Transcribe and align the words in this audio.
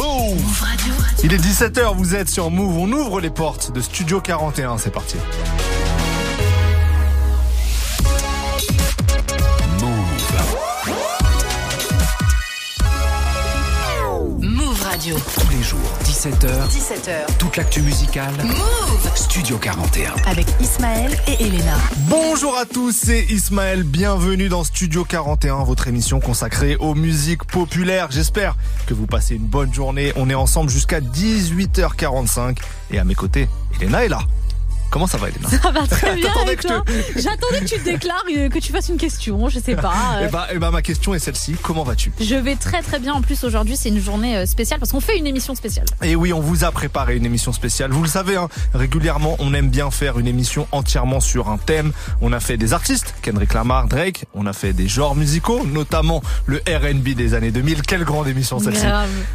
Move 0.00 0.62
Radio. 0.62 0.94
Il 1.24 1.34
est 1.34 1.36
17h, 1.36 1.94
vous 1.94 2.14
êtes 2.14 2.30
sur 2.30 2.50
Move. 2.50 2.78
On 2.78 2.90
ouvre 2.90 3.20
les 3.20 3.28
portes 3.28 3.70
de 3.70 3.82
Studio 3.82 4.22
41. 4.22 4.78
C'est 4.78 4.90
parti. 4.90 5.16
Tous 15.00 15.48
les 15.50 15.62
jours, 15.62 15.80
17h. 16.20 16.68
17h. 16.68 17.38
Toute 17.38 17.56
l'actu 17.56 17.80
musicale. 17.80 18.34
Move 18.44 19.10
Studio 19.14 19.56
41. 19.56 20.12
Avec 20.26 20.46
Ismaël 20.60 21.18
et 21.26 21.42
Elena. 21.42 21.78
Bonjour 22.10 22.58
à 22.58 22.66
tous, 22.66 22.94
c'est 22.94 23.24
Ismaël. 23.30 23.84
Bienvenue 23.84 24.50
dans 24.50 24.62
Studio 24.62 25.06
41, 25.06 25.64
votre 25.64 25.88
émission 25.88 26.20
consacrée 26.20 26.76
aux 26.76 26.94
musiques 26.94 27.44
populaires. 27.44 28.08
J'espère 28.10 28.56
que 28.86 28.92
vous 28.92 29.06
passez 29.06 29.36
une 29.36 29.46
bonne 29.46 29.72
journée. 29.72 30.12
On 30.14 30.28
est 30.28 30.34
ensemble 30.34 30.68
jusqu'à 30.68 31.00
18h45. 31.00 32.58
Et 32.90 32.98
à 32.98 33.04
mes 33.04 33.14
côtés, 33.14 33.48
Elena 33.80 34.04
est 34.04 34.08
là. 34.08 34.20
Comment 34.90 35.06
ça 35.06 35.18
va, 35.18 35.28
Elena 35.28 35.48
Ça 35.48 35.70
va 35.70 35.86
très 35.86 36.16
bien. 36.16 36.32
J'attendais 37.16 37.60
que 37.60 37.64
tu 37.64 37.78
te 37.78 37.84
déclares, 37.84 38.24
euh, 38.36 38.48
que 38.48 38.58
tu 38.58 38.72
fasses 38.72 38.88
une 38.88 38.96
question, 38.96 39.48
je 39.48 39.60
sais 39.60 39.76
pas. 39.76 39.92
Eh 40.22 40.28
bah, 40.28 40.48
eh 40.52 40.58
bah, 40.58 40.70
ma 40.70 40.82
question 40.82 41.14
est 41.14 41.18
celle-ci. 41.18 41.54
Comment 41.62 41.84
vas-tu 41.84 42.12
Je 42.20 42.34
vais 42.34 42.56
très 42.56 42.82
très 42.82 42.98
bien. 42.98 43.14
En 43.14 43.22
plus, 43.22 43.44
aujourd'hui, 43.44 43.76
c'est 43.76 43.88
une 43.88 44.00
journée 44.00 44.36
euh, 44.36 44.46
spéciale 44.46 44.80
parce 44.80 44.90
qu'on 44.92 45.00
fait 45.00 45.16
une 45.16 45.26
émission 45.26 45.54
spéciale. 45.54 45.86
Et 46.02 46.16
oui, 46.16 46.32
on 46.32 46.40
vous 46.40 46.64
a 46.64 46.72
préparé 46.72 47.16
une 47.16 47.24
émission 47.24 47.52
spéciale. 47.52 47.90
Vous 47.92 48.02
le 48.02 48.08
savez, 48.08 48.36
hein, 48.36 48.48
régulièrement, 48.74 49.36
on 49.38 49.54
aime 49.54 49.68
bien 49.68 49.90
faire 49.90 50.18
une 50.18 50.26
émission 50.26 50.66
entièrement 50.72 51.20
sur 51.20 51.48
un 51.48 51.58
thème. 51.58 51.92
On 52.20 52.32
a 52.32 52.40
fait 52.40 52.56
des 52.56 52.72
artistes, 52.72 53.14
Kendrick 53.22 53.54
Lamar, 53.54 53.86
Drake. 53.86 54.24
On 54.34 54.46
a 54.46 54.52
fait 54.52 54.72
des 54.72 54.88
genres 54.88 55.14
musicaux, 55.14 55.64
notamment 55.64 56.22
le 56.46 56.58
R&B 56.68 57.10
des 57.10 57.34
années 57.34 57.52
2000. 57.52 57.82
Quelle 57.82 58.04
grande 58.04 58.28
émission 58.28 58.58
celle-ci 58.58 58.86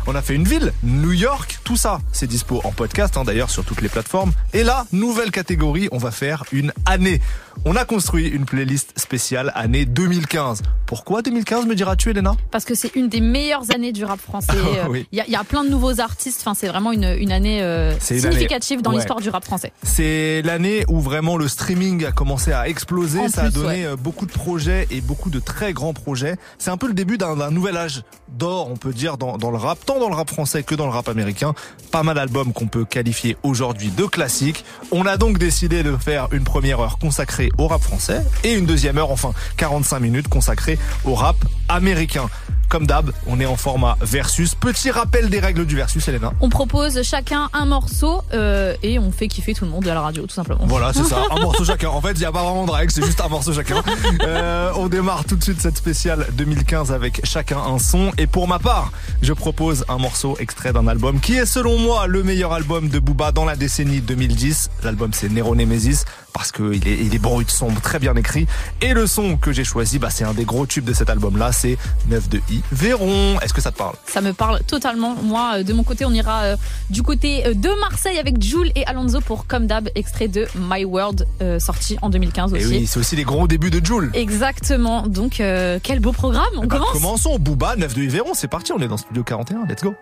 On 0.07 0.15
a 0.15 0.21
fait 0.21 0.35
une 0.35 0.47
ville, 0.47 0.73
New 0.83 1.13
York. 1.13 1.59
Tout 1.63 1.77
ça, 1.77 2.01
c'est 2.11 2.27
dispo 2.27 2.61
en 2.63 2.71
podcast, 2.71 3.17
hein, 3.17 3.23
d'ailleurs, 3.23 3.49
sur 3.49 3.63
toutes 3.63 3.81
les 3.81 3.89
plateformes. 3.89 4.33
Et 4.53 4.63
là, 4.63 4.85
nouvelle 4.91 5.31
catégorie 5.31 5.44
on 5.91 5.97
va 5.97 6.11
faire 6.11 6.43
une 6.51 6.71
année. 6.85 7.21
On 7.63 7.75
a 7.75 7.85
construit 7.85 8.27
une 8.27 8.45
playlist 8.45 8.93
spéciale 8.97 9.51
année 9.55 9.85
2015. 9.85 10.61
Pourquoi 10.85 11.21
2015, 11.21 11.65
me 11.65 11.73
diras-tu, 11.73 12.11
Elena? 12.11 12.33
Parce 12.51 12.65
que 12.65 12.75
c'est 12.75 12.95
une 12.95 13.07
des 13.07 13.21
meilleures 13.21 13.71
années 13.73 13.91
du 13.91 14.03
rap 14.03 14.19
français. 14.19 14.53
Ah 14.75 14.87
il 15.11 15.23
y, 15.25 15.31
y, 15.31 15.35
a 15.35 15.43
plein 15.43 15.63
de 15.63 15.69
nouveaux 15.69 15.99
artistes. 15.99 16.41
Enfin, 16.41 16.53
c'est 16.53 16.67
vraiment 16.67 16.91
une, 16.91 17.05
une 17.19 17.31
année 17.31 17.61
euh, 17.61 17.97
significative 17.99 18.81
dans 18.81 18.91
l'histoire 18.91 19.19
du 19.19 19.29
rap 19.29 19.43
français. 19.43 19.71
C'est 19.83 20.41
l'année 20.43 20.83
où 20.89 20.99
vraiment 20.99 21.37
le 21.37 21.47
streaming 21.47 22.05
a 22.05 22.11
commencé 22.11 22.51
à 22.51 22.67
exploser. 22.67 23.27
Ça 23.29 23.43
a 23.43 23.49
donné 23.49 23.85
euh, 23.85 23.95
beaucoup 23.95 24.25
de 24.25 24.31
projets 24.31 24.87
et 24.91 25.01
beaucoup 25.01 25.29
de 25.29 25.39
très 25.39 25.73
grands 25.73 25.93
projets. 25.93 26.35
C'est 26.57 26.71
un 26.71 26.77
peu 26.77 26.87
le 26.87 26.93
début 26.93 27.17
d'un 27.17 27.51
nouvel 27.51 27.77
âge 27.77 28.03
d'or, 28.27 28.69
on 28.69 28.75
peut 28.75 28.93
dire, 28.93 29.17
dans, 29.17 29.37
dans 29.37 29.51
le 29.51 29.57
rap, 29.57 29.79
tant 29.85 29.99
dans 29.99 30.09
le 30.09 30.15
rap 30.15 30.29
français 30.29 30.63
que 30.63 30.75
dans 30.75 30.85
le 30.85 30.91
rap 30.91 31.07
américain. 31.07 31.53
Pas 31.91 32.03
mal 32.03 32.15
d'albums 32.15 32.53
qu'on 32.53 32.67
peut 32.67 32.85
qualifier 32.85 33.37
aujourd'hui 33.43 33.89
de 33.89 34.05
classiques. 34.05 34.65
On 34.91 35.05
a 35.05 35.17
donc 35.17 35.37
décidé 35.37 35.83
de 35.83 35.95
faire 35.97 36.27
une 36.31 36.43
première 36.43 36.79
heure 36.79 36.97
consacrée 36.99 37.44
au 37.57 37.67
rap 37.67 37.81
français 37.81 38.21
et 38.43 38.53
une 38.53 38.65
deuxième 38.65 38.97
heure, 38.97 39.11
enfin 39.11 39.33
45 39.57 39.99
minutes 39.99 40.27
consacrée 40.27 40.77
au 41.03 41.13
rap 41.13 41.37
américain. 41.69 42.27
Comme 42.69 42.87
d'hab, 42.87 43.11
on 43.27 43.39
est 43.39 43.45
en 43.45 43.55
format 43.55 43.95
versus. 44.01 44.55
Petit 44.55 44.89
rappel 44.89 45.29
des 45.29 45.39
règles 45.39 45.65
du 45.65 45.75
versus, 45.75 46.07
Elena. 46.07 46.33
On 46.41 46.49
propose 46.49 47.03
chacun 47.03 47.47
un 47.53 47.65
morceau 47.65 48.23
euh, 48.33 48.75
et 48.81 48.97
on 48.97 49.11
fait 49.11 49.27
kiffer 49.27 49.53
tout 49.53 49.65
le 49.65 49.71
monde 49.71 49.87
à 49.87 49.93
la 49.93 50.01
radio, 50.01 50.25
tout 50.25 50.33
simplement. 50.33 50.65
Voilà, 50.65 50.91
c'est 50.91 51.03
ça, 51.03 51.23
un 51.29 51.39
morceau 51.41 51.63
chacun. 51.63 51.89
En 51.89 52.01
fait, 52.01 52.13
il 52.13 52.19
n'y 52.19 52.25
a 52.25 52.31
pas 52.31 52.43
vraiment 52.43 52.65
de 52.65 52.71
règles, 52.71 52.91
c'est 52.91 53.05
juste 53.05 53.21
un 53.21 53.29
morceau 53.29 53.53
chacun. 53.53 53.83
Euh, 54.21 54.71
on 54.75 54.87
démarre 54.87 55.25
tout 55.25 55.35
de 55.35 55.43
suite 55.43 55.61
cette 55.61 55.77
spéciale 55.77 56.25
2015 56.33 56.91
avec 56.91 57.21
chacun 57.23 57.59
un 57.59 57.77
son. 57.77 58.11
Et 58.17 58.25
pour 58.25 58.47
ma 58.47 58.57
part, 58.57 58.91
je 59.21 59.33
propose 59.33 59.85
un 59.87 59.97
morceau 59.97 60.35
extrait 60.39 60.73
d'un 60.73 60.87
album 60.87 61.19
qui 61.19 61.35
est 61.35 61.45
selon 61.45 61.77
moi 61.77 62.07
le 62.07 62.23
meilleur 62.23 62.51
album 62.51 62.89
de 62.89 62.99
Booba 62.99 63.31
dans 63.31 63.45
la 63.45 63.55
décennie 63.55 64.01
2010. 64.01 64.69
L'album 64.83 65.11
c'est 65.13 65.29
Nero 65.29 65.55
Nemesis 65.55 66.03
parce 66.35 66.51
qu'il 66.51 66.85
est, 66.85 66.99
il 66.99 67.15
est 67.15 67.19
brut, 67.19 67.49
sombre, 67.49 67.79
très 67.79 67.97
bien 67.97 68.13
écrit. 68.15 68.45
Et 68.81 68.93
le 68.93 69.07
son 69.07 69.37
que 69.37 69.53
j'ai 69.53 69.63
choisi, 69.63 69.99
bah, 69.99 70.09
c'est 70.09 70.25
un 70.25 70.33
des 70.33 70.43
gros 70.43 70.65
tubes 70.65 70.83
de 70.83 70.91
cet 70.91 71.09
album-là, 71.09 71.53
c'est 71.53 71.77
9 72.09 72.27
de 72.27 72.41
I. 72.49 72.61
Véron, 72.73 73.39
est-ce 73.39 73.53
que 73.53 73.61
ça 73.61 73.71
te 73.71 73.77
parle? 73.77 73.95
Ça 74.05 74.19
me 74.19 74.33
parle 74.33 74.59
totalement. 74.63 75.15
Moi, 75.23 75.53
euh, 75.55 75.63
de 75.63 75.71
mon 75.71 75.83
côté, 75.83 76.03
on 76.03 76.11
ira 76.11 76.41
euh, 76.43 76.57
du 76.89 77.03
côté 77.03 77.47
euh, 77.47 77.53
de 77.53 77.69
Marseille 77.79 78.19
avec 78.19 78.41
Jules 78.43 78.73
et 78.75 78.85
Alonso 78.85 79.21
pour 79.21 79.47
Comme 79.47 79.65
d'hab, 79.65 79.89
extrait 79.95 80.27
de 80.27 80.45
My 80.57 80.83
World, 80.83 81.25
sorti 81.59 81.97
en 82.01 82.09
2015 82.09 82.53
aussi. 82.53 82.63
Et 82.63 82.67
oui, 82.67 82.85
c'est 82.85 82.99
aussi 82.99 83.15
les 83.15 83.23
gros 83.23 83.47
débuts 83.47 83.71
de 83.71 83.83
Jules. 83.83 84.11
Exactement. 84.13 85.07
Donc, 85.07 85.35
quel 85.35 85.99
beau 86.01 86.11
programme. 86.11 86.43
On 86.57 86.63
eh 86.63 86.67
ben, 86.67 86.79
commence. 86.79 86.91
commençons. 86.91 87.39
Booba, 87.39 87.77
9 87.77 87.93
de 87.93 88.01
I. 88.01 88.07
Véron, 88.07 88.33
c'est 88.33 88.49
parti. 88.49 88.73
On 88.73 88.79
est 88.79 88.89
dans 88.89 88.97
Studio 88.97 89.23
41. 89.23 89.65
Let's 89.69 89.83
go. 89.83 89.95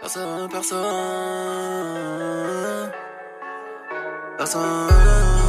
Personne, 0.00 0.48
personne. 0.48 0.78
Personne. 4.38 5.41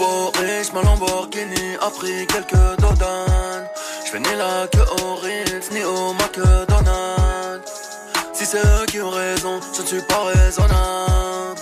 Nouveau 0.00 0.32
riche, 0.38 0.72
ma 0.72 0.80
Lamborghini 0.80 1.76
a 1.78 1.90
pris 1.90 2.26
quelques 2.26 2.80
dodanes. 2.80 3.68
Je 4.10 4.16
ni 4.16 4.34
là 4.34 4.66
que 4.72 4.78
au 5.02 5.16
Ritz, 5.16 5.70
ni 5.72 5.84
au 5.84 6.14
McDonald's. 6.14 7.70
Si 8.32 8.46
c'est 8.46 8.64
eux 8.64 8.86
qui 8.86 8.98
ont 9.02 9.10
raison, 9.10 9.60
je 9.76 9.82
ne 9.82 9.86
suis 9.86 10.02
pas 10.08 10.24
raisonnable. 10.24 11.60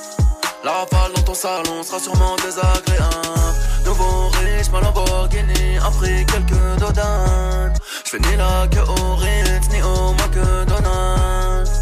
La 0.62 0.70
rafale 0.70 1.12
dans 1.16 1.22
ton 1.22 1.34
salon 1.34 1.82
sera 1.82 1.98
sûrement 1.98 2.36
désagréable. 2.36 3.58
Nouveau 3.84 4.28
riche, 4.28 4.70
ma 4.70 4.82
Lamborghini 4.82 5.78
a 5.84 5.90
pris 5.90 6.24
quelques 6.26 6.78
dodanes. 6.78 7.74
Je 8.04 8.18
ni 8.18 8.36
là 8.36 8.68
que 8.68 8.78
au 8.78 9.16
Ritz, 9.16 9.68
ni 9.72 9.82
au 9.82 10.12
McDonald's. 10.12 11.72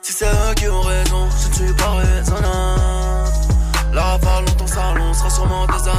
Si 0.00 0.14
c'est 0.14 0.24
eux 0.24 0.54
qui 0.56 0.68
ont 0.68 0.80
raison, 0.80 1.28
je 1.42 1.48
ne 1.48 1.66
suis 1.66 1.74
pas 1.74 1.96
raisonnable. 1.96 2.78
La 3.92 4.02
rafale 4.02 4.44
dans 4.44 4.52
ton 4.52 4.66
salon 4.66 5.12
sera 5.12 5.28
sûrement 5.28 5.66
désagréable. 5.66 5.97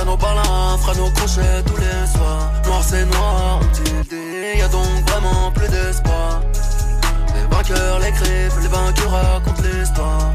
À 0.00 0.04
nos 0.04 0.16
balins, 0.16 0.76
fera 0.78 0.94
nos 0.94 1.10
crochets 1.10 1.62
tous 1.64 1.76
les 1.76 2.06
soirs. 2.06 2.50
Noir 2.66 2.82
c'est 2.86 3.04
noir, 3.06 3.60
on 3.62 3.66
dit 3.72 4.58
y 4.58 4.62
a 4.62 4.68
donc 4.68 5.08
vraiment 5.08 5.50
plus 5.52 5.68
d'espoir. 5.68 6.42
Les 7.34 7.54
vainqueurs 7.54 7.98
l'écrivent, 8.00 8.58
les 8.60 8.68
vainqueurs 8.68 9.10
racontent 9.10 9.62
l'histoire. 9.62 10.32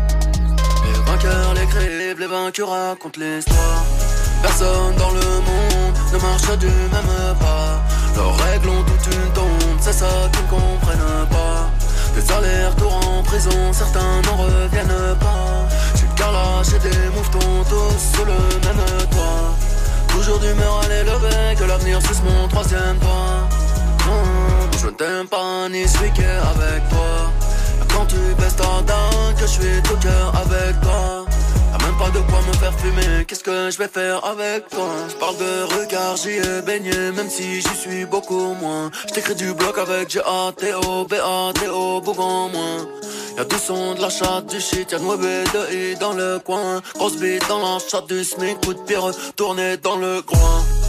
Les 0.85 1.11
vainqueurs 1.11 1.53
l'écrivent, 1.53 2.19
les 2.19 2.27
vainqueurs 2.27 2.69
racontent 2.69 3.19
l'histoire. 3.19 3.83
Personne 4.41 4.95
dans 4.97 5.11
le 5.11 5.21
monde 5.21 5.95
ne 6.13 6.17
marche 6.17 6.57
du 6.57 6.67
même 6.67 7.35
pas. 7.39 7.79
Leurs 8.15 8.37
règles 8.37 8.69
ont 8.69 8.83
toute 8.83 9.13
une 9.13 9.33
tombe, 9.33 9.79
c'est 9.79 9.93
ça 9.93 10.09
qu'ils 10.31 10.45
ne 10.45 10.49
comprennent 10.49 11.27
pas. 11.29 11.69
Des 12.15 12.31
allers-retours 12.31 12.99
en 13.07 13.23
prison, 13.23 13.71
certains 13.71 14.21
n'en 14.25 14.37
reviennent 14.37 15.15
pas. 15.19 15.60
J'ai 16.11 16.23
le 16.23 16.31
carrelage 16.31 16.73
et 16.73 16.79
des 16.79 17.09
mouvements 17.09 17.63
tous 17.63 18.15
sous 18.15 18.25
le 18.25 18.33
même 18.33 19.07
toit. 19.09 19.55
Toujours 20.07 20.39
d'humeur 20.39 20.81
à 20.83 20.87
l'élever, 20.87 21.55
que 21.57 21.63
l'avenir 21.63 22.01
suce 22.01 22.21
mon 22.23 22.47
troisième 22.47 22.97
doigt. 22.97 23.47
je 24.79 24.87
ne 24.87 24.91
t'aime 24.91 25.27
pas 25.27 25.69
ni 25.69 25.87
suis 25.87 26.05
avec 26.05 26.89
toi. 26.89 27.31
Quand 27.93 28.05
tu 28.05 28.17
baisses 28.37 28.55
ta 28.55 28.63
dent, 28.63 29.33
que 29.35 29.41
je 29.41 29.47
suis 29.47 29.81
tout 29.83 29.97
cœur 29.97 30.33
avec 30.35 30.79
toi 30.81 31.20
même 31.91 31.99
pas 31.99 32.09
de 32.09 32.23
quoi 32.25 32.39
me 32.47 32.53
faire 32.53 32.73
fumer, 32.79 33.25
qu'est-ce 33.25 33.43
que 33.43 33.69
je 33.71 33.77
vais 33.77 33.87
faire 33.87 34.23
avec 34.25 34.67
toi? 34.69 34.89
Je 35.09 35.15
parle 35.15 35.37
de 35.37 35.63
regard, 35.79 36.15
j'y 36.15 36.37
ai 36.37 36.61
baigné, 36.61 37.11
même 37.11 37.29
si 37.29 37.61
j'y 37.61 37.75
suis 37.75 38.05
beaucoup 38.05 38.53
moins. 38.53 38.91
Je 39.07 39.13
t'écris 39.13 39.35
du 39.35 39.53
bloc 39.53 39.77
avec 39.77 40.09
G-A-T-O, 40.09 41.05
B-A-T-O, 41.05 42.01
moins. 42.49 42.87
Y'a 43.37 43.45
du 43.45 43.55
son, 43.57 43.95
de 43.95 44.01
la 44.01 44.09
chatte, 44.09 44.47
du 44.47 44.59
shit, 44.59 44.91
y'a 44.91 44.99
de 44.99 45.73
I 45.73 45.95
dans 45.95 46.13
le 46.13 46.39
coin. 46.39 46.81
Grosse 46.95 47.17
bite 47.17 47.47
dans 47.47 47.59
la 47.59 47.79
chatte 47.79 48.07
du 48.07 48.23
SMIC, 48.23 48.61
coup 48.65 48.73
de 48.73 48.81
pierre 48.81 49.11
tourné 49.35 49.77
dans 49.77 49.95
le 49.95 50.21
coin. 50.21 50.80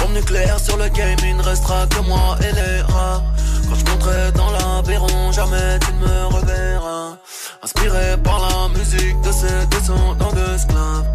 Bombe 0.00 0.12
nucléaire 0.12 0.58
sur 0.60 0.76
le 0.76 0.88
game, 0.88 1.16
il 1.22 1.36
ne 1.36 1.42
restera 1.42 1.86
que 1.86 2.00
moi 2.00 2.36
et 2.40 2.52
les 2.52 2.80
rats. 2.82 3.22
Quand 3.68 3.74
je 3.74 3.84
monterai 3.90 4.32
dans 4.32 4.50
l'aviron, 4.50 5.32
jamais 5.32 5.78
tu 5.80 5.92
ne 5.94 6.06
me 6.06 6.26
reverras. 6.26 7.16
Inspiré 7.62 8.16
par 8.22 8.38
la 8.40 8.78
musique 8.78 9.20
de 9.22 9.32
ces 9.32 9.66
descendants 9.66 10.32
d'esclaves. 10.32 11.06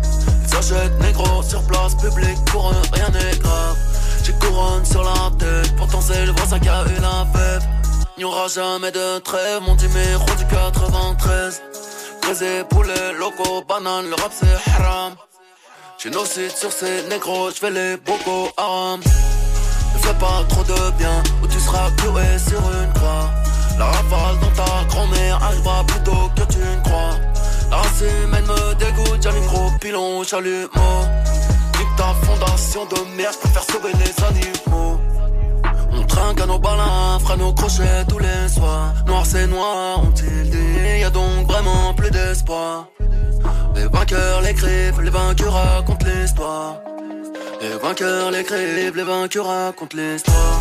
Ils 0.44 0.50
s'achètent 0.50 1.00
négro 1.02 1.44
sur 1.44 1.62
place 1.64 1.96
publique, 1.96 2.44
pour 2.46 2.72
eux 2.72 2.82
rien 2.94 3.10
n'est 3.10 3.38
grave. 3.38 3.78
J'ai 4.24 4.34
couronne 4.34 4.86
sur 4.86 5.04
la 5.04 5.32
tête, 5.38 5.76
pourtant 5.78 6.02
c'est 6.02 6.26
le 6.26 6.32
voisin 6.34 6.60
qui 6.60 6.70
a 6.70 6.84
eu 6.84 7.02
la 7.02 7.26
fève. 7.34 7.64
N'y 8.18 8.26
aura 8.26 8.48
jamais 8.48 8.92
de 8.92 9.20
trêve, 9.20 9.62
mon 9.62 9.76
numéro 9.76 10.26
du 10.38 10.46
93. 10.46 11.62
Brisé, 12.22 12.64
poulet, 12.70 13.14
loco, 13.18 13.64
banane, 13.68 14.10
le 14.10 14.16
rap 14.16 14.32
c'est 14.32 14.72
haram. 14.72 15.16
J'ai 16.04 16.10
nos 16.10 16.26
sites 16.26 16.58
sur 16.58 16.72
ces 16.72 17.04
négros, 17.10 17.52
j'fais 17.52 17.70
les 17.70 17.96
bocaux 17.98 18.50
haram. 18.58 19.00
Ne 19.00 20.00
fais 20.00 20.14
pas 20.16 20.44
trop 20.50 20.64
de 20.64 20.98
bien, 20.98 21.22
ou 21.44 21.48
tu 21.48 21.60
seras 21.60 21.92
cloué 21.98 22.24
sur 22.40 22.60
une 22.60 22.92
croix. 22.94 23.30
La 23.78 23.86
rafale 23.86 24.40
dans 24.42 24.64
ta 24.64 24.86
grand-mère 24.90 25.44
arrivera 25.44 25.84
plus 25.86 26.02
tôt 26.02 26.30
que 26.36 26.52
tu 26.52 26.58
ne 26.58 26.84
crois. 26.84 27.16
La 27.70 27.78
race 27.78 28.04
humaine 28.24 28.46
me 28.46 28.74
dégoûte, 28.76 29.22
j'allume 29.22 29.46
gros 29.46 29.70
pilon, 29.80 30.24
j'allume 30.24 30.70
ta 31.98 32.14
fondation 32.26 32.86
de 32.86 33.16
merde 33.16 33.36
faire 33.54 33.64
sauver 33.64 33.92
les 33.94 34.24
animaux. 34.24 35.00
Trinque 36.12 36.42
à 36.42 36.46
nos 36.46 36.60
balins, 36.60 37.20
fera 37.20 37.38
nos 37.38 37.54
crochets 37.54 38.04
tous 38.10 38.20
les 38.20 38.50
soirs. 38.50 38.94
Noir 39.08 39.26
c'est 39.26 39.48
noir, 39.48 40.04
ont-ils 40.04 40.50
dit, 40.50 41.00
y 41.00 41.04
a 41.06 41.10
donc 41.10 41.48
vraiment 41.48 41.94
plus 41.94 42.12
d'espoir. 42.12 42.88
Les 43.76 43.88
vainqueurs 43.88 44.42
l'écrivent, 44.42 45.00
les 45.02 45.10
vainqueurs 45.10 45.54
racontent 45.54 46.06
l'histoire. 46.06 46.76
Les 47.62 47.78
vainqueurs 47.82 48.30
l'écrivent, 48.30 48.96
les 48.96 49.04
vainqueurs 49.04 49.48
racontent 49.48 49.98
l'histoire. 49.98 50.60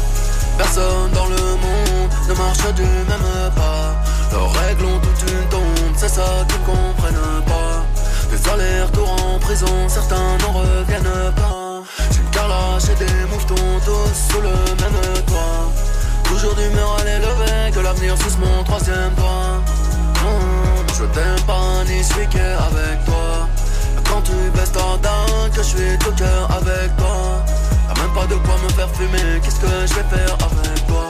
Personne 0.57 1.11
dans 1.15 1.27
le 1.27 1.43
monde 1.65 2.11
ne 2.29 2.35
marche 2.35 2.73
du 2.75 2.83
même 3.11 3.51
pas. 3.57 3.97
Leurs 4.33 4.53
règles 4.53 4.85
ont 4.85 5.01
toute 5.01 5.31
une 5.33 5.49
tombe, 5.49 5.95
c'est 5.97 6.15
ça 6.19 6.29
qu'ils 6.49 6.61
comprennent 6.61 7.43
pas. 7.47 7.85
Des 8.31 8.49
allers-retours 8.51 9.17
en 9.27 9.39
prison, 9.41 9.89
certains 9.89 10.39
n'en 10.43 10.53
reviennent 10.53 11.33
pas. 11.35 11.60
Une 12.19 12.31
carlache 12.31 12.89
et 12.93 13.05
des 13.05 13.25
mouvements 13.31 13.81
tous 13.85 14.33
sous 14.33 14.41
le 14.41 14.51
même 14.51 15.25
toit. 15.27 15.71
Toujours 16.25 16.55
d'humeur 16.55 16.97
à 17.01 17.05
l'élever, 17.05 17.71
que 17.75 17.81
l'avenir 17.81 18.17
suce 18.19 18.39
mon 18.39 18.63
troisième 18.65 19.15
doigt. 19.17 19.61
Mmh, 20.23 20.93
je 20.99 21.05
t'aime 21.07 21.45
pas 21.47 21.85
ni 21.89 22.03
suis 22.05 22.23
avec 22.23 23.05
toi. 23.05 23.49
Quand 24.09 24.23
tu 24.23 24.33
baisses 24.55 24.73
ta 24.73 24.81
dinde, 25.03 25.51
que 25.53 25.63
je 25.63 25.69
suis 25.69 25.99
tout 25.99 26.13
cœur 26.13 26.49
avec 26.51 26.97
toi. 26.97 27.45
T'as 27.89 28.01
même 28.03 28.13
pas 28.13 28.27
de 28.27 28.35
quoi 28.35 28.57
me 28.65 28.69
faire 28.71 28.89
fumer, 28.91 29.41
qu'est-ce 29.43 29.61
que 29.61 29.67
je 29.67 29.95
vais 29.95 30.17
faire 30.17 30.35
avec 30.35 30.87
toi? 30.87 31.10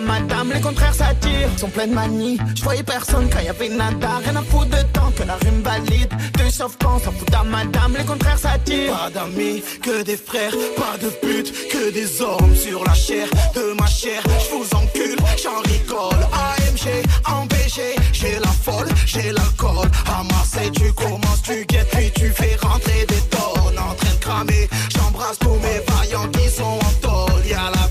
madame, 0.00 0.52
les 0.52 0.60
contraires 0.60 0.94
s'attirent, 0.94 1.50
sont 1.56 1.68
pleines 1.68 1.92
manie. 1.92 2.38
Je 2.54 2.62
voyais 2.62 2.82
personne 2.82 3.28
quand 3.30 3.40
y 3.40 3.48
avait 3.48 3.68
nada, 3.68 4.20
rien 4.24 4.36
à 4.36 4.42
foutre 4.42 4.70
de 4.70 4.82
temps 4.92 5.10
que 5.16 5.22
la 5.24 5.36
rime 5.36 5.62
valide. 5.62 6.12
De 6.38 6.50
sauf 6.50 6.76
quand 6.80 6.98
s'en 6.98 7.12
fout 7.12 7.34
à 7.34 7.44
madame, 7.44 7.94
les 7.96 8.04
contraires 8.04 8.38
s'attirent. 8.38 8.92
Pas 8.92 9.10
d'amis, 9.10 9.62
que 9.82 10.02
des 10.02 10.16
frères, 10.16 10.54
pas 10.76 10.96
de 10.98 11.10
but, 11.22 11.52
que 11.68 11.90
des 11.92 12.20
hommes 12.22 12.54
sur 12.54 12.84
la 12.84 12.94
chair 12.94 13.26
de 13.54 13.74
ma 13.80 13.86
chair. 13.86 14.22
Je 14.24 14.54
vous 14.54 14.68
encule, 14.74 15.18
j'en 15.42 15.60
rigole. 15.62 16.22
AMG, 16.32 17.04
empêché, 17.26 17.96
j'ai 18.12 18.38
la 18.38 18.52
folle, 18.64 18.88
j'ai 19.06 19.32
l'alcool. 19.32 19.88
À 20.06 20.22
Marseille, 20.24 20.70
tu 20.72 20.92
commences, 20.92 21.42
tu 21.42 21.64
guettes, 21.66 21.90
puis 21.90 22.10
tu 22.14 22.30
fais 22.30 22.56
rentrer 22.62 23.06
des 23.06 23.22
tonnes 23.30 23.78
en 23.78 23.94
train 23.94 24.14
de 24.14 24.20
cramer. 24.20 24.68
J'embrasse 24.94 25.38
tous 25.38 25.58
mes 25.64 25.80
vaillants 25.86 26.28
qui 26.28 26.48
sont 26.50 26.78
en 26.88 26.92
tôle. 27.00 27.46
Y'a 27.46 27.70
la 27.74 27.88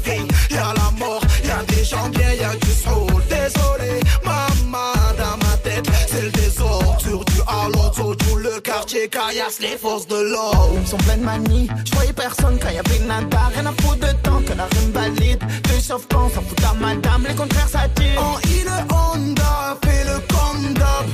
bien, 2.10 2.34
y'a 2.34 2.56
du 2.56 2.72
soul. 2.72 3.22
Désolé, 3.30 4.00
maman, 4.24 4.94
dans 5.18 5.38
ma 5.45 5.57
tête, 5.57 5.88
c'est 6.07 6.22
le 6.22 6.31
désordre. 6.31 6.98
Sur 7.00 7.24
du 7.25 7.39
Alonso, 7.48 8.16
tout 8.16 8.36
le 8.36 8.60
quartier 8.60 9.07
caillasse, 9.07 9.60
les 9.60 9.78
forces 9.78 10.07
de 10.07 10.16
l'eau. 10.16 10.78
Ils 10.81 10.88
sont 10.88 10.98
pleines 10.98 11.22
de 11.22 11.25
manie, 11.25 11.69
j'voyais 11.86 12.13
personne 12.13 12.60
quand 12.60 12.69
y'avait 12.69 13.06
nada. 13.06 13.50
Rien 13.54 13.66
à 13.66 13.72
foutre 13.81 14.00
de 14.07 14.12
temps 14.24 14.42
que 14.42 14.54
la 14.54 14.66
rime 14.66 14.92
valide. 14.92 15.39
De 15.63 15.80
sauf 15.80 16.06
quand 16.12 16.30
s'en 16.30 16.42
fout 16.42 16.63
à 16.69 16.74
madame, 16.74 17.25
les 17.28 17.36
contraires 17.36 17.69
s'attirent. 17.69 18.22
En 18.22 18.38
île 18.50 18.72
Honda, 18.92 19.78
fais 19.84 20.04
le 20.04 20.19
condom. 20.34 21.06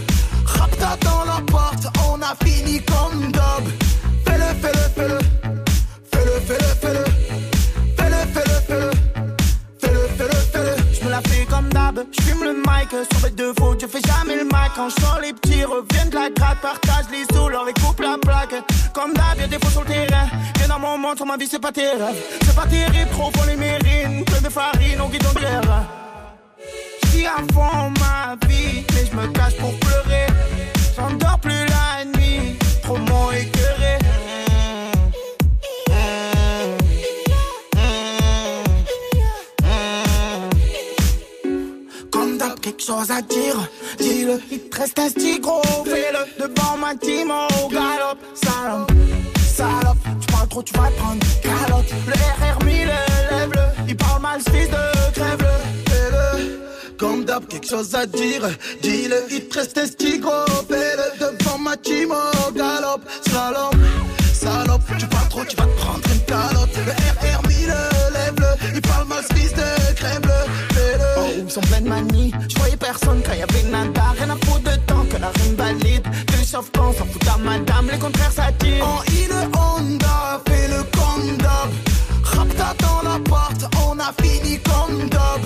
Rapta 0.46 0.98
dans 1.02 1.25
la 1.25 1.42
porte, 1.46 1.86
on 2.10 2.22
a 2.22 2.36
fini 2.44 2.81
comme. 2.84 3.31
Fais-le, 4.25 4.50
fais-le, 4.62 4.84
fais-le. 4.96 5.20
Fais-le, 6.12 6.40
fais-le, 6.48 6.66
fais-le. 6.81 7.04
Fais-le, 7.04 7.23
d'hab. 11.94 12.07
J'fume 12.12 12.44
le 12.44 12.54
mic 12.54 12.90
sur 12.90 13.25
les 13.25 13.31
deux 13.31 13.54
fautes, 13.60 13.81
je 13.81 13.88
fais 13.88 14.01
jamais 14.06 14.36
le 14.36 14.44
mic. 14.45 14.72
Quand 14.75 14.90
je 14.90 15.22
les 15.22 15.34
petits, 15.34 15.63
reviennent 15.63 16.10
de 16.10 16.16
la 16.16 16.30
gratte, 16.30 16.60
partage 16.62 17.06
les 17.12 17.25
sous, 17.36 17.50
leur 17.50 17.66
coupe 17.81 18.00
la 18.00 18.18
plaque. 18.22 18.56
Comme 18.94 19.13
d'hab, 19.13 19.40
y'a 19.40 19.48
des 19.48 19.60
faux 19.60 19.72
sur 19.72 19.81
le 19.81 19.88
terrain. 19.88 20.28
Viens 20.57 20.68
dans 20.68 20.80
mon 20.80 20.98
monde, 20.98 21.18
sur 21.18 21.25
ma 21.25 21.38
vie, 21.38 21.48
c'est 21.50 21.62
pas 21.62 21.72
terrible. 21.72 22.06
C'est 22.42 22.56
pas 22.56 22.68
terrible, 22.68 23.10
trop 23.12 23.31
pour 23.31 23.45
les 23.45 23.56
mérines. 23.56 24.25
Plein 24.25 24.42
de 24.42 24.50
farine, 24.50 25.01
au 25.01 25.07
guidon 25.07 25.34
d'air. 25.40 25.62
J'suis 27.04 27.25
à 27.25 27.38
fond 27.54 27.92
ma 28.00 28.36
vie, 28.48 28.86
mais 28.94 29.06
je 29.10 29.16
me 29.16 29.28
cache 29.28 29.57
pour 29.57 29.74
pleurer. 29.80 30.28
J'endors 30.96 31.39
plus 31.39 31.66
la 31.66 32.06
nuit, 32.06 32.57
trop 32.81 32.98
mon 32.98 33.31
écœuré. 33.31 33.52
Chose 42.85 43.12
à 43.12 43.21
dire. 43.21 43.56
Dis-le, 43.97 44.41
il 44.51 44.59
te 44.69 44.77
reste 44.77 45.00
un 45.00 45.39
gros. 45.39 45.62
Fais-le 45.85 46.44
devant 46.44 46.77
ma 46.77 46.95
team, 46.95 47.31
oh 47.31 47.69
galop. 47.69 48.18
Salope, 48.33 48.91
salope, 49.56 49.97
tu 50.19 50.27
parles 50.33 50.50
trop, 50.50 50.63
tu 50.63 50.74
vas 50.74 50.89
te 50.89 50.97
prendre 50.97 51.25
calotte. 51.41 51.94
Le 52.07 52.13
RR 52.13 52.65
1000, 52.65 52.88
lève-le. 53.31 53.89
Il 53.89 53.95
parle 53.95 54.21
mal, 54.21 54.41
ce 54.45 54.50
fils 54.51 54.69
de 54.69 55.12
crève-le. 55.13 55.91
Fais-le. 55.91 56.97
Comme 56.97 57.24
d'hab, 57.24 57.45
quelque 57.47 57.68
chose 57.68 57.95
à 57.95 58.06
dire. 58.06 58.50
Dis-le, 58.81 59.24
il 59.31 59.47
te 59.47 59.59
reste 59.59 59.77
un 59.77 60.18
gros. 60.18 60.45
Fais-le 60.68 61.19
devant 61.19 61.59
ma 61.59 61.77
team, 61.77 62.12
oh 62.12 62.51
galop. 62.51 63.01
Salope, 63.29 63.75
salope, 64.33 64.81
tu 65.00 65.07
parles 65.07 65.29
trop, 65.29 65.45
tu 65.45 65.56
vas 65.56 65.68
te 65.68 65.77
prendre 65.77 66.01
une 66.13 66.21
calotte. 66.25 66.75
Le 66.86 66.91
RR 66.91 67.47
1000, 67.47 67.68
lève-le. 68.13 68.75
Il 68.75 68.81
parle 68.81 69.07
mal, 69.07 69.24
ce 69.29 69.33
fils 69.36 69.53
de 69.53 69.95
crève-le 69.95 70.73
sont 71.53 71.61
pleines 71.61 71.83
de 71.83 71.89
manie. 71.89 72.33
Je 72.50 72.57
voyais 72.57 72.77
personne 72.77 73.21
quand 73.23 73.33
y'avait 73.33 73.69
nada. 73.69 74.03
Rien 74.17 74.29
à 74.31 74.38
foutre 74.45 74.71
de 74.71 74.75
temps 74.88 75.05
que 75.05 75.17
la 75.17 75.29
rime 75.29 75.55
valide. 75.55 76.03
Que 76.25 76.43
sauf 76.43 76.72
quand 76.74 76.93
s'en 76.93 77.05
fout 77.05 77.27
à 77.27 77.38
madame, 77.38 77.89
les 77.91 78.00
contraires 78.00 78.31
s'attirent. 78.31 78.83
En 78.83 79.03
île 79.12 79.50
Honda, 79.53 80.41
fais 80.48 80.67
le 80.67 80.81
condom. 80.95 81.67
Rapta 82.24 82.74
dans 82.79 83.07
la 83.07 83.19
porte, 83.19 83.65
on 83.86 84.00
a 84.00 84.12
fini 84.19 84.60
comme 84.62 84.98
dub. 85.10 85.41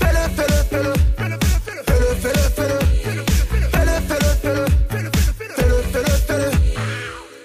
Fais-le, 0.00 0.22
fais-le, 0.36 0.58
fais-le. 0.70 0.92
Fais-le, 1.18 1.36
fais-le, 1.42 2.44
fais-le. 2.56 2.78
Fais-le, 3.72 3.94
fais-le, 4.08 4.30
fais-le. 4.42 4.64
Fais-le, 4.88 5.82
fais-le, 5.92 6.12
fais-le. 6.28 6.50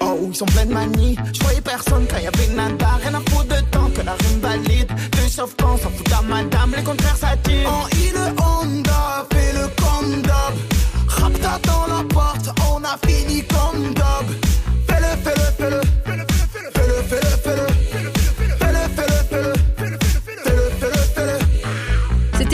Oh, 0.01 0.27
ils 0.29 0.35
sont 0.35 0.45
pleines 0.45 0.69
de 0.69 0.74
manie. 0.74 1.17
Je 1.33 1.39
voyais 1.41 1.62
personne 1.62 2.05
quand 2.07 2.17
y'avait 2.17 2.53
nada. 2.53 3.00
Rien 3.01 3.15
à 3.15 3.21
foutre 3.31 3.47
de 3.47 3.62
temps 3.71 3.89
que 3.95 4.01
la 4.01 4.13
rime 4.13 4.39
valide. 4.41 4.91
Sauf 5.36 5.54
quand 5.58 5.75
s'en 5.75 5.89
fout 5.89 6.13
à 6.18 6.22
madame, 6.22 6.74
les 6.77 6.82
contraires 6.82 7.18
s'attirent. 7.18 7.70
En 7.70 7.88
île 7.98 8.15
Honda, 8.39 9.27
fais 9.34 9.51
le 9.51 9.68
condom. 9.75 10.54
Rapta 11.10 11.60
dans 11.68 11.94
la 11.94 12.04
porte, 12.06 12.58
on 12.72 12.82
a 12.86 12.98
fini 13.06 13.44
comme 13.44 13.94
dub. 13.94 14.44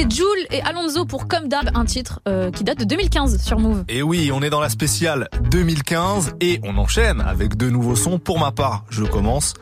C'était 0.01 0.15
Jules 0.15 0.47
et 0.49 0.63
Alonso 0.63 1.05
pour 1.05 1.27
Comme 1.27 1.47
d'hab, 1.47 1.69
un 1.75 1.85
titre 1.85 2.21
euh, 2.27 2.49
qui 2.49 2.63
date 2.63 2.79
de 2.79 2.85
2015 2.85 3.39
sur 3.39 3.59
Move. 3.59 3.83
Et 3.87 4.01
oui, 4.01 4.31
on 4.33 4.41
est 4.41 4.49
dans 4.49 4.59
la 4.59 4.69
spéciale 4.69 5.27
2015 5.51 6.37
et 6.41 6.59
on 6.63 6.77
enchaîne 6.77 7.21
avec 7.21 7.55
deux 7.55 7.69
nouveaux 7.69 7.95
sons. 7.95 8.17
Pour 8.17 8.39
ma 8.39 8.51
part, 8.51 8.83
je 8.89 9.03
commence. 9.03 9.53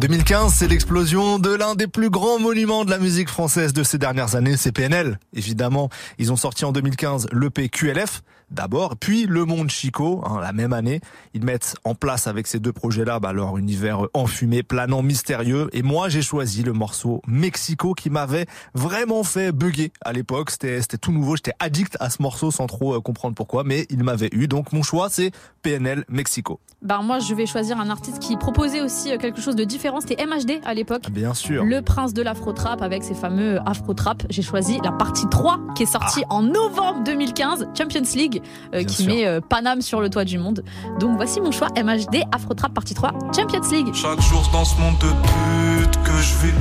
2015, 0.00 0.52
c'est 0.52 0.68
l'explosion 0.68 1.40
de 1.40 1.52
l'un 1.52 1.74
des 1.74 1.88
plus 1.88 2.08
grands 2.08 2.38
monuments 2.38 2.84
de 2.84 2.90
la 2.90 2.98
musique 2.98 3.28
française 3.28 3.72
de 3.72 3.82
ces 3.82 3.98
dernières 3.98 4.36
années, 4.36 4.56
c'est 4.56 4.70
PNL. 4.70 5.18
Évidemment, 5.34 5.88
ils 6.18 6.30
ont 6.30 6.36
sorti 6.36 6.64
en 6.64 6.70
2015 6.70 7.26
l'EP 7.32 7.68
QLF 7.68 8.22
d'abord, 8.54 8.96
puis 8.96 9.26
Le 9.26 9.44
Monde 9.44 9.70
Chico, 9.70 10.22
hein, 10.24 10.40
la 10.40 10.52
même 10.52 10.72
année. 10.72 11.00
Ils 11.34 11.44
mettent 11.44 11.76
en 11.84 11.94
place 11.94 12.26
avec 12.26 12.46
ces 12.46 12.60
deux 12.60 12.72
projets-là 12.72 13.20
bah, 13.20 13.32
leur 13.32 13.58
univers 13.58 14.06
enfumé, 14.14 14.62
planant, 14.62 15.02
mystérieux. 15.02 15.68
Et 15.72 15.82
moi, 15.82 16.08
j'ai 16.08 16.22
choisi 16.22 16.62
le 16.62 16.72
morceau 16.72 17.20
Mexico 17.26 17.94
qui 17.94 18.10
m'avait 18.10 18.46
vraiment 18.74 19.24
fait 19.24 19.52
bugger 19.52 19.92
à 20.04 20.12
l'époque. 20.12 20.50
C'était, 20.50 20.80
c'était 20.80 20.98
tout 20.98 21.12
nouveau, 21.12 21.36
j'étais 21.36 21.54
addict 21.58 21.96
à 22.00 22.10
ce 22.10 22.22
morceau 22.22 22.50
sans 22.50 22.66
trop 22.66 22.94
euh, 22.94 23.00
comprendre 23.00 23.34
pourquoi, 23.34 23.64
mais 23.64 23.86
il 23.90 24.02
m'avait 24.02 24.30
eu. 24.32 24.48
Donc 24.48 24.72
mon 24.72 24.82
choix, 24.82 25.08
c'est 25.10 25.32
PNL 25.62 26.04
Mexico. 26.08 26.60
Bah 26.82 27.00
moi, 27.02 27.18
je 27.18 27.34
vais 27.34 27.46
choisir 27.46 27.80
un 27.80 27.88
artiste 27.88 28.18
qui 28.18 28.36
proposait 28.36 28.80
aussi 28.82 29.10
euh, 29.10 29.18
quelque 29.18 29.40
chose 29.40 29.56
de 29.56 29.64
différent 29.64 30.00
c'était 30.00 30.24
MHD 30.24 30.60
à 30.64 30.74
l'époque. 30.74 31.10
Bien 31.10 31.34
sûr. 31.34 31.64
Le 31.64 31.82
prince 31.82 32.12
de 32.12 32.22
l'afro-trap 32.22 32.82
avec 32.82 33.02
ses 33.02 33.14
fameux 33.14 33.58
afro-trap. 33.66 34.24
J'ai 34.28 34.42
choisi 34.42 34.78
la 34.82 34.92
partie 34.92 35.26
3 35.30 35.58
qui 35.74 35.84
est 35.84 35.86
sortie 35.86 36.24
en 36.28 36.42
novembre 36.42 37.02
2015, 37.04 37.68
Champions 37.76 38.02
League, 38.14 38.42
qui 38.84 39.02
sûr. 39.02 39.06
met 39.06 39.26
euh, 39.26 39.40
Paname 39.40 39.80
sur 39.82 40.00
le 40.00 40.10
toit 40.10 40.24
du 40.24 40.38
monde. 40.38 40.64
Donc 41.00 41.16
voici 41.16 41.40
mon 41.40 41.50
choix, 41.50 41.68
MHD, 41.76 42.24
afro-trap 42.32 42.72
partie 42.74 42.94
3, 42.94 43.12
Champions 43.34 43.70
League. 43.70 43.94
Chaque 43.94 44.20
jour 44.20 44.48
dans 44.52 44.64
ce 44.64 44.78
monde 44.80 44.98
de 44.98 45.08
pute 45.08 46.02
que 46.02 46.12
je 46.12 46.46
vis. 46.46 46.54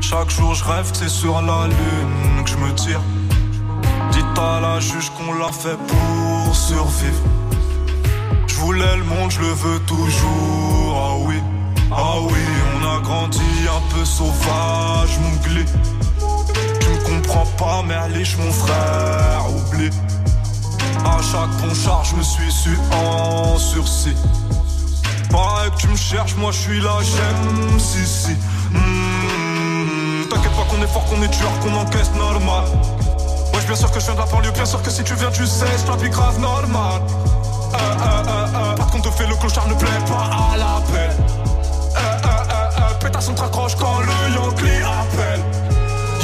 Chaque 0.00 0.30
jour 0.30 0.54
je 0.54 0.64
rêve 0.64 0.90
que 0.90 0.96
c'est 0.96 1.08
sur 1.08 1.40
la 1.42 1.66
lune 1.66 2.44
que 2.44 2.50
je 2.50 2.56
me 2.56 2.72
tire. 2.74 3.00
Dites 4.12 4.38
à 4.38 4.60
la 4.60 4.80
juge 4.80 5.10
qu'on 5.10 5.34
l'a 5.34 5.50
fait 5.52 5.76
pour 5.86 6.54
survivre. 6.54 7.22
Je 8.46 8.54
voulais 8.56 8.96
le 8.96 9.04
monde, 9.04 9.30
je 9.30 9.40
le 9.40 9.48
veux 9.48 9.78
toujours. 9.80 10.94
Ah 10.96 11.16
oui, 11.26 11.36
ah 11.92 12.14
oui, 12.22 12.38
on 12.80 12.96
a 12.96 13.00
grandi 13.00 13.40
un 13.68 13.94
peu 13.94 14.04
sauvage, 14.04 15.18
mon. 15.20 15.36
Tu 16.80 16.88
me 16.88 17.04
comprends 17.04 17.46
pas, 17.58 17.82
merliche 17.82 18.36
mon 18.38 18.50
frère, 18.50 19.44
oublie. 19.48 19.90
À 21.04 21.20
chaque 21.22 21.50
bon 21.62 21.74
charge, 21.74 22.10
je 22.10 22.16
me 22.16 22.22
suis 22.22 22.52
su 22.52 22.78
en 22.92 23.58
sursis. 23.58 24.16
Pareil 25.30 25.70
que 25.72 25.76
tu 25.76 25.88
me 25.88 25.96
cherches, 25.96 26.34
moi 26.36 26.50
je 26.52 26.58
suis 26.58 26.80
là, 26.80 26.92
j'aime, 27.02 27.78
si 27.78 28.06
si. 28.06 28.32
Hmm, 28.70 30.28
T'inquiète 30.30 30.52
pas 30.52 30.64
qu'on 30.70 30.82
est 30.82 30.86
fort, 30.86 31.04
qu'on 31.06 31.22
est 31.22 31.28
dur, 31.28 31.48
qu'on 31.62 31.74
encaisse 31.74 32.10
normal. 32.16 32.64
Ouais, 33.54 33.60
bien 33.66 33.76
sûr 33.76 33.90
que 33.90 34.00
je 34.00 34.04
viens 34.06 34.14
de 34.14 34.20
la 34.20 34.26
banlieue, 34.26 34.50
bien 34.52 34.64
sûr 34.64 34.82
que 34.82 34.90
si 34.90 35.02
tu 35.04 35.14
viens, 35.14 35.30
tu 35.30 35.46
sais, 35.46 35.66
je 35.78 35.84
t'applique 35.90 36.12
grave 36.12 36.38
normal. 36.40 37.02
Euh, 37.02 37.76
euh, 37.76 38.22
euh, 38.28 38.46
euh, 38.72 38.74
par 38.76 38.86
contre, 38.88 39.10
te 39.10 39.16
fait 39.16 39.26
le 39.26 39.34
clochard 39.36 39.68
ne 39.68 39.74
plaît 39.74 39.88
pas 40.06 40.30
à 40.52 40.56
l'appel. 40.56 41.10
Euh, 41.10 41.98
euh, 41.98 42.28
euh, 42.28 42.80
euh, 42.80 42.94
pétasse, 43.00 43.28
on 43.28 43.34
te 43.34 43.40
raccroche 43.40 43.74
quand 43.76 43.98
le 44.00 44.34
Yankee 44.34 44.82
appelle. 44.82 45.40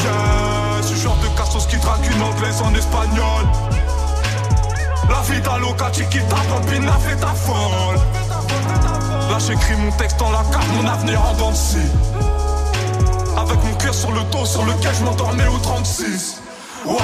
Yeah, 0.02 0.83
ce 0.83 0.95
genre 0.95 1.17
de 1.23 1.29
cassos 1.37 1.67
qui 1.67 1.76
drague 1.79 2.05
une 2.11 2.23
anglaise 2.23 2.62
en 2.62 2.75
espagnol. 2.75 3.45
La 5.09 5.21
vida 5.23 5.59
loca, 5.59 5.91
chiquita, 5.93 6.37
bambina, 6.49 6.93
fait 6.99 7.17
ta 7.17 7.29
folle. 7.29 7.97
Là 9.31 9.39
j'écris 9.39 9.77
mon 9.77 9.91
texte 9.93 10.19
dans 10.19 10.31
la 10.31 10.43
carte, 10.51 10.67
mon 10.77 10.87
avenir 10.89 11.21
en 11.21 11.55
scie. 11.55 11.79
Avec 13.37 13.63
mon 13.65 13.75
cœur 13.75 13.95
sur 13.95 14.13
le 14.13 14.23
dos 14.31 14.45
sur 14.45 14.65
lequel 14.65 14.95
je 14.99 15.05
m'endormais 15.05 15.47
au 15.47 15.59
36 15.59 16.41
Ouais 16.85 16.93
ouais 16.93 16.97
ouais. 16.97 17.01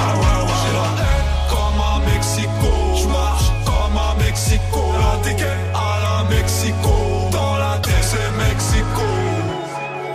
J'ai 0.61 0.73
la 0.73 0.89
haine 1.03 1.29
comme 1.49 1.81
à 1.81 2.11
Mexico. 2.13 2.71
Je 2.95 3.07
marche 3.07 3.51
comme 3.65 3.97
à 3.97 4.15
Mexico. 4.23 4.81
La 4.99 5.23
dégaine 5.23 5.65
à 5.73 6.23
la 6.23 6.29
Mexico. 6.29 6.93
Dans 7.31 7.57
la 7.57 7.77
tête 7.79 7.93
c'est 8.01 8.31
Mexico. 8.37 9.07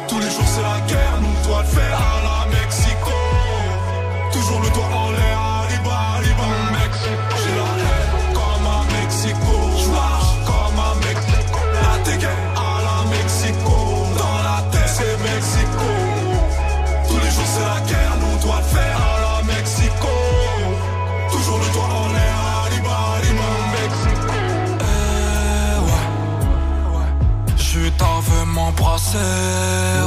Tous 0.08 0.18
les 0.18 0.30
jours 0.30 0.46
c'est 0.46 0.62
la 0.62 0.80
guerre, 0.86 1.18
nous 1.20 1.48
doit 1.48 1.62
le 1.62 1.68
faire 1.68 2.13
m'embrasser, 29.14 30.04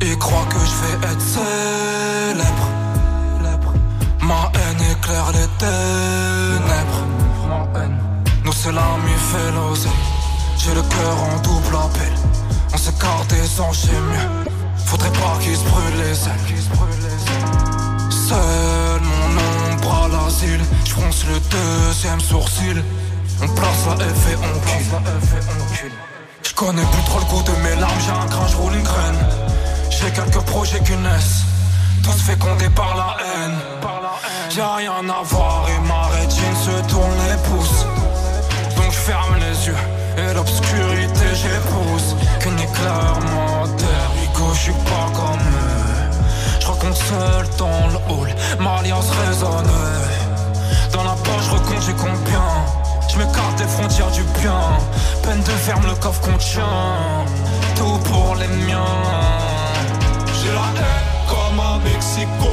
ouais, 0.00 0.16
que 0.48 0.58
je 0.58 0.74
vais 0.82 1.12
être 1.12 1.20
célèbre 1.20 2.68
Lèbre. 3.42 3.72
Ma 4.22 4.50
haine 4.54 4.82
éclaire 4.90 5.30
les 5.32 5.48
ténèbres. 5.58 7.02
Nous 8.44 8.52
c'est 8.52 8.72
l'ami 8.72 9.14
fait 9.30 9.50
l'oseille. 9.52 9.92
J'ai 10.58 10.74
le 10.74 10.82
cœur 10.82 11.16
en 11.22 11.40
double 11.40 11.76
appel. 11.76 12.12
On 12.72 12.76
s'écarte 12.76 13.28
des 13.30 13.60
anges 13.60 13.78
c'est 13.78 13.92
mieux. 13.92 14.50
Faudrait 14.86 15.12
pas 15.12 15.36
qu'ils 15.40 15.56
se 15.56 15.64
brûlent 15.64 15.98
les 15.98 16.28
ailes. 16.28 16.48
Seul 18.10 19.00
mon 19.02 19.72
ombre 19.72 20.04
à 20.04 20.08
l'asile. 20.08 20.60
Je 20.84 21.26
le 21.26 21.40
deuxième 21.50 22.20
sourcil. 22.20 22.82
On 23.40 23.48
place 23.48 23.86
la 23.98 24.04
F 24.04 24.30
et 24.30 24.36
on 24.36 24.58
kill 25.76 25.92
connais 26.58 26.82
plus 26.82 27.02
trop 27.04 27.20
le 27.20 27.24
goût 27.26 27.42
de 27.42 27.52
mes 27.62 27.80
larmes 27.80 28.00
J'ai 28.04 28.10
un 28.10 28.26
grain, 28.26 28.46
je 28.48 28.56
roule 28.56 28.74
une 28.74 28.82
graine. 28.82 29.20
J'ai 29.90 30.10
quelques 30.10 30.44
projets 30.44 30.80
qui 30.80 30.96
naissent 30.96 31.44
Tous 32.02 32.20
fécondés 32.20 32.70
par 32.70 32.96
la 32.96 33.16
haine. 33.24 33.56
J'ai 34.50 34.62
rien 34.62 35.08
à 35.08 35.22
voir 35.22 35.66
et 35.68 35.80
ma 35.86 36.02
rétine 36.16 36.56
se 36.56 36.90
tourne 36.90 37.16
les 37.28 37.38
pouces. 37.48 37.84
Donc 38.76 38.90
je 38.90 38.98
ferme 39.10 39.36
les 39.36 39.66
yeux 39.68 39.82
et 40.16 40.34
l'obscurité 40.34 41.26
j'épouse. 41.40 42.16
Qu'une 42.40 42.58
éclair 42.58 43.14
terre 43.76 44.10
Hugo 44.24 44.52
je 44.54 44.58
suis 44.58 44.72
pas 44.72 45.08
comme 45.14 45.46
eux. 45.64 46.18
Je 46.60 46.66
raconte 46.66 46.96
seul 46.96 47.46
dans 47.56 47.86
le 47.92 47.98
hall 48.10 48.34
Ma 48.58 48.78
alliance 48.78 49.10
résonne 49.10 49.70
Dans 50.92 51.04
la 51.04 51.12
poche 51.12 51.44
je 51.44 51.50
recompte 51.52 51.86
j'ai 51.86 51.92
combien 51.92 52.87
Je 53.08 53.18
m'écarte 53.18 53.56
des 53.58 53.64
frontières 53.64 54.10
du 54.10 54.22
bien. 54.40 54.60
Peine 55.22 55.40
de 55.40 55.50
ferme 55.50 55.86
le 55.86 55.94
coffre 55.94 56.20
contient 56.20 57.24
Tout 57.74 57.98
pour 58.04 58.36
les 58.36 58.48
miens. 58.66 58.84
J'ai 60.40 60.52
la 60.52 60.82
haine 60.82 61.08
comme 61.28 61.60
à 61.60 61.78
Mexico 61.84 62.48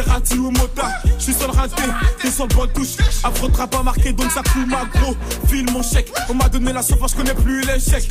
Ou 0.00 0.50
Mota. 0.52 0.88
Je 1.18 1.24
suis 1.24 1.34
sur 1.34 1.50
le 1.50 1.58
raté, 1.58 1.82
t'es 2.20 2.30
sur 2.30 2.46
le 2.46 2.54
bon 2.54 2.68
touche. 2.68 2.96
Afro 3.24 3.48
trap 3.48 3.70
pas 3.70 3.82
marqué, 3.82 4.12
donc 4.12 4.30
ça 4.30 4.42
coule 4.52 4.66
ma 4.66 4.84
gros. 4.84 5.16
File 5.48 5.68
mon 5.72 5.82
chèque, 5.82 6.12
on 6.28 6.34
m'a 6.34 6.48
donné 6.48 6.72
la 6.72 6.82
sauce, 6.82 7.10
je 7.10 7.16
connais 7.16 7.34
plus 7.34 7.62
l'échec. 7.62 8.08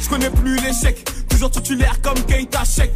Je 0.00 0.08
connais 0.08 0.30
plus 0.30 0.56
l'échec, 0.56 1.08
toujours 1.28 1.52
titulaire 1.52 2.00
comme 2.02 2.20
Keita 2.24 2.64
Check. 2.64 2.90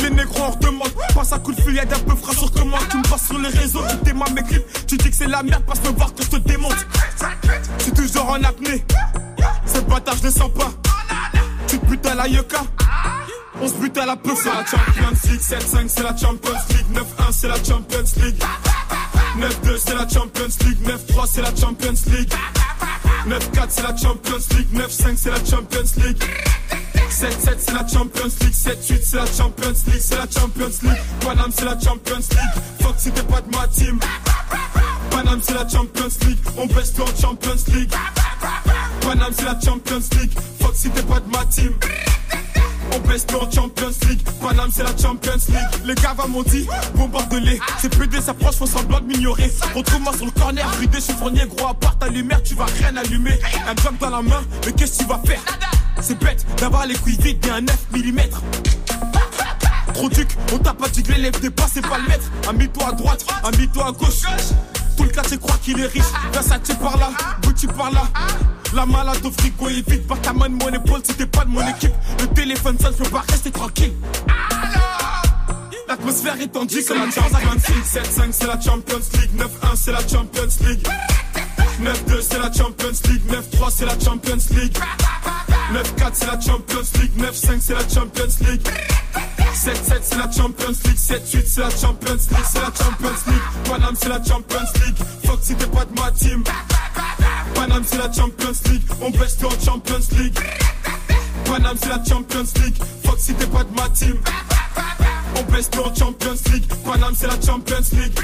Les 0.00 0.10
négros 0.10 0.44
en 0.44 0.54
demande, 0.56 0.92
passe 1.12 1.32
à 1.32 1.38
coup 1.40 1.52
de 1.52 1.60
fil, 1.60 1.74
y'a 1.74 1.84
d'un 1.84 1.98
peu 1.98 2.14
frais 2.14 2.36
sur 2.36 2.52
commande. 2.52 2.86
Tu 2.88 2.98
me 2.98 3.02
passes 3.02 3.26
sur 3.26 3.38
les 3.38 3.48
réseaux, 3.48 3.82
tu 3.90 3.96
démarres 4.04 4.30
mes 4.30 4.42
clips. 4.42 4.86
Tu 4.86 4.96
dis 4.96 5.10
que 5.10 5.16
c'est 5.16 5.26
la 5.26 5.42
merde, 5.42 5.64
passe 5.64 5.82
me 5.82 5.88
voir 5.88 6.14
que 6.14 6.22
je 6.22 6.28
te 6.28 6.36
démonte. 6.36 6.86
Je 7.78 7.82
suis 7.82 7.92
toujours 7.92 8.30
en 8.30 8.42
apnée, 8.44 8.84
ce 9.66 9.80
bâtard 9.80 10.16
je 10.18 10.26
le 10.26 10.30
sens 10.30 10.50
pas. 10.56 10.70
Tu 11.66 11.78
te 11.80 12.08
à 12.08 12.14
la 12.14 12.28
yucca. 12.28 12.62
On 13.60 13.68
se 13.68 13.74
bute 13.74 13.96
à 13.98 14.06
la 14.06 14.16
peu, 14.16 14.32
c'est 14.36 14.48
la 14.48 14.64
Champions 14.64 15.16
League 15.30 15.40
7-5 15.40 15.88
c'est 15.88 16.02
la 16.02 16.16
Champions 16.16 16.52
League 16.70 16.86
9-1 16.92 17.32
c'est 17.32 17.48
la 17.48 17.56
Champions 17.56 18.04
League 18.22 18.42
9-2 19.38 19.78
c'est 19.78 19.94
la 19.94 20.08
Champions 20.08 20.56
League 20.66 20.78
9-3 20.84 21.26
c'est 21.32 21.42
la 21.42 21.56
Champions 21.56 21.94
League 22.06 22.32
9-4 23.26 23.66
c'est 23.68 23.82
la 23.82 23.96
Champions 23.96 24.44
League 24.56 24.72
9-5 24.74 25.16
c'est 25.16 25.30
la 25.30 25.44
Champions 25.44 26.04
League 26.04 26.24
7-7 27.10 27.56
c'est 27.58 27.72
la 27.72 27.86
Champions 27.88 28.32
League 28.40 28.52
7-8 28.52 29.00
c'est 29.02 29.16
la 29.16 29.26
Champions 29.26 29.74
League 29.86 30.00
C'est 30.00 30.16
la 30.16 30.26
Champions 30.30 30.78
League 30.82 31.00
Paname 31.20 31.50
c'est 31.56 31.64
la 31.64 31.80
Champions 31.80 32.16
League 32.16 32.62
Fuck 32.80 32.94
si 32.98 33.10
t'es 33.10 33.22
pas 33.22 33.40
de 33.40 33.56
ma 33.56 33.66
team 33.68 33.98
Paname 35.10 35.40
c'est 35.42 35.54
la 35.54 35.68
Champions 35.68 36.08
League 36.26 36.38
On 36.58 36.66
baisse 36.66 36.92
tout 36.92 37.02
en 37.02 37.20
Champions 37.20 37.56
League 37.74 37.92
Paname, 39.06 39.32
c'est 39.36 39.44
la 39.44 39.58
Champions 39.60 40.02
League. 40.18 40.32
Fuck 40.60 40.74
si 40.74 40.90
t'es 40.90 41.02
pas 41.02 41.20
de 41.20 41.30
ma 41.30 41.44
team. 41.46 41.72
On 42.96 43.08
baisse 43.08 43.26
en 43.34 43.50
Champions 43.50 43.90
League. 44.08 44.22
Paname, 44.40 44.70
c'est 44.72 44.82
la 44.82 44.96
Champions 44.96 45.32
League. 45.48 45.84
Les 45.84 45.94
gars 45.96 46.14
m'ont 46.28 46.42
dit, 46.42 46.66
bombarde-les. 46.94 47.60
C'est 47.78 47.94
plus 47.94 48.06
des 48.06 48.26
approches, 48.28 48.56
faut 48.56 48.66
semblant 48.66 49.00
de 49.00 49.06
m'ignorer. 49.06 49.52
Retrouve-moi 49.74 50.12
sur 50.16 50.24
le 50.24 50.30
corner, 50.30 50.66
des 50.90 51.00
chiffonnier, 51.00 51.44
gros, 51.46 51.68
à 51.68 51.74
part 51.74 51.98
ta 51.98 52.08
lumière, 52.08 52.42
tu 52.42 52.54
vas 52.54 52.64
rien 52.64 52.96
allumer. 52.96 53.38
Un 53.68 53.74
drum 53.74 53.96
dans 54.00 54.08
la 54.10 54.22
main, 54.22 54.42
mais 54.64 54.72
qu'est-ce 54.72 54.98
que 54.98 55.02
tu 55.02 55.08
vas 55.08 55.20
faire? 55.26 55.40
C'est 56.00 56.18
bête 56.18 56.46
d'avoir 56.56 56.86
les 56.86 56.94
couilles 56.94 57.18
vides 57.20 57.40
bien 57.40 57.60
9 57.60 57.86
mm. 57.92 58.20
Trop 59.92 60.08
duc, 60.08 60.28
on 60.52 60.58
t'a 60.58 60.72
pas 60.72 60.88
dit 60.88 61.02
que 61.02 61.12
l'élève 61.12 61.38
des 61.40 61.50
pas, 61.50 61.66
c'est 61.72 61.86
pas 61.86 61.98
le 61.98 62.08
maître. 62.08 62.30
Ami-toi 62.48 62.88
à 62.88 62.92
droite, 62.92 63.26
ami-toi 63.44 63.88
à 63.88 63.92
gauche. 63.92 64.22
Tout 64.96 65.04
le 65.04 65.10
quartier 65.10 65.36
croit 65.36 65.58
qu'il 65.62 65.78
est 65.80 65.86
riche. 65.86 66.02
Versace 66.32 66.74
par 66.80 66.96
là, 66.96 67.10
Gucci 67.42 67.66
par 67.66 67.90
là. 67.90 68.04
La 68.74 68.84
malade 68.84 69.24
au 69.24 69.30
frigo 69.30 69.68
est 69.68 69.88
vite, 69.88 70.06
pas 70.06 70.16
ta 70.16 70.32
main 70.32 70.48
mon 70.48 70.68
épaule 70.68 71.00
si 71.04 71.14
t'es 71.14 71.26
pas 71.26 71.44
de 71.44 71.50
mon 71.50 71.66
équipe. 71.66 71.92
Le 72.20 72.26
téléphone 72.28 72.78
sonne, 72.78 72.94
je 72.98 73.04
peux 73.04 73.10
pas 73.10 73.24
rester 73.28 73.50
tranquille. 73.50 73.92
L'atmosphère 75.88 76.40
est 76.40 76.48
tendue 76.48 76.84
comme 76.84 76.98
la 76.98 77.10
Champions 77.10 77.52
League 77.54 77.84
7-5 77.84 78.32
c'est 78.32 78.46
la 78.46 78.60
Champions 78.60 79.00
League. 79.14 79.30
9-1 79.36 79.76
c'est 79.76 79.92
la 79.92 80.00
Champions 80.00 80.66
League. 80.66 80.88
9-2 81.80 82.20
c'est 82.20 82.38
la 82.38 82.52
Champions 82.52 82.98
League. 83.08 83.22
9-3 83.30 83.70
c'est 83.70 83.86
la 83.86 83.98
Champions 84.00 84.38
League. 84.50 84.78
9-4 85.72 86.10
c'est 86.12 86.26
la 86.26 86.40
Champions 86.40 87.00
League. 87.00 87.12
9-5 87.18 87.60
c'est 87.60 87.74
la 87.74 87.88
Champions 87.88 88.48
League 88.48 88.68
7-7 89.54 90.00
c'est 90.02 90.16
la 90.18 90.30
Champions 90.30 90.68
League. 90.84 90.96
7-8 90.96 91.42
c'est 91.46 91.60
la 91.60 91.70
Champions 91.70 92.14
League. 92.14 92.46
C'est 92.52 92.60
la 92.60 92.66
Champions 92.66 93.20
League. 93.26 93.68
Paname 93.68 93.94
c'est 93.98 94.08
la 94.08 94.24
Champions 94.24 94.68
League. 94.84 94.96
Fuck 95.24 95.38
si 95.42 95.54
t'es 95.54 95.66
pas 95.66 95.84
de 95.84 96.00
ma 96.00 96.10
team. 96.12 96.44
Paname 97.54 97.84
c'est 97.84 97.98
la 97.98 98.12
Champions 98.12 98.52
League. 98.66 98.82
On 99.00 99.10
baisse 99.10 99.36
en 99.44 99.64
Champions 99.64 100.06
League. 100.18 100.38
Paname 101.44 101.76
c'est 101.80 101.88
la 101.88 102.04
Champions 102.04 102.46
League. 102.62 102.76
Fuck 103.04 103.18
si 103.18 103.34
t'es 103.34 103.46
pas 103.46 103.64
de 103.64 103.74
ma 103.74 103.88
team. 103.90 104.16
On 105.36 105.52
baisse 105.52 105.70
en 105.78 105.94
Champions 105.94 106.36
League. 106.52 106.66
Paname 106.84 107.14
c'est 107.16 107.26
la 107.26 107.40
Champions 107.40 107.84
League 107.92 108.18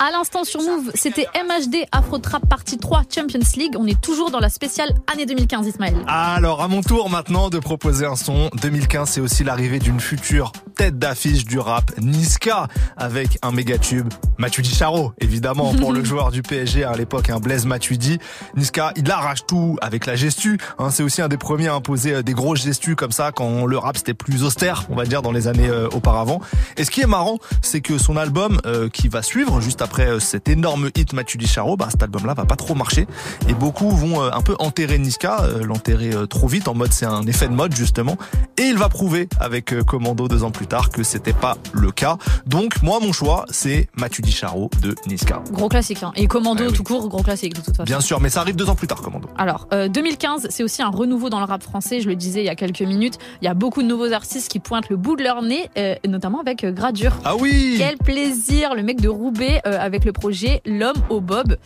à 0.00 0.10
l'instant 0.10 0.44
sur 0.44 0.62
Move, 0.62 0.90
c'était 0.94 1.26
MHD 1.34 1.86
Afro 1.92 2.16
Trap 2.18 2.48
Partie 2.48 2.78
3 2.78 3.02
Champions 3.14 3.38
League. 3.56 3.76
On 3.78 3.86
est 3.86 4.00
toujours 4.00 4.30
dans 4.30 4.40
la 4.40 4.48
spéciale 4.48 4.88
année 5.12 5.26
2015, 5.26 5.66
Ismaël. 5.66 5.94
Alors, 6.08 6.62
à 6.62 6.68
mon 6.68 6.80
tour 6.80 7.10
maintenant 7.10 7.50
de 7.50 7.58
proposer 7.58 8.06
un 8.06 8.16
son. 8.16 8.48
2015, 8.62 9.10
c'est 9.10 9.20
aussi 9.20 9.44
l'arrivée 9.44 9.78
d'une 9.78 10.00
future 10.00 10.52
tête 10.74 10.98
d'affiche 10.98 11.44
du 11.44 11.58
rap, 11.58 11.92
Niska, 11.98 12.68
avec 12.96 13.38
un 13.42 13.52
méga 13.52 13.76
tube. 13.76 14.08
Matuidi 14.38 14.74
Charo, 14.74 15.12
évidemment, 15.20 15.74
pour 15.74 15.92
le 15.92 16.02
joueur 16.10 16.30
du 16.30 16.40
PSG 16.40 16.84
à 16.84 16.96
l'époque, 16.96 17.28
un 17.28 17.38
Blaise 17.38 17.66
Matuidi. 17.66 18.18
Niska, 18.56 18.94
il 18.96 19.10
arrache 19.10 19.44
tout 19.46 19.76
avec 19.82 20.06
la 20.06 20.16
gestu. 20.16 20.58
Hein, 20.78 20.88
c'est 20.90 21.02
aussi 21.02 21.20
un 21.20 21.28
des 21.28 21.36
premiers 21.36 21.68
à 21.68 21.74
imposer 21.74 22.14
euh, 22.14 22.22
des 22.22 22.32
grosses 22.32 22.62
gestus 22.62 22.96
comme 22.96 23.12
ça 23.12 23.32
quand 23.32 23.66
le 23.66 23.76
rap 23.76 23.98
c'était 23.98 24.14
plus 24.14 24.44
austère, 24.44 24.86
on 24.88 24.96
va 24.96 25.04
dire, 25.04 25.20
dans 25.20 25.32
les 25.32 25.46
années 25.46 25.68
euh, 25.68 25.88
auparavant. 25.92 26.40
Et 26.78 26.84
ce 26.84 26.90
qui 26.90 27.02
est 27.02 27.06
marrant, 27.06 27.36
c'est 27.60 27.82
que 27.82 27.98
son 27.98 28.16
album 28.16 28.58
euh, 28.64 28.88
qui 28.88 29.08
va 29.08 29.20
suivre 29.20 29.60
juste 29.60 29.82
après 29.82 29.89
cet 30.20 30.48
énorme 30.48 30.90
hit 30.96 31.12
Matuidi 31.12 31.46
Charo, 31.46 31.76
bah, 31.76 31.88
cet 31.90 32.02
album-là 32.02 32.34
va 32.34 32.44
pas 32.44 32.56
trop 32.56 32.74
marcher. 32.74 33.06
Et 33.48 33.54
beaucoup 33.54 33.90
vont 33.90 34.22
un 34.22 34.42
peu 34.42 34.56
enterrer 34.58 34.98
Niska, 34.98 35.44
l'enterrer 35.62 36.12
trop 36.28 36.46
vite, 36.46 36.68
en 36.68 36.74
mode 36.74 36.92
c'est 36.92 37.06
un 37.06 37.26
effet 37.26 37.48
de 37.48 37.54
mode 37.54 37.74
justement. 37.74 38.16
Et 38.56 38.64
il 38.64 38.78
va 38.78 38.88
prouver 38.88 39.28
avec 39.38 39.74
Commando 39.84 40.28
deux 40.28 40.44
ans 40.44 40.50
plus 40.50 40.66
tard 40.66 40.90
que 40.90 41.02
c'était 41.02 41.32
pas 41.32 41.56
le 41.72 41.90
cas. 41.90 42.16
Donc 42.46 42.82
moi 42.82 42.98
mon 43.00 43.12
choix 43.12 43.44
c'est 43.50 43.88
Mathieu 43.96 44.22
Charo 44.30 44.70
de 44.82 44.94
Niska. 45.06 45.42
Gros 45.50 45.68
classique 45.68 46.02
hein. 46.02 46.12
et 46.16 46.26
Commando 46.26 46.64
eh 46.68 46.72
tout 46.72 46.82
court 46.82 47.08
gros 47.08 47.22
classique 47.22 47.54
de 47.54 47.60
toute 47.60 47.76
façon. 47.76 47.84
Bien 47.84 48.00
sûr 48.00 48.20
mais 48.20 48.30
ça 48.30 48.40
arrive 48.40 48.56
deux 48.56 48.68
ans 48.68 48.74
plus 48.74 48.86
tard 48.86 49.00
Commando. 49.00 49.28
Alors 49.36 49.66
2015 49.70 50.44
euh, 50.44 50.48
c'est 50.50 50.62
aussi 50.62 50.82
un 50.82 50.90
renouveau 50.90 51.30
dans 51.30 51.40
le 51.40 51.44
rap 51.44 51.62
français 51.62 52.00
je 52.00 52.08
le 52.08 52.16
disais 52.16 52.40
il 52.40 52.46
y 52.46 52.50
a 52.50 52.54
quelques 52.54 52.82
minutes 52.82 53.18
il 53.42 53.44
y 53.44 53.48
a 53.48 53.54
beaucoup 53.54 53.82
de 53.82 53.88
nouveaux 53.88 54.12
artistes 54.12 54.50
qui 54.50 54.60
pointent 54.60 54.88
le 54.88 54.96
bout 54.96 55.16
de 55.16 55.22
leur 55.22 55.42
nez 55.42 55.68
euh, 55.78 55.94
notamment 56.06 56.40
avec 56.40 56.64
euh, 56.64 56.72
Gradure. 56.72 57.16
Ah 57.24 57.36
oui. 57.36 57.76
Quel 57.78 57.96
plaisir 57.98 58.74
le 58.74 58.82
mec 58.82 59.00
de 59.00 59.08
Roubaix 59.08 59.60
avec 59.80 60.04
le 60.04 60.12
projet 60.12 60.62
L'homme 60.66 60.96
au 61.08 61.20
bob 61.20 61.56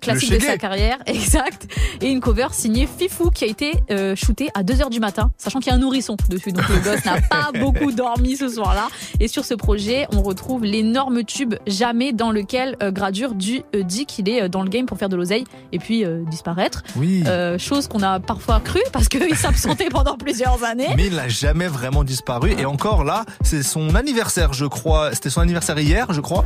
classique 0.00 0.32
de 0.32 0.38
sa 0.38 0.56
carrière 0.56 0.98
exact 1.06 1.66
et 2.00 2.08
une 2.08 2.20
cover 2.20 2.48
signée 2.52 2.86
Fifou 2.86 3.30
qui 3.30 3.44
a 3.44 3.46
été 3.46 3.72
shooté 4.14 4.48
à 4.54 4.62
2h 4.62 4.90
du 4.90 5.00
matin 5.00 5.32
sachant 5.36 5.58
qu'il 5.58 5.70
y 5.70 5.72
a 5.72 5.76
un 5.76 5.80
nourrisson 5.80 6.16
dessus 6.28 6.52
donc 6.52 6.68
le 6.68 6.78
gosse 6.78 7.04
n'a 7.04 7.20
pas 7.20 7.50
beaucoup 7.60 7.92
dormi 7.92 8.36
ce 8.36 8.48
soir-là. 8.48 8.88
Et 9.20 9.28
sur 9.28 9.44
ce 9.44 9.54
projet, 9.54 10.06
on 10.12 10.22
retrouve 10.22 10.64
l'énorme 10.64 11.24
tube 11.24 11.54
Jamais 11.66 12.12
dans 12.12 12.30
lequel 12.30 12.76
euh, 12.82 12.90
Gradure 12.90 13.34
du, 13.34 13.62
euh, 13.74 13.82
dit 13.82 14.06
qu'il 14.06 14.28
est 14.28 14.42
euh, 14.42 14.48
dans 14.48 14.62
le 14.62 14.68
game 14.68 14.86
pour 14.86 14.98
faire 14.98 15.08
de 15.08 15.16
l'oseille 15.16 15.44
et 15.72 15.78
puis 15.78 16.04
disparaître. 16.28 16.82
Oui. 16.96 17.24
chose 17.58 17.88
qu'on 17.88 18.02
a 18.02 18.20
parfois 18.20 18.60
cru 18.60 18.80
parce 18.92 19.08
qu'il 19.08 19.36
s'absentait 19.36 19.88
pendant 19.88 20.16
plusieurs 20.16 20.62
années. 20.64 20.88
Mais 20.96 21.06
il 21.06 21.14
n'a 21.14 21.28
jamais 21.28 21.66
vraiment 21.66 22.04
disparu. 22.04 22.54
Et 22.58 22.64
encore 22.64 23.04
là, 23.04 23.24
c'est 23.42 23.62
son 23.62 23.94
anniversaire, 23.94 24.52
je 24.52 24.66
crois. 24.66 25.14
C'était 25.14 25.30
son 25.30 25.40
anniversaire 25.40 25.78
hier, 25.78 26.12
je 26.12 26.20
crois. 26.20 26.44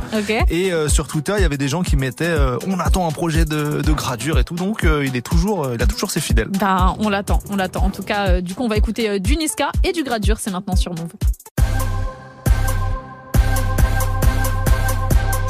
Et 0.49 0.71
sur 0.87 1.07
Twitter, 1.11 1.33
il 1.37 1.41
y 1.41 1.45
avait 1.45 1.57
des 1.57 1.67
gens 1.67 1.81
qui 1.83 1.97
mettaient 1.97 2.33
on 2.65 2.79
attend 2.79 3.05
un 3.05 3.11
projet 3.11 3.43
de, 3.43 3.81
Gradure 3.91 4.39
et 4.39 4.45
tout. 4.45 4.55
Donc 4.55 4.85
il 4.85 5.15
est 5.17 5.21
toujours, 5.21 5.69
il 5.73 5.81
a 5.81 5.85
toujours 5.85 6.09
ses 6.09 6.21
fidèles. 6.21 6.47
Bah, 6.47 6.95
on 6.99 7.09
l'attend, 7.09 7.39
on 7.49 7.57
l'attend. 7.57 7.83
En 7.83 7.89
tout 7.89 8.03
cas, 8.03 8.39
du 8.39 8.55
coup, 8.55 8.63
on 8.63 8.69
va 8.69 8.77
écouter 8.77 9.19
du 9.19 9.35
Niska 9.35 9.71
et 9.83 9.91
du 9.91 10.03
Gradure. 10.03 10.39
C'est 10.39 10.51
maintenant 10.51 10.77
sur 10.77 10.93
Move. 10.93 11.11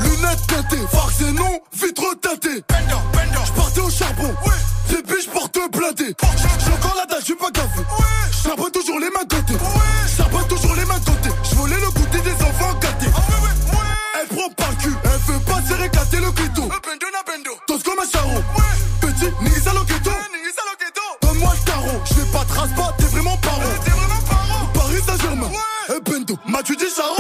lunettes 0.01 0.47
teintées, 0.47 0.87
farce 0.91 1.21
et 1.21 1.31
non, 1.31 1.59
vitre 1.73 2.15
teintée. 2.19 2.63
J'partais 3.45 3.81
au 3.81 3.89
charbon, 3.89 4.33
les 4.89 5.01
biches 5.03 5.29
porte 5.31 5.59
blindées. 5.71 6.15
J'ai 6.65 6.71
encore 6.73 6.95
la 6.97 7.05
dalle, 7.05 7.21
j'suis 7.21 7.35
pas 7.35 7.51
gavé. 7.51 7.83
J'charbonne 8.31 8.71
toujours 8.71 8.99
les 8.99 9.09
mains 9.09 9.25
se 15.81 15.83
réclater 15.83 16.19
le 16.19 16.31
clito. 16.31 16.69
Tous 17.67 17.83
comme 17.83 17.99
un 17.99 18.09
charron. 18.09 18.43
Petit, 18.99 19.31
nigga 19.41 19.73
lo 19.73 19.83
ghetto. 19.85 20.11
Donne-moi 21.21 21.53
le 21.53 21.65
tarot, 21.65 22.01
j'vais 22.05 22.31
pas 22.31 22.45
te 22.45 22.75
pas, 22.75 22.93
t'es 22.97 23.05
vraiment 23.05 23.37
paro. 23.37 23.61
Paris 24.73 25.01
Saint-Germain, 25.05 25.49
et 25.89 25.99
Bendo, 26.01 26.37
m'as-tu 26.45 26.75
dit 26.75 26.85
charron? 26.95 27.15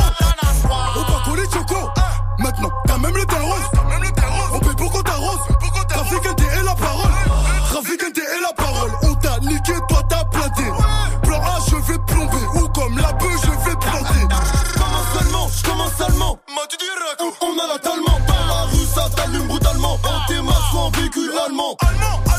Au 0.95 1.03
pas 1.03 1.23
collé 1.25 1.43
choco. 1.51 1.89
Maintenant, 2.39 2.71
t'as 2.85 2.97
même 2.97 3.15
le 3.15 3.25
terreau. 3.25 3.55
On 4.53 4.59
paye 4.59 4.75
pour 4.75 4.91
qu'on 4.91 5.01
t'arrose. 5.01 5.39
Trafic 5.89 6.25
et 6.25 6.63
la 6.63 6.75
parole. 6.75 7.11
Trafic 7.69 8.01
et 8.03 8.41
la 8.41 8.53
parole. 8.53 8.91
On 9.03 9.15
t'a 9.15 9.39
niqué, 9.39 9.73
toi 9.89 10.01
t'as 10.09 10.23
planté. 10.25 10.63
Plan 11.23 11.41
A, 11.41 11.59
je 11.69 11.75
vais 11.75 11.99
plomber. 12.07 12.45
Ou 12.55 12.67
comme 12.69 12.97
la 12.97 13.11
bœuf, 13.13 13.41
je 13.43 13.69
vais 13.69 13.75
planter. 13.75 14.27
Commence 14.73 15.19
seulement, 15.19 15.47
je 15.49 15.63
commence 15.63 15.93
seulement. 15.97 16.39
On, 17.19 17.45
on 17.45 17.59
a 17.59 17.67
la. 17.67 18.30
Véhicule 21.61 21.77
allemand. 21.79 22.21
Tu 22.25 22.30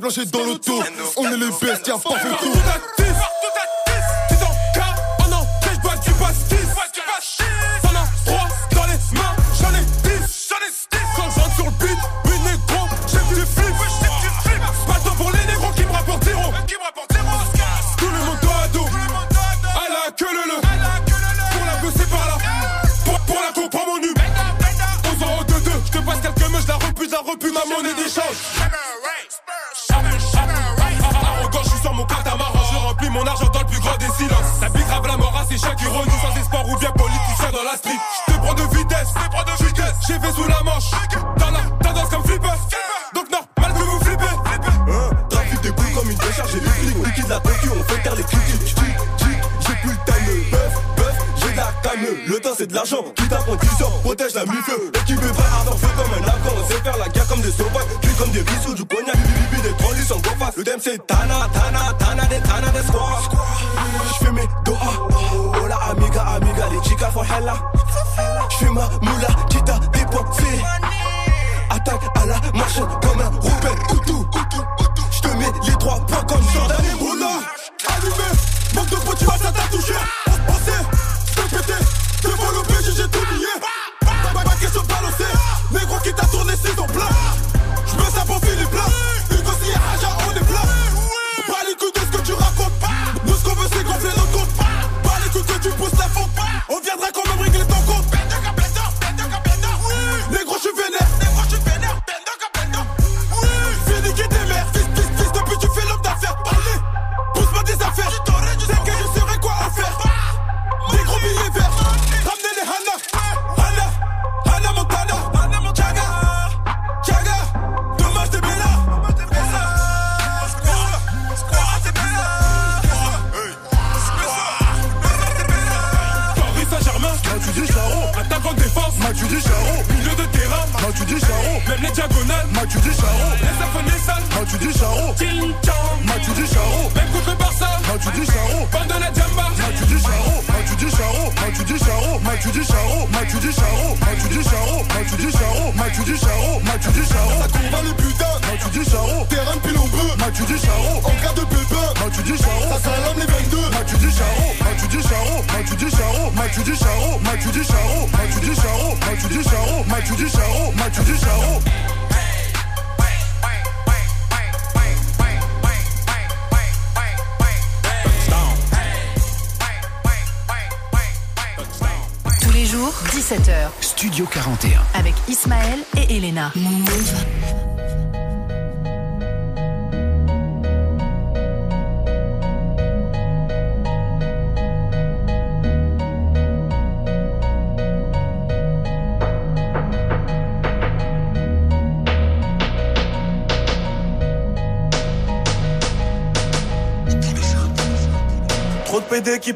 Blanché 0.00 0.26
dans 0.26 0.44
l'auto. 0.44 0.80
On 1.16 1.24
est 1.26 1.36
les 1.36 1.50
bestes, 1.60 1.86
y'a 1.88 1.94
pas 1.94 2.18
photo. 2.18 2.97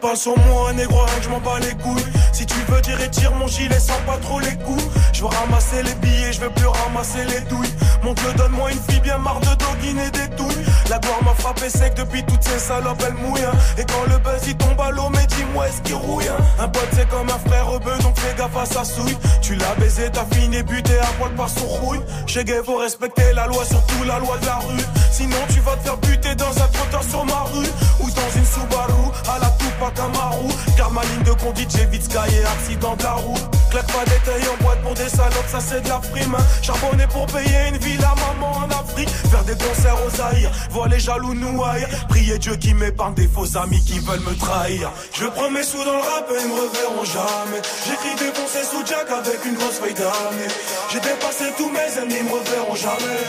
Parlent 0.02 0.16
sur 0.16 0.36
moi, 0.36 0.72
négro, 0.72 0.98
que 1.16 1.22
je 1.22 1.28
m'en 1.28 1.38
bats 1.38 1.60
les 1.60 1.74
couilles. 1.80 2.04
Si 2.32 2.44
tu 2.44 2.56
veux 2.68 2.80
dire 2.80 2.98
tire 3.12 3.32
mon 3.36 3.46
gilet 3.46 3.78
sans 3.78 4.00
pas 4.04 4.16
trop 4.20 4.40
les 4.40 4.56
coups. 4.56 4.82
Je 5.12 5.20
veux 5.20 5.28
ramasser 5.28 5.80
les 5.84 5.94
billets, 5.94 6.32
je 6.32 6.40
veux 6.40 6.50
plus 6.50 6.66
ramasser 6.66 7.24
les 7.24 7.40
douilles. 7.42 7.72
Mon 8.02 8.12
Dieu, 8.12 8.32
donne-moi 8.36 8.72
une 8.72 8.80
fille 8.80 9.00
bien 9.00 9.18
marre 9.18 9.38
de 9.38 9.54
doguiner 9.54 10.10
des 10.10 10.26
douilles. 10.34 10.64
La 10.90 10.98
gloire 10.98 11.22
m'a 11.22 11.34
frappé 11.34 11.68
sec 11.70 11.94
depuis 11.94 12.24
toutes 12.24 12.42
ces 12.42 12.58
salopes, 12.58 13.00
elle 13.06 13.14
mouille. 13.14 13.44
hein. 13.44 13.52
Et 13.78 13.84
quand 13.84 14.02
le 14.10 14.18
buzz 14.18 14.42
il 14.48 14.56
tombe 14.56 14.80
à 14.80 14.90
l'eau, 14.90 15.08
mais 15.10 15.24
dis-moi 15.26 15.68
est-ce 15.68 15.80
qu'il 15.82 15.94
rouille 15.94 16.26
hein. 16.26 16.36
Un 16.58 16.68
pote 16.68 16.88
c'est 16.92 17.08
comme 17.08 17.28
un 17.30 17.48
frère 17.48 17.68
rebeu, 17.68 17.96
donc 18.02 18.18
fais 18.18 18.34
gaffe 18.36 18.56
à 18.56 18.66
sa 18.66 18.84
souille. 18.84 19.16
Tu 19.40 19.54
l'as 19.54 19.74
baisé, 19.78 20.10
t'as 20.12 20.26
fini 20.34 20.41
buté 20.60 20.98
à 20.98 21.06
poil 21.18 21.32
par 21.34 21.48
son 21.48 21.66
rouille. 21.66 22.00
Chez 22.26 22.44
Gay, 22.44 22.60
respecter 22.78 23.32
la 23.34 23.46
loi, 23.46 23.64
surtout 23.64 24.04
la 24.04 24.18
loi 24.18 24.36
de 24.38 24.46
la 24.46 24.56
rue. 24.56 24.84
Sinon 25.10 25.38
tu 25.48 25.60
vas 25.60 25.76
te 25.76 25.84
faire 25.84 25.96
buter 25.96 26.34
dans 26.34 26.50
un 26.50 26.68
trottoir 26.68 27.02
sur 27.02 27.24
ma 27.24 27.44
rue. 27.52 27.70
Ou 28.00 28.10
dans 28.10 28.30
une 28.36 28.44
Subaru, 28.44 29.08
à 29.28 29.38
la 29.38 29.48
Tupac 29.58 29.98
Amaru. 29.98 30.48
Car 30.76 30.90
ma 30.90 31.02
ligne 31.02 31.22
de 31.24 31.32
conduite, 31.32 31.70
j'ai 31.74 31.86
vite 31.86 32.04
sky 32.04 32.34
et 32.36 32.44
accident 32.44 32.96
de 32.96 33.02
la 33.02 33.12
roue. 33.12 33.38
Claque 33.70 33.86
pas 33.86 34.04
d'éteil 34.04 34.42
en 34.52 34.62
boîte 34.62 34.82
pour 34.82 34.92
des 34.92 35.08
salopes, 35.08 35.48
ça 35.48 35.58
c'est 35.60 35.80
de 35.80 35.88
la 35.88 35.98
prime. 35.98 36.36
Charbonner 36.60 37.06
pour 37.06 37.26
payer 37.26 37.68
une 37.68 37.78
ville 37.78 38.04
à 38.04 38.14
maman 38.14 38.52
en 38.58 38.70
Afrique. 38.70 39.08
Faire 39.08 39.44
des 39.44 39.54
concerts 39.54 39.96
aux 40.06 40.10
Zaïre, 40.10 40.50
voir 40.70 40.88
les 40.88 41.00
jaloux 41.00 41.32
nous 41.32 41.64
haïr. 41.64 41.88
Prier 42.08 42.38
Dieu 42.38 42.56
qui 42.56 42.74
m'épargne 42.74 43.14
des 43.14 43.28
faux 43.28 43.56
amis 43.56 43.82
qui 43.84 43.98
veulent 44.00 44.20
me 44.20 44.34
trahir. 44.36 44.90
Je 45.14 45.26
prends 45.26 45.50
mes 45.50 45.62
sous 45.62 45.82
dans 45.84 45.92
le 45.92 45.98
rap 45.98 46.28
et 46.30 46.42
ils 46.42 46.48
me 46.48 46.54
reverront 46.54 47.04
jamais. 47.04 47.62
J'écris 47.86 48.14
des 48.16 48.32
pensées 48.32 48.64
sous 48.70 48.84
Jack 48.86 49.08
avec 49.10 49.44
une 49.44 49.54
grosse 49.54 49.78
feuille 49.78 49.94
d'année. 49.94 50.41
J'ai 50.90 51.00
dépassé 51.00 51.44
tous 51.56 51.70
mes 51.70 51.90
ennemis, 51.98 52.16
ils 52.20 52.24
me 52.24 52.32
reverront 52.32 52.74
jamais. 52.74 53.22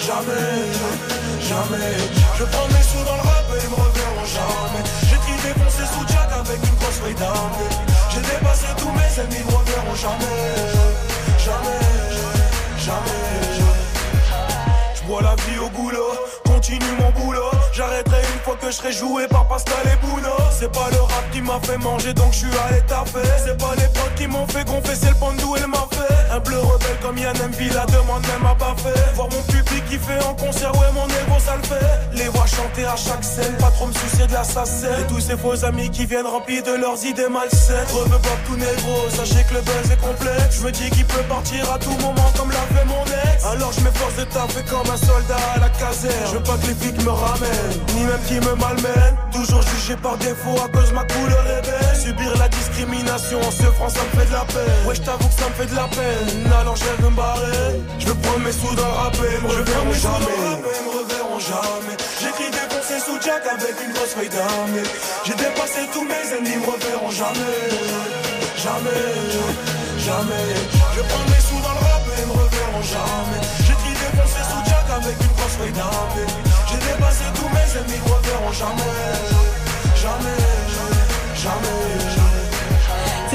Jamais, 0.00 0.56
jamais. 1.48 1.96
Je 2.38 2.44
prends 2.44 2.68
mes 2.68 2.82
sous 2.82 3.04
dans 3.04 3.16
le 3.16 3.26
rap 3.28 3.46
et 3.54 3.62
ils 3.62 3.70
me 3.70 3.74
reverront 3.74 4.26
jamais. 4.26 4.84
J'écris 5.08 5.38
des 5.46 5.54
pensées 5.60 5.88
sous 5.92 6.06
Jack 6.08 6.30
avec 6.32 6.58
une 6.62 6.76
grosse 6.78 6.98
feuille 7.02 7.14
d'année. 7.14 7.72
J'ai 8.12 8.20
dépassé 8.20 8.66
tous 8.78 8.92
mes 8.92 9.20
ennemis, 9.20 9.36
ils 9.40 9.46
me 9.46 9.56
reverront 9.56 9.94
jamais. 9.94 10.40
Jamais, 11.38 11.80
jamais. 12.78 13.20
Je 14.94 15.02
bois 15.06 15.22
la 15.22 15.34
vie 15.36 15.58
au 15.58 15.68
goulot, 15.70 16.12
continue 16.44 16.92
mon 16.98 17.10
boulot. 17.10 17.59
J'arrêterai 17.72 18.20
une 18.34 18.40
fois 18.40 18.56
que 18.60 18.66
je 18.66 18.76
serai 18.76 18.92
joué 18.92 19.26
par 19.28 19.46
Pascal 19.48 19.78
et 19.86 20.06
Bruno. 20.06 20.34
C'est 20.58 20.72
pas 20.72 20.88
le 20.90 21.00
rap 21.00 21.30
qui 21.32 21.40
m'a 21.40 21.58
fait 21.62 21.78
manger 21.78 22.12
donc 22.12 22.32
je 22.32 22.38
suis 22.38 22.58
allé 22.68 22.82
taper. 22.86 23.26
C'est 23.44 23.58
pas 23.58 23.74
les 23.76 23.88
potes 23.94 24.14
qui 24.16 24.26
m'ont 24.26 24.46
fait 24.46 24.64
c'est 24.94 25.08
le 25.08 25.14
pandou 25.14 25.56
et 25.56 25.60
le 25.60 25.66
fait. 25.66 26.34
Un 26.34 26.40
bleu 26.40 26.58
rebelle 26.58 26.98
comme 27.02 27.18
Yann 27.18 27.36
MP, 27.36 27.72
la 27.74 27.86
demande 27.86 28.22
même 28.26 28.46
à 28.46 28.54
pas 28.54 28.74
fait. 28.76 29.14
Voir 29.14 29.28
mon 29.30 29.42
public 29.42 29.84
qui 29.88 29.98
fait 29.98 30.22
en 30.24 30.34
concert, 30.34 30.72
ouais 30.72 30.92
mon 30.94 31.06
ego 31.06 31.38
ça 31.44 31.56
le 31.56 31.62
fait. 31.62 31.90
Les 32.12 32.28
voir 32.28 32.46
chanter 32.46 32.84
à 32.84 32.96
chaque 32.96 33.24
scène, 33.24 33.56
pas 33.58 33.70
trop 33.70 33.86
me 33.86 33.92
soucier 33.92 34.26
de 34.26 34.32
la. 34.32 34.42
Et 34.42 35.06
tous 35.08 35.20
ces 35.20 35.36
faux 35.36 35.64
amis 35.64 35.90
qui 35.90 36.06
viennent 36.06 36.26
remplis 36.26 36.62
de 36.62 36.72
leurs 36.72 37.04
idées 37.04 37.28
malsaines. 37.28 37.86
Reveux 37.92 38.18
pas 38.18 38.36
tout 38.46 38.56
négro, 38.56 39.08
sachez 39.08 39.44
que 39.44 39.54
le 39.54 39.60
buzz 39.60 39.90
est 39.92 40.00
complet. 40.00 40.36
Je 40.50 40.62
me 40.62 40.70
dis 40.70 40.90
qu'il 40.90 41.06
peut 41.06 41.22
partir 41.28 41.70
à 41.72 41.78
tout 41.78 41.96
moment 42.00 42.30
comme 42.36 42.50
l'a 42.50 42.66
fait 42.74 42.84
mon 42.84 43.04
ex. 43.04 43.44
Alors 43.44 43.72
je 43.72 43.80
m'efforce 43.80 44.16
de 44.16 44.24
taffer 44.24 44.62
comme 44.68 44.90
un 44.90 44.96
soldat 44.96 45.36
à 45.54 45.58
la 45.60 45.68
caserne. 45.70 46.26
Je 46.26 46.36
veux 46.36 46.42
pas 46.42 46.56
que 46.58 46.66
les 46.66 46.74
flics 46.74 47.02
me 47.04 47.10
ramènent, 47.10 47.69
ni 47.94 48.04
même 48.04 48.20
qu'ils 48.26 48.40
me 48.40 48.54
malmènent. 48.54 49.16
Toujours 49.32 49.62
jugé 49.62 49.96
par 49.96 50.16
défaut 50.18 50.56
à 50.64 50.68
cause 50.68 50.90
de 50.90 50.94
ma 50.94 51.04
couleur 51.04 51.44
est 51.46 51.62
belle. 51.62 51.96
Subir 51.96 52.36
la 52.38 52.48
discrimination 52.48 53.40
en 53.40 53.50
se 53.50 53.68
France 53.76 53.94
ça 53.94 54.04
me 54.04 54.20
fait 54.20 54.26
de 54.28 54.32
la 54.32 54.44
peine. 54.44 54.86
Ouais, 54.86 54.94
je 54.94 55.02
t'avoue 55.02 55.28
que 55.28 55.40
ça 55.40 55.48
me 55.48 55.54
fait 55.54 55.66
de 55.66 55.76
la 55.76 55.88
peine. 55.88 56.52
Alors 56.60 56.76
je 56.76 56.84
vais 56.84 57.08
me 57.08 57.14
barrer. 57.14 57.80
Je 57.98 58.06
veux 58.06 58.14
prendre 58.14 58.40
mes 58.40 58.52
sous 58.52 58.74
dans 58.74 58.86
le 58.86 58.92
rap 58.92 59.14
et 59.16 59.42
me 59.42 59.48
reverront 59.48 59.92
jamais. 59.92 60.40
me 60.84 60.90
reverront 60.98 61.40
jamais. 61.40 61.96
J'écris 62.20 62.50
des 62.50 62.66
pensées 62.68 63.00
sous 63.04 63.18
Jack 63.24 63.42
avec 63.46 63.74
une 63.84 63.92
grosse 63.92 64.14
feuille 64.14 64.28
d'armée. 64.28 64.86
J'ai 65.24 65.34
dépassé 65.34 65.80
tous 65.92 66.04
mes 66.04 66.24
ennemis, 66.36 66.56
me 66.60 66.66
reverront 66.66 67.10
jamais. 67.10 68.00
Jamais, 68.60 69.02
jamais. 70.04 70.48
Je 70.96 71.00
prends 71.00 71.26
mes 71.32 71.42
sous 71.48 71.60
dans 71.64 71.74
le 71.78 71.82
rap 71.88 72.04
et 72.12 72.26
me 72.26 72.32
reverront 72.32 72.84
jamais. 72.84 73.40
J'écris 73.64 73.96
des 73.96 74.12
pensées 74.18 74.44
sous 74.44 74.62
Jack 74.68 74.86
avec 74.90 75.16
une 75.20 75.34
grosse 75.36 75.56
feuille 75.56 75.72
d'armée. 75.72 76.49
Dépassé 77.00 77.24
tous 77.34 77.48
mes 77.48 77.80
ennemis, 77.80 77.98
reverront 78.04 78.52
jamais. 78.52 78.82
Jamais, 79.96 80.36
jamais, 80.68 81.34
jamais. 81.34 82.19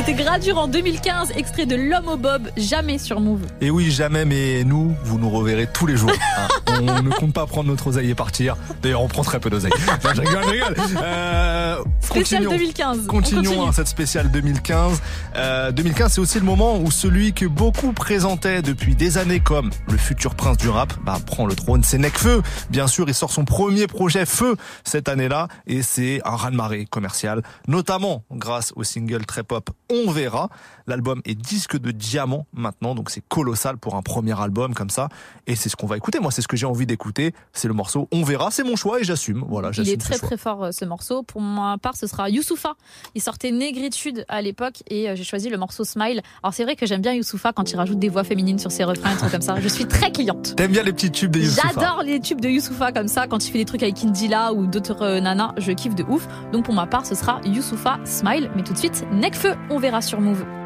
C'était 0.06 0.22
Gradure 0.22 0.60
en 0.60 0.68
2015, 0.68 1.32
extrait 1.36 1.65
de 1.65 1.76
L'homme 1.76 2.10
au 2.10 2.15
bob, 2.15 2.48
jamais 2.58 3.00
sur 3.00 3.20
Move. 3.20 3.41
Et 3.60 3.72
oui, 3.72 3.89
jamais, 3.89 4.24
mais 4.24 4.63
nous, 4.63 4.96
vous 5.04 5.18
nous 5.18 5.32
reverrez 5.32 5.65
tous 5.65 5.88
les 5.88 5.98
jours. 5.98 6.12
Hein. 6.38 6.48
On 6.80 7.02
ne 7.02 7.10
compte 7.10 7.34
pas 7.34 7.48
prendre 7.48 7.70
notre 7.70 7.88
oseille 7.88 8.12
et 8.12 8.15
partir. 8.15 8.58
D'ailleurs, 8.82 9.02
on 9.02 9.08
prend 9.08 9.24
très 9.24 9.39
peu 9.39 9.50
d'oseille. 9.50 9.72
je 10.04 10.22
rigole, 10.22 10.44
je 10.44 10.50
rigole. 10.50 10.76
Euh, 10.98 11.78
spécial 12.02 12.44
2015. 12.44 13.08
Continuons 13.08 13.65
hein, 13.65 13.72
cette 13.72 13.88
spéciale 13.88 14.30
2015. 14.30 15.02
Euh, 15.38 15.72
2015, 15.72 16.13
c'est 16.13 16.22
aussi 16.22 16.38
le 16.38 16.44
moment 16.44 16.78
où 16.78 16.91
celui 16.91 17.32
que 17.32 17.46
beaucoup 17.46 17.94
présentaient 17.94 18.62
depuis 18.62 18.94
des 18.96 19.18
années 19.18 19.39
comme 19.39 19.70
le 19.89 19.98
futur 19.98 20.36
prince 20.36 20.58
du 20.58 20.68
rap 20.68 20.94
bah, 21.06 21.18
prend 21.26 21.46
le 21.46 21.56
trône. 21.56 21.84
C'est 21.84 21.98
Necfeu. 21.98 22.41
Bien 22.70 22.88
sûr, 22.88 23.06
il 23.08 23.13
sort 23.13 23.32
son 23.32 23.46
premier 23.46 23.88
projet 23.88 24.26
Feu 24.26 24.58
cette 24.84 25.08
année-là 25.08 25.48
et 25.68 25.82
c'est 25.82 26.20
un 26.26 26.36
raz-de-marée 26.36 26.86
commercial, 26.86 27.41
notamment 27.70 28.26
grâce 28.32 28.74
au 28.76 28.84
single 28.84 29.26
très 29.26 29.44
pop 29.44 29.70
On 29.95 30.12
verra. 30.12 30.49
L'album 30.88 31.21
est 31.25 31.36
disque 31.36 31.77
de 31.77 31.91
diamant 31.91 32.45
maintenant, 32.53 32.95
donc 32.95 33.10
c'est 33.10 33.23
colossal 33.27 33.77
pour 33.77 33.95
un 33.95 34.01
premier 34.01 34.39
album 34.39 34.73
comme 34.73 34.89
ça. 34.89 35.10
Et 35.47 35.55
c'est 35.55 35.69
ce 35.69 35.75
qu'on 35.75 35.88
va 35.88 35.97
écouter. 35.97 36.19
Moi, 36.19 36.31
c'est 36.31 36.41
ce 36.41 36.47
que 36.47 36.58
j'ai 36.58 36.65
envie 36.65 36.86
d'écouter. 36.86 37.34
C'est 37.53 37.67
le 37.67 37.73
morceau 37.73 38.08
On 38.12 38.23
verra. 38.23 38.51
C'est 38.51 38.63
mon 38.63 38.75
choix 38.75 38.99
et 38.99 39.03
j'assume. 39.03 39.43
Voilà, 39.47 39.71
Il 39.77 39.89
est 39.89 39.99
très 39.99 40.17
très 40.17 40.38
fort 40.38 40.65
euh, 40.65 40.71
ce 40.71 40.86
morceau. 40.86 41.23
Pour 41.23 41.41
ma 41.41 41.77
part, 41.77 41.95
ce 41.95 42.08
sera 42.08 42.29
Youssoufa. 42.29 42.75
Il 43.15 43.21
sortait 43.21 43.51
Négritude 43.51 44.25
à 44.27 44.41
l'époque 44.41 44.84
et 44.88 45.10
euh, 45.10 45.15
j'ai 45.15 45.23
choisi 45.23 45.49
le 45.49 45.58
morceau 45.58 45.84
Smile. 45.84 46.21
Alors 46.43 46.53
c'est 46.53 46.63
vrai 46.63 46.75
que 46.75 46.86
j'aime 46.86 47.01
bien 47.01 47.13
Youssoufa 47.13 47.53
quand 47.53 47.71
il 47.71 47.77
rajoute 47.77 47.99
des 47.99 48.10
voix 48.10 48.23
féminines 48.23 48.60
sur 48.60 48.71
ses 48.71 48.84
refrains, 48.84 49.13
et 49.13 49.17
trucs 49.17 49.31
comme 49.31 49.41
ça. 49.41 49.60
Je 49.60 49.67
suis 49.67 49.86
très 49.86 50.12
cliente. 50.12 50.55
T'aimes 50.55 50.71
bien 50.71 50.84
les 50.84 50.93
petits 50.93 51.12
tubes 51.12 51.31
de 51.31 51.39
Youssoufa 51.39 51.69
J'adore 51.73 52.03
les 52.03 52.19
tubes 52.19 52.41
de 52.41 52.49
Youssoufa 52.49 52.91
comme 52.91 53.08
ça. 53.08 53.27
Quand 53.27 53.45
il 53.45 53.51
fait 53.51 53.60
des 53.60 53.65
trucs 53.65 53.84
avec 53.84 54.03
Indila 54.03 54.53
ou 54.53 54.67
d'autres 54.67 55.03
euh, 55.03 55.19
nanas, 55.19 55.53
je 55.58 55.71
kiffe 55.71 55.95
de 55.95 56.03
ouf. 56.03 56.27
Donc 56.51 56.65
pour 56.65 56.73
ma 56.73 56.86
part, 56.86 57.05
ce 57.05 57.15
sera 57.15 57.41
Youssoufa 57.45 57.99
Smile. 58.05 58.51
Mais 58.55 58.63
tout 58.63 58.73
de 58.73 58.77
suite, 58.77 59.05
Necfeu. 59.12 59.55
On 59.69 59.79
verra 59.79 59.85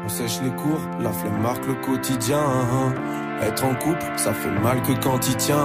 On 0.04 0.08
sèche 0.08 0.40
les 0.42 0.50
cours, 0.50 0.80
la 1.00 1.12
flemme 1.12 1.40
marque 1.42 1.66
le 1.66 1.74
quotidien. 1.74 2.42
Être 3.42 3.64
en 3.64 3.74
couple, 3.74 4.04
ça 4.16 4.34
fait 4.34 4.50
mal 4.50 4.82
que 4.82 4.92
quand 4.92 5.26
il 5.26 5.36
tient. 5.36 5.64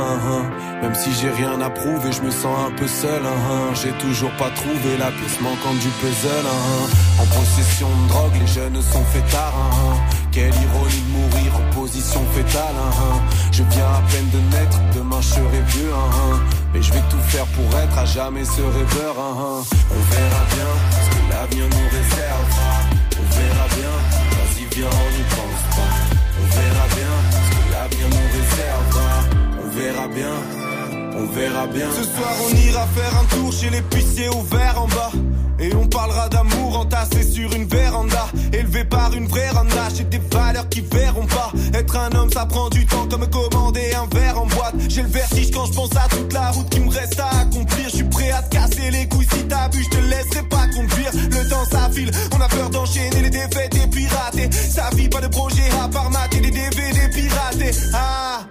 Même 0.81 0.95
si 0.95 1.11
j'ai 1.13 1.29
rien 1.29 1.59
à 1.59 1.69
prouver, 1.69 2.11
je 2.11 2.21
me 2.21 2.31
sens 2.31 2.57
un 2.67 2.71
peu 2.71 2.87
seul. 2.87 3.21
J'ai 3.73 3.91
toujours 3.93 4.31
pas 4.37 4.49
trouvé 4.51 4.97
la 4.97 5.11
pièce 5.11 5.41
manquante 5.41 5.79
du 5.79 5.89
puzzle. 5.99 6.47
En 7.19 7.25
possession 7.37 7.87
de 7.89 8.07
drogue, 8.09 8.35
les 8.39 8.47
jeunes 8.47 8.81
sont 8.81 9.03
fêtards. 9.05 9.71
Quelle 10.31 10.53
ironie 10.53 11.03
de 11.07 11.11
mourir 11.17 11.51
en 11.55 11.75
position 11.75 12.21
fétale. 12.33 12.75
Je 13.51 13.63
viens 13.63 13.87
à 13.87 14.01
peine 14.09 14.29
de 14.31 14.55
naître, 14.55 14.79
demain 14.95 15.21
je 15.21 15.27
serai 15.27 15.61
vieux. 15.67 15.93
Mais 16.73 16.81
je 16.81 16.93
vais 16.93 17.03
tout 17.09 17.23
faire 17.27 17.45
pour 17.47 17.77
être 17.77 17.97
à 17.97 18.05
jamais 18.05 18.45
ce 18.45 18.61
rêveur. 18.61 19.15
On 19.17 20.13
verra 20.13 20.43
bien 20.55 20.71
ce 20.91 21.09
que 21.09 21.29
l'avenir 21.29 21.65
nous 21.65 21.89
réserve. 21.89 22.64
On 24.87 25.09
n'y 25.17 25.23
pense 25.35 25.63
pas. 25.75 25.93
On 26.39 26.45
verra 26.59 26.85
bien 26.95 27.13
ce 27.31 27.49
que 27.51 27.63
l'avenir 27.71 28.07
nous 28.15 28.27
réservera. 28.37 29.15
On 29.63 29.67
verra 29.77 30.07
bien, 30.07 30.35
on 31.17 31.25
verra 31.27 31.67
bien. 31.67 31.87
Ce 31.91 32.03
soir, 32.03 32.33
on 32.45 32.55
ira 32.55 32.85
faire 32.87 33.19
un 33.19 33.25
tour 33.35 33.51
chez 33.51 33.69
l'épicier 33.69 34.29
ouvert 34.29 34.81
en 34.81 34.87
bas. 34.87 35.11
Et 35.57 35.73
on 35.73 35.87
parlera 35.87 36.27
d'amour 36.27 36.79
entassé 36.79 37.23
sur 37.23 37.51
une 37.53 37.65
véranda. 37.65 38.27
Élevé 38.51 38.83
par 38.83 39.13
une 39.13 39.27
vraie 39.27 39.49
randa 39.49 39.87
J'ai 39.95 40.03
des 40.03 40.19
valeurs 40.31 40.67
qui 40.67 40.81
verront 40.81 41.25
pas. 41.25 41.51
Être 41.73 41.95
un 41.95 42.11
homme 42.11 42.29
ça 42.31 42.45
prend 42.45 42.69
du 42.69 42.85
temps 42.85 43.07
comme 43.07 43.27
commander 43.29 43.93
un 43.93 44.07
verre 44.13 44.41
en 44.41 44.47
boîte. 44.47 44.75
J'ai 44.89 45.03
le 45.03 45.07
vertige 45.07 45.51
quand 45.51 45.65
je 45.65 45.73
pense 45.73 45.95
à 45.95 46.07
toute 46.09 46.33
la 46.33 46.51
route 46.51 46.69
qui 46.69 46.81
me 46.81 46.89
reste 46.89 47.19
à 47.19 47.29
accomplir. 47.39 47.89
Je 47.89 47.95
suis 47.95 48.03
prêt 48.09 48.31
à 48.31 48.41
te 48.41 48.49
casser 48.49 48.91
les 48.91 49.07
couilles 49.07 49.27
si 49.31 49.43
bu 49.43 49.83
Je 49.83 49.89
te 49.89 50.01
laisserai 50.01 50.43
pas 50.49 50.67
conduire. 50.67 51.11
Le 51.13 51.49
temps 51.49 51.65
s'affile 51.65 52.11
On 52.35 52.41
a 52.41 52.47
peur 52.49 52.69
d'enchaîner 52.69 53.21
les 53.21 53.29
défaites 53.29 53.75
et 53.75 53.87
pirater 53.87 54.51
Ça 54.51 54.89
vit 54.93 55.07
pas 55.07 55.21
de 55.21 55.27
projet 55.27 55.69
à 55.81 55.87
part 55.87 56.09
mater 56.11 56.41
des 56.41 56.51
DVD 56.51 57.09
piratés. 57.13 57.71
Ah 57.93 58.41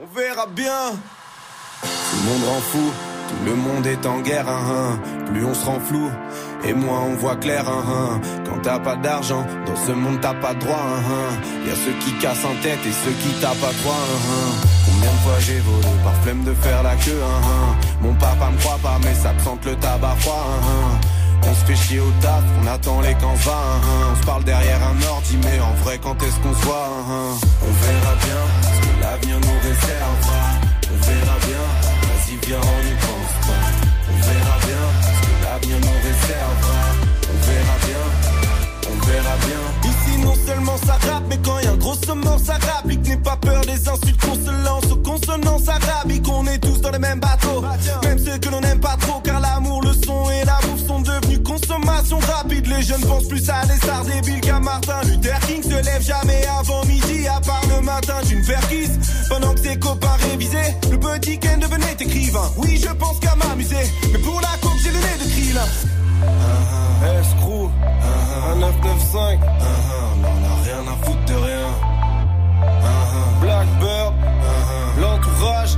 On 0.00 0.06
verra 0.14 0.46
bien 0.46 0.92
Tout 1.82 2.16
le 2.16 2.30
monde 2.30 2.44
rend 2.48 2.60
fou 2.60 2.92
tout 3.28 3.44
le 3.44 3.56
monde 3.56 3.86
est 3.86 4.06
en 4.06 4.20
guerre, 4.20 4.48
hein, 4.48 4.64
hein. 4.68 4.98
plus 5.26 5.44
on 5.44 5.52
se 5.52 5.64
rend 5.64 5.80
flou, 5.80 6.10
et 6.64 6.72
moins 6.72 7.00
on 7.00 7.16
voit 7.16 7.36
clair. 7.36 7.68
Hein. 7.68 8.20
Quand 8.44 8.60
t'as 8.62 8.78
pas 8.78 8.94
d'argent, 8.96 9.44
dans 9.66 9.76
ce 9.76 9.92
monde 9.92 10.18
t'as 10.20 10.34
pas 10.34 10.54
de 10.54 10.60
droit. 10.60 10.86
Y 11.66 11.70
a 11.70 11.74
ceux 11.74 11.92
qui 12.04 12.12
cassent 12.18 12.44
en 12.44 12.54
tête 12.62 12.78
et 12.86 12.92
ceux 12.92 13.10
qui 13.22 13.30
tapent 13.40 13.64
à 13.64 13.74
toi. 13.82 13.94
Combien 14.84 15.10
de 15.10 15.18
fois 15.18 15.40
j'ai 15.40 15.58
volé 15.58 15.88
par 16.04 16.14
flemme 16.22 16.44
de 16.44 16.54
faire 16.54 16.82
la 16.82 16.94
queue 16.96 17.20
Mon 18.00 18.14
papa 18.14 18.50
me 18.50 18.58
croit 18.58 18.78
pas, 18.82 18.98
mais 19.02 19.14
ça 19.14 19.32
me 19.32 19.40
sent 19.40 19.58
le 19.64 19.74
tabac 19.76 20.16
froid. 20.20 20.46
On 21.42 21.54
se 21.54 21.64
fait 21.64 21.76
chier 21.76 22.00
au 22.00 22.12
taf, 22.20 22.42
on 22.62 22.66
attend 22.66 23.00
les 23.00 23.14
camps 23.14 23.34
va. 23.34 23.58
On 24.12 24.20
se 24.20 24.26
parle 24.26 24.44
derrière 24.44 24.80
un 24.82 25.08
ordi, 25.08 25.36
mais 25.42 25.60
en 25.60 25.74
vrai, 25.82 25.98
quand 26.02 26.20
est-ce 26.22 26.36
qu'on 26.40 26.54
se 26.54 26.64
voit 26.64 26.90
On 27.62 27.72
verra 27.86 28.14
bien 28.24 28.42
ce 28.62 28.86
que 28.86 29.02
l'avenir 29.02 29.40
nous 29.40 29.58
réservera. 29.62 30.35
On 32.48 32.52
verra 32.52 32.62
bien 34.64 34.84
ce 35.02 35.08
que 35.26 35.34
l'avenir 35.42 35.78
nous 35.80 35.98
réservera. 36.00 36.80
On 37.28 37.36
verra 37.44 37.76
bien, 37.84 38.04
on 38.88 38.96
verra 39.04 39.36
bien. 39.46 39.90
Ici, 39.90 40.18
non 40.22 40.34
seulement 40.46 40.76
ça 40.76 40.92
rappe, 40.92 41.24
mais 41.28 41.38
quand 41.44 41.58
y 41.58 41.66
a 41.66 41.72
un 41.72 41.76
gros 41.76 41.96
saumon, 41.96 42.38
ça 42.38 42.56
rapplique. 42.72 43.04
N'aie 43.04 43.16
pas 43.16 43.36
peur 43.36 43.62
des 43.62 43.88
insultes 43.88 44.20
qu'on 44.20 44.34
se 44.36 44.64
lance 44.64 44.84
aux 44.92 44.96
consonances 44.96 45.68
arabiques. 45.68 46.28
On 46.28 46.46
est 46.46 46.58
tous 46.58 46.80
dans 46.80 46.92
le 46.92 47.00
même 47.00 47.18
bateau, 47.18 47.64
même 48.04 48.18
ceux 48.18 48.38
que 48.38 48.48
l'on 48.48 48.60
n'aime 48.60 48.78
pas 48.78 48.96
trop, 49.00 49.20
car 49.24 49.40
l'amour, 49.40 49.82
le 49.82 49.92
son 49.92 50.30
et 50.30 50.44
la 50.44 50.60
bouffe 50.62 50.86
sont 50.86 51.00
devenus 51.00 51.25
consommation 51.80 52.18
rapide. 52.18 52.66
Les 52.66 52.82
jeunes 52.82 53.00
pensent 53.02 53.28
plus 53.28 53.48
à 53.50 53.66
des 53.66 53.76
stars 53.76 54.04
débiles 54.04 54.40
qu'à 54.40 54.60
Martin 54.60 55.00
Luther 55.04 55.38
King. 55.46 55.62
Se 55.62 55.84
lève 55.84 56.02
jamais 56.02 56.42
avant 56.58 56.84
midi, 56.84 57.26
à 57.26 57.40
part 57.40 57.62
le 57.74 57.82
matin 57.82 58.20
d'une 58.26 58.44
perquise. 58.44 58.98
Pendant 59.28 59.54
que 59.54 59.60
ses 59.60 59.78
copains 59.78 60.16
révisaient, 60.30 60.76
le 60.90 60.98
petit 60.98 61.38
Ken 61.38 61.60
devenait 61.60 61.96
écrivain. 61.98 62.50
Oui, 62.58 62.80
je 62.82 62.92
pense 62.92 63.18
qu'à 63.20 63.34
m'amuser, 63.36 63.90
mais 64.12 64.18
pour 64.18 64.40
la 64.40 64.56
coupe, 64.60 64.78
j'ai 64.82 64.90
le 64.90 64.98
nez 64.98 65.24
de 65.24 65.30
Krill. 65.30 65.60
Uh 66.22 67.20
Escrew, 67.20 67.68
uh 67.68 68.58
995, 68.58 69.38
on 70.18 70.24
a 70.24 70.54
rien 70.64 70.92
à 70.92 71.04
foutre 71.04 71.24
de 71.26 71.34
rien. 71.34 71.68
Blackbird, 73.40 74.14
l'entourage, 74.98 75.76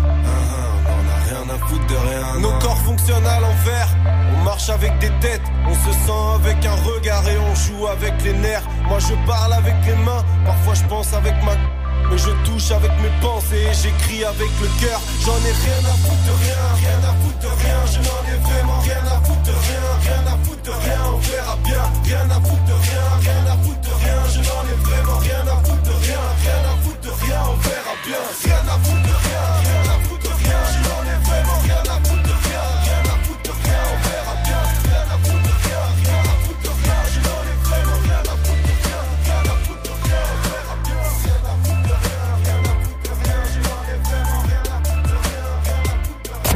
Nos 2.40 2.52
corps 2.58 2.78
fonctionnent 2.78 3.26
à 3.26 3.40
l'envers 3.40 3.88
marche 4.44 4.70
avec 4.70 4.98
des 4.98 5.10
têtes, 5.20 5.42
on 5.66 5.74
se 5.74 5.92
sent 6.06 6.24
avec 6.36 6.64
un 6.64 6.74
regard 6.90 7.26
et 7.28 7.38
on 7.38 7.54
joue 7.54 7.86
avec 7.86 8.14
les 8.22 8.32
nerfs. 8.32 8.66
Moi 8.88 8.98
je 8.98 9.14
parle 9.26 9.52
avec 9.52 9.74
les 9.86 9.96
mains, 9.96 10.24
parfois 10.46 10.74
je 10.74 10.84
pense 10.84 11.12
avec 11.12 11.34
ma 11.44 11.52
mais 12.10 12.16
je 12.16 12.30
touche 12.44 12.70
avec 12.70 12.90
mes 13.02 13.12
pensées 13.20 13.68
j'écris 13.82 14.24
avec 14.24 14.50
le 14.62 14.68
cœur. 14.80 15.00
J'en 15.24 15.36
ai 15.48 15.52
rien 15.52 15.80
à 15.84 15.94
foutre 16.02 16.24
de 16.28 16.34
rien, 16.44 16.62
rien 16.82 17.00
à 17.04 17.12
foutre 17.20 17.38
de 17.44 17.50
rien. 17.62 17.78
Je 17.92 17.98
n'en 17.98 18.22
ai 18.32 18.38
vraiment 18.48 18.78
rien 18.80 19.04
à 19.04 19.18
foutre 19.26 19.42
de 19.42 19.52
rien, 19.52 19.84
rien 20.06 20.22
à 20.32 20.36
foutre 20.44 20.62
de 20.62 20.70
rien. 20.70 21.00
On 21.12 21.18
verra 21.18 21.56
bien, 21.64 21.84
rien 22.04 22.30
à 22.30 22.40
foutre 22.40 22.64
de 22.64 22.76
rien, 22.86 23.04
rien 23.20 23.42
à 23.52 23.56
foutre 23.62 23.80
de 23.80 23.94
rien. 24.02 24.18
Je 24.32 24.40
n'en 24.48 24.62
ai 24.72 24.76
vraiment 24.86 25.18
rien 25.18 25.44
à 25.44 25.56
foutre 25.66 25.82
de 25.82 25.94
rien, 26.06 26.24
rien 26.42 26.60
à 26.64 26.74
foutre 26.82 27.00
de 27.02 27.12
rien. 27.22 27.40
On 27.44 27.56
verra 27.68 27.94
bien, 28.06 28.22
rien 28.44 28.62
à 28.72 28.76
foutre 28.84 29.02
de 29.02 29.16
rien, 29.26 29.67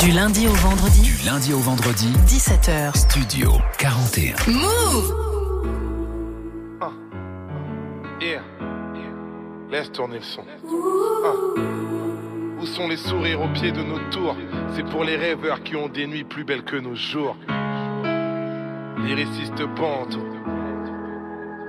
Du 0.03 0.11
lundi 0.11 0.49
au 0.49 0.53
vendredi. 0.53 1.01
Du 1.03 1.25
lundi 1.25 1.53
au 1.53 1.61
vendredi. 1.61 2.09
17h. 2.27 2.97
Studio 2.97 3.53
41. 3.79 4.35
Move 4.51 5.15
Yeah. 8.21 8.43
Laisse 9.71 9.93
tourner 9.93 10.17
le 10.17 10.25
son. 10.25 10.43
Ah. 11.25 11.29
Où 12.61 12.67
sont 12.67 12.89
les 12.89 12.97
sourires 12.97 13.43
au 13.43 13.49
pied 13.53 13.71
de 13.71 13.81
nos 13.81 14.01
tours? 14.11 14.35
C'est 14.75 14.85
pour 14.91 15.05
les 15.05 15.15
rêveurs 15.15 15.63
qui 15.63 15.77
ont 15.77 15.89
des 15.89 16.09
nuits 16.09 16.25
plus 16.25 16.43
belles 16.43 16.65
que 16.65 16.77
nos 16.77 16.97
jours. 16.97 17.37
Lyriciste 19.07 19.65
pente. 19.77 20.19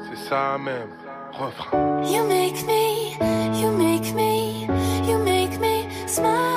C'est 0.10 0.28
ça 0.28 0.58
même. 0.58 0.89
Refrain. 1.34 2.02
You 2.04 2.24
make 2.28 2.65
me, 2.65 3.13
you 3.62 3.69
make 3.78 4.12
me, 4.15 4.67
you 5.08 5.19
make 5.19 5.60
me 5.60 5.88
smile. 6.08 6.53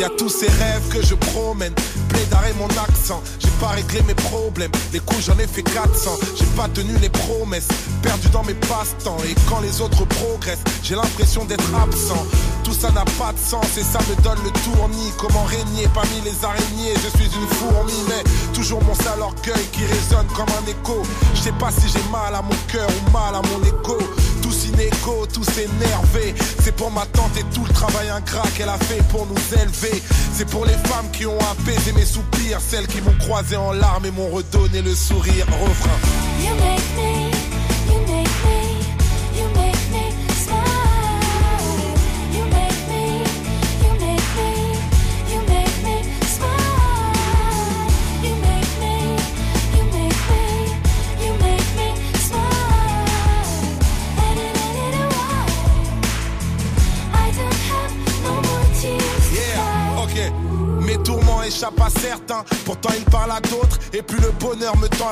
Y 0.00 0.04
a 0.04 0.08
tous 0.08 0.30
ces 0.30 0.48
rêves 0.48 0.88
que 0.90 1.04
je 1.04 1.14
promène. 1.14 1.74
Plaidaré 2.08 2.54
mon 2.58 2.68
accent, 2.68 3.22
j'ai 3.38 3.50
pas 3.60 3.68
réglé 3.68 4.00
mes 4.02 4.14
problèmes. 4.14 4.70
Les 4.92 5.00
coups, 5.00 5.26
j'en 5.26 5.38
ai 5.38 5.46
fait 5.46 5.62
400. 5.62 6.18
J'ai 6.36 6.46
pas 6.56 6.68
tenu 6.68 6.96
les 7.02 7.10
promesses, 7.10 7.68
perdu 8.02 8.28
dans 8.30 8.42
mes 8.44 8.54
passe-temps. 8.54 9.18
Et 9.28 9.34
quand 9.48 9.60
les 9.60 9.82
autres 9.82 10.06
progressent, 10.06 10.64
j'ai 10.82 10.94
l'impression 10.94 11.44
d'être 11.44 11.68
absent. 11.74 12.26
Tout 12.64 12.72
ça 12.72 12.90
n'a 12.92 13.04
pas 13.18 13.32
de 13.32 13.38
sens 13.38 13.76
et 13.76 13.82
ça 13.82 13.98
me 14.08 14.22
donne 14.22 14.38
le 14.42 14.50
tournis. 14.64 15.12
Comment 15.18 15.44
régner 15.44 15.86
parmi 15.92 16.20
les 16.24 16.44
araignées? 16.44 16.94
Je 17.04 17.18
suis 17.18 17.28
une 17.36 17.48
fourmi, 17.48 17.92
mais 18.08 18.24
toujours 18.54 18.82
mon 18.84 18.94
sale 18.94 19.20
orgueil 19.20 19.66
qui 19.72 19.84
résonne 19.84 20.26
comme 20.34 20.48
un 20.48 20.66
écho. 20.66 21.02
Je 21.34 21.40
sais 21.42 21.52
pas 21.52 21.70
si 21.70 21.88
j'ai 21.92 22.10
mal 22.10 22.34
à 22.34 22.40
mon 22.40 22.56
cœur 22.72 22.88
ou 22.88 23.10
mal 23.10 23.34
à 23.34 23.42
mon 23.42 23.62
écho. 23.64 23.98
Tous 24.50 24.66
inégaux, 24.66 25.26
tous 25.32 25.48
énervés. 25.58 26.34
C'est 26.60 26.74
pour 26.74 26.90
ma 26.90 27.06
tante 27.06 27.36
et 27.38 27.44
tout 27.54 27.64
le 27.64 27.72
travail 27.72 28.08
ingrat 28.08 28.48
qu'elle 28.56 28.68
a 28.68 28.78
fait 28.78 29.00
pour 29.08 29.24
nous 29.24 29.36
élever. 29.56 30.02
C'est 30.32 30.48
pour 30.50 30.66
les 30.66 30.76
femmes 30.88 31.08
qui 31.12 31.24
ont 31.24 31.38
apaisé 31.38 31.92
mes 31.92 32.04
soupirs, 32.04 32.60
celles 32.60 32.88
qui 32.88 33.00
m'ont 33.00 33.16
croisé 33.20 33.54
en 33.54 33.70
larmes 33.70 34.06
et 34.06 34.10
m'ont 34.10 34.28
redonné 34.28 34.82
le 34.82 34.92
sourire. 34.92 35.46
Refrain. 35.46 35.98
You 36.42 36.54
make 36.56 36.82
me, 36.96 37.19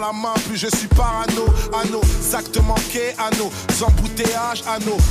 la 0.00 0.12
main, 0.12 0.34
plus 0.46 0.56
je 0.56 0.68
suis 0.76 0.88
parano. 0.88 1.46
Nos 1.90 2.36
actes 2.36 2.60
manqués, 2.62 3.14
nos 3.38 3.50
embouteillages, 3.84 4.62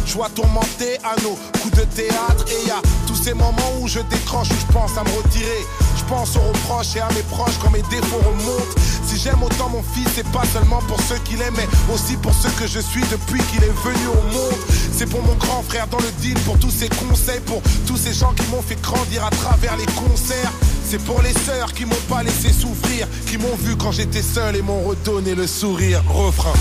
joies 0.05 0.29
tourmentées, 0.35 0.97
à 1.03 1.19
nos 1.21 1.37
coups 1.61 1.77
de 1.77 1.83
théâtre. 1.95 2.45
Et 2.49 2.67
y 2.67 2.71
a 2.71 2.81
tous 3.07 3.15
ces 3.15 3.33
moments 3.33 3.73
où 3.81 3.87
je 3.87 3.99
décroche, 3.99 4.49
où 4.49 4.67
je 4.67 4.73
pense 4.73 4.97
à 4.97 5.03
me 5.03 5.09
retirer. 5.17 5.65
Je 5.97 6.03
pense 6.05 6.35
aux 6.37 6.41
reproches 6.41 6.95
et 6.95 6.99
à 6.99 7.09
mes 7.09 7.23
proches 7.23 7.57
quand 7.61 7.71
mes 7.71 7.81
défauts 7.83 8.17
remontent. 8.17 8.81
Si 9.05 9.17
j'aime 9.17 9.41
autant 9.43 9.69
mon 9.69 9.83
fils, 9.83 10.07
c'est 10.15 10.27
pas 10.31 10.45
seulement 10.53 10.79
pour 10.87 10.99
ceux 11.01 11.17
qu'il 11.25 11.41
aime, 11.41 11.55
mais 11.57 11.67
aussi 11.93 12.15
pour 12.17 12.33
ceux 12.33 12.49
que 12.51 12.67
je 12.67 12.79
suis 12.79 13.03
depuis 13.11 13.41
qu'il 13.45 13.63
est 13.63 13.77
venu 13.83 14.07
au 14.07 14.33
monde. 14.33 14.59
C'est 14.93 15.07
pour 15.07 15.21
mon 15.23 15.35
grand 15.35 15.63
frère 15.63 15.87
dans 15.87 15.99
le 15.99 16.11
deal, 16.21 16.37
pour 16.39 16.57
tous 16.59 16.71
ses 16.71 16.89
conseils, 16.89 17.41
pour 17.41 17.61
tous 17.87 17.97
ces 17.97 18.13
gens 18.13 18.33
qui 18.33 18.45
m'ont 18.51 18.61
fait 18.61 18.79
grandir 18.81 19.25
à 19.25 19.29
travers 19.31 19.75
les 19.77 19.85
concerts. 19.85 20.51
C'est 20.89 21.03
pour 21.03 21.21
les 21.21 21.33
sœurs 21.33 21.73
qui 21.73 21.83
m'ont 21.83 22.05
pas 22.07 22.23
laissé 22.23 22.53
souffrir, 22.53 23.09
qui 23.25 23.37
m'ont 23.37 23.57
vu 23.57 23.75
quand 23.75 23.91
j'étais 23.91 24.21
seul 24.21 24.55
et 24.55 24.61
m'ont 24.61 24.83
redonné 24.83 25.35
le 25.35 25.45
sourire. 25.45 26.01
Refrain. 26.07 26.53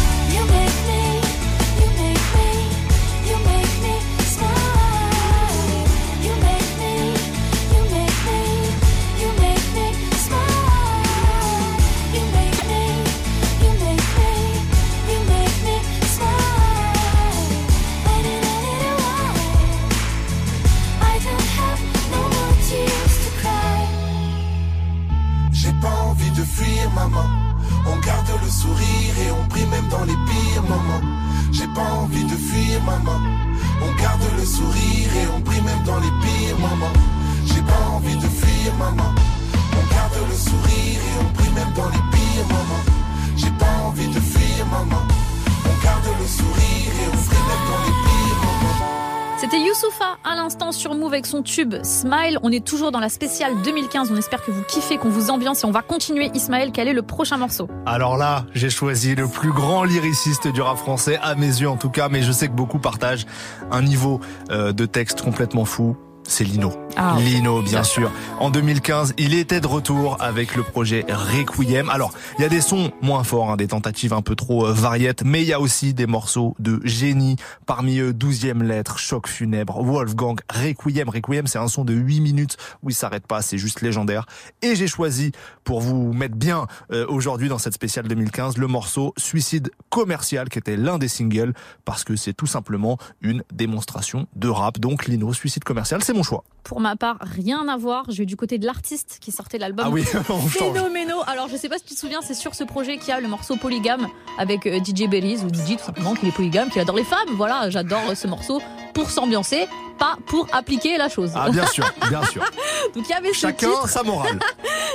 Tube 51.47 51.77
Smile. 51.83 52.39
On 52.43 52.53
est 52.53 52.65
toujours 52.65 52.93
dans 52.93 53.01
la 53.01 53.09
spéciale 53.09 53.53
2015. 53.65 54.11
On 54.13 54.17
espère 54.17 54.45
que 54.45 54.51
vous 54.51 54.63
kiffez, 54.65 54.99
qu'on 54.99 55.09
vous 55.09 55.31
ambiance 55.31 55.63
et 55.63 55.67
on 55.67 55.71
va 55.71 55.81
continuer. 55.81 56.31
Ismaël, 56.35 56.73
quel 56.73 56.89
est 56.89 56.93
le 56.93 57.03
prochain 57.03 57.39
morceau 57.39 57.69
Alors 57.87 58.19
là, 58.19 58.45
j'ai 58.55 58.69
choisi 58.69 59.15
le 59.15 59.29
plus 59.29 59.53
grand 59.53 59.85
lyriciste 59.85 60.49
du 60.49 60.61
rap 60.61 60.77
français, 60.77 61.19
à 61.23 61.35
mes 61.35 61.47
yeux 61.47 61.71
en 61.71 61.77
tout 61.77 61.91
cas, 61.91 62.09
mais 62.11 62.23
je 62.23 62.33
sais 62.33 62.49
que 62.49 62.53
beaucoup 62.53 62.79
partagent 62.79 63.27
un 63.71 63.83
niveau 63.83 64.21
euh, 64.51 64.73
de 64.73 64.85
texte 64.85 65.23
complètement 65.23 65.65
fou. 65.65 65.97
C'est 66.29 66.45
Lino. 66.45 66.73
Ah, 66.97 67.17
Lino, 67.21 67.63
bien 67.63 67.83
sûr. 67.83 68.11
En 68.41 68.51
2015, 68.51 69.15
il 69.17 69.35
était 69.35 69.61
de 69.61 69.67
retour 69.67 70.17
avec 70.21 70.57
le 70.57 70.63
projet 70.63 71.05
Requiem. 71.09 71.89
Alors, 71.89 72.13
il 72.39 72.43
y 72.43 72.45
a 72.45 72.49
des 72.49 72.61
sons 72.61 72.91
moins 73.01 73.23
forts, 73.23 73.51
hein, 73.51 73.57
des 73.57 73.69
tentatives 73.69 74.13
un 74.13 74.23
peu 74.23 74.35
trop 74.35 74.67
euh, 74.67 74.73
variettes, 74.73 75.23
mais 75.25 75.43
il 75.43 75.47
y 75.47 75.53
a 75.53 75.61
aussi 75.61 75.95
des 75.95 76.07
morceaux 76.07 76.55
de 76.59 76.81
génie. 76.85 77.37
Parmi 77.65 77.99
eux, 77.99 78.13
12e 78.13 78.63
lettre, 78.63 78.99
Choc 78.99 79.29
funèbre, 79.29 79.83
Wolfgang, 79.83 80.41
Requiem. 80.51 81.09
Requiem, 81.09 81.47
c'est 81.47 81.59
un 81.59 81.69
son 81.69 81.85
de 81.85 81.93
8 81.93 82.21
minutes 82.21 82.57
où 82.83 82.91
il 82.91 82.95
s'arrête 82.95 83.27
pas, 83.27 83.41
c'est 83.41 83.59
juste 83.59 83.81
légendaire. 83.81 84.27
Et 84.63 84.75
j'ai 84.75 84.89
choisi, 84.89 85.33
pour 85.65 85.81
vous 85.81 86.13
mettre 86.13 86.37
bien 86.37 86.67
euh, 86.93 87.07
aujourd'hui 87.09 87.49
dans 87.49 87.59
cette 87.59 87.75
spéciale 87.75 88.09
2015, 88.09 88.57
le 88.57 88.67
morceau 88.67 89.15
Suicide 89.17 89.71
commercial, 89.91 90.49
qui 90.49 90.59
était 90.59 90.77
l'un 90.77 90.99
des 90.99 91.09
singles, 91.09 91.55
parce 91.85 92.05
que 92.05 92.17
c'est 92.17 92.35
tout 92.35 92.47
simplement 92.47 92.99
une 93.21 93.45
démonstration 93.53 94.27
de 94.35 94.49
rap. 94.49 94.81
Donc, 94.81 95.07
Lino, 95.07 95.33
Suicide 95.33 95.65
commercial, 95.65 96.03
c'est 96.03 96.16
mon 96.17 96.23
choix. 96.23 96.45
Pour 96.65 96.81
ma 96.81 96.97
part, 96.97 97.19
rien 97.21 97.69
à 97.69 97.77
voir. 97.77 98.07
Je 98.11 98.19
vais 98.19 98.27
du 98.27 98.35
côté 98.35 98.59
de 98.59 98.67
l'artiste 98.67 99.19
qui 99.21 99.31
sortait 99.31 99.59
l'album 99.59 99.87
Ah 99.87 99.91
oui. 99.91 100.05
Alors, 101.29 101.49
je 101.49 101.57
sais 101.57 101.69
pas 101.69 101.79
si 101.79 101.85
tu 101.85 101.95
te 101.95 102.01
souviens, 102.01 102.21
c'est 102.23 102.35
sur 102.35 102.55
ce 102.55 102.65
projet 102.65 102.99
qu'il 102.99 103.09
y 103.09 103.13
a 103.13 103.21
le 103.21 103.29
morceau 103.29 103.57
Polygame 103.57 104.09
avec 104.39 104.67
euh, 104.67 104.81
DJ 104.83 105.09
Bellies, 105.09 105.39
où 105.45 105.47
il 105.47 105.53
dit 105.53 105.77
tout 105.77 105.85
simplement 105.85 106.15
qu'il 106.15 106.29
est 106.29 106.33
polygame, 106.33 106.71
qu'il 106.71 106.81
adore 106.81 106.97
les 106.97 107.05
femmes. 107.05 107.29
Voilà, 107.37 107.71
j'adore 107.71 108.17
ce 108.17 108.27
morceau 108.27 108.61
pour 108.95 109.11
s'ambiancer, 109.11 109.67
pas 109.99 110.17
pour 110.27 110.47
appliquer 110.53 110.99
la 110.99 111.09
chose. 111.09 111.31
Ah, 111.35 111.49
bien 111.51 111.67
sûr, 111.67 111.85
bien 112.09 112.23
sûr. 112.25 112.43
Donc, 112.95 113.05
il 113.09 113.11
y 113.11 113.15
avait 113.15 113.33
ce 113.33 113.41
Chacun 113.41 113.69
titre. 113.71 113.89
sa 113.89 114.03
morale. 114.03 114.39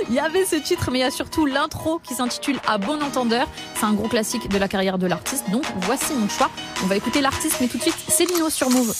Il 0.09 0.15
y 0.15 0.19
avait 0.19 0.45
ce 0.45 0.55
titre, 0.55 0.89
mais 0.91 0.99
il 0.99 1.01
y 1.01 1.05
a 1.05 1.11
surtout 1.11 1.45
l'intro 1.45 1.99
qui 2.03 2.15
s'intitule 2.15 2.59
À 2.67 2.79
bon 2.79 2.99
entendeur. 3.03 3.47
C'est 3.75 3.85
un 3.85 3.93
gros 3.93 4.07
classique 4.07 4.49
de 4.49 4.57
la 4.57 4.67
carrière 4.67 4.97
de 4.97 5.05
l'artiste. 5.05 5.49
Donc, 5.51 5.63
voici 5.81 6.13
mon 6.15 6.27
choix. 6.27 6.49
On 6.83 6.87
va 6.87 6.95
écouter 6.95 7.21
l'artiste, 7.21 7.57
mais 7.61 7.67
tout 7.67 7.77
de 7.77 7.83
suite, 7.83 7.95
c'est 8.07 8.25
Lino 8.25 8.49
sur 8.49 8.69
Move. 8.71 8.93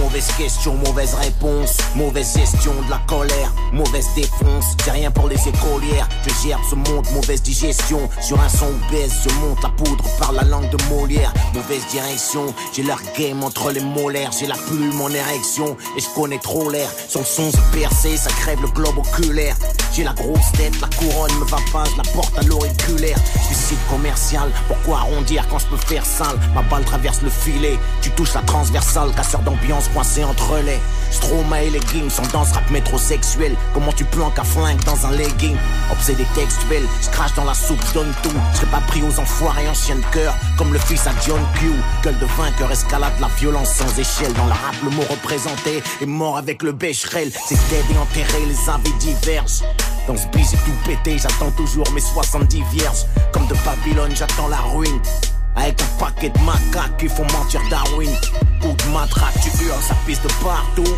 Mauvaise 0.00 0.28
question, 0.38 0.74
mauvaise 0.74 1.14
réponse, 1.14 1.76
mauvaise 1.96 2.34
gestion 2.36 2.72
de 2.86 2.90
la 2.90 2.98
colère, 3.08 3.52
mauvaise 3.72 4.06
défonce, 4.14 4.64
c'est 4.82 4.90
rien 4.92 5.10
pour 5.10 5.28
les 5.28 5.36
écolières, 5.48 6.08
je 6.26 6.48
gère 6.48 6.58
ce 6.68 6.74
monde, 6.74 7.04
mauvaise 7.12 7.42
digestion, 7.42 8.08
sur 8.20 8.40
un 8.40 8.48
son 8.48 8.70
baisse, 8.90 9.22
je 9.28 9.34
monte 9.40 9.62
la 9.62 9.68
poudre 9.70 10.04
par 10.18 10.32
la 10.32 10.42
langue 10.44 10.70
de 10.70 10.76
Molière, 10.88 11.32
mauvaise 11.54 11.84
direction, 11.88 12.54
j'ai 12.72 12.82
leur 12.82 13.00
game 13.18 13.42
entre 13.44 13.70
les 13.72 13.80
molaires, 13.80 14.30
j'ai 14.32 14.46
la 14.46 14.56
plume 14.56 15.00
en 15.00 15.08
érection, 15.10 15.43
et 15.96 16.00
je 16.00 16.08
connais 16.14 16.38
trop 16.38 16.70
l'air, 16.70 16.88
son 17.08 17.22
son 17.22 17.50
se 17.50 17.58
percé, 17.72 18.16
ça 18.16 18.30
crève 18.30 18.60
le 18.62 18.68
globe 18.68 18.98
oculaire, 18.98 19.54
j'ai 19.92 20.02
la 20.02 20.14
grosse 20.14 20.52
tête, 20.52 20.80
la 20.80 20.88
couronne 20.96 21.34
me 21.38 21.44
va 21.44 21.58
pas, 21.70 21.84
je 21.84 21.96
la 21.96 22.12
porte 22.14 22.36
à 22.38 22.42
l'auriculaire, 22.42 23.18
suicide 23.46 23.78
commercial, 23.90 24.50
pourquoi 24.68 24.98
arrondir 24.98 25.46
quand 25.50 25.58
je 25.58 25.66
peux 25.66 25.76
faire 25.76 26.04
sale, 26.06 26.38
ma 26.54 26.62
balle 26.62 26.84
traverse 26.84 27.20
le 27.22 27.30
filet, 27.30 27.78
tu 28.00 28.10
touches 28.12 28.34
la 28.34 28.42
transversale, 28.42 29.14
casseur 29.14 29.42
d'ambiance 29.42 29.88
coincé 29.88 30.24
entre 30.24 30.58
les 30.64 30.80
Stromae 31.14 31.66
et 31.66 31.70
leggings, 31.70 32.10
sans 32.10 32.26
danse 32.32 32.52
rap 32.52 32.68
métrosexuel. 32.70 33.54
Comment 33.72 33.92
tu 33.92 34.04
peux 34.04 34.22
en 34.22 34.30
flingue 34.32 34.82
dans 34.84 35.06
un 35.06 35.12
legging? 35.12 35.56
Obsédé 35.92 36.26
textuel, 36.34 36.82
je 37.02 37.08
crache 37.10 37.34
dans 37.34 37.44
la 37.44 37.54
soupe, 37.54 37.80
donne 37.92 38.12
tout. 38.22 38.32
Je 38.60 38.66
pas 38.66 38.80
pris 38.88 39.02
aux 39.02 39.20
enfoirés 39.20 39.68
en 39.68 39.74
chien 39.74 39.96
de 39.96 40.04
cœur, 40.12 40.34
comme 40.58 40.72
le 40.72 40.78
fils 40.78 41.06
à 41.06 41.12
John 41.24 41.40
Q. 41.54 41.70
Gueule 42.02 42.18
de 42.18 42.26
vainqueur, 42.36 42.72
escalade 42.72 43.12
la 43.20 43.28
violence 43.38 43.70
sans 43.70 43.98
échelle. 43.98 44.32
Dans 44.34 44.46
le 44.46 44.52
rap, 44.52 44.74
le 44.82 44.90
mot 44.90 45.04
représenté 45.34 45.82
est 46.00 46.06
mort 46.06 46.36
avec 46.36 46.62
le 46.62 46.72
bécherel. 46.72 47.30
C'est 47.46 47.56
dead 47.68 47.84
et 47.92 47.98
enterré, 47.98 48.46
les 48.46 48.70
avis 48.70 48.92
divergent. 49.00 49.64
Dans 50.06 50.16
ce 50.16 50.26
bis, 50.28 50.50
j'ai 50.50 50.56
tout 50.58 50.76
pété, 50.86 51.18
j'attends 51.18 51.50
toujours 51.52 51.90
mes 51.92 52.00
70 52.00 52.62
vierges. 52.72 53.04
Comme 53.32 53.46
de 53.48 53.54
Babylone, 53.64 54.12
j'attends 54.14 54.48
la 54.48 54.58
ruine. 54.58 55.00
Avec 55.56 55.80
un 55.82 56.04
paquet 56.04 56.30
de 56.30 56.38
macaques 56.40 56.96
qui 56.98 57.08
font 57.08 57.26
mentir 57.32 57.60
Darwin. 57.68 58.10
Coup 58.60 58.74
de 58.76 58.92
matraque, 58.92 59.34
tu 59.42 59.64
hurles, 59.64 59.82
ça 59.82 59.96
pisse 60.06 60.22
de 60.22 60.28
partout. 60.42 60.96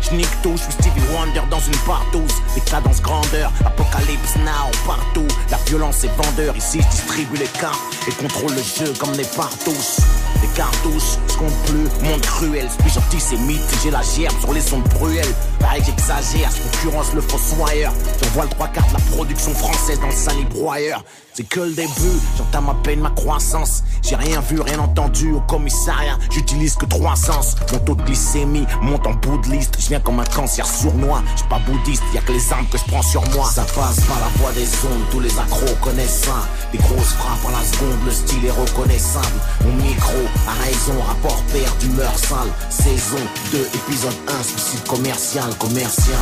J'nique 0.00 0.42
tout, 0.42 0.56
j'suis 0.56 0.72
Stevie 0.72 1.06
Wonder 1.12 1.42
dans 1.50 1.60
une 1.60 1.76
partouze. 1.86 2.34
Des 2.54 2.60
cadences 2.62 3.02
grandeur, 3.02 3.52
apocalypse 3.64 4.36
now 4.36 4.70
partout. 4.86 5.26
La 5.50 5.58
violence 5.66 6.04
est 6.04 6.10
vendeur, 6.16 6.56
ici 6.56 6.78
distribue 6.90 7.36
les 7.36 7.46
cartes 7.60 7.78
et 8.06 8.12
contrôle 8.12 8.52
le 8.52 8.62
jeu 8.62 8.92
comme 8.98 9.12
les 9.12 9.24
partous. 9.24 10.00
Les 10.40 10.48
cartouches, 10.48 11.18
je 11.28 11.36
compte 11.36 11.54
plus, 11.66 12.08
monde 12.08 12.20
cruel. 12.20 12.68
Suis 12.80 12.90
gentil, 12.90 13.20
c'est 13.20 13.36
j'ai 13.82 13.90
la 13.90 14.02
gerbe 14.02 14.38
sur 14.40 14.52
les 14.52 14.60
sons 14.60 14.82
Bruel. 14.94 15.26
Pareil, 15.58 15.82
j'exagère, 15.84 16.50
je 16.50 16.62
concurrence 16.62 17.12
le 17.14 17.20
fossoyeur. 17.20 17.92
On 18.24 18.26
voit 18.34 18.44
le 18.44 18.50
trois 18.50 18.68
quarts 18.68 18.88
de 18.88 18.94
la 18.94 19.00
production 19.16 19.52
française 19.54 19.98
dans 20.00 20.06
le 20.06 20.12
salibroyeur. 20.12 21.02
C'est 21.38 21.44
que 21.44 21.60
le 21.60 21.72
début, 21.72 22.18
j'entame 22.36 22.68
à 22.68 22.74
peine 22.82 22.98
ma 22.98 23.10
croissance. 23.10 23.84
J'ai 24.02 24.16
rien 24.16 24.40
vu, 24.40 24.60
rien 24.60 24.80
entendu 24.80 25.30
au 25.30 25.40
commissariat. 25.42 26.18
J'utilise 26.32 26.74
que 26.74 26.84
trois 26.84 27.14
sens. 27.14 27.54
Mon 27.70 27.78
taux 27.78 27.94
de 27.94 28.02
glycémie 28.02 28.66
monte 28.82 29.06
en 29.06 29.14
bout 29.14 29.38
de 29.42 29.52
liste. 29.52 29.76
Je 29.78 29.86
viens 29.86 30.00
comme 30.00 30.18
un 30.18 30.24
cancer 30.24 30.66
sournois. 30.66 31.22
J'suis 31.36 31.48
pas 31.48 31.60
bouddhiste, 31.60 32.02
y 32.12 32.18
a 32.18 32.22
que 32.22 32.32
les 32.32 32.52
armes 32.52 32.66
que 32.66 32.78
je 32.78 32.82
prends 32.86 33.02
sur 33.02 33.22
moi. 33.30 33.48
Ça 33.54 33.62
passe 33.62 34.00
par 34.00 34.18
la 34.18 34.26
voix 34.40 34.50
des 34.50 34.66
ondes, 34.84 35.04
tous 35.12 35.20
les 35.20 35.30
accros 35.38 35.76
connaissent 35.80 36.22
ça. 36.24 36.48
Des 36.72 36.78
grosses 36.78 37.14
frappes 37.14 37.46
à 37.46 37.52
la 37.52 37.64
seconde, 37.64 38.04
le 38.04 38.10
style 38.10 38.44
est 38.44 38.50
reconnaissable. 38.50 39.38
Mon 39.64 39.74
micro 39.74 40.18
a 40.48 40.64
raison, 40.64 41.00
rapport 41.06 41.40
père 41.52 41.72
d'humeur 41.78 42.18
sale. 42.18 42.50
Saison 42.68 43.22
2, 43.52 43.58
épisode 43.74 44.16
1, 44.26 44.42
suicide 44.42 44.84
commercial, 44.88 45.54
commercial. 45.60 46.18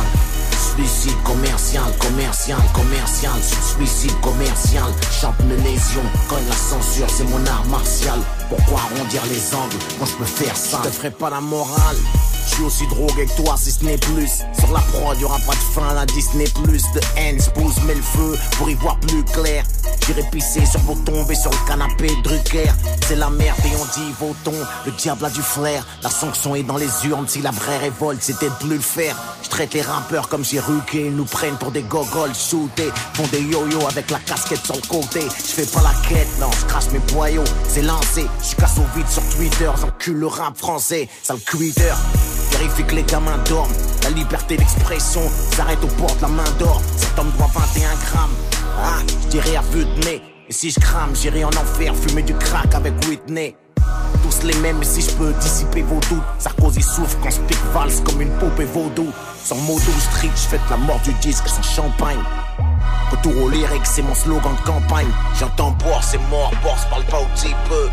Suicide 0.75 1.17
commercial, 1.23 1.85
commercial, 1.97 2.61
commercial, 2.73 3.33
suicide 3.41 4.13
commercial. 4.21 4.93
Chante 5.11 5.35
une 5.41 5.63
lésion, 5.63 6.01
cogne 6.29 6.47
la 6.47 6.55
censure, 6.55 7.09
c'est 7.09 7.23
mon 7.23 7.45
art 7.47 7.65
martial. 7.69 8.19
Pourquoi 8.49 8.79
arrondir 8.79 9.21
les 9.25 9.55
angles 9.55 9.75
Moi 9.97 10.07
je 10.09 10.15
peux 10.15 10.25
faire 10.25 10.55
ça, 10.55 10.79
je 10.83 10.89
te 10.89 10.93
ferai 10.93 11.11
pas 11.11 11.29
la 11.29 11.41
morale. 11.41 11.97
Je 12.45 12.55
suis 12.55 12.63
aussi 12.63 12.87
drogué 12.87 13.25
que 13.25 13.41
toi 13.41 13.55
si 13.57 13.71
ce 13.71 13.83
n'est 13.83 13.97
plus. 13.97 14.41
Sur 14.57 14.71
la 14.71 14.79
prod, 14.79 15.19
y'aura 15.19 15.37
pas 15.45 15.53
de 15.53 15.73
fin, 15.73 15.93
la 15.93 16.05
Disney 16.05 16.45
plus. 16.63 16.81
De 16.93 17.01
haine, 17.17 17.37
pousse, 17.53 17.81
met 17.83 17.95
le 17.95 18.01
feu 18.01 18.37
pour 18.57 18.69
y 18.69 18.73
voir 18.75 18.99
plus 19.01 19.23
clair. 19.25 19.63
J'irai 20.05 20.23
pisser 20.31 20.65
sur 20.65 20.79
vos 20.81 20.95
tombes 20.95 21.29
et 21.29 21.35
sur 21.35 21.51
le 21.51 21.67
canapé 21.67 22.09
Drucker. 22.23 22.71
C'est 23.05 23.17
la 23.17 23.29
merde 23.29 23.59
et 23.65 23.75
on 23.75 23.99
dit 23.99 24.13
votons. 24.17 24.65
Le 24.85 24.91
diable 24.93 25.25
a 25.25 25.29
du 25.29 25.41
flair. 25.41 25.85
La 26.01 26.09
sanction 26.09 26.55
est 26.55 26.63
dans 26.63 26.77
les 26.77 26.89
urnes. 27.05 27.27
Si 27.27 27.41
la 27.41 27.51
vraie 27.51 27.77
révolte 27.77 28.21
c'était 28.21 28.49
de 28.49 28.55
plus 28.55 28.75
le 28.75 28.79
faire. 28.79 29.17
Je 29.43 29.49
traite 29.49 29.73
les 29.73 29.81
rappeurs 29.81 30.29
comme 30.29 30.45
j'ai 30.45 30.61
ruqué. 30.61 31.07
Ils 31.07 31.15
nous 31.15 31.25
prennent 31.25 31.57
pour 31.57 31.71
des 31.71 31.83
gogoles 31.83 32.33
shootés. 32.33 32.91
Font 33.13 33.27
des 33.27 33.41
yo-yo 33.41 33.85
avec 33.87 34.09
la 34.09 34.19
casquette 34.19 34.63
sur 34.63 34.75
le 34.75 34.87
côté. 34.87 35.19
Je 35.19 35.53
fais 35.61 35.65
pas 35.65 35.81
la 35.81 35.93
quête, 36.07 36.27
non, 36.39 36.49
je 36.57 36.65
crache 36.65 36.89
mes 36.91 36.99
boyaux. 37.13 37.43
C'est 37.67 37.81
lancé. 37.81 38.25
Je 38.41 38.55
casse 38.55 38.77
au 38.77 38.97
vide 38.97 39.07
sur 39.07 39.23
Twitter. 39.29 39.69
J'encule 39.79 40.17
le 40.17 40.27
rap 40.27 40.57
français. 40.57 41.09
Sale 41.23 41.39
quitter. 41.39 41.93
Vérifie 42.51 42.83
que 42.85 42.95
les 42.95 43.03
gamins 43.03 43.37
dorment. 43.45 43.73
La 44.03 44.09
liberté 44.11 44.57
d'expression 44.57 45.21
s'arrête 45.55 45.83
aux 45.83 46.01
portes, 46.01 46.21
la 46.21 46.27
main 46.27 46.49
d'or. 46.59 46.81
Cet 46.95 47.17
homme 47.19 47.31
doit 47.37 47.49
21 47.53 47.89
grammes. 48.05 48.35
Ah, 48.79 48.99
je 49.23 49.27
dirais 49.27 49.55
à 49.55 49.61
vue 49.61 49.85
de 49.85 50.05
nez. 50.05 50.21
Et 50.49 50.53
si 50.53 50.71
je 50.71 50.79
crame, 50.79 51.13
j'irai 51.13 51.43
en 51.43 51.49
enfer, 51.49 51.93
fumer 51.95 52.23
du 52.23 52.33
crack 52.35 52.73
avec 52.73 52.93
Whitney. 53.07 53.55
Tous 54.23 54.45
les 54.45 54.55
mêmes, 54.55 54.77
mais 54.79 54.85
si 54.85 55.01
je 55.01 55.11
peux 55.11 55.33
dissiper 55.33 55.81
vos 55.81 55.99
doutes. 56.09 56.23
Sarkozy 56.39 56.81
souffre 56.81 57.17
quand 57.21 57.47
pique 57.47 57.57
valse 57.73 58.01
comme 58.01 58.21
une 58.21 58.31
poupée 58.37 58.65
vaudou. 58.65 59.11
Sans 59.43 59.55
modo 59.55 59.91
street, 59.99 60.31
je 60.35 60.47
fête 60.49 60.61
la 60.69 60.77
mort 60.77 60.99
du 61.03 61.13
disque 61.15 61.47
sans 61.47 61.63
champagne. 61.63 62.19
Retour 63.11 63.43
au 63.43 63.49
lyrique, 63.49 63.85
c'est 63.85 64.01
mon 64.01 64.15
slogan 64.15 64.53
de 64.55 64.65
campagne. 64.65 65.07
J'entends 65.39 65.71
boire, 65.71 66.03
c'est 66.03 66.19
mort, 66.29 66.51
boire, 66.61 66.77
parle 66.89 67.05
pas 67.05 67.19
au 67.19 67.25
petit 67.35 67.55
peu. 67.69 67.89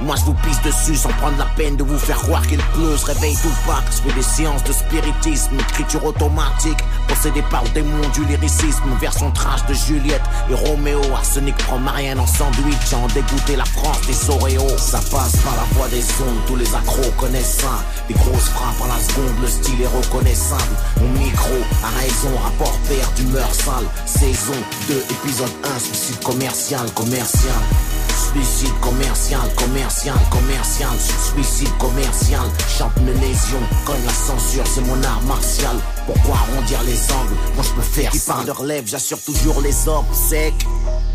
Moi 0.00 0.16
je 0.16 0.24
vous 0.24 0.34
pisse 0.34 0.60
dessus 0.62 0.96
sans 0.96 1.10
prendre 1.10 1.38
la 1.38 1.46
peine 1.56 1.76
de 1.76 1.82
vous 1.82 1.98
faire 1.98 2.18
croire 2.18 2.46
qu'il 2.46 2.58
pleut. 2.58 2.96
Je 2.96 3.06
réveille 3.06 3.36
tout 3.36 3.54
pas, 3.66 3.82
je 3.90 4.08
fais 4.08 4.14
des 4.14 4.22
séances 4.22 4.64
de 4.64 4.72
spiritisme, 4.72 5.58
écriture 5.58 6.04
automatique, 6.04 6.78
possédé 7.08 7.42
par 7.50 7.64
le 7.64 7.70
démon 7.70 8.08
du 8.12 8.24
lyricisme, 8.24 8.82
version 9.00 9.30
trash 9.30 9.64
de 9.66 9.74
Juliette 9.74 10.22
et 10.50 10.54
Roméo. 10.54 11.00
Arsenic 11.14 11.56
prend 11.58 11.78
Marianne 11.78 12.20
en 12.20 12.26
sandwich, 12.26 12.92
en 12.92 13.06
dégoûté 13.08 13.56
la 13.56 13.64
France 13.64 14.00
des 14.06 14.30
Oreos. 14.30 14.78
Ça 14.78 14.98
passe 15.10 15.36
par 15.36 15.56
la 15.56 15.64
voix 15.74 15.88
des 15.88 16.02
ondes, 16.20 16.44
tous 16.46 16.56
les 16.56 16.74
accros 16.74 17.10
connaissent 17.18 17.58
ça. 17.60 17.82
Des 18.08 18.14
grosses 18.14 18.50
frappes 18.50 18.82
à 18.84 18.88
la 18.88 19.00
seconde, 19.02 19.40
le 19.40 19.48
style 19.48 19.80
est 19.82 19.86
reconnaissable. 19.86 20.74
Mon 21.00 21.10
micro 21.20 21.54
a 21.82 22.00
raison, 22.00 22.36
rapport 22.42 22.78
père 22.88 23.10
d'humeur 23.16 23.54
sale. 23.54 23.86
Saison 24.06 24.58
2, 24.88 25.04
épisode 25.10 25.52
1, 25.76 25.78
suicide 25.78 26.22
commercial, 26.22 26.90
commercial. 26.92 27.62
Suicide 28.14 28.72
commercial, 28.80 29.40
commercial, 29.56 30.14
commercial, 30.30 30.90
suicide 30.98 31.76
commercial. 31.78 32.42
Chante 32.68 32.96
mes 32.98 33.12
lésions, 33.14 33.58
cogne 33.84 34.04
la 34.06 34.12
censure, 34.12 34.64
c'est 34.66 34.82
mon 34.82 35.02
art 35.02 35.22
martial. 35.22 35.76
Pourquoi 36.06 36.36
arrondir 36.36 36.82
les 36.84 37.00
angles? 37.12 37.34
Moi 37.54 37.64
je 37.64 37.72
peux 37.72 37.82
faire 37.82 38.10
Qui 38.12 38.20
parle 38.20 38.44
de 38.46 38.52
relève, 38.52 38.84
j'assure 38.86 39.20
toujours 39.20 39.60
les 39.60 39.88
orbes 39.88 40.12
secs. 40.12 40.54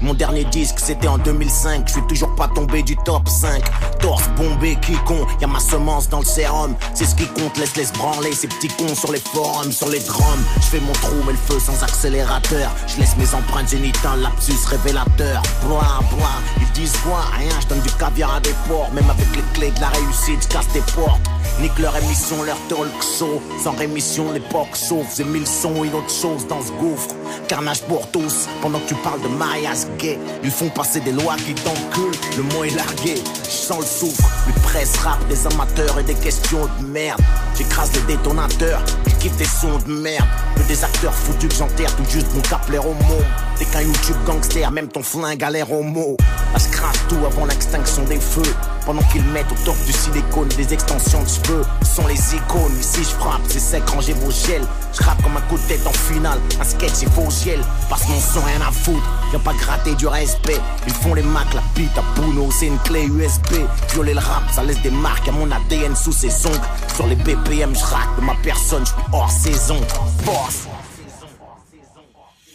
Mon 0.02 0.14
dernier 0.14 0.46
disque 0.46 0.80
c'était 0.80 1.08
en 1.08 1.18
2005, 1.18 1.88
je 1.88 1.94
suis 1.94 2.08
toujours 2.08 2.34
pas 2.36 2.48
tombé 2.48 2.84
du 2.84 2.96
top 2.98 3.28
5. 3.28 3.64
Torse 4.00 4.30
bombé, 4.38 4.78
qui 4.82 4.94
con, 5.06 5.26
y 5.42 5.44
a 5.44 5.48
ma 5.48 5.60
semence 5.60 6.10
dans 6.10 6.20
le 6.20 6.26
sérum. 6.26 6.76
C'est 6.94 7.06
ce 7.06 7.16
qui 7.16 7.28
compte, 7.28 7.58
laisse 7.58 7.76
laisse 7.76 7.94
branler 7.94 8.34
ces 8.34 8.48
petits 8.48 8.70
cons 8.70 8.96
sur 8.96 9.12
les 9.12 9.20
forums, 9.20 9.72
sur 9.72 9.90
les 9.90 10.00
drums. 10.00 10.46
Je 10.58 10.66
fais 10.68 10.80
mon 10.80 10.94
trou, 10.94 11.16
mais 11.26 11.34
le 11.34 11.38
feu 11.38 11.60
sans 11.60 11.84
accélérateur. 11.84 12.72
Je 12.88 13.00
laisse 13.00 13.16
mes 13.18 13.34
empreintes 13.34 13.70
génitales, 13.70 14.22
lapsus 14.22 14.66
révélateur. 14.68 15.42
Blah 15.66 16.00
blah, 16.16 16.40
ils 16.62 16.72
disent 16.72 16.89
Rien, 17.06 17.60
je 17.62 17.68
donne 17.68 17.82
du 17.82 17.92
caviar 17.94 18.36
à 18.36 18.40
des 18.40 18.54
porcs. 18.68 18.92
Même 18.94 19.10
avec 19.10 19.28
les 19.36 19.44
clés 19.54 19.72
de 19.72 19.82
la 19.82 19.90
réussite, 19.90 20.44
je 20.44 20.48
casse 20.48 20.68
des 20.74 20.82
portes. 20.96 21.22
Nique 21.62 21.78
leur 21.80 21.96
émission, 21.98 22.44
leur 22.44 22.58
talk 22.68 22.92
show. 23.18 23.42
Sans 23.64 23.72
rémission, 23.72 24.32
l'époque 24.32 24.76
sauve. 24.76 25.06
J'ai 25.16 25.24
mille 25.24 25.48
sons, 25.48 25.84
une 25.84 25.94
autre 25.94 26.10
chose 26.10 26.48
dans 26.48 26.62
ce 26.62 26.72
gouffre. 26.74 27.16
Carnage 27.48 27.82
pour 27.84 28.10
tous, 28.12 28.48
pendant 28.62 28.80
que 28.80 28.90
tu 28.90 28.96
parles 28.96 29.22
de 29.22 29.28
mariage 29.28 29.86
gay. 29.98 30.20
Ils 30.44 30.52
font 30.52 30.70
passer 30.70 31.00
des 31.00 31.12
lois 31.12 31.36
qui 31.38 31.54
t'enculent. 31.56 32.16
Le 32.38 32.44
mot 32.44 32.64
est 32.64 32.76
largué, 32.76 33.16
je 33.44 33.50
sens 33.50 33.80
le 33.80 33.86
souffle. 33.86 34.24
Une 34.48 34.62
presse 34.62 34.98
rap, 34.98 35.26
des 35.28 35.48
amateurs 35.48 36.00
et 36.00 36.04
des 36.04 36.16
questions 36.16 36.70
de 36.80 36.86
merde. 36.86 37.22
J'écrase 37.58 37.92
les 37.94 38.16
détonateurs, 38.16 38.84
je 39.08 39.16
kiffe 39.16 39.38
des 39.38 39.46
sons 39.46 39.80
de 39.86 39.92
merde. 39.92 40.28
Que 40.56 40.64
des 40.64 40.84
acteurs 40.84 41.14
foutus 41.14 41.50
que 41.50 41.56
j'enterre 41.56 41.96
tout 41.96 42.06
juste 42.10 42.28
mon 42.36 42.42
cap 42.42 42.66
au 42.70 42.94
mot. 43.06 43.22
T'es 43.58 43.66
qu'un 43.66 43.82
YouTube 43.82 44.18
gangster, 44.26 44.72
même 44.72 44.88
ton 44.88 45.04
flingue 45.04 45.44
a 45.44 45.50
l'air 45.50 45.72
homo. 45.72 46.18
Tout 47.08 47.26
avant 47.26 47.46
l'extinction 47.46 48.04
des 48.04 48.20
feux. 48.20 48.54
Pendant 48.86 49.02
qu'ils 49.12 49.24
mettent 49.26 49.52
au 49.52 49.66
top 49.66 49.76
du 49.86 49.92
silicone 49.92 50.48
des 50.50 50.74
extensions 50.74 51.22
de 51.24 51.28
cheveux. 51.28 51.64
Sont 51.84 52.08
les 52.08 52.36
icônes, 52.36 52.78
ici 52.80 53.04
je 53.04 53.16
frappe, 53.16 53.42
c'est 53.48 53.60
sec, 53.60 53.88
rangez 53.90 54.14
vos 54.14 54.32
gels. 54.32 54.66
Je 54.94 55.04
rappe 55.04 55.22
comme 55.22 55.38
un 55.38 55.42
coup 55.42 55.58
de 55.58 55.68
tête 55.68 55.86
en 55.86 55.92
finale, 55.92 56.40
un 56.60 56.64
sketch 56.64 57.04
et 57.04 57.08
faux 57.08 57.30
gel. 57.30 57.60
Parce 57.90 58.04
qu'on 58.04 58.20
sent 58.20 58.46
rien 58.46 58.66
à 58.66 58.72
foutre, 58.72 59.08
viens 59.30 59.40
pas 59.40 59.54
gratter 59.54 59.96
du 59.96 60.08
respect. 60.08 60.60
Ils 60.88 60.94
font 60.94 61.14
les 61.14 61.24
macs, 61.24 61.54
la 61.54 61.62
bite 61.76 61.98
à 61.98 62.04
Bruno, 62.16 62.50
c'est 62.52 62.68
une 62.68 62.80
clé 62.80 63.06
USB. 63.06 63.58
Violer 63.92 64.14
le 64.14 64.20
rap, 64.20 64.44
ça 64.52 64.64
laisse 64.64 64.82
des 64.82 64.92
marques 64.92 65.28
à 65.28 65.32
mon 65.32 65.50
ADN 65.52 65.96
sous 65.96 66.14
ses 66.14 66.46
ongles. 66.48 66.60
Sur 66.96 67.08
les 67.08 67.16
BPM, 67.16 67.76
je 67.76 68.22
de 68.22 68.26
ma 68.26 68.36
personne, 68.44 68.86
je 68.86 68.92
suis 68.92 69.14
hors 69.14 69.30
saison. 69.30 69.80
Boss. 70.26 70.68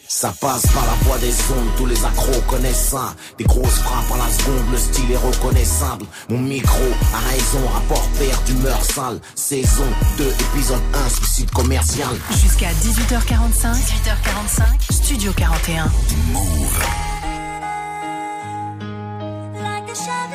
Ça 0.07 0.33
passe 0.39 0.67
par 0.67 0.85
la 0.87 0.93
voix 1.05 1.19
des 1.19 1.33
ondes, 1.51 1.69
tous 1.77 1.87
les 1.87 2.05
accros 2.05 2.41
connaissent 2.49 2.91
ça. 2.91 3.15
Des 3.39 3.45
grosses 3.45 3.79
frappes 3.79 4.13
à 4.13 4.19
la 4.19 4.31
seconde, 4.31 4.71
le 4.71 4.79
style 4.79 5.11
est 5.11 5.17
reconnaissable. 5.17 6.05
Mon 6.29 6.41
micro 6.41 6.83
a 7.15 7.31
raison, 7.31 7.67
rapport 7.73 8.07
père 8.19 8.39
d'humeur 8.43 8.85
sale. 8.85 9.19
Saison 9.35 9.87
2, 10.19 10.25
épisode 10.29 10.83
1, 10.93 11.09
suicide 11.09 11.51
commercial. 11.53 12.11
Jusqu'à 12.31 12.71
18h45, 12.73 13.75
18h45, 13.75 14.93
Studio 14.93 15.33
41. 15.33 15.91
Move. 16.33 16.79
Like 19.55 19.89
a 19.89 20.34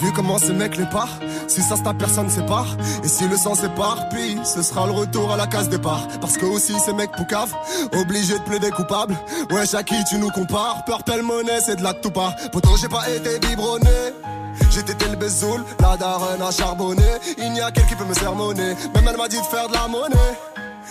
vu 0.00 0.12
comment 0.12 0.38
ces 0.38 0.52
mecs 0.52 0.76
les 0.76 0.86
partent 0.86 1.22
Si 1.48 1.62
ça 1.62 1.76
se 1.76 1.82
tape, 1.82 1.98
personne 1.98 2.28
sépare. 2.28 2.66
Et 3.04 3.08
si 3.08 3.28
le 3.28 3.36
sang 3.36 3.54
s'éparpille, 3.54 4.40
ce 4.44 4.62
sera 4.62 4.86
le 4.86 4.92
retour 4.92 5.32
à 5.32 5.36
la 5.36 5.46
case 5.46 5.68
départ. 5.68 6.06
Parce 6.20 6.36
que 6.36 6.46
aussi 6.46 6.78
ces 6.80 6.92
mecs 6.92 7.12
poucaves, 7.12 7.54
obligés 7.92 8.38
de 8.38 8.44
plaider 8.44 8.70
coupable. 8.70 9.16
Ouais, 9.50 9.66
qui 9.84 10.04
tu 10.04 10.16
nous 10.18 10.30
compares 10.30 10.84
Purple 10.84 11.22
monnaie, 11.22 11.60
c'est 11.64 11.76
de 11.76 11.82
la 11.82 11.94
tout 11.94 12.10
part. 12.10 12.34
Pourtant, 12.52 12.76
j'ai 12.80 12.88
pas 12.88 13.08
été 13.08 13.38
biberonné. 13.38 14.14
J'étais 14.70 14.94
tel 14.94 15.16
Bezoul, 15.16 15.64
la 15.80 15.96
daronne 15.96 16.42
a 16.42 16.50
charbonné. 16.50 17.02
Il 17.38 17.52
n'y 17.52 17.60
a 17.60 17.70
qu'elle 17.70 17.86
qui 17.86 17.94
peut 17.94 18.04
me 18.04 18.14
sermonner. 18.14 18.74
Même 18.94 19.08
elle 19.08 19.16
m'a 19.16 19.28
dit 19.28 19.38
de 19.38 19.46
faire 19.46 19.68
de 19.68 19.74
la 19.74 19.88
monnaie. 19.88 20.38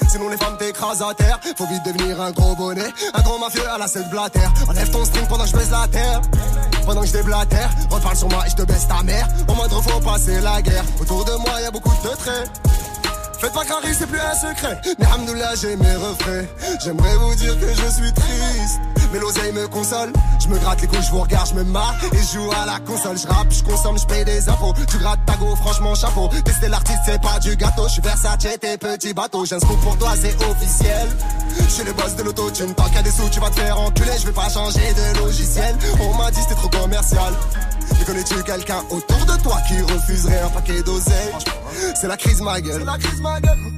Sinon 0.07 0.29
les 0.29 0.37
femmes 0.37 0.57
t'écrasent 0.57 1.01
à 1.01 1.13
terre 1.13 1.39
Faut 1.57 1.65
vite 1.65 1.83
devenir 1.85 2.21
un 2.21 2.31
gros 2.31 2.55
bonnet 2.55 2.87
Un 3.13 3.21
grand 3.21 3.37
mafieux 3.37 3.67
à 3.69 3.77
la 3.77 3.87
selle 3.87 4.07
blatère 4.09 4.51
Enlève 4.67 4.89
ton 4.91 5.03
string 5.03 5.27
pendant 5.27 5.43
que 5.43 5.49
je 5.49 5.57
baisse 5.57 5.71
la 5.71 5.87
terre 5.87 6.21
Pendant 6.89 7.01
que 7.01 7.07
je 7.07 7.13
déblatère. 7.13 7.69
Reparle 7.91 8.17
sur 8.17 8.29
moi 8.29 8.47
et 8.47 8.49
je 8.49 8.55
te 8.55 8.63
baisse 8.63 8.87
ta 8.87 9.03
mère. 9.03 9.27
Au 9.47 9.53
moindre 9.53 9.79
faut 9.79 9.99
passer 9.99 10.41
la 10.41 10.59
guerre. 10.59 10.83
Autour 10.99 11.23
de 11.23 11.33
moi 11.33 11.61
y 11.61 11.65
a 11.65 11.69
beaucoup 11.69 11.93
de 12.03 12.15
traits 12.15 12.49
Faites 13.39 13.53
pas 13.53 13.63
carré, 13.63 13.93
c'est 13.97 14.05
plus 14.05 14.19
un 14.19 14.35
secret. 14.35 14.81
Mais 14.99 15.05
Hamdoullah, 15.05 15.55
j'ai 15.55 15.75
mes 15.77 15.95
refrains. 15.95 16.43
J'aimerais 16.83 17.15
vous 17.15 17.35
dire 17.35 17.57
que 17.57 17.67
je 17.67 17.89
suis 17.89 18.11
triste. 18.11 18.81
Mais 19.13 19.19
l'oseille 19.19 19.53
me 19.53 19.65
console. 19.67 20.11
Je 20.43 20.47
me 20.49 20.59
gratte 20.59 20.81
les 20.81 20.87
couilles, 20.87 21.01
je 21.01 21.11
vous 21.11 21.21
regarde, 21.21 21.47
je 21.49 21.53
me 21.55 21.63
marre. 21.63 21.95
Et 22.11 22.17
joue 22.33 22.51
à 22.51 22.65
la 22.65 22.79
console. 22.79 23.17
Je 23.17 23.27
rappe, 23.27 23.51
je 23.51 23.63
consomme, 23.63 23.97
je 23.97 24.05
paye 24.05 24.25
des 24.25 24.49
impôts. 24.49 24.73
Tu 24.89 24.97
grattes 24.97 25.25
ta 25.25 25.35
go, 25.37 25.55
franchement, 25.55 25.95
chapeau. 25.95 26.29
Tester 26.43 26.67
l'artiste, 26.67 26.99
c'est 27.05 27.21
pas 27.21 27.39
du 27.39 27.55
gâteau. 27.55 27.87
Je 27.87 27.93
suis 27.93 28.01
Versace, 28.01 28.37
tes 28.59 28.77
petits 28.77 29.13
bateaux. 29.13 29.45
J'ai 29.45 29.55
un 29.55 29.59
scoop 29.59 29.79
pour 29.81 29.97
toi, 29.97 30.11
c'est 30.19 30.35
officiel. 30.45 31.07
Je 31.57 31.69
suis 31.69 31.83
le 31.85 31.93
boss 31.93 32.15
de 32.17 32.23
l'autotune. 32.23 32.73
Tant 32.75 32.85
qu'il 32.85 32.95
y 32.95 32.99
a 32.99 33.03
des 33.03 33.11
sous, 33.11 33.29
tu 33.29 33.39
vas 33.39 33.49
te 33.49 33.59
faire 33.59 33.79
enculer. 33.79 34.11
Je 34.19 34.25
vais 34.27 34.33
pas 34.33 34.49
changer 34.49 34.93
de 34.93 35.19
logiciel. 35.19 35.75
On 36.01 36.13
m'a 36.17 36.29
dit 36.29 36.41
c'était 36.41 36.55
trop 36.55 36.69
commercial. 36.69 37.33
Mais 37.99 38.05
connais-tu 38.05 38.43
quelqu'un 38.43 38.81
autour 38.89 39.25
de 39.25 39.41
toi 39.43 39.57
qui 39.67 39.81
refuserait 39.81 40.39
un 40.39 40.49
paquet 40.49 40.81
d'oseille 40.81 41.33
C'est 41.99 42.07
la 42.07 42.17
crise 42.17 42.41
ma 42.41 42.61
gueule. 42.61 42.85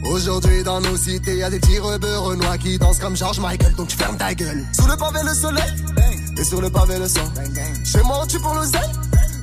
Aujourd'hui 0.05 0.63
dans 0.63 0.79
nos 0.79 0.95
cités, 0.95 1.37
y 1.37 1.43
a 1.43 1.49
des 1.49 1.59
petits 1.59 1.79
rebeux 1.79 2.17
renois 2.19 2.57
qui 2.57 2.77
dansent 2.77 2.99
comme 2.99 3.15
George 3.15 3.39
Michael, 3.39 3.73
donc 3.75 3.87
tu 3.87 3.97
fermes 3.97 4.17
ta 4.17 4.33
gueule. 4.33 4.65
Sous 4.73 4.87
le 4.87 4.95
pavé 4.95 5.19
le 5.23 5.33
soleil, 5.33 5.73
et 6.37 6.43
sur 6.43 6.61
le 6.61 6.69
pavé 6.69 6.97
le 6.99 7.07
sang. 7.07 7.31
Chez 7.83 8.01
moi 8.03 8.19
on 8.23 8.27
tue 8.27 8.39
pour 8.39 8.53
l'oseille 8.53 8.91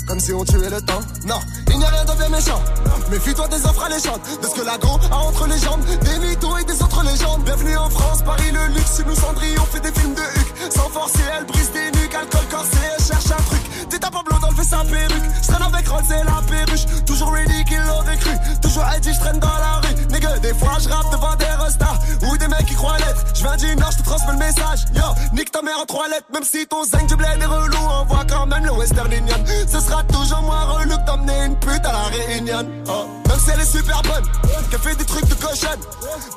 comme 0.09 0.18
si 0.18 0.33
on 0.33 0.43
tuait 0.43 0.70
le 0.70 0.81
temps. 0.81 1.01
Non, 1.26 1.39
il 1.70 1.79
n'y 1.79 1.85
a 1.85 1.89
rien 1.89 2.05
de 2.05 2.12
bien 2.12 2.29
méchant. 2.31 2.62
Méfie-toi 3.11 3.47
des 3.49 3.62
offres 3.66 3.85
alléchantes, 3.85 4.22
de 4.43 4.47
ce 4.47 4.55
que 4.55 4.64
l'agro 4.64 4.99
a 5.11 5.16
entre 5.16 5.47
les 5.47 5.59
jambes, 5.59 5.85
des 5.85 6.26
mythos 6.26 6.57
et 6.59 6.64
des 6.64 6.83
autres 6.83 7.05
légendes. 7.05 7.45
Bienvenue 7.45 7.76
en 7.76 7.91
France, 7.91 8.22
Paris 8.22 8.51
le 8.51 8.74
luxe, 8.74 9.03
nous 9.07 9.14
Cendrillon 9.14 9.64
fait 9.66 9.81
des 9.81 9.93
films 9.93 10.14
de 10.14 10.22
Huck. 10.22 10.72
Sans 10.74 10.89
forcer, 10.89 11.20
elle 11.39 11.45
brise 11.45 11.70
des 11.72 11.91
nuques, 12.01 12.14
alcool 12.14 12.49
corsé, 12.51 12.79
elle 12.97 13.05
cherche 13.05 13.31
un 13.31 13.43
truc. 13.43 13.61
T'es 13.91 13.99
dans 13.99 14.09
le 14.09 14.38
fait 14.59 14.68
sa 14.68 14.84
perruque. 14.84 15.24
Je 15.42 15.48
traîne 15.48 15.62
avec 15.62 15.88
Rolls 15.88 16.04
et 16.11 16.24
la 16.24 16.42
perruche. 16.42 16.86
Toujours 17.06 17.32
ready 17.32 17.64
qu'il 17.64 17.80
l'aurait 17.80 18.16
cru. 18.16 18.30
Toujours 18.61 18.84
Eddie, 18.96 19.12
je 19.14 19.20
traîne 19.20 19.38
dans 19.38 19.46
la 19.46 19.80
rue. 19.82 19.94
Nigga, 20.11 20.38
des 20.38 20.54
fois 20.54 20.76
je 20.80 20.88
rappe 20.88 21.11
devant 21.12 21.34
des 21.36 21.44
restas 21.62 21.98
ou 22.26 22.36
des 22.36 22.48
mecs 22.48 22.66
qui 22.66 22.74
croient 22.74 22.98
l'être. 22.98 23.24
Je 23.34 23.42
viens 23.42 23.56
du 23.56 23.76
nord, 23.76 23.90
je 23.92 23.98
te 23.98 24.02
transmets 24.02 24.32
le 24.32 24.38
message. 24.38 24.80
Yo, 24.94 25.02
nique 25.32 25.50
ta 25.50 25.62
mère 25.62 25.78
en 25.78 25.86
trois 25.86 26.09
lettres. 26.09 26.26
Même 26.32 26.44
si 26.44 26.66
ton 26.66 26.84
zinc 26.84 27.06
du 27.06 27.16
bled 27.16 27.40
est 27.40 27.46
relou, 27.46 27.78
on 28.00 28.04
voit 28.06 28.24
quand 28.28 28.46
même 28.46 28.64
le 28.64 28.72
Western 28.72 29.12
Union. 29.12 29.36
Ce 29.66 29.80
sera 29.80 30.02
toujours 30.04 30.42
moins 30.42 30.64
relou 30.64 30.96
que 30.96 31.46
une 31.46 31.56
pute 31.61 31.84
à 31.84 31.92
la 31.92 32.04
réunion. 32.04 32.66
Oh. 32.88 33.06
Même 33.28 33.38
si 33.38 33.50
elle 33.50 33.61
est 33.61 33.70
super 33.70 34.02
bonne, 34.02 34.24
qu'elle 34.70 34.80
fait 34.80 34.96
des 34.96 35.04
trucs 35.04 35.28
de 35.28 35.34
cochonne. 35.34 35.80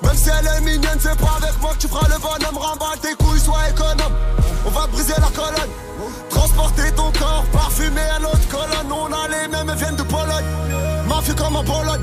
Même 0.04 0.16
si 0.16 0.30
elle 0.30 0.48
est 0.48 0.62
mignonne, 0.62 1.00
c'est 1.00 1.18
pas 1.18 1.38
avec 1.38 1.60
moi 1.62 1.72
que 1.74 1.80
tu 1.80 1.88
feras 1.88 2.08
le 2.08 2.20
bonhomme. 2.20 2.58
Remballe 2.58 3.00
tes 3.02 3.16
couilles, 3.16 3.40
sois 3.40 3.70
économe. 3.70 4.14
On 4.66 4.70
va 4.70 4.88
briser 4.88 5.14
la 5.18 5.28
colonne. 5.28 5.72
Transporter 6.42 6.92
ton 6.96 7.12
corps 7.12 7.46
parfumé 7.54 8.02
à 8.02 8.18
l'autre 8.18 8.48
colonne. 8.50 8.92
On 8.92 9.14
a 9.14 9.28
les 9.28 9.48
mêmes 9.48 9.78
veines 9.78 9.96
de 9.96 10.02
Pologne. 10.02 10.44
Mafia 11.08 11.36
comme 11.36 11.56
en 11.56 11.64
Pologne. 11.64 12.02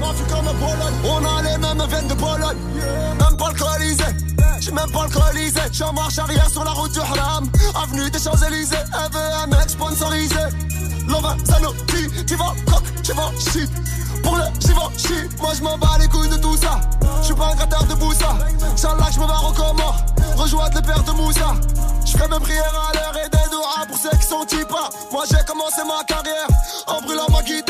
Mafia 0.00 0.24
comme 0.28 0.48
en 0.48 0.54
Pologne. 0.54 0.94
On 1.04 1.24
a 1.24 1.42
les 1.42 1.58
mêmes 1.58 1.86
veines 1.88 2.08
de 2.08 2.14
Pologne. 2.14 2.58
Même 3.20 3.36
pas 3.36 3.46
alcoolisé. 3.46 4.02
J'suis 4.68 4.74
même 4.74 4.90
pas 4.90 5.04
alcoolisé. 5.04 5.60
J'suis 5.72 5.82
en 5.82 5.94
marche 5.94 6.18
arrière 6.18 6.50
sur 6.50 6.62
la 6.62 6.72
route 6.72 6.92
du 6.92 7.00
Haram. 7.00 7.50
Avenue 7.82 8.10
des 8.10 8.18
Champs-Élysées. 8.18 8.76
Elle 8.76 9.50
mec 9.50 9.70
sponsorisé. 9.70 10.34
Lova, 11.06 11.36
Sanofi, 11.46 12.24
tu 12.26 12.36
vas 12.36 12.52
coq, 12.66 12.82
tu 13.02 13.12
shit. 13.50 13.70
Pour 14.22 14.36
le 14.36 14.44
Givenchy, 14.60 15.36
moi 15.40 15.52
je 15.56 15.62
m'en 15.62 15.78
bats 15.78 15.96
les 15.98 16.06
couilles 16.08 16.28
de 16.28 16.36
tout 16.36 16.54
ça. 16.58 16.80
Je 17.20 17.26
suis 17.26 17.34
pas 17.34 17.52
un 17.52 17.54
gratteur 17.54 17.84
de 17.84 17.94
Boussa. 17.94 18.36
Inch'Allah, 18.74 19.08
je 19.10 19.20
me 19.20 19.26
barre 19.26 19.48
au 19.48 19.52
Comores. 19.54 20.04
Rejoindre 20.36 20.74
les 20.76 20.82
pères 20.82 21.02
de 21.02 21.12
Moussa. 21.12 21.54
Je 22.04 22.12
ferai 22.12 22.28
mes 22.28 22.38
prières 22.38 22.90
à 22.90 22.94
l'heure 22.94 23.24
et 23.24 23.28
des 23.30 23.50
doigts 23.50 23.86
pour 23.88 23.96
ceux 23.96 24.10
qui 24.18 24.26
sont 24.26 24.44
pas. 24.66 24.90
Moi 25.10 25.24
j'ai 25.30 25.42
commencé 25.46 25.80
ma 25.86 26.04
carrière 26.04 26.48
en 26.88 27.00
brûlant 27.00 27.26
ma 27.30 27.42
guitare. 27.42 27.67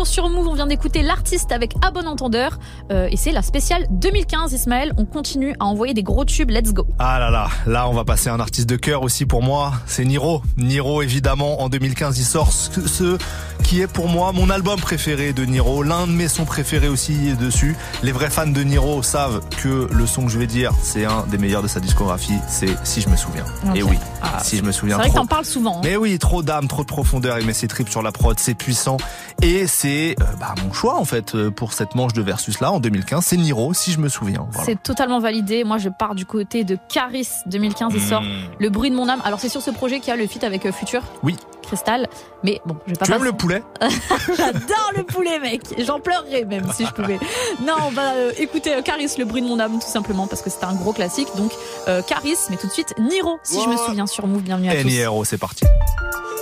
Toujours 0.00 0.06
sur 0.06 0.30
Move, 0.30 0.48
on 0.48 0.54
vient 0.54 0.66
d'écouter 0.66 1.02
l'artiste 1.02 1.52
avec 1.52 1.74
à 1.82 1.90
bon 1.90 2.06
entendeur 2.06 2.58
euh, 2.90 3.08
et 3.10 3.16
c'est 3.18 3.32
la 3.32 3.42
spéciale 3.42 3.86
2015 3.90 4.52
Ismaël, 4.54 4.94
on 4.96 5.04
continue 5.04 5.54
à 5.60 5.66
envoyer 5.66 5.92
des 5.92 6.02
gros 6.02 6.24
tubes, 6.24 6.48
let's 6.50 6.72
go. 6.72 6.86
Ah 6.98 7.18
là 7.18 7.30
là, 7.30 7.48
là 7.66 7.86
on 7.86 7.92
va 7.92 8.04
passer 8.04 8.30
un 8.30 8.40
artiste 8.40 8.66
de 8.68 8.76
cœur 8.76 9.02
aussi 9.02 9.26
pour 9.26 9.42
moi, 9.42 9.72
c'est 9.86 10.06
Niro. 10.06 10.40
Niro 10.56 11.02
évidemment, 11.02 11.60
en 11.60 11.68
2015 11.68 12.18
il 12.18 12.24
sort 12.24 12.50
ce, 12.52 12.80
ce 12.86 13.18
qui 13.62 13.82
est 13.82 13.86
pour 13.86 14.08
moi 14.08 14.32
mon 14.32 14.48
album 14.48 14.80
préféré 14.80 15.34
de 15.34 15.44
Niro, 15.44 15.82
l'un 15.82 16.06
de 16.06 16.12
mes 16.12 16.28
sons 16.28 16.46
préférés 16.46 16.88
aussi 16.88 17.34
dessus. 17.34 17.76
Les 18.02 18.12
vrais 18.12 18.30
fans 18.30 18.46
de 18.46 18.62
Niro 18.62 19.02
savent 19.02 19.42
que 19.62 19.86
le 19.92 20.06
son 20.06 20.24
que 20.24 20.30
je 20.30 20.38
vais 20.38 20.46
dire, 20.46 20.72
c'est 20.82 21.04
un 21.04 21.26
des 21.30 21.36
meilleurs 21.36 21.62
de 21.62 21.68
sa 21.68 21.80
discographie, 21.80 22.38
c'est 22.48 22.70
Si 22.86 23.02
je 23.02 23.08
me 23.10 23.16
souviens. 23.16 23.44
Et 23.74 23.82
oui, 23.82 23.98
Ah, 24.22 24.38
si 24.42 24.56
je 24.56 24.62
me 24.62 24.72
souviens 24.72 24.96
C'est 24.96 25.02
vrai 25.02 25.10
que 25.10 25.14
t'en 25.16 25.26
parles 25.26 25.44
souvent. 25.44 25.78
hein. 25.78 25.82
Mais 25.84 25.96
oui, 25.96 26.18
trop 26.18 26.42
d'âme, 26.42 26.68
trop 26.68 26.82
de 26.82 26.88
profondeur. 26.88 27.38
Il 27.38 27.46
met 27.46 27.52
ses 27.52 27.68
tripes 27.68 27.90
sur 27.90 28.02
la 28.02 28.12
prod, 28.12 28.38
c'est 28.38 28.54
puissant. 28.54 28.96
Et 29.42 29.66
c'est 29.66 29.89
euh, 30.20 30.24
bah, 30.38 30.54
mon 30.64 30.72
choix 30.72 30.96
en 30.96 31.04
fait 31.04 31.34
euh, 31.34 31.50
pour 31.50 31.72
cette 31.72 31.94
manche 31.94 32.12
de 32.12 32.22
versus 32.22 32.60
là 32.60 32.72
en 32.72 32.80
2015. 32.80 33.24
C'est 33.24 33.36
Niro, 33.36 33.74
si 33.74 33.92
je 33.92 33.98
me 33.98 34.08
souviens. 34.08 34.46
Voilà. 34.50 34.66
C'est 34.66 34.82
totalement 34.82 35.20
validé. 35.20 35.64
Moi, 35.64 35.78
je 35.78 35.88
pars 35.88 36.14
du 36.14 36.24
côté 36.26 36.64
de 36.64 36.76
Caris 36.88 37.28
2015. 37.46 37.92
Il 37.94 38.00
sort 38.00 38.20
Mmh. 38.20 38.26
Le 38.58 38.68
bruit 38.68 38.90
de 38.90 38.94
mon 38.96 39.08
âme. 39.08 39.20
Alors, 39.24 39.40
c'est 39.40 39.48
sur 39.48 39.62
ce 39.62 39.70
projet 39.70 39.98
qu'il 39.98 40.08
y 40.08 40.12
a 40.12 40.16
le 40.16 40.26
feat 40.26 40.44
avec 40.44 40.66
euh, 40.66 40.72
Future. 40.72 41.02
Oui. 41.22 41.36
Cristal. 41.62 42.08
Mais 42.42 42.60
bon, 42.64 42.76
je 42.86 42.92
vais 42.92 42.98
pas 42.98 43.06
Tu 43.06 43.12
aimes 43.12 43.18
passer- 43.18 43.30
le 43.30 43.36
poulet 43.36 43.62
J'adore 44.36 44.92
le 44.96 45.02
poulet, 45.04 45.38
mec. 45.38 45.62
J'en 45.78 46.00
pleurerais 46.00 46.44
même 46.44 46.70
si 46.74 46.84
je 46.86 46.92
pouvais. 46.92 47.18
Non, 47.66 47.74
on 47.86 47.90
va 47.90 48.12
euh, 48.14 48.32
écouter 48.38 48.74
euh, 48.74 48.82
Caris, 48.82 49.10
le 49.18 49.24
bruit 49.24 49.42
de 49.42 49.46
mon 49.46 49.58
âme, 49.60 49.78
tout 49.78 49.86
simplement, 49.90 50.26
parce 50.26 50.42
que 50.42 50.50
c'est 50.50 50.64
un 50.64 50.74
gros 50.74 50.92
classique. 50.92 51.28
Donc, 51.36 51.52
euh, 51.88 52.02
Caris, 52.02 52.36
mais 52.50 52.56
tout 52.56 52.66
de 52.66 52.72
suite, 52.72 52.94
Niro, 52.98 53.38
si 53.42 53.60
je 53.62 53.68
me 53.68 53.76
souviens 53.76 54.06
sur 54.06 54.26
Move. 54.26 54.42
Bienvenue 54.42 54.68
à 54.70 54.72
tous. 54.72 54.80
N.I.R.O. 54.80 55.24
c'est 55.24 55.38
parti. 55.38 55.64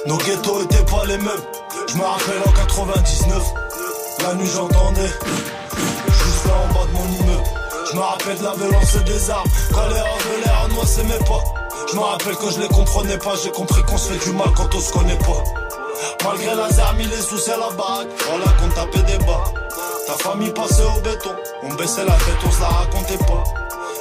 Nos 0.06 0.16
ghettos 0.18 0.62
étaient 0.62 0.84
pas 0.84 1.04
les 1.06 1.18
mêmes. 1.18 1.28
Je 1.88 1.96
me 1.96 2.02
rappelle 2.02 2.40
en 2.46 2.52
99. 2.52 3.42
La 4.22 4.34
nuit 4.34 4.48
j'entendais. 4.54 5.08
Juste 6.08 6.46
là 6.46 6.52
en 6.68 6.74
bas 6.74 6.86
de 6.86 6.92
mon 6.92 7.04
immeuble. 7.24 7.44
Je 7.90 7.96
me 7.96 8.00
rappelle 8.02 8.38
de 8.38 8.44
la 8.44 8.52
violence 8.54 8.96
des 9.04 9.30
armes. 9.30 9.48
Quand 9.72 9.86
les 9.88 9.94
de 9.94 10.44
l'air, 10.44 10.68
moi 10.74 10.86
s'aimait 10.86 11.18
pas. 11.20 11.42
Je 11.90 11.96
me 11.96 12.00
rappelle 12.00 12.36
que 12.36 12.50
je 12.50 12.60
les 12.60 12.68
comprenais 12.68 13.16
pas. 13.18 13.34
J'ai 13.42 13.50
compris 13.50 13.82
qu'on 13.82 13.96
se 13.96 14.12
fait 14.12 14.24
du 14.24 14.36
mal 14.36 14.48
quand 14.54 14.74
on 14.74 14.80
se 14.80 14.92
connaît 14.92 15.16
pas. 15.18 15.42
Malgré 16.24 16.54
la 16.54 16.84
arme, 16.84 17.00
il 17.00 17.12
est 17.12 17.22
sous 17.22 17.38
c'est 17.38 17.56
la 17.56 17.70
baraque. 17.70 18.08
Voilà 18.28 18.44
qu'on 18.60 18.68
tapait 18.68 19.10
des 19.10 19.24
bas. 19.24 19.44
Ta 20.06 20.12
famille 20.14 20.52
passait 20.52 20.84
au 20.84 21.00
béton. 21.00 21.34
On 21.62 21.74
baissait 21.74 22.04
la 22.04 22.12
tête, 22.12 22.36
on 22.46 22.50
se 22.50 22.60
la 22.60 22.66
racontait 22.66 23.18
pas. 23.18 23.44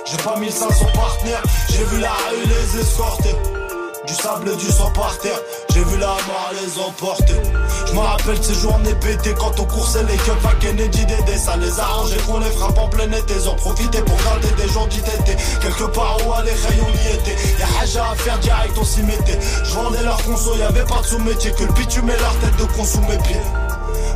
J'ai 0.05 0.17
pas 0.17 0.38
mis 0.38 0.47
le 0.47 0.51
sein 0.51 0.69
son 0.71 0.85
partenaire. 0.88 1.41
J'ai 1.69 1.83
vu 1.85 1.99
la 1.99 2.11
rue 2.11 2.45
les 2.45 2.81
escorter. 2.81 3.35
Du 4.07 4.13
sable 4.13 4.49
et 4.49 4.55
du 4.55 4.71
sang 4.71 4.89
par 4.91 5.17
terre, 5.19 5.37
j'ai 5.73 5.83
vu 5.83 5.97
la 5.97 6.07
mort 6.07 6.51
les 6.53 6.79
emporter. 6.81 7.41
Je 7.87 7.93
me 7.93 7.99
rappelle 7.99 8.41
ces 8.41 8.53
journées 8.53 8.95
pétées 9.01 9.33
quand 9.37 9.59
on 9.59 9.65
coursait 9.65 10.03
les 10.03 10.15
keufs 10.15 10.45
à 10.45 10.55
Kennedy 10.61 11.05
Dédé. 11.05 11.37
Ça 11.37 11.57
les 11.57 11.77
arrangeait 11.77 12.17
qu'on 12.25 12.39
les 12.39 12.49
frappe 12.51 12.77
en 12.77 12.87
plein 12.87 13.11
été. 13.11 13.33
Ils 13.35 13.49
ont 13.49 13.55
profité 13.55 14.01
pour 14.03 14.15
garder 14.23 14.47
des 14.55 14.69
gens 14.71 14.87
d'ITT. 14.87 15.35
Quelque 15.61 15.83
part 15.91 16.17
où 16.25 16.31
aller, 16.33 16.51
rayons 16.51 16.87
y 16.87 17.15
était. 17.15 17.35
Y'a 17.59 17.81
haja 17.81 18.05
à 18.09 18.15
faire 18.15 18.39
direct, 18.39 18.77
on 18.79 18.85
s'y 18.85 19.03
mettait. 19.03 19.39
Je 19.65 19.73
vendais 19.73 20.03
leur 20.03 20.23
conso, 20.23 20.55
y'avait 20.55 20.85
pas 20.85 21.01
de 21.01 21.07
sous-métier. 21.07 21.51
Que 21.51 21.65
le 21.65 21.73
bitume 21.73 22.09
et 22.09 22.17
leur 22.17 22.35
tête 22.39 22.55
de 22.57 22.63
con 22.77 22.85
sous 22.85 23.01
mes 23.01 23.17
pieds. 23.17 23.41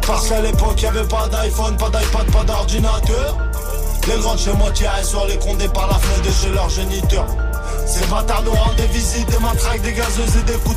Parce 0.07 0.29
qu'à 0.29 0.39
l'époque, 0.39 0.81
y'avait 0.81 1.03
pas 1.03 1.27
d'iPhone, 1.27 1.75
pas 1.75 1.89
d'iPad, 1.89 2.31
pas 2.31 2.43
d'ordinateur. 2.45 3.37
Les 4.07 4.17
grands 4.21 4.35
de 4.35 4.39
chez 4.39 4.53
moi 4.53 4.71
tiraient 4.71 5.03
sur 5.03 5.25
les 5.27 5.37
condés 5.37 5.67
par 5.67 5.87
la 5.87 5.95
fenêtre 5.95 6.21
de 6.23 6.31
chez 6.31 6.49
leur 6.49 6.69
géniteur. 6.69 7.25
Ces 7.85 8.05
bâtards 8.07 8.43
nous 8.43 8.51
rendent 8.51 8.75
des 8.75 8.87
visites, 8.87 9.29
des 9.29 9.39
matraques, 9.39 9.81
des 9.81 9.93
gazeuses 9.93 10.37
et 10.37 10.43
des 10.43 10.57
coups. 10.59 10.71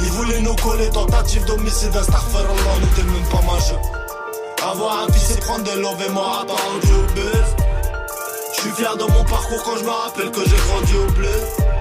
Ils 0.00 0.10
voulaient 0.12 0.40
nous 0.40 0.54
coller, 0.56 0.88
tentative 0.90 1.44
d'homicide, 1.44 1.96
Astaghfirullah, 1.96 2.72
on 2.76 2.80
n'était 2.80 3.02
même 3.02 3.28
pas 3.30 3.42
majeur. 3.42 3.80
Avoir 4.70 5.04
un 5.04 5.12
fils 5.12 5.36
et 5.36 5.40
prendre 5.40 5.64
des 5.64 5.80
love 5.80 6.02
et 6.06 6.10
moi 6.10 6.40
à 6.40 6.44
au. 6.44 7.44
Je 8.54 8.60
suis 8.60 8.70
fier 8.70 8.96
de 8.96 9.02
mon 9.02 9.24
parcours 9.24 9.62
quand 9.64 9.76
je 9.76 9.84
me 9.84 9.90
rappelle 9.90 10.30
que 10.30 10.40
j'ai 10.44 10.56
grandi 10.56 10.94
au 10.96 11.12
bled. 11.12 11.75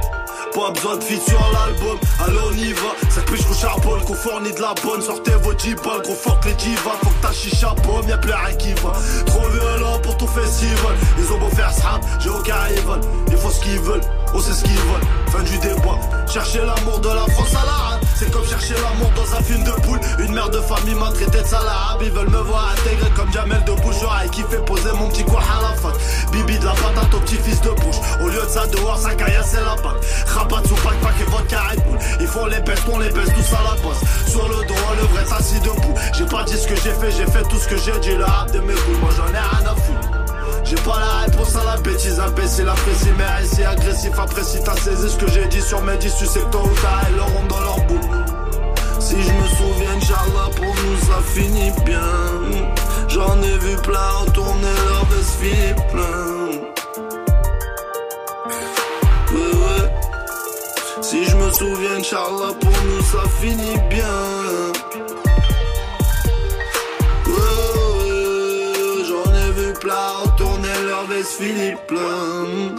Pas 0.55 0.71
besoin 0.71 0.95
de 0.95 1.03
feat 1.03 1.21
sur 1.21 1.51
l'album, 1.51 1.97
allez 2.25 2.39
on 2.49 2.53
y 2.53 2.71
va. 2.71 2.95
C'est 3.09 3.25
plus 3.25 3.43
qu'on 3.43 3.53
charbonne, 3.53 4.01
qu'on 4.05 4.13
fournit 4.13 4.53
de 4.53 4.61
la 4.61 4.73
bonne. 4.81 5.01
Sortez 5.01 5.33
vos 5.43 5.53
10 5.53 5.75
balles, 5.75 6.01
gros 6.01 6.15
fuck 6.15 6.45
les 6.45 6.53
divas 6.53 6.95
Faut 7.03 7.09
que 7.09 7.21
ta 7.27 7.33
chicha 7.33 7.75
pomme, 7.83 8.07
y'a 8.07 8.17
plus 8.17 8.31
rien 8.31 8.55
qui 8.55 8.71
va. 8.75 8.93
Trop 9.25 9.49
violent 9.49 9.99
pour 10.01 10.15
tout 10.15 10.27
festival. 10.27 10.95
Ils 11.17 11.33
ont 11.33 11.39
beau 11.39 11.49
faire 11.49 11.71
ça, 11.71 11.99
j'ai 12.21 12.29
aucun 12.29 12.55
rival. 12.69 13.01
Ils 13.27 13.37
font 13.37 13.49
ce 13.49 13.59
qu'ils 13.59 13.79
veulent, 13.81 13.99
on 14.33 14.39
sait 14.39 14.53
ce 14.53 14.63
qu'ils 14.63 14.71
veulent. 14.71 15.07
Fin 15.27 15.43
du 15.43 15.57
débat, 15.57 15.99
Chercher 16.31 16.59
l'amour 16.59 16.99
de 16.99 17.09
la 17.09 17.25
France 17.33 17.53
à 17.53 17.65
la 17.65 17.85
c'est 18.15 18.31
comme 18.31 18.45
chercher 18.45 18.75
l'amour 18.75 19.11
dans 19.13 19.35
un 19.35 19.41
film 19.41 19.61
de 19.65 19.71
poule. 19.71 19.99
Une 20.19 20.33
mère 20.33 20.49
de 20.49 20.61
famille 20.61 20.95
m'a 20.95 21.11
traité 21.11 21.41
de 21.41 21.47
salade. 21.47 21.99
Ils 22.01 22.11
veulent 22.11 22.29
me 22.29 22.39
voir 22.39 22.71
intégré 22.71 23.09
comme 23.13 23.31
Jamel 23.33 23.61
de 23.65 23.73
Bouchera 23.73 24.25
et 24.25 24.29
qui 24.29 24.41
fait 24.43 24.63
poser 24.63 24.91
mon 24.97 25.09
petit 25.09 25.25
quoi 25.25 25.41
à 25.41 25.61
la 25.61 25.75
fac. 25.75 25.93
Bibi 26.31 26.57
de 26.57 26.65
la 26.65 26.71
patate 26.71 27.13
au 27.13 27.19
petit 27.19 27.35
fils 27.35 27.59
de 27.59 27.71
bouche. 27.71 27.97
Au 28.21 28.27
lieu 28.27 28.41
de 28.41 28.47
ça, 28.47 28.65
dehors, 28.67 28.97
ça 28.97 29.09
c'est 29.43 29.59
la 29.59 29.75
patte. 29.75 30.05
Rabat 30.45 30.67
sous 30.67 30.75
et 30.75 31.57
Red 31.57 31.83
Bull. 31.85 31.99
Ils 32.19 32.27
font 32.27 32.45
les 32.45 32.59
pestes, 32.59 32.83
on 32.91 32.99
les 32.99 33.09
baisse, 33.09 33.33
tout 33.33 33.41
ça 33.41 33.59
la 33.63 33.81
bosse. 33.81 34.01
Sur 34.27 34.47
le 34.47 34.65
dos, 34.67 34.75
le 34.99 35.07
vrai 35.07 35.23
assis 35.37 35.59
debout. 35.59 35.93
J'ai 36.13 36.25
pas 36.25 36.43
dit 36.43 36.57
ce 36.57 36.67
que 36.67 36.75
j'ai 36.75 36.91
fait, 36.91 37.11
j'ai 37.11 37.25
fait 37.25 37.43
tout 37.49 37.57
ce 37.57 37.67
que 37.67 37.77
j'ai 37.77 37.97
dit. 37.99 38.15
Le 38.15 38.25
rap 38.25 38.51
de 38.51 38.59
mes 38.59 38.73
couilles, 38.73 38.97
moi 39.01 39.09
j'en 39.15 39.27
ai 39.27 39.39
rien 39.39 39.71
à 39.71 39.75
foutre. 39.75 40.09
J'ai 40.63 40.75
pas 40.75 40.99
la 40.99 41.25
réponse 41.25 41.55
à 41.55 41.63
la 41.63 41.77
bêtise, 41.77 42.19
imbécile, 42.19 42.67
apprécie, 42.67 43.09
mais 43.17 43.45
ici 43.45 43.63
agressif, 43.63 44.17
apprécie, 44.17 44.59
t'as 44.63 44.75
saisi 44.75 45.09
ce 45.09 45.17
que 45.17 45.29
j'ai 45.31 45.45
dit 45.47 45.61
sur 45.61 45.81
mes 45.83 45.95
10, 45.97 46.15
tu 46.17 46.25
sais 46.25 46.39
que 46.39 46.45
tôt 46.45 46.63
ou 46.63 46.81
tard, 46.81 47.01
elles 47.07 47.17
l'auront 47.17 47.45
dans 47.47 47.59
leur 47.59 47.77
boule. 47.85 47.99
Si 48.99 49.15
je 49.21 49.31
me 49.31 49.47
souviens, 49.47 49.91
Inch'Allah, 49.97 50.49
pour 50.55 50.65
nous 50.65 50.97
ça 51.01 51.21
finit 51.33 51.71
bien. 51.85 52.01
J'en 53.09 53.39
ai 53.43 53.57
vu 53.59 53.75
plein 53.83 54.09
retourner 54.25 54.73
leur 54.89 55.05
veste 55.05 55.75
plein. 55.91 56.74
Si 61.07 61.23
je 61.23 61.35
me 61.35 61.51
souviens, 61.51 61.97
Inch'Allah, 61.99 62.51
pour 62.59 62.71
nous 62.87 63.01
ça 63.03 63.29
finit 63.39 63.77
bien. 63.91 64.73
J'en 69.07 69.33
ai 69.35 69.51
vu 69.51 69.73
plein 69.79 70.07
retourner 70.23 70.75
leur 70.87 71.05
veste 71.05 71.33
finit 71.39 71.75
plein. 71.87 72.73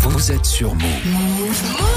Vous 0.00 0.32
êtes 0.32 0.44
sur 0.44 0.74
Move. 0.74 1.91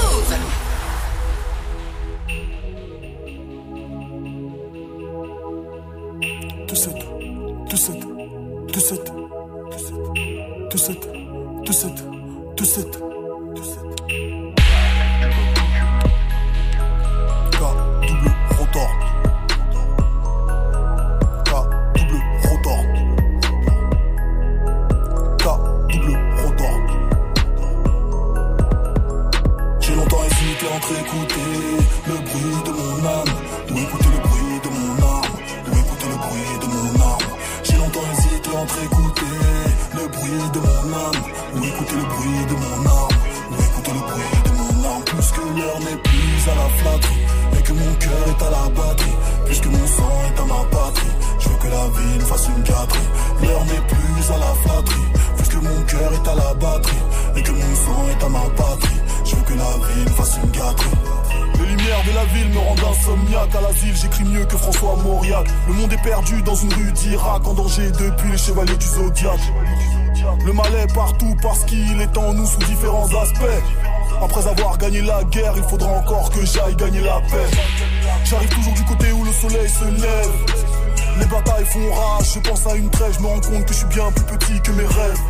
Je 82.36 82.50
pense 82.50 82.66
à 82.66 82.76
une 82.76 82.90
trêve, 82.90 83.14
je 83.14 83.20
me 83.20 83.26
rends 83.26 83.40
compte 83.40 83.64
que 83.64 83.72
je 83.72 83.78
suis 83.78 83.86
bien 83.86 84.12
plus 84.12 84.36
petit 84.36 84.60
que 84.60 84.72
mes 84.72 84.84
rêves. 84.84 85.20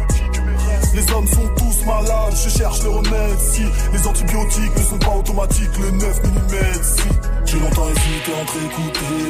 Les 0.94 1.12
hommes 1.12 1.28
sont 1.28 1.48
tous 1.57 1.84
malades, 1.84 2.34
je 2.34 2.48
cherche 2.48 2.82
le 2.82 2.88
remède. 2.90 3.38
Si 3.38 3.62
les 3.92 4.07
antibiotiques 4.07 4.76
ne 4.76 4.82
sont 4.82 4.98
pas 4.98 5.14
automatiques, 5.14 5.78
le 5.78 5.90
9 5.92 6.22
mm. 6.24 6.82
Si 6.82 7.02
j'ai 7.44 7.61
longtemps 7.61 7.88
hésité 7.88 8.32
entre 8.42 8.57
écouter 8.57 9.22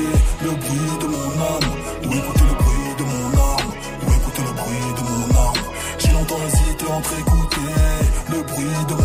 le 0.42 0.50
bruit 0.50 0.98
de 1.00 1.06
mon 1.06 1.32
âme 1.52 1.70
ou 2.04 2.12
écouter 2.14 2.44
le 2.48 2.56
bruit 2.64 2.94
de 2.98 3.04
mon 3.04 3.40
arme 3.42 3.72
ou 4.02 4.12
écouter 4.12 4.42
le 4.42 4.52
bruit 4.52 4.88
de 4.96 5.02
mon 5.10 5.38
arme. 5.38 5.58
J'ai 5.98 6.12
longtemps 6.12 6.40
hésité 6.46 6.84
entre 6.90 7.12
écouter 7.18 7.72
le 8.30 8.42
bruit 8.42 8.84
de 8.88 8.95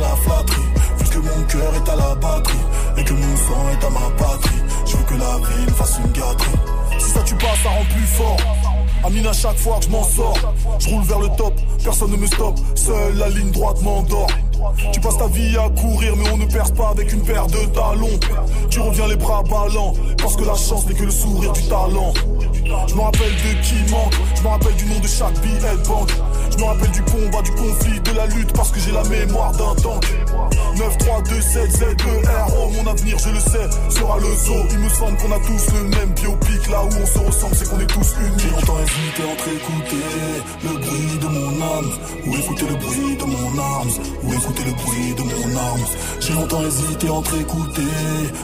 la 0.00 0.16
flatterie 0.16 0.68
Puisque 0.98 1.16
mon 1.16 1.42
cœur 1.44 1.74
est 1.74 1.88
à 1.88 1.96
la 1.96 2.14
batterie 2.14 2.58
Et 2.96 3.04
que 3.04 3.12
mon 3.12 3.36
sang 3.36 3.68
est 3.70 3.84
à 3.84 3.90
ma 3.90 4.10
patrie 4.16 4.62
Je 4.86 4.96
veux 4.96 5.04
que 5.04 5.14
la 5.14 5.36
ville 5.36 5.74
fasse 5.74 5.98
une 6.04 6.12
gâterie 6.12 6.98
Si 6.98 7.10
ça 7.10 7.20
tue 7.22 7.34
pas 7.36 7.54
ça 7.62 7.68
rend 7.68 7.84
plus 7.92 8.06
fort 8.06 8.36
Amine 9.04 9.26
à 9.26 9.32
chaque 9.32 9.58
fois 9.58 9.78
que 9.78 9.86
je 9.86 9.90
m'en 9.90 10.04
sors 10.04 10.54
Je 10.78 10.88
roule 10.88 11.04
vers 11.04 11.18
le 11.18 11.28
top, 11.36 11.54
personne 11.82 12.10
ne 12.10 12.16
me 12.16 12.26
stoppe 12.26 12.58
Seule 12.74 13.16
la 13.16 13.28
ligne 13.28 13.50
droite 13.50 13.82
m'endort 13.82 14.28
tu 14.92 15.00
passes 15.00 15.18
ta 15.18 15.26
vie 15.26 15.56
à 15.56 15.68
courir, 15.70 16.14
mais 16.16 16.30
on 16.32 16.36
ne 16.36 16.46
perce 16.46 16.70
pas 16.70 16.90
avec 16.90 17.12
une 17.12 17.22
paire 17.22 17.46
de 17.46 17.64
talons. 17.66 18.18
Tu 18.70 18.80
reviens 18.80 19.08
les 19.08 19.16
bras 19.16 19.42
ballants, 19.42 19.94
parce 20.18 20.36
que 20.36 20.44
la 20.44 20.54
chance 20.54 20.86
n'est 20.86 20.94
que 20.94 21.04
le 21.04 21.10
sourire 21.10 21.52
du 21.52 21.62
talent. 21.64 22.12
Je 22.86 22.94
me 22.94 23.00
rappelle 23.00 23.32
de 23.32 23.62
qui 23.62 23.90
manque, 23.90 24.14
je 24.36 24.42
me 24.42 24.48
rappelle 24.48 24.74
du 24.76 24.86
nom 24.86 25.00
de 25.00 25.08
chaque 25.08 25.38
billet 25.40 25.58
de 25.58 25.88
banque. 25.88 26.12
Je 26.52 26.58
me 26.58 26.64
rappelle 26.64 26.90
du 26.90 27.02
combat, 27.02 27.42
du 27.42 27.50
conflit, 27.52 28.00
de 28.00 28.12
la 28.12 28.26
lutte, 28.26 28.52
parce 28.52 28.70
que 28.70 28.80
j'ai 28.80 28.92
la 28.92 29.02
mémoire 29.04 29.52
d'un 29.52 29.74
tank. 29.80 30.04
9, 30.76 30.98
3, 30.98 31.22
2, 31.22 31.40
7, 31.40 31.70
Z, 31.70 31.82
E, 31.82 32.26
R, 32.26 32.58
O, 32.58 32.70
mon 32.70 32.90
avenir, 32.90 33.18
je 33.18 33.30
le 33.30 33.40
sais, 33.40 33.68
sera 33.88 34.18
le 34.18 34.34
zoo. 34.36 34.66
Il 34.70 34.78
me 34.78 34.88
semble 34.88 35.16
qu'on 35.18 35.32
a 35.32 35.38
tous 35.40 35.72
le 35.72 35.82
même 35.84 36.10
biopic, 36.14 36.68
là 36.70 36.84
où 36.84 36.88
on 36.88 37.06
se 37.06 37.18
ressemble, 37.18 37.54
c'est 37.54 37.68
qu'on 37.68 37.80
est 37.80 37.86
tous 37.86 38.14
unis. 38.20 38.36
J'ai 38.38 38.50
longtemps 38.50 38.78
hésité 38.80 39.22
entre 39.32 39.48
écouter 39.48 40.04
le 40.64 40.78
bruit 40.78 41.18
de 41.20 41.26
mon 41.26 41.62
âme, 41.62 41.90
ou 42.26 42.34
écouter 42.36 42.66
le 42.68 42.76
bruit 42.76 43.16
de 43.16 43.24
mon 43.24 43.58
arme, 43.58 43.90
ou 44.22 44.32
écouter 44.32 44.64
le 44.64 44.72
bruit 44.72 45.14
de 45.14 45.22
mon 45.22 45.56
arme. 45.56 45.84
J'ai 46.20 46.32
longtemps 46.34 46.62
hésité 46.62 47.08
entre 47.10 47.34
écouter 47.38 47.82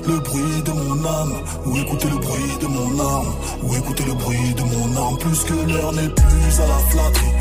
le 0.07 0.19
bruit 0.19 0.63
de 0.65 0.73
mon 0.73 1.05
âme, 1.05 1.35
ou 1.67 1.77
écouter 1.77 2.09
le 2.09 2.19
bruit 2.19 2.59
de 2.61 2.67
mon 2.67 3.01
arme, 3.01 3.35
ou 3.63 3.77
écouter 3.77 4.05
le 4.05 4.15
bruit 4.15 4.55
de 4.55 4.63
mon 4.63 4.97
arme. 4.97 5.19
Plus 5.19 5.45
que 5.45 5.55
l'heure 5.55 5.93
n'est 5.93 6.09
plus 6.09 6.61
à 6.61 6.67
la 6.67 6.79
flatterie, 6.91 7.33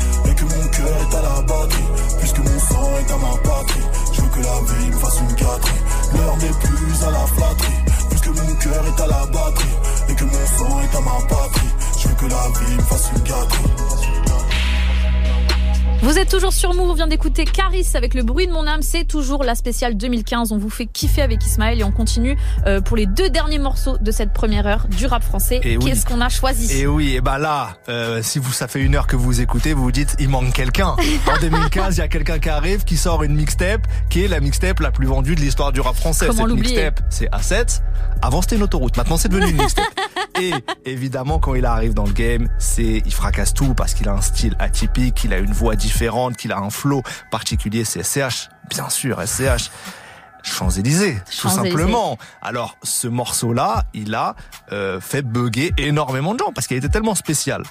cœur 0.88 1.00
est 1.00 1.14
à 1.16 1.22
la 1.22 1.42
batterie, 1.42 1.84
puisque 2.18 2.38
mon 2.38 2.58
sang 2.58 2.98
est 2.98 3.12
à 3.12 3.16
ma 3.16 3.36
patrie. 3.42 3.86
Je 4.12 4.20
veux 4.22 4.28
que 4.28 4.40
la 4.40 4.60
vie 4.72 4.86
me 4.88 4.98
fasse 4.98 5.20
une 5.20 5.34
gâterie. 5.34 5.80
L'heure 6.14 6.36
n'est 6.38 6.58
plus 6.66 7.04
à 7.06 7.10
la 7.10 7.26
flatterie, 7.26 7.80
puisque 8.10 8.28
mon 8.28 8.54
cœur 8.56 8.84
est 8.86 9.02
à 9.02 9.06
la 9.06 9.26
batterie, 9.26 9.76
et 10.08 10.14
que 10.14 10.24
mon 10.24 10.46
sang 10.58 10.80
est 10.80 10.96
à 10.96 11.00
ma 11.00 11.26
patrie. 11.28 11.68
Je 11.98 12.08
veux 12.08 12.14
que 12.14 12.26
la 12.26 12.48
vie 12.58 12.76
me 12.76 12.82
fasse 12.82 13.10
une 13.14 13.22
gâterie. 13.22 13.97
Vous 16.08 16.18
êtes 16.18 16.30
toujours 16.30 16.54
sur 16.54 16.72
Move, 16.72 16.88
on 16.88 16.94
vient 16.94 17.06
d'écouter 17.06 17.44
Caris 17.44 17.86
avec 17.92 18.14
le 18.14 18.22
bruit 18.22 18.46
de 18.46 18.52
mon 18.52 18.66
âme, 18.66 18.80
c'est 18.80 19.04
toujours 19.04 19.44
la 19.44 19.54
spéciale 19.54 19.94
2015, 19.94 20.52
on 20.52 20.56
vous 20.56 20.70
fait 20.70 20.86
kiffer 20.86 21.20
avec 21.20 21.44
Ismaël 21.44 21.80
et 21.80 21.84
on 21.84 21.90
continue 21.90 22.34
euh, 22.66 22.80
pour 22.80 22.96
les 22.96 23.04
deux 23.04 23.28
derniers 23.28 23.58
morceaux 23.58 23.98
de 23.98 24.10
cette 24.10 24.32
première 24.32 24.66
heure 24.66 24.86
du 24.88 25.04
rap 25.04 25.22
français. 25.22 25.60
Qu'est-ce 25.60 26.06
qu'on 26.06 26.22
a 26.22 26.30
choisi? 26.30 26.80
Et 26.80 26.86
oui, 26.86 27.16
et 27.16 27.20
bah 27.20 27.36
là, 27.36 27.76
euh, 27.90 28.22
si 28.22 28.38
vous 28.38 28.54
ça 28.54 28.68
fait 28.68 28.80
une 28.80 28.94
heure 28.94 29.06
que 29.06 29.16
vous 29.16 29.42
écoutez, 29.42 29.74
vous 29.74 29.82
vous 29.82 29.92
dites 29.92 30.16
il 30.18 30.30
manque 30.30 30.54
quelqu'un. 30.54 30.96
En 31.26 31.36
2015, 31.42 31.96
il 31.96 32.00
y 32.00 32.02
a 32.02 32.08
quelqu'un 32.08 32.38
qui 32.38 32.48
arrive, 32.48 32.84
qui 32.84 32.96
sort 32.96 33.22
une 33.22 33.34
mixtape, 33.34 33.86
qui 34.08 34.24
est 34.24 34.28
la 34.28 34.40
mixtape 34.40 34.80
la 34.80 34.90
plus 34.90 35.06
vendue 35.06 35.34
de 35.34 35.40
l'histoire 35.40 35.72
du 35.72 35.82
rap 35.82 35.94
français. 35.94 36.28
Comment 36.28 36.48
cette 36.48 36.56
mixtape, 36.56 37.00
c'est 37.10 37.28
A7. 37.32 37.82
Avant 38.22 38.40
c'était 38.40 38.56
une 38.56 38.62
autoroute, 38.62 38.96
maintenant 38.96 39.18
c'est 39.18 39.28
devenu 39.28 39.50
une 39.50 39.58
mixtape. 39.58 39.84
et 40.40 40.52
évidemment, 40.84 41.38
quand 41.38 41.54
il 41.54 41.66
arrive 41.66 41.94
dans 41.94 42.06
le 42.06 42.12
game, 42.12 42.48
c'est 42.58 43.02
il 43.04 43.12
fracasse 43.12 43.54
tout 43.54 43.74
parce 43.74 43.94
qu'il 43.94 44.08
a 44.08 44.12
un 44.12 44.20
style 44.20 44.56
atypique, 44.58 45.24
il 45.24 45.32
a 45.32 45.38
une 45.38 45.52
voix 45.52 45.76
différente, 45.76 46.36
qu'il 46.36 46.52
a 46.52 46.58
un 46.58 46.70
flow 46.70 47.02
particulier. 47.30 47.84
C'est 47.84 48.02
SCH, 48.02 48.48
bien 48.70 48.88
sûr, 48.88 49.20
SCH. 49.26 49.70
Champs-Élysées, 50.44 51.18
tout 51.40 51.48
simplement. 51.48 52.16
Alors, 52.40 52.78
ce 52.82 53.08
morceau-là, 53.08 53.84
il 53.92 54.14
a 54.14 54.36
euh, 54.72 55.00
fait 55.00 55.22
bugger 55.22 55.72
énormément 55.76 56.32
de 56.32 56.38
gens 56.38 56.52
parce 56.54 56.66
qu'il 56.66 56.76
était 56.76 56.88
tellement 56.88 57.16
spécial. 57.16 57.64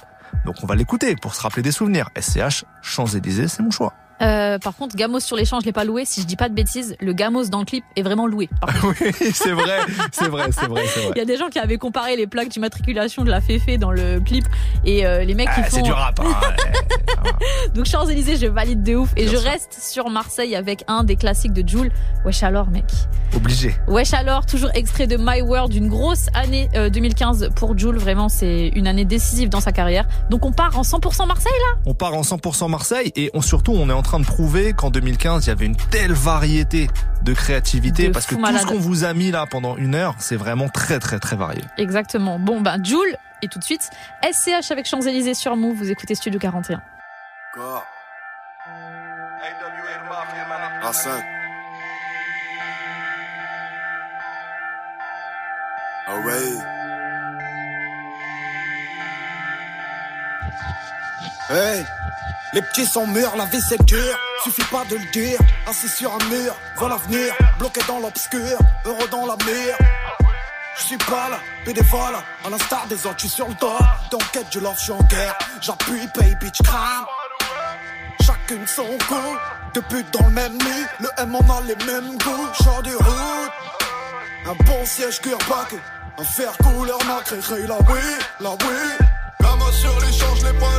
Donc, 0.44 0.56
on 0.62 0.66
va 0.66 0.74
l'écouter 0.74 1.16
pour 1.16 1.34
se 1.34 1.40
rappeler 1.40 1.62
des 1.62 1.72
souvenirs. 1.72 2.10
SCH, 2.20 2.64
Champs-Élysées, 2.82 3.48
c'est 3.48 3.62
mon 3.62 3.70
choix. 3.70 3.94
Euh, 4.20 4.58
par 4.58 4.74
contre, 4.76 4.96
Gamos 4.96 5.20
sur 5.20 5.36
l'échange, 5.36 5.62
je 5.62 5.66
l'ai 5.66 5.72
pas 5.72 5.84
loué. 5.84 6.04
Si 6.04 6.20
je 6.22 6.26
dis 6.26 6.36
pas 6.36 6.48
de 6.48 6.54
bêtises, 6.54 6.96
le 7.00 7.12
Gamos 7.12 7.44
dans 7.48 7.60
le 7.60 7.64
clip 7.64 7.84
est 7.96 8.02
vraiment 8.02 8.26
loué. 8.26 8.48
Oui, 8.84 9.12
c'est 9.34 9.52
vrai, 9.52 9.78
c'est 10.12 10.28
vrai, 10.28 10.48
c'est 10.52 10.66
vrai, 10.66 10.82
Il 11.14 11.18
y 11.18 11.20
a 11.20 11.24
des 11.24 11.36
gens 11.36 11.48
qui 11.48 11.58
avaient 11.58 11.78
comparé 11.78 12.16
les 12.16 12.26
plaques 12.26 12.48
d'immatriculation 12.48 13.22
de 13.24 13.30
la 13.30 13.40
Féfé 13.40 13.76
dans 13.78 13.90
le 13.90 14.20
clip 14.20 14.44
et 14.84 15.06
euh, 15.06 15.24
les 15.24 15.34
mecs 15.34 15.48
qui 15.48 15.60
Ah, 15.60 15.62
font. 15.64 15.70
c'est 15.76 15.82
du 15.82 15.92
rap. 15.92 16.18
hein. 16.20 16.26
Donc 17.74 17.84
Champs-Élysées, 17.86 18.36
je 18.36 18.46
valide 18.46 18.82
de 18.82 18.94
ouf 18.96 19.10
et 19.16 19.24
Bien 19.24 19.32
je 19.32 19.36
sûr. 19.36 19.50
reste 19.50 19.74
sur 19.80 20.08
Marseille 20.10 20.54
avec 20.56 20.84
un 20.88 21.04
des 21.04 21.16
classiques 21.16 21.52
de 21.52 21.66
Joule. 21.68 21.90
Wesh 22.24 22.42
alors, 22.42 22.68
mec. 22.70 22.84
Obligé. 23.36 23.74
Wesh 23.86 24.14
alors, 24.14 24.46
toujours 24.46 24.70
extrait 24.74 25.06
de 25.06 25.16
My 25.18 25.42
World, 25.42 25.74
une 25.74 25.88
grosse 25.88 26.26
année 26.34 26.68
euh, 26.74 26.88
2015 26.90 27.50
pour 27.54 27.76
Joule. 27.78 27.98
Vraiment, 27.98 28.28
c'est 28.28 28.68
une 28.74 28.86
année 28.86 29.04
décisive 29.04 29.48
dans 29.48 29.60
sa 29.60 29.72
carrière. 29.72 30.06
Donc 30.30 30.44
on 30.44 30.52
part 30.52 30.76
en 30.78 30.82
100% 30.82 31.26
Marseille 31.26 31.52
là? 31.72 31.78
On 31.86 31.94
part 31.94 32.14
en 32.14 32.22
100% 32.22 32.68
Marseille 32.70 33.12
et 33.16 33.30
on, 33.34 33.42
surtout 33.42 33.72
on 33.72 33.88
est 33.90 33.92
en 33.92 34.02
train 34.02 34.07
de 34.18 34.24
prouver 34.24 34.72
qu'en 34.72 34.90
2015 34.90 35.44
il 35.44 35.48
y 35.48 35.52
avait 35.52 35.66
une 35.66 35.76
telle 35.76 36.12
variété 36.12 36.88
de 37.22 37.34
créativité 37.34 38.08
De 38.08 38.12
parce 38.12 38.26
que 38.26 38.34
tout 38.34 38.58
ce 38.58 38.66
qu'on 38.66 38.78
vous 38.78 39.04
a 39.04 39.12
mis 39.12 39.30
là 39.30 39.44
pendant 39.50 39.76
une 39.76 39.94
heure 39.94 40.14
c'est 40.18 40.36
vraiment 40.36 40.68
très 40.68 40.98
très 40.98 41.18
très 41.18 41.36
varié. 41.36 41.62
Exactement. 41.76 42.38
Bon, 42.38 42.60
ben 42.62 42.82
Joule 42.82 43.16
et 43.42 43.48
tout 43.48 43.58
de 43.58 43.64
suite 43.64 43.90
SCH 44.22 44.70
avec 44.70 44.86
Champs-Élysées 44.86 45.34
sur 45.34 45.54
Move. 45.56 45.76
Vous 45.76 45.90
écoutez 45.90 46.14
Studio 46.14 46.40
41. 46.40 46.80
Quoi 47.54 47.84
À 50.82 50.92
5. 50.92 51.24
Ah 56.10 56.20
ouais. 56.24 56.78
Hey, 61.50 61.84
les 62.54 62.62
petits 62.62 62.86
sont 62.86 63.06
mûrs, 63.06 63.36
la 63.36 63.44
vie 63.46 63.60
c'est 63.68 63.82
dur. 63.84 64.18
Suffit 64.42 64.64
pas 64.70 64.84
de 64.84 64.96
le 64.96 65.04
dire. 65.12 65.38
Assis 65.66 65.88
sur 65.88 66.12
un 66.12 66.24
mur, 66.30 66.54
vois 66.76 66.88
l'avenir. 66.88 67.34
Bloqué 67.58 67.80
dans 67.86 67.98
l'obscur, 68.00 68.58
heureux 68.84 69.08
dans 69.10 69.26
la 69.26 69.36
mire. 69.44 69.76
Je 70.78 70.84
suis 70.84 70.96
pas 70.96 71.28
là, 71.28 71.38
bénévole. 71.66 72.14
À 72.44 72.50
l'instar 72.50 72.86
des 72.88 73.06
autres, 73.06 73.18
je 73.18 73.26
sur 73.26 73.48
le 73.48 73.54
dos. 73.54 73.78
Dans 74.10 74.18
quête 74.32 74.48
du 74.50 74.60
love, 74.60 74.76
je 74.78 74.84
suis 74.84 74.92
en 74.92 75.02
guerre. 75.02 75.36
J'appuie, 75.60 76.06
pay, 76.14 76.34
bitch, 76.40 76.62
crame. 76.62 77.04
Chacune 78.24 78.66
son 78.66 78.86
coup. 79.08 79.36
Deux 79.74 79.82
putes 79.82 80.10
dans 80.12 80.26
le 80.26 80.32
même 80.32 80.52
lit. 80.52 80.86
Le 81.00 81.08
M, 81.18 81.34
on 81.34 81.50
a 81.50 81.60
les 81.62 81.76
mêmes 81.84 82.16
goûts. 82.18 82.48
Chant 82.62 82.80
du 82.82 82.94
route. 82.94 83.52
Un 84.46 84.64
bon 84.64 84.86
siège 84.86 85.20
cuir 85.20 85.38
bac. 85.48 85.74
Un 86.18 86.24
fer 86.24 86.52
couleur 86.58 86.98
nacré. 87.06 87.66
La 87.66 87.76
oui, 87.76 88.00
la 88.40 88.50
oui. 88.50 89.06
Gamin 89.40 89.72
sur 89.72 90.00
l'échange, 90.00 90.40
je 90.40 90.46
l'ai 90.46 90.58
pas 90.58 90.78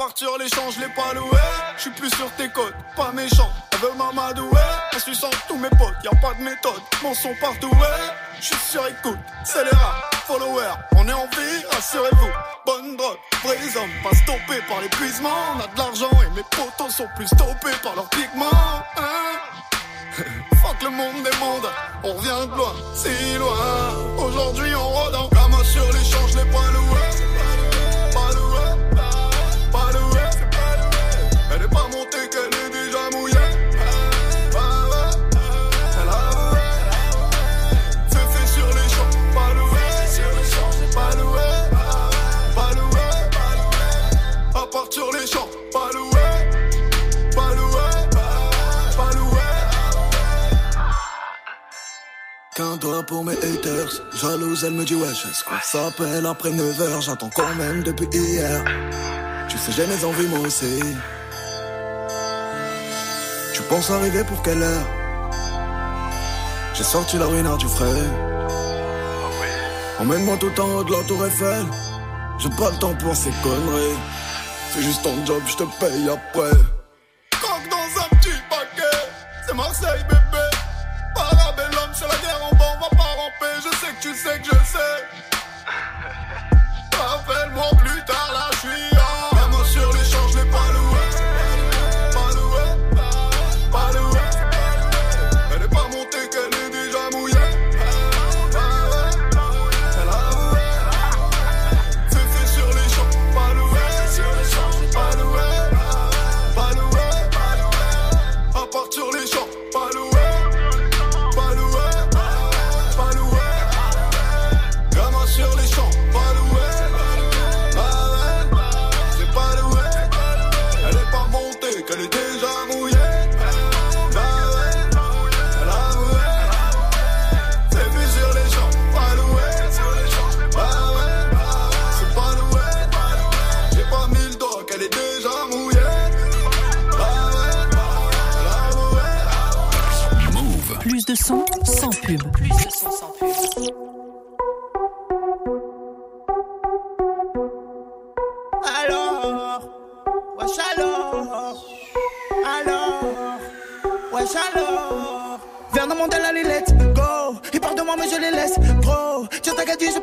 partir 0.00 0.30
je 0.38 0.80
l'ai 0.80 0.88
pas 0.94 1.12
loué. 1.12 1.38
Je 1.76 1.82
suis 1.82 1.90
plus 1.90 2.08
sur 2.16 2.30
tes 2.32 2.48
côtes, 2.48 2.72
pas 2.96 3.12
méchant. 3.12 3.50
Elle 3.72 3.80
veut 3.80 3.92
m'amadouer. 3.98 4.70
Elle 4.94 5.00
suit 5.00 5.14
sans 5.14 5.28
tous 5.46 5.58
mes 5.58 5.68
potes, 5.68 5.92
y 6.02 6.08
a 6.08 6.18
pas 6.22 6.32
de 6.38 6.42
méthode. 6.42 6.80
Mon 7.02 7.12
son 7.12 7.34
partout, 7.38 7.68
ouais. 7.68 8.06
Je 8.40 8.46
suis 8.46 8.56
sur 8.70 8.86
écoute, 8.86 9.18
c'est 9.44 9.62
les 9.62 9.70
rats, 9.70 10.08
followers. 10.26 10.72
On 10.96 11.06
est 11.06 11.12
en 11.12 11.26
vie, 11.26 11.64
rassurez-vous. 11.70 12.32
Bonne 12.64 12.96
drogue, 12.96 13.18
vrais 13.44 13.76
hommes, 13.76 13.90
pas 14.02 14.16
stoppés 14.16 14.62
par 14.70 14.80
l'épuisement. 14.80 15.36
On 15.56 15.60
a 15.60 15.66
de 15.66 15.78
l'argent 15.78 16.10
et 16.24 16.34
mes 16.34 16.44
potos 16.44 16.96
sont 16.96 17.08
plus 17.16 17.26
stoppés 17.26 17.76
par 17.82 17.94
leurs 17.94 18.08
pigments. 18.08 18.46
Hein 18.96 19.36
Fuck 20.62 20.82
le 20.82 20.90
monde 20.90 21.22
des 21.22 21.36
mondes, 21.36 21.70
on 22.04 22.14
revient 22.14 22.50
de 22.50 22.56
loin, 22.56 22.72
si 22.94 23.36
loin. 23.36 24.24
Aujourd'hui 24.24 24.74
on 24.74 25.14
en 25.14 25.28
gamin 25.28 25.64
sur 25.64 25.92
les 25.92 26.04
champs, 26.04 26.26
je 26.28 26.38
doigt 52.80 53.02
pour 53.02 53.24
mes 53.24 53.34
haters. 53.34 54.02
Jalouse, 54.20 54.64
elle 54.64 54.72
me 54.72 54.84
dit 54.84 54.94
wesh, 54.94 55.26
est-ce 55.26 55.44
qu'on 55.44 55.60
s'appelle 55.62 56.26
après 56.26 56.50
9h 56.50 57.02
J'attends 57.02 57.30
quand 57.34 57.54
même 57.54 57.82
depuis 57.82 58.08
hier. 58.12 58.64
Tu 59.48 59.58
sais, 59.58 59.72
j'ai 59.72 59.86
mes 59.86 60.04
envies, 60.04 60.26
moi 60.26 60.40
aussi. 60.40 60.80
Tu 63.54 63.62
penses 63.62 63.90
arriver 63.90 64.24
pour 64.24 64.42
quelle 64.42 64.62
heure? 64.62 64.86
J'ai 66.74 66.84
sorti 66.84 67.18
la 67.18 67.26
ruine 67.26 67.56
du 67.58 67.68
frais. 67.68 68.04
Emmène-moi 69.98 70.36
tout 70.38 70.60
en 70.60 70.68
haut 70.76 70.84
de 70.84 70.92
la 70.92 71.02
tour 71.04 71.24
Eiffel. 71.26 71.66
J'ai 72.38 72.48
pas 72.50 72.70
le 72.70 72.78
temps 72.78 72.94
pour 72.94 73.14
ces 73.14 73.30
conneries. 73.42 73.98
C'est 74.72 74.82
juste 74.82 75.02
ton 75.02 75.14
job, 75.26 75.42
je 75.46 75.56
te 75.56 75.64
paye 75.78 76.08
après. 76.08 76.56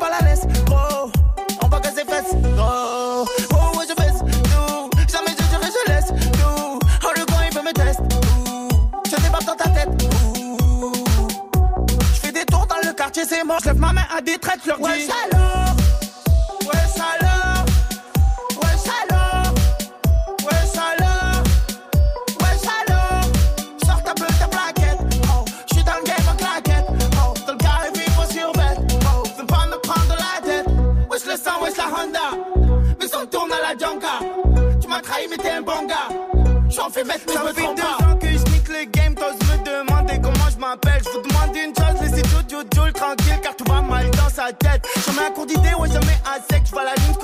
La 0.10 0.28
laisse, 0.28 0.46
gros. 0.66 1.12
On 1.64 1.68
va 1.68 1.80
casser 1.80 2.04
fesses, 2.06 2.36
gros. 2.56 3.26
Oh, 3.52 3.78
ouais, 3.78 3.86
je 3.90 3.96
baisse, 3.96 4.22
nous. 4.24 4.90
Jamais 5.12 5.32
je 5.38 5.44
dirai, 5.52 5.70
je 5.78 5.92
laisse, 5.92 6.12
nous. 6.12 6.80
Oh, 7.04 7.12
le 7.16 7.26
gars, 7.26 7.44
il 7.50 7.58
veut 7.58 7.64
me 7.64 7.74
tester. 7.74 8.04
Je 9.06 9.16
débarque 9.22 9.46
dans 9.46 9.56
ta 9.56 9.70
tête. 9.70 9.90
Je 12.14 12.20
fais 12.20 12.32
des 12.32 12.46
tours 12.46 12.68
dans 12.68 12.88
le 12.88 12.94
quartier, 12.94 13.24
c'est 13.28 13.44
mort. 13.44 13.60
Je 13.64 13.72
ma 13.72 13.94
main 13.94 14.06
à 14.16 14.22
des 14.22 14.38
traites, 14.38 14.60
je 14.64 14.70
leur 14.70 14.80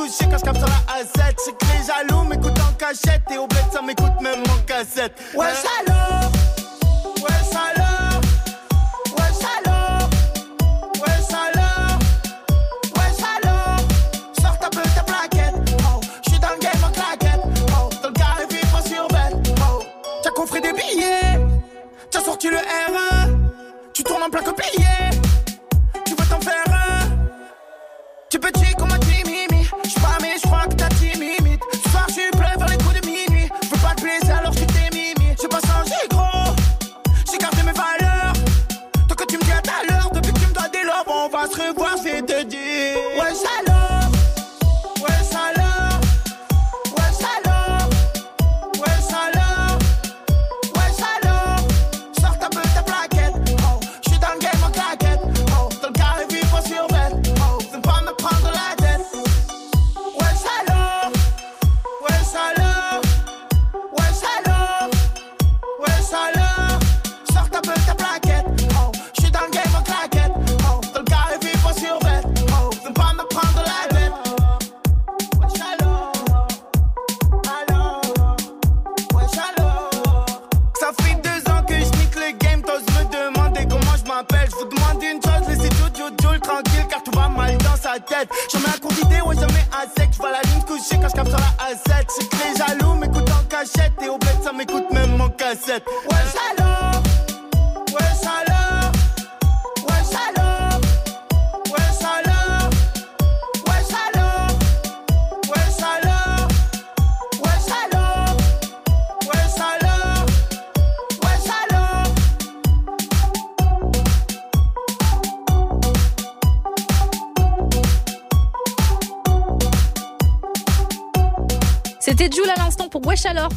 coucher 0.04 0.30
quand 0.30 0.38
je 0.38 0.44
capte 0.44 0.58
sur 0.58 0.68
la 0.68 1.02
A7. 1.02 1.34
C'est 1.38 1.58
que 1.58 1.66
les 1.66 1.86
jaloux 1.86 2.24
m'écoutent 2.24 2.60
en 2.60 2.74
cachette 2.74 3.24
et 3.32 3.38
au 3.38 3.48
bled 3.48 3.64
ça 3.72 3.82
m'écoute 3.82 4.22
même 4.22 4.42
en 4.42 4.62
cassette. 4.66 5.14
Ouais, 5.34 5.48
alors, 5.88 6.32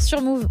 sur 0.01 0.21
Move. 0.21 0.49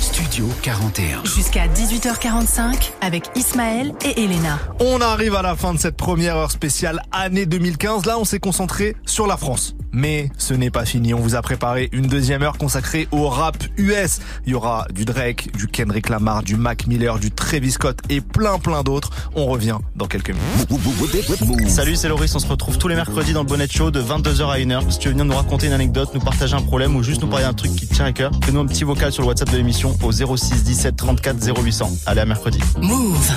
Studio 0.00 0.46
41. 0.62 1.24
Jusqu'à 1.24 1.66
18h45 1.66 2.92
avec 3.00 3.24
Ismaël 3.34 3.92
et 4.04 4.22
Elena. 4.22 4.58
On 4.80 5.00
arrive 5.00 5.34
à 5.34 5.42
la 5.42 5.56
fin 5.56 5.74
de 5.74 5.78
cette 5.78 5.96
première 5.96 6.36
heure 6.36 6.50
spéciale 6.50 7.02
année 7.10 7.46
2015. 7.46 8.06
Là, 8.06 8.18
on 8.18 8.24
s'est 8.24 8.38
concentré 8.38 8.96
sur 9.06 9.26
la 9.26 9.36
France. 9.36 9.74
Mais 9.92 10.30
ce 10.38 10.54
n'est 10.54 10.70
pas 10.70 10.84
fini. 10.84 11.14
On 11.14 11.20
vous 11.20 11.36
a 11.36 11.42
préparé 11.42 11.88
une 11.92 12.06
deuxième 12.06 12.42
heure 12.42 12.58
consacrée 12.58 13.06
au 13.12 13.28
rap 13.28 13.56
US. 13.76 14.20
Il 14.44 14.52
y 14.52 14.54
aura 14.54 14.86
du 14.92 15.04
Drake, 15.04 15.56
du 15.56 15.68
Kendrick 15.68 16.08
Lamar, 16.08 16.42
du 16.42 16.56
Mac 16.56 16.86
Miller, 16.88 17.18
du 17.18 17.30
Travis 17.30 17.72
Scott 17.72 17.98
et 18.08 18.20
plein 18.20 18.58
plein 18.58 18.82
d'autres. 18.82 19.10
On 19.36 19.46
revient 19.46 19.78
dans 19.94 20.06
quelques 20.06 20.30
minutes. 20.30 21.70
Salut, 21.70 21.94
c'est 21.94 22.08
Loris. 22.08 22.34
On 22.34 22.40
se 22.40 22.46
retrouve 22.46 22.78
tous 22.78 22.88
les 22.88 22.96
mercredis 22.96 23.32
dans 23.32 23.42
le 23.42 23.48
Bonnet 23.48 23.68
Show 23.68 23.92
de 23.92 24.02
22h 24.02 24.46
à 24.48 24.58
1h. 24.58 24.90
Si 24.90 24.98
tu 24.98 25.08
veux 25.08 25.12
venir 25.12 25.26
nous 25.26 25.36
raconter 25.36 25.68
une 25.68 25.72
anecdote, 25.72 26.10
nous 26.12 26.20
partager 26.20 26.54
un 26.54 26.62
problème 26.62 26.96
ou 26.96 27.02
juste 27.04 27.22
nous 27.22 27.28
parler 27.28 27.44
d'un 27.44 27.52
truc 27.52 27.74
qui 27.76 27.83
te 27.94 27.98
tient 27.98 28.06
à 28.06 28.12
cœur, 28.12 28.32
fais-nous 28.42 28.60
un 28.60 28.66
petit 28.66 28.82
vocal 28.82 29.12
sur 29.12 29.22
le 29.22 29.28
WhatsApp 29.28 29.50
de 29.50 29.56
l'émission 29.56 29.96
au 30.02 30.10
06 30.10 30.64
17 30.64 30.96
34 30.96 31.62
0800. 31.62 31.92
Allez, 32.06 32.22
à 32.22 32.26
mercredi. 32.26 32.58
Move. 32.80 33.30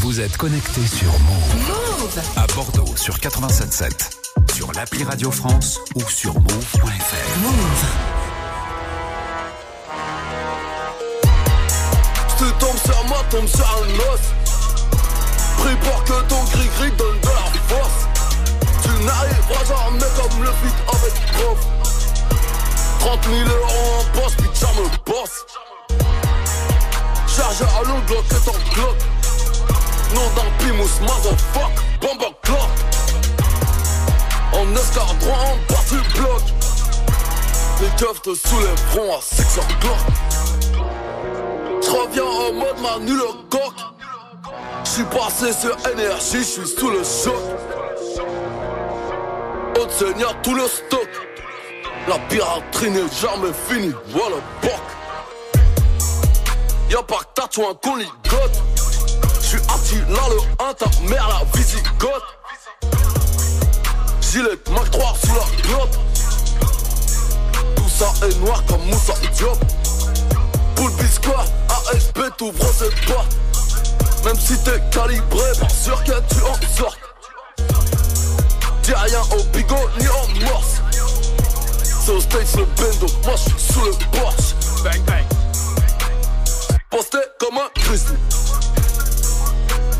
Vous 0.00 0.18
êtes 0.18 0.36
connecté 0.38 0.80
sur 0.86 1.12
Move. 1.12 1.68
Move. 1.68 2.20
À 2.36 2.46
Bordeaux 2.54 2.96
sur 2.96 3.16
87.7. 3.16 4.54
Sur 4.54 4.72
l'appli 4.72 5.04
Radio 5.04 5.30
France 5.30 5.78
ou 5.94 6.00
sur 6.08 6.32
move.fr. 6.34 7.38
Move. 7.42 7.84
Tombe 12.58 12.76
sur 12.84 13.04
moi, 13.08 13.18
tombe 13.30 13.46
sur 13.46 13.60
un 13.60 14.12
os. 14.12 14.20
Prie 15.58 15.76
pour 15.76 16.04
que 16.04 16.28
ton 16.28 16.42
gris-gris 16.44 16.92
donne 16.96 17.20
de 17.20 17.26
la 17.26 17.52
force. 17.68 18.06
Tu 18.82 19.04
n'arriveras 19.04 19.64
jamais 19.68 20.10
comme 20.16 20.42
le 20.42 20.48
feat 20.48 20.74
avec 20.88 21.14
prof. 21.32 21.79
30 23.00 23.24
000 23.24 23.48
euros 23.48 24.00
en 24.00 24.20
poche, 24.20 24.36
puis 24.36 24.50
ça 24.52 24.68
me 24.76 25.10
bosse. 25.10 25.46
Charge 27.26 27.62
à 27.62 27.88
long 27.88 28.00
glock 28.06 28.28
que 28.28 28.34
ton 28.44 28.52
glock. 28.74 28.96
Nom 30.14 30.28
d'un 30.36 30.50
pimous, 30.58 31.00
motherfuck, 31.00 31.72
bomba 32.00 32.26
clock. 32.42 32.70
En 34.52 34.76
escadron, 34.76 35.32
en 35.32 35.72
bas 35.72 35.84
du 35.90 36.18
bloc. 36.18 36.42
Les 37.80 37.88
keufs 37.96 38.20
te 38.20 38.34
soulèveront 38.34 39.16
à 39.16 39.20
6 39.22 39.58
heures 39.58 39.78
glock. 39.80 40.04
J'reviens 41.82 42.24
en 42.24 42.52
mode 42.52 42.80
Manu 42.82 43.14
le 43.14 43.48
coq. 43.48 43.74
J'suis 44.84 45.04
passé 45.04 45.52
sur 45.54 45.76
énergie, 45.90 46.44
j'suis 46.44 46.68
sous 46.68 46.90
le 46.90 47.02
choc. 47.02 47.34
Haute 49.78 49.90
seigneur, 49.92 50.34
tout 50.42 50.54
le 50.54 50.66
stock. 50.68 51.29
La 52.08 52.18
piraterie 52.28 52.90
n'est 52.90 53.08
jamais 53.20 53.52
finie, 53.68 53.94
voilà 54.08 54.36
boc. 54.62 54.72
Y'a 56.88 57.02
pas 57.02 57.18
que 57.18 57.40
tatouin 57.40 57.74
qu'on 57.82 57.96
ligote. 57.96 58.62
J'suis 59.42 59.58
là 60.08 60.20
le 60.28 60.64
1, 60.64 60.74
ta 60.74 60.86
mère 61.08 61.28
la 61.28 61.58
visigote. 61.58 62.22
Gilet 64.20 64.58
Mac 64.70 64.90
3 64.90 65.14
sous 65.24 65.34
la 65.34 65.62
glotte. 65.62 65.98
Tout 67.76 67.88
ça 67.88 68.26
est 68.26 68.38
noir 68.38 68.62
comme 68.66 68.82
Moussa 68.86 69.14
Diop. 69.34 69.58
Poule 70.76 70.92
biscoire, 70.92 71.44
ASP 71.92 72.36
t'ouvre 72.36 72.72
cette 72.72 73.04
porte. 73.06 73.36
Même 74.24 74.38
si 74.38 74.56
t'es 74.62 74.80
calibré, 74.90 75.52
pas 75.60 75.68
sûr 75.68 76.02
que 76.04 76.12
tu 76.32 76.42
en 76.42 76.76
sortes. 76.76 76.98
Dis 78.82 78.94
rien 78.94 79.22
au 79.36 79.42
bigot 79.52 79.90
ni 79.98 80.08
en 80.08 80.44
morse. 80.44 80.79
C'est 82.10 82.16
au 82.16 82.20
States 82.20 82.56
le 82.56 82.64
bendo, 82.64 83.06
moi 83.24 83.34
j'suis 83.36 83.72
sous 83.72 83.84
le 83.84 83.92
Porsche. 84.10 84.54
Bang 84.82 85.00
bang. 85.06 85.24
Posté 86.90 87.18
comme 87.38 87.56
un 87.56 87.80
grizzly. 87.80 88.16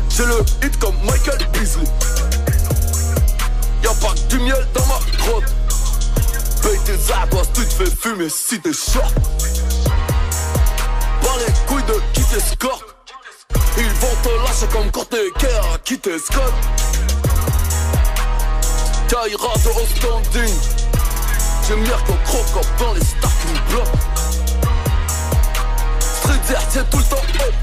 J'ai 0.09 0.25
le 0.25 0.39
hit 0.61 0.77
comme 0.79 0.95
Michael 1.05 1.47
Beasley. 1.53 1.85
Y'a 3.81 3.91
pas 3.91 4.13
du 4.27 4.39
miel 4.39 4.67
dans 4.73 4.85
ma 4.87 4.99
grotte. 5.19 5.45
Paye 6.61 6.79
tes 6.83 7.13
ardoises, 7.13 7.47
tu 7.53 7.65
te 7.65 7.73
fais 7.75 7.95
fumer 7.95 8.27
si 8.27 8.59
t'es 8.59 8.73
short. 8.73 9.13
Pas 11.21 11.37
les 11.47 11.53
couilles 11.65 11.83
de 11.83 12.01
qui 12.11 12.23
t'escorte. 12.25 12.83
Ils 13.77 13.85
vont 13.85 14.15
te 14.21 14.29
lâcher 14.43 14.67
comme 14.73 14.91
t'es 15.05 15.29
Kerr 15.39 15.73
à 15.73 15.77
qui 15.77 15.97
t'escorte. 15.97 16.53
Taillera 19.07 19.53
de 19.53 19.97
standing. 19.97 20.80
J'ai 21.71 21.77
Mirko 21.77 22.13
Crocop 22.25 22.65
dans 22.79 22.93
les 22.93 23.01
starting 23.01 23.57
blocks. 23.69 23.87
Street 25.99 26.53
air, 26.53 26.61
tiens 26.69 26.85
tout 26.91 26.97
le 26.97 27.03
temps 27.03 27.15
up. 27.15 27.53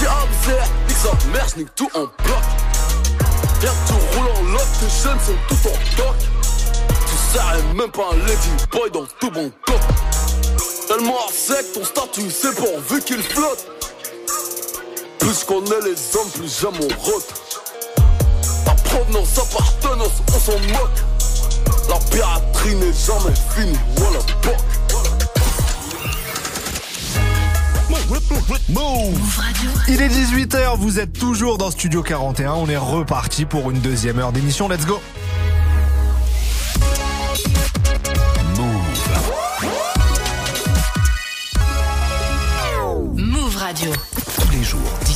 J'ai 0.00 0.06
abusé, 0.06 0.58
nique 0.88 0.96
sa 0.96 1.28
mère, 1.28 1.46
j'nique 1.54 1.74
tout 1.76 1.88
en 1.94 2.00
bloc. 2.00 2.42
Bien 3.60 3.70
que 3.70 3.86
tu 3.86 3.92
roules 3.92 4.28
en 4.28 4.42
lock, 4.42 4.66
tes 4.80 5.04
jeunes 5.04 5.20
sont 5.20 5.36
tout 5.48 5.68
en 5.68 6.02
toc. 6.02 6.16
Tu 6.88 7.38
serais 7.38 7.62
même 7.74 7.90
pas 7.92 8.08
un 8.12 8.26
lady 8.26 8.50
boy 8.72 8.90
dans 8.90 9.06
tout 9.20 9.30
bon 9.30 9.52
coq. 9.66 9.80
Tellement 10.88 11.28
sec, 11.32 11.72
ton 11.72 11.84
statut 11.84 12.28
c'est 12.28 12.56
pourvu 12.56 13.02
qu'il 13.02 13.22
flotte. 13.22 13.68
Plus 15.20 15.44
qu'on 15.44 15.64
est 15.64 15.84
les 15.84 16.16
hommes, 16.16 16.30
plus 16.34 16.60
jamais 16.60 16.88
on 16.92 17.02
rote. 17.08 17.34
La 18.66 18.72
provenance, 18.72 19.38
appartenance, 19.38 20.22
on 20.34 20.40
s'en 20.40 20.58
moque. 20.72 21.09
La 21.90 21.98
piraterie 22.08 22.76
n'est 22.76 22.92
jamais 22.92 23.34
finie, 23.52 23.76
voilà, 23.96 24.20
boc. 24.44 24.54
Il 29.88 30.00
est 30.00 30.08
18h, 30.08 30.76
vous 30.76 31.00
êtes 31.00 31.12
toujours 31.12 31.58
dans 31.58 31.72
Studio 31.72 32.04
41, 32.04 32.52
on 32.52 32.68
est 32.68 32.76
reparti 32.76 33.44
pour 33.44 33.72
une 33.72 33.80
deuxième 33.80 34.20
heure 34.20 34.30
d'émission, 34.30 34.68
let's 34.68 34.86
go 34.86 35.00
Move 43.16 43.56
Radio. 43.56 43.90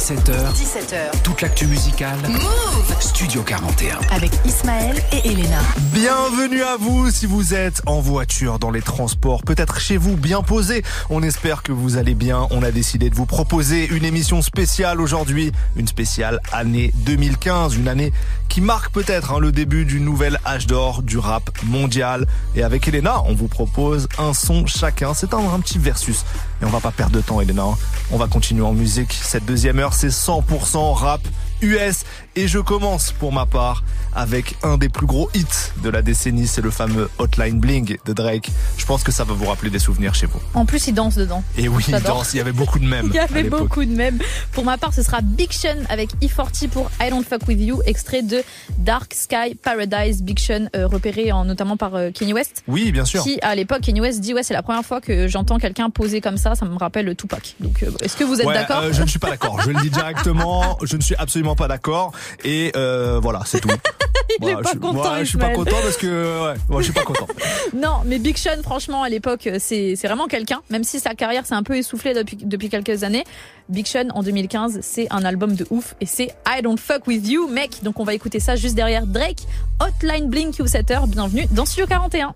Tous 0.07 0.13
les 0.13 0.17
jours, 0.17 0.25
17h. 0.25 0.53
17h. 0.53 1.23
Toute 1.23 1.41
l'actu 1.41 1.67
musicale. 1.67 2.19
Move 2.29 2.97
Studio 3.01 3.43
41. 3.43 4.01
Avec 4.11 4.33
Ismaël 4.45 5.03
et 5.13 5.29
Elena. 5.31 5.61
Bienvenue 5.93 6.63
à 6.63 6.77
vous 6.77 7.11
si 7.11 7.25
vous 7.27 7.55
êtes 7.55 7.81
en 7.87 8.01
voiture, 8.01 8.59
dans 8.59 8.71
les 8.71 8.83
transports, 8.83 9.43
peut-être 9.43 9.81
chez 9.81 9.97
vous, 9.97 10.17
bien 10.17 10.43
posé. 10.43 10.83
On 11.09 11.23
espère 11.23 11.63
que 11.63 11.73
vous 11.73 11.97
allez 11.97 12.15
bien. 12.15 12.47
On 12.51 12.63
a 12.63 12.71
décidé 12.71 13.09
de 13.09 13.15
vous 13.15 13.25
proposer 13.27 13.87
une 13.87 14.05
émission 14.05 14.43
spéciale 14.43 15.01
aujourd'hui, 15.01 15.53
une 15.77 15.89
spéciale 15.89 16.41
année 16.53 16.93
2015, 16.97 17.77
une 17.77 17.89
année 17.89 18.13
qui 18.49 18.61
marque 18.61 18.93
peut-être 18.93 19.33
hein, 19.33 19.39
le 19.41 19.53
début 19.53 19.85
du 19.85 20.01
nouvel 20.01 20.39
âge 20.47 20.67
d'or 20.67 21.03
du 21.03 21.19
rap 21.19 21.51
mondial. 21.65 22.27
Et 22.55 22.63
avec 22.63 22.87
Elena, 22.89 23.23
on 23.27 23.35
vous 23.35 23.49
propose 23.49 24.09
un 24.19 24.35
son 24.35 24.67
chacun. 24.67 25.15
C'est 25.15 25.33
un, 25.35 25.39
un 25.39 25.61
petit 25.61 25.79
versus. 25.79 26.25
Et 26.63 26.65
on 26.65 26.69
va 26.71 26.81
pas 26.81 26.91
perdre 26.93 27.17
de 27.17 27.21
temps, 27.21 27.41
Elena. 27.41 27.65
On 28.11 28.17
va 28.17 28.27
continuer 28.27 28.63
en 28.63 28.73
musique. 28.73 29.13
Cette 29.13 29.45
deuxième 29.45 29.79
heure, 29.79 29.95
c'est 29.95 30.09
100% 30.09 30.95
rap 30.95 31.21
US. 31.63 32.05
Et 32.37 32.49
je 32.49 32.59
commence 32.59 33.13
pour 33.13 33.33
ma 33.33 33.47
part 33.47 33.85
avec 34.13 34.57
un 34.65 34.77
des 34.77 34.89
plus 34.89 35.07
gros 35.07 35.31
hits 35.35 35.45
de 35.83 35.89
la 35.89 36.03
décennie, 36.03 36.49
c'est 36.49 36.61
le 36.63 36.71
fameux 36.71 37.09
Hotline 37.19 37.61
Bling 37.61 37.97
de 38.05 38.13
Drake. 38.13 38.51
Je 38.77 38.85
pense 38.87 39.05
que 39.05 39.13
ça 39.13 39.23
va 39.25 39.35
vous 39.35 39.45
rappeler 39.47 39.71
des 39.71 39.79
souvenirs 39.79 40.15
chez 40.17 40.27
vous. 40.27 40.41
En 40.55 40.67
plus, 40.67 40.87
il 40.89 40.95
danse 40.95 41.15
dedans. 41.15 41.45
Et 41.57 41.69
oui, 41.69 41.85
il 41.89 42.01
danse, 42.01 42.35
il 42.35 42.39
y 42.39 42.41
avait 42.41 42.53
beaucoup 42.53 42.79
de 42.81 42.87
mèmes. 42.87 43.07
Il 43.13 43.15
y 43.15 43.19
avait 43.21 43.45
beaucoup 43.45 43.85
de 43.85 43.91
mèmes. 43.91 44.19
Pour 44.53 44.65
ma 44.65 44.79
part, 44.79 44.93
ce 44.93 45.03
sera 45.03 45.21
Big 45.21 45.53
Sean 45.53 45.77
avec 45.89 46.11
E40 46.21 46.69
pour 46.69 46.91
I 47.01 47.11
Don't 47.11 47.25
Fuck 47.25 47.47
With 47.47 47.61
You, 47.61 47.81
extrait 47.87 48.23
de 48.23 48.43
Dark 48.79 49.15
Sky 49.15 49.55
Paradise. 49.55 50.23
Big 50.23 50.39
Sean, 50.41 50.67
euh, 50.75 50.87
repéré 50.89 51.31
en- 51.31 51.45
notamment 51.45 51.77
par 51.77 51.95
euh, 51.95 52.11
Kanye 52.11 52.33
West. 52.35 52.63
Oui, 52.67 52.91
bien 52.91 53.05
sûr. 53.05 53.23
Qui, 53.23 53.39
à 53.43 53.55
l'époque, 53.55 53.83
Kanye 53.83 54.01
West 54.01 54.21
dit 54.21 54.35
Ouais, 54.35 54.43
c'est 54.43 54.55
la 54.55 54.63
première 54.63 54.85
fois 54.85 55.01
que 55.01 55.29
j'entends 55.29 55.59
quelqu'un 55.59 55.91
poser 55.91 56.21
comme 56.21 56.37
ça, 56.37 56.55
ça 56.57 56.67
me 56.67 56.77
rappelle 56.77 57.07
le 57.07 57.15
Tupac. 57.15 57.55
Donc, 57.61 57.83
euh, 57.85 57.91
est-ce 58.01 58.17
que 58.17 58.25
vous 58.25 58.41
êtes 58.41 58.47
Ouais, 58.47 58.55
d'accord 58.55 58.83
euh, 58.83 58.93
Je 58.93 59.03
ne 59.03 59.07
suis 59.09 59.19
pas 59.21 59.31
d'accord. 59.31 59.61
Je 59.61 59.71
le 59.71 59.81
dis 59.81 59.91
directement. 59.91 60.79
Je 60.83 60.97
ne 60.97 61.03
suis 61.03 61.15
absolument 61.17 61.55
pas 61.57 61.69
d'accord. 61.69 62.13
Et 62.45 62.73
euh, 62.77 63.19
voilà, 63.23 63.43
c'est 63.47 63.61
tout. 63.61 63.69
Il 64.41 64.49
est 64.49 64.55
pas 64.55 64.71
je, 64.73 64.79
content, 64.79 64.93
voilà, 64.93 65.25
je 65.25 65.29
suis 65.29 65.39
pas 65.39 65.51
content 65.51 65.77
parce 65.83 65.97
que 65.97 66.45
ouais, 66.45 66.55
moi, 66.69 66.81
je 66.81 66.85
suis 66.85 66.93
pas 66.93 67.05
content. 67.05 67.27
Non, 67.75 68.03
mais 68.05 68.19
Big 68.19 68.37
Sean, 68.37 68.63
franchement, 68.63 69.03
à 69.03 69.09
l'époque, 69.09 69.49
c'est 69.59 69.97
c'est 69.97 70.07
vraiment 70.07 70.27
quelqu'un. 70.27 70.63
Même 70.71 70.85
si 70.85 71.01
sa 71.01 71.15
carrière 71.15 71.45
s'est 71.47 71.55
un 71.55 71.63
peu 71.63 71.77
essoufflée 71.77 72.15
depuis, 72.15 72.37
depuis 72.37 72.69
quelques 72.69 73.05
années, 73.05 73.25
Big 73.69 73.87
Sean, 73.87 74.09
en 74.15 74.23
2015, 74.23 74.79
c'est 74.83 75.07
un 75.11 75.25
album 75.25 75.55
de 75.55 75.67
ouf 75.71 75.95
et 76.01 76.07
c'est 76.07 76.35
I 76.47 76.63
Don't 76.63 76.79
Fuck 76.79 77.07
With 77.07 77.29
You, 77.29 77.49
mec. 77.49 77.83
Donc 77.83 78.01
on 78.01 78.05
va 78.05 78.15
écouter 78.15 78.41
ça 78.41 78.57
juste 78.57 78.75
derrière 78.75 79.07
Drake, 79.07 79.41
Hotline 79.81 80.29
Blink 80.29 80.55
Q7 80.55 81.09
Bienvenue 81.09 81.47
dans 81.51 81.65
Studio 81.65 81.87
41. 81.87 82.35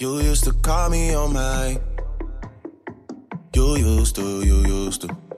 You 0.00 0.20
used 0.20 0.44
to 0.44 0.52
call 0.62 0.90
me 0.90 1.14
on 1.14 1.32
my. 1.32 1.78
You 3.54 3.76
used 3.76 4.16
to, 4.16 4.42
you 4.42 4.64
used 4.64 5.02
to. 5.02 5.29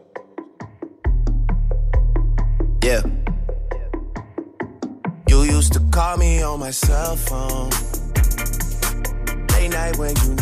Yeah. 2.83 3.03
You 5.28 5.43
used 5.45 5.72
to 5.74 5.80
call 5.93 6.16
me 6.16 6.43
on 6.43 6.59
my 6.59 6.72
cell 6.72 7.14
phone. 7.14 7.70
Late 9.53 9.70
night 9.70 9.97
when 9.99 10.16
you 10.16 10.41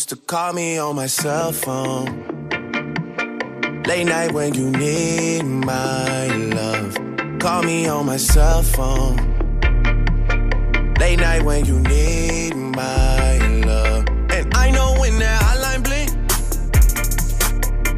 Used 0.00 0.08
to 0.08 0.16
call 0.16 0.54
me 0.54 0.78
on 0.78 0.96
my 0.96 1.06
cell 1.06 1.52
phone. 1.52 2.06
Late 3.86 4.06
night 4.06 4.32
when 4.32 4.54
you 4.54 4.70
need 4.70 5.42
my 5.42 6.26
love. 6.56 6.96
Call 7.38 7.62
me 7.64 7.86
on 7.86 8.06
my 8.06 8.16
cell 8.16 8.62
phone. 8.62 9.16
Late 10.98 11.18
night 11.18 11.42
when 11.44 11.66
you 11.66 11.80
need 11.80 12.54
my 12.54 13.36
love. 13.66 14.06
And 14.30 14.54
I 14.54 14.70
know 14.70 14.96
when 14.98 15.18
that 15.18 15.42
hotline 15.42 15.82
blink, 15.84 16.10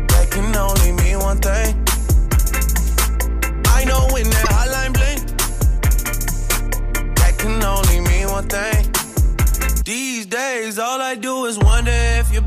that 0.09 0.29
can 0.33 0.57
only 0.57 0.91
mean 1.01 1.21
one 1.21 1.39
thing. 1.39 1.73
I 3.79 3.85
know 3.85 4.09
when 4.11 4.29
that 4.29 4.47
hotline 4.57 4.93
blink, 4.99 5.21
that 7.15 7.39
can 7.39 7.63
only 7.63 8.01
mean 8.01 8.29
one 8.29 8.49
thing. 8.49 8.89
These 9.85 10.27
days, 10.27 10.79
all 10.79 11.01
I 11.03 11.17
do 11.17 11.47
is 11.47 11.59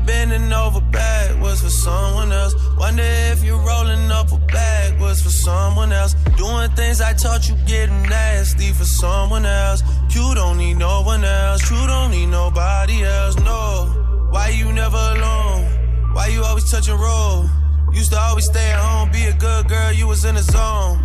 bending 0.06 0.52
over 0.52 0.80
backwards 0.80 1.60
for 1.62 1.70
someone 1.70 2.32
else. 2.32 2.54
Wonder 2.78 3.02
if 3.32 3.42
you're 3.44 3.58
rolling 3.58 4.10
up 4.10 4.32
a 4.32 4.38
bag 4.38 5.00
was 5.00 5.20
for 5.22 5.30
someone 5.30 5.92
else. 5.92 6.14
Doing 6.36 6.70
things 6.70 7.00
I 7.00 7.12
taught 7.12 7.48
you 7.48 7.56
getting 7.66 8.02
nasty 8.02 8.72
for 8.72 8.84
someone 8.84 9.44
else. 9.44 9.82
You 10.10 10.34
don't 10.34 10.58
need 10.58 10.74
no 10.74 11.02
one 11.02 11.24
else. 11.24 11.70
You 11.70 11.86
don't 11.86 12.10
need 12.12 12.26
nobody 12.26 13.04
else. 13.04 13.36
No. 13.40 14.28
Why 14.30 14.48
you 14.48 14.72
never 14.72 14.96
alone? 14.96 16.12
Why 16.14 16.28
you 16.28 16.42
always 16.42 16.70
touching 16.70 16.96
roll? 16.96 17.48
Used 17.92 18.12
to 18.12 18.18
always 18.18 18.46
stay 18.46 18.70
at 18.72 18.78
home, 18.78 19.10
be 19.10 19.24
a 19.24 19.32
good 19.34 19.68
girl. 19.68 19.92
You 19.92 20.06
was 20.06 20.24
in 20.24 20.34
the 20.34 20.42
zone. 20.42 21.04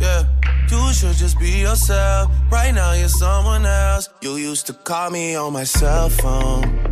Yeah. 0.00 0.24
You 0.70 0.92
should 0.94 1.16
just 1.16 1.38
be 1.38 1.50
yourself. 1.60 2.30
Right 2.50 2.72
now, 2.74 2.92
you're 2.92 3.08
someone 3.08 3.66
else. 3.66 4.08
You 4.22 4.36
used 4.36 4.66
to 4.68 4.72
call 4.72 5.10
me 5.10 5.34
on 5.34 5.52
my 5.52 5.64
cell 5.64 6.08
phone. 6.08 6.91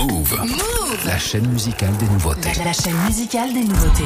Move. 0.00 0.34
Move. 0.46 1.06
La 1.06 1.18
chaîne 1.18 1.46
musicale 1.48 1.94
des 1.98 2.06
nouveautés. 2.06 2.48
La, 2.56 2.64
la 2.64 2.72
chaîne 2.72 2.96
musicale 3.06 3.52
des 3.52 3.64
nouveautés. 3.64 4.04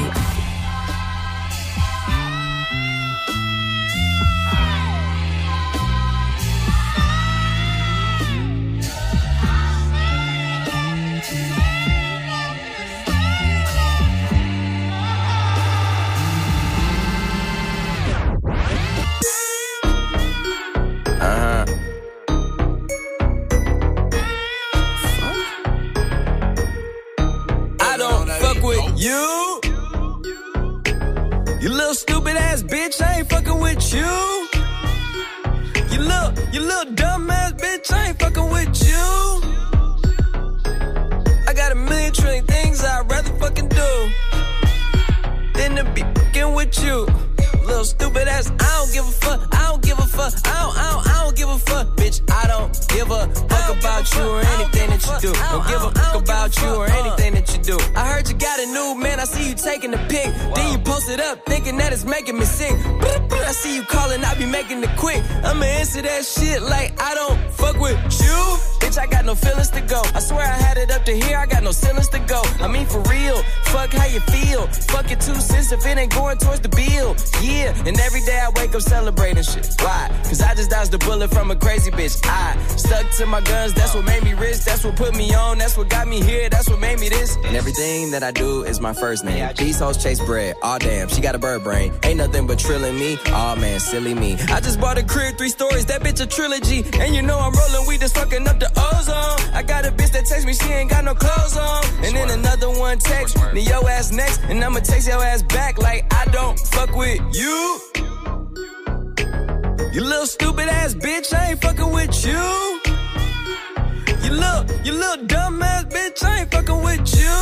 It's 61.95 62.03
making 62.03 62.37
me 62.37 62.43
sick. 62.45 62.75
I 63.49 63.53
see 63.53 63.75
you 63.75 63.83
calling, 63.83 64.21
I 64.23 64.35
be 64.35 64.45
making 64.45 64.83
it 64.83 64.95
quick. 64.97 65.23
I'ma 65.43 65.65
answer 65.79 66.01
that 66.01 66.25
shit 66.25 66.61
like 66.61 66.91
I 67.01 67.15
don't 67.15 67.39
fuck 67.53 67.79
with 67.79 67.95
you. 68.19 68.39
Bitch, 68.81 68.97
I 68.97 69.07
got 69.07 69.23
no 69.23 69.33
feelings 69.33 69.69
to 69.69 69.81
go. 69.81 70.01
I 70.13 70.19
swear 70.19 70.45
I 70.45 70.57
had 70.67 70.77
it 70.77 70.91
up 70.91 71.05
to 71.05 71.13
here, 71.13 71.37
I 71.37 71.45
got 71.45 71.63
no 71.63 71.71
feelings 71.71 72.09
to 72.09 72.19
go. 72.19 72.41
I 72.59 72.67
mean, 72.67 72.85
for 72.85 72.99
real, 73.03 73.14
fuck 73.75 73.91
how 73.91 74.07
you 74.07 74.21
feel. 74.21 74.67
Fuck 74.93 75.11
it 75.11 75.19
two 75.19 75.35
cents 75.35 75.71
if 75.71 75.85
it 75.85 75.97
ain't 75.97 76.13
going 76.13 76.37
towards 76.37 76.61
the 76.61 76.69
bill. 76.69 77.15
Yeah, 77.43 77.87
and 77.87 77.99
every 77.99 78.21
day 78.21 78.39
I 78.39 78.49
wake 78.55 78.73
up 78.73 78.81
celebrating 78.81 79.43
shit. 79.43 79.67
Why? 79.79 80.09
Cause 80.23 80.41
I 80.41 80.55
just 80.55 80.69
dodged 80.69 80.93
a 80.93 80.97
bullet 80.99 81.29
from 81.29 81.51
a 81.51 81.55
crazy 81.55 81.91
bitch. 81.91 82.15
I 82.23 82.55
stuck 82.77 83.05
to 83.17 83.25
my 83.25 83.41
guns, 83.41 83.73
that's 83.73 83.93
what 83.93 84.05
made 84.05 84.23
me 84.23 84.33
rich. 84.33 84.59
That's 84.63 84.83
what 84.85 84.95
put 84.95 85.13
me 85.15 85.33
on, 85.33 85.57
that's 85.57 85.77
what 85.77 85.89
got 85.89 86.07
me 86.07 86.21
here, 86.21 86.49
that's 86.49 86.69
what 86.69 86.79
made 86.79 86.99
me 86.99 87.09
this. 87.09 87.35
And 87.43 87.55
everything 87.55 88.11
that 88.11 88.23
I 88.23 88.31
do 88.31 88.63
is 88.63 88.79
my 88.79 88.93
first 88.93 89.25
name. 89.25 89.49
These 89.57 89.79
hoes 89.79 90.01
chase 90.01 90.21
bread. 90.21 90.55
Aw, 90.63 90.77
damn, 90.77 91.09
she 91.09 91.19
got 91.21 91.35
a 91.35 91.39
bird 91.39 91.63
brain. 91.63 91.93
Ain't 92.03 92.17
nothing 92.17 92.47
but 92.47 92.57
trilling 92.59 92.95
me. 92.95 93.17
Aw, 93.27 93.55
man, 93.55 93.79
silly 93.79 94.13
me. 94.13 94.33
I 94.55 94.61
just 94.61 94.79
bought 94.79 94.97
a 94.97 95.03
crib, 95.03 95.37
three 95.37 95.49
stories, 95.49 95.85
that 95.87 96.01
bitch 96.01 96.21
a 96.23 96.25
trilogy. 96.25 96.85
And 97.01 97.13
you 97.13 97.21
know 97.21 97.37
I'm 97.37 97.53
rolling, 97.53 97.87
we 97.87 97.97
just 97.97 98.15
fucking 98.15 98.47
up 98.47 98.59
the 98.59 98.71
ozone. 98.77 99.53
I 99.53 99.63
got 99.63 99.85
a 99.85 99.91
bitch 99.91 100.11
that 100.13 100.25
text 100.25 100.45
me, 100.47 100.53
she 100.53 100.69
ain't 100.71 100.89
got 100.89 101.03
no 101.03 101.13
clothes 101.13 101.57
on. 101.57 101.83
And 102.05 102.15
then 102.15 102.29
another 102.29 102.69
one 102.69 102.97
text 102.99 103.35
me, 103.53 103.64
yo 103.65 103.87
ass 103.87 104.11
next. 104.11 104.41
And 104.43 104.63
I'ma 104.63 104.79
text 104.79 105.07
your 105.07 105.23
ass 105.23 105.43
back 105.43 105.77
like 105.77 106.05
I 106.13 106.25
don't 106.25 106.57
fuck 106.59 106.95
with 106.95 107.19
you. 107.33 107.79
You 109.93 110.01
little 110.01 110.25
stupid 110.25 110.67
ass 110.67 110.93
bitch, 110.93 111.33
I 111.33 111.51
ain't 111.51 111.61
fucking 111.61 111.91
with 111.91 112.25
you. 112.25 112.81
You 114.23 114.31
little, 114.31 114.65
you 114.83 114.93
little 114.93 115.25
dumb 115.25 115.61
ass 115.63 115.85
bitch, 115.85 116.23
I 116.23 116.41
ain't 116.41 116.51
fucking 116.51 116.81
with 116.83 117.05
you. 117.19 117.35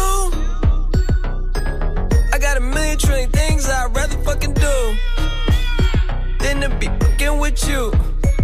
I 2.31 2.37
got 2.39 2.57
a 2.57 2.61
million 2.61 2.97
trillion 2.97 3.31
things 3.31 3.67
I'd 3.67 3.95
rather 3.95 4.17
fucking 4.23 4.53
do 4.53 4.97
than 6.39 6.61
to 6.61 6.69
be 6.79 6.87
fucking 6.87 7.39
with 7.39 7.67
you. 7.67 7.91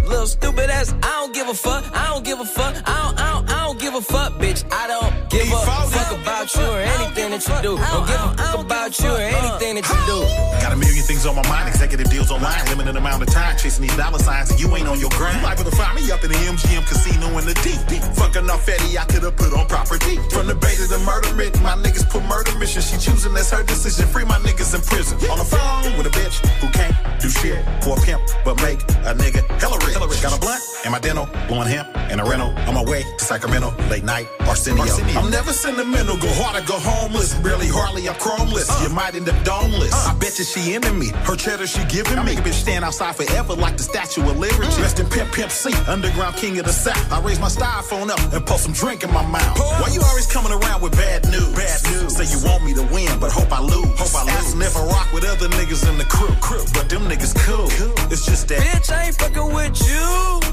Little 0.08 0.26
stupid 0.26 0.70
ass, 0.70 0.92
I 1.02 1.10
don't 1.20 1.32
give 1.32 1.48
a 1.48 1.54
fuck, 1.54 1.84
I 1.94 2.08
don't 2.08 2.24
give 2.24 2.40
a 2.40 2.44
fuck, 2.44 2.74
I 2.88 3.02
don't, 3.04 3.20
I 3.20 3.32
don't, 3.32 3.50
I 3.50 3.64
don't 3.66 3.78
give 3.78 3.94
a 3.94 4.00
fuck, 4.00 4.32
bitch. 4.40 4.64
I 4.72 4.88
don't 4.88 5.29
give 5.30 5.46
a 5.46 5.56
fuck 5.62 6.10
about 6.12 6.54
you 6.54 6.66
or 6.66 6.80
anything 6.80 7.30
that 7.30 7.42
you 7.46 7.56
do. 7.62 7.72
Don't 7.78 8.06
give 8.06 8.20
a 8.20 8.30
fuck 8.34 8.60
about 8.60 8.98
you 8.98 9.10
or 9.10 9.22
anything 9.22 9.78
that 9.78 9.86
you 9.86 9.98
do. 10.10 10.18
Got 10.60 10.72
a 10.74 10.76
million 10.76 11.04
things 11.06 11.24
on 11.24 11.36
my 11.36 11.46
mind, 11.48 11.68
executive 11.68 12.10
deals 12.10 12.30
online, 12.30 12.60
limited 12.66 12.96
amount 12.96 13.22
of 13.22 13.30
time, 13.30 13.56
chasing 13.56 13.82
these 13.86 13.96
dollar 13.96 14.18
signs, 14.18 14.50
and 14.50 14.60
you 14.60 14.68
ain't 14.76 14.88
on 14.88 14.98
your 14.98 15.10
grind. 15.10 15.38
You 15.38 15.46
liable 15.46 15.64
to 15.64 15.76
find 15.76 15.94
me 15.94 16.10
up 16.10 16.22
in 16.24 16.30
the 16.30 16.38
MGM 16.38 16.86
casino 16.86 17.38
in 17.38 17.46
the 17.46 17.54
deep. 17.62 17.80
deep. 17.86 18.02
Fucking 18.18 18.50
off 18.50 18.68
Eddie, 18.68 18.98
I 18.98 19.04
could've 19.06 19.36
put 19.36 19.54
on 19.54 19.66
property. 19.66 20.16
From 20.34 20.46
the 20.46 20.54
bait 20.54 20.76
to 20.76 20.86
the 20.90 20.98
murder 21.06 21.32
mitt, 21.34 21.54
my 21.62 21.78
niggas 21.78 22.08
put 22.10 22.24
murder 22.26 22.52
mission. 22.58 22.82
She 22.82 22.98
choosing, 22.98 23.34
that's 23.34 23.50
her 23.50 23.62
decision. 23.62 24.06
Free 24.08 24.24
my 24.24 24.38
niggas 24.42 24.74
in 24.74 24.82
prison. 24.82 25.16
On 25.30 25.38
the 25.38 25.44
phone 25.44 25.96
with 25.96 26.06
a 26.06 26.14
bitch 26.14 26.42
who 26.58 26.68
can't 26.74 26.94
do 27.20 27.30
shit 27.30 27.62
for 27.82 27.96
a 27.96 28.00
pimp, 28.02 28.20
but 28.44 28.60
make 28.62 28.82
a 29.06 29.14
nigga 29.14 29.46
hella 29.60 29.78
rich. 29.86 29.96
Got 30.22 30.36
a 30.36 30.40
blunt 30.40 30.62
and 30.84 30.92
my 30.92 30.98
dental, 30.98 31.28
blowing 31.48 31.68
hemp 31.68 31.88
and 31.96 32.20
a 32.20 32.24
rental. 32.24 32.50
On 32.68 32.74
my 32.74 32.84
way 32.84 33.02
to 33.02 33.24
Sacramento, 33.24 33.70
late 33.88 34.04
night, 34.04 34.26
Arsenio. 34.40 34.84
I'm 35.20 35.30
never 35.30 35.52
sentimental, 35.52 36.16
go 36.16 36.32
hard 36.32 36.56
or 36.56 36.66
go 36.66 36.78
homeless. 36.80 37.34
Barely, 37.44 37.68
hardly, 37.68 38.08
I'm 38.08 38.14
chromeless. 38.16 38.70
Uh. 38.70 38.88
You 38.88 38.88
might 38.88 39.14
end 39.14 39.28
up 39.28 39.36
domeless. 39.44 39.92
Uh. 39.92 40.10
I 40.10 40.18
bet 40.18 40.38
you 40.38 40.44
she 40.44 40.72
into 40.74 40.92
me. 40.94 41.08
Her 41.28 41.36
cheddar 41.36 41.66
she 41.66 41.84
giving 41.84 42.14
me. 42.14 42.20
I 42.20 42.24
make 42.24 42.38
a 42.38 42.42
bitch 42.42 42.56
stand 42.64 42.84
outside 42.86 43.16
forever 43.16 43.52
like 43.54 43.76
the 43.76 43.82
Statue 43.82 44.22
of 44.22 44.38
Liberty. 44.38 44.64
Mm. 44.64 44.80
Rest 44.80 44.98
in 44.98 45.06
Pimp 45.10 45.30
Pimp 45.32 45.50
C, 45.50 45.74
underground 45.86 46.36
king 46.36 46.58
of 46.58 46.64
the 46.64 46.72
South. 46.72 47.12
I 47.12 47.20
raise 47.20 47.38
my 47.38 47.48
styrofoam 47.48 48.08
up 48.08 48.20
and 48.32 48.46
pour 48.46 48.56
some 48.56 48.72
drink 48.72 49.04
in 49.04 49.12
my 49.12 49.24
mouth. 49.26 49.58
Why 49.58 49.90
you 49.92 50.00
always 50.00 50.26
coming 50.26 50.52
around 50.52 50.80
with 50.80 50.92
bad 50.92 51.28
news? 51.28 51.52
Bad 51.52 51.84
news. 51.92 52.16
Say 52.16 52.24
you 52.24 52.40
want 52.48 52.64
me 52.64 52.72
to 52.74 52.82
win, 52.88 53.12
but 53.20 53.30
hope 53.30 53.52
I 53.52 53.60
lose. 53.60 53.92
Hope 54.00 54.16
I 54.16 54.24
lose. 54.24 54.40
Asking 54.40 54.62
if 54.62 54.76
I 54.76 54.84
rock 54.86 55.12
with 55.12 55.24
other 55.28 55.48
niggas 55.52 55.84
in 55.84 55.98
the 55.98 56.08
crew. 56.08 56.34
crew. 56.40 56.64
But 56.72 56.88
them 56.88 57.04
niggas 57.04 57.36
cool. 57.44 57.68
It's 58.10 58.24
just 58.24 58.48
that. 58.48 58.60
Bitch, 58.60 58.90
I 58.90 59.06
ain't 59.06 59.16
fucking 59.16 59.52
with. 59.52 59.76
You 59.86 60.49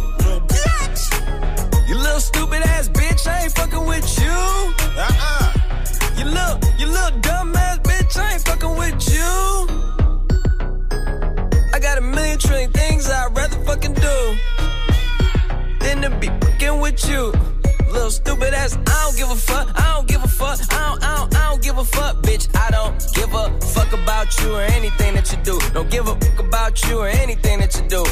you. 17.06 17.34
Little 17.92 18.12
stupid 18.12 18.54
ass, 18.54 18.78
I 18.88 19.04
don't 19.06 19.18
give 19.18 19.30
a 19.30 19.36
fuck, 19.36 19.70
I 19.76 19.96
don't 19.96 20.08
give 20.08 20.24
a 20.24 20.28
fuck, 20.28 20.60
I 20.72 20.90
don't, 20.90 21.04
I 21.04 21.18
don't, 21.18 21.36
I 21.36 21.50
don't 21.50 21.62
give 21.62 21.78
a 21.78 21.86
fuck, 21.86 22.18
bitch. 22.22 22.48
I 22.56 22.72
don't 22.72 22.96
give 23.14 23.34
a 23.34 23.67
fuck 23.78 23.94
about 23.94 24.42
you 24.42 24.56
or 24.56 24.62
anything 24.62 25.14
that 25.14 25.32
you 25.32 25.38
do. 25.44 25.60
Don't 25.74 25.90
give 25.90 26.08
a 26.08 26.16
fuck 26.16 26.40
about 26.40 26.84
you 26.86 26.98
or 27.00 27.08
anything 27.08 27.60
that 27.60 27.76
you 27.78 27.88
do. 27.88 28.04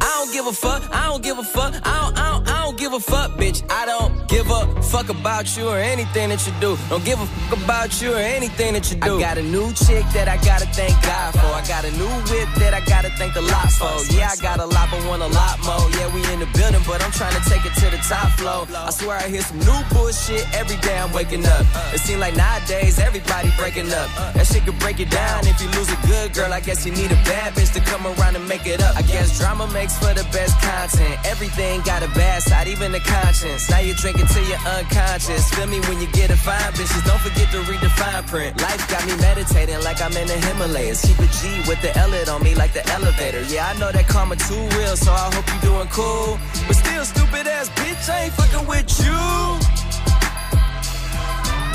I 0.00 0.10
don't 0.18 0.32
give 0.32 0.46
a 0.46 0.52
fuck, 0.52 0.82
I 0.92 1.06
don't 1.08 1.22
give 1.22 1.38
a 1.38 1.44
fuck, 1.44 1.74
I 1.86 1.94
don't, 2.00 2.18
I 2.18 2.32
don't, 2.32 2.48
I 2.48 2.64
don't 2.64 2.78
give 2.78 2.92
a 2.92 3.00
fuck, 3.00 3.32
bitch. 3.32 3.62
I 3.70 3.86
don't 3.86 4.28
give 4.28 4.50
a 4.50 4.82
fuck 4.82 5.08
about 5.08 5.56
you 5.56 5.68
or 5.68 5.78
anything 5.78 6.30
that 6.30 6.46
you 6.46 6.52
do. 6.60 6.76
Don't 6.88 7.04
give 7.04 7.20
a 7.20 7.26
fuck 7.26 7.62
about 7.64 8.00
you 8.00 8.12
or 8.14 8.18
anything 8.18 8.72
that 8.74 8.90
you 8.90 8.98
do. 8.98 9.18
I 9.18 9.20
got 9.20 9.38
a 9.38 9.42
new 9.42 9.72
chick 9.72 10.04
that 10.14 10.28
I 10.28 10.36
gotta 10.38 10.66
thank 10.66 10.94
God 11.02 11.32
for. 11.34 11.52
I 11.60 11.62
got 11.68 11.84
a 11.84 11.92
new 11.92 12.12
whip 12.30 12.48
that 12.58 12.74
I 12.74 12.80
gotta 12.84 13.10
thank 13.10 13.34
the 13.34 13.42
lot 13.42 13.70
for. 13.70 13.94
Yeah, 14.14 14.30
I 14.32 14.36
got 14.36 14.58
a 14.60 14.66
lot, 14.66 14.90
but 14.90 15.06
want 15.06 15.22
a 15.22 15.28
lot 15.28 15.58
more. 15.64 15.86
Yeah, 15.98 16.12
we 16.14 16.20
in 16.32 16.40
the 16.40 16.50
building, 16.58 16.82
but 16.86 17.02
I'm 17.02 17.12
trying 17.12 17.36
to 17.40 17.44
take 17.48 17.64
it 17.64 17.74
to 17.82 17.86
the 17.90 18.00
top 18.02 18.30
floor. 18.38 18.66
I 18.74 18.90
swear 18.90 19.16
I 19.18 19.28
hear 19.28 19.42
some 19.42 19.58
new 19.60 19.80
bullshit 19.92 20.44
every 20.54 20.76
day 20.78 20.98
I'm 20.98 21.12
waking 21.12 21.46
up. 21.46 21.64
It 21.94 22.00
seems 22.00 22.20
like 22.20 22.36
nowadays 22.36 22.98
everybody 22.98 23.50
breaking 23.56 23.92
up. 23.92 24.08
That 24.34 24.46
shit 24.46 24.64
could 24.64 24.78
break 24.78 25.00
it 25.00 25.01
down 25.10 25.46
if 25.46 25.60
you 25.60 25.68
lose 25.78 25.90
a 25.90 25.98
good 26.06 26.34
girl. 26.34 26.52
I 26.52 26.60
guess 26.60 26.84
you 26.86 26.92
need 26.92 27.10
a 27.10 27.20
bad 27.26 27.54
bitch 27.54 27.72
to 27.74 27.80
come 27.80 28.06
around 28.06 28.36
and 28.36 28.46
make 28.48 28.66
it 28.66 28.82
up. 28.82 28.96
I 28.96 29.02
guess 29.02 29.38
drama 29.38 29.66
makes 29.72 29.96
for 29.98 30.12
the 30.14 30.24
best 30.32 30.60
content. 30.60 31.18
Everything 31.24 31.80
got 31.82 32.02
a 32.02 32.08
bad 32.08 32.42
side, 32.42 32.68
even 32.68 32.92
the 32.92 33.00
conscience. 33.00 33.70
Now 33.70 33.80
you're 33.80 33.96
drinking 33.96 34.26
till 34.26 34.44
you're 34.48 34.64
unconscious. 34.78 35.48
Feel 35.54 35.66
me 35.66 35.80
when 35.88 36.00
you 36.00 36.08
get 36.12 36.30
a 36.30 36.36
fine 36.36 36.72
bitches. 36.72 37.04
Don't 37.06 37.20
forget 37.20 37.50
to 37.52 37.60
read 37.70 37.80
the 37.80 37.90
fine 37.90 38.24
print. 38.24 38.60
Life 38.60 38.88
got 38.90 39.06
me 39.06 39.16
meditating 39.16 39.80
like 39.82 40.00
I'm 40.00 40.12
in 40.16 40.26
the 40.26 40.38
Himalayas. 40.38 41.04
Keep 41.04 41.18
a 41.18 41.28
G 41.32 41.62
with 41.68 41.80
the 41.82 41.96
L 41.98 42.12
on 42.28 42.42
me 42.42 42.54
like 42.54 42.72
the 42.72 42.86
elevator. 42.92 43.42
Yeah, 43.42 43.68
I 43.68 43.78
know 43.78 43.90
that 43.90 44.06
karma 44.06 44.36
too 44.36 44.62
real, 44.76 44.96
so 44.96 45.12
I 45.12 45.32
hope 45.34 45.46
you 45.48 45.60
doing 45.68 45.88
cool. 45.88 46.38
But 46.66 46.76
still, 46.76 47.04
stupid 47.04 47.46
ass 47.46 47.70
bitch, 47.70 48.08
I 48.08 48.24
ain't 48.24 48.34
fucking 48.34 48.66
with 48.68 48.90
you. 49.00 49.81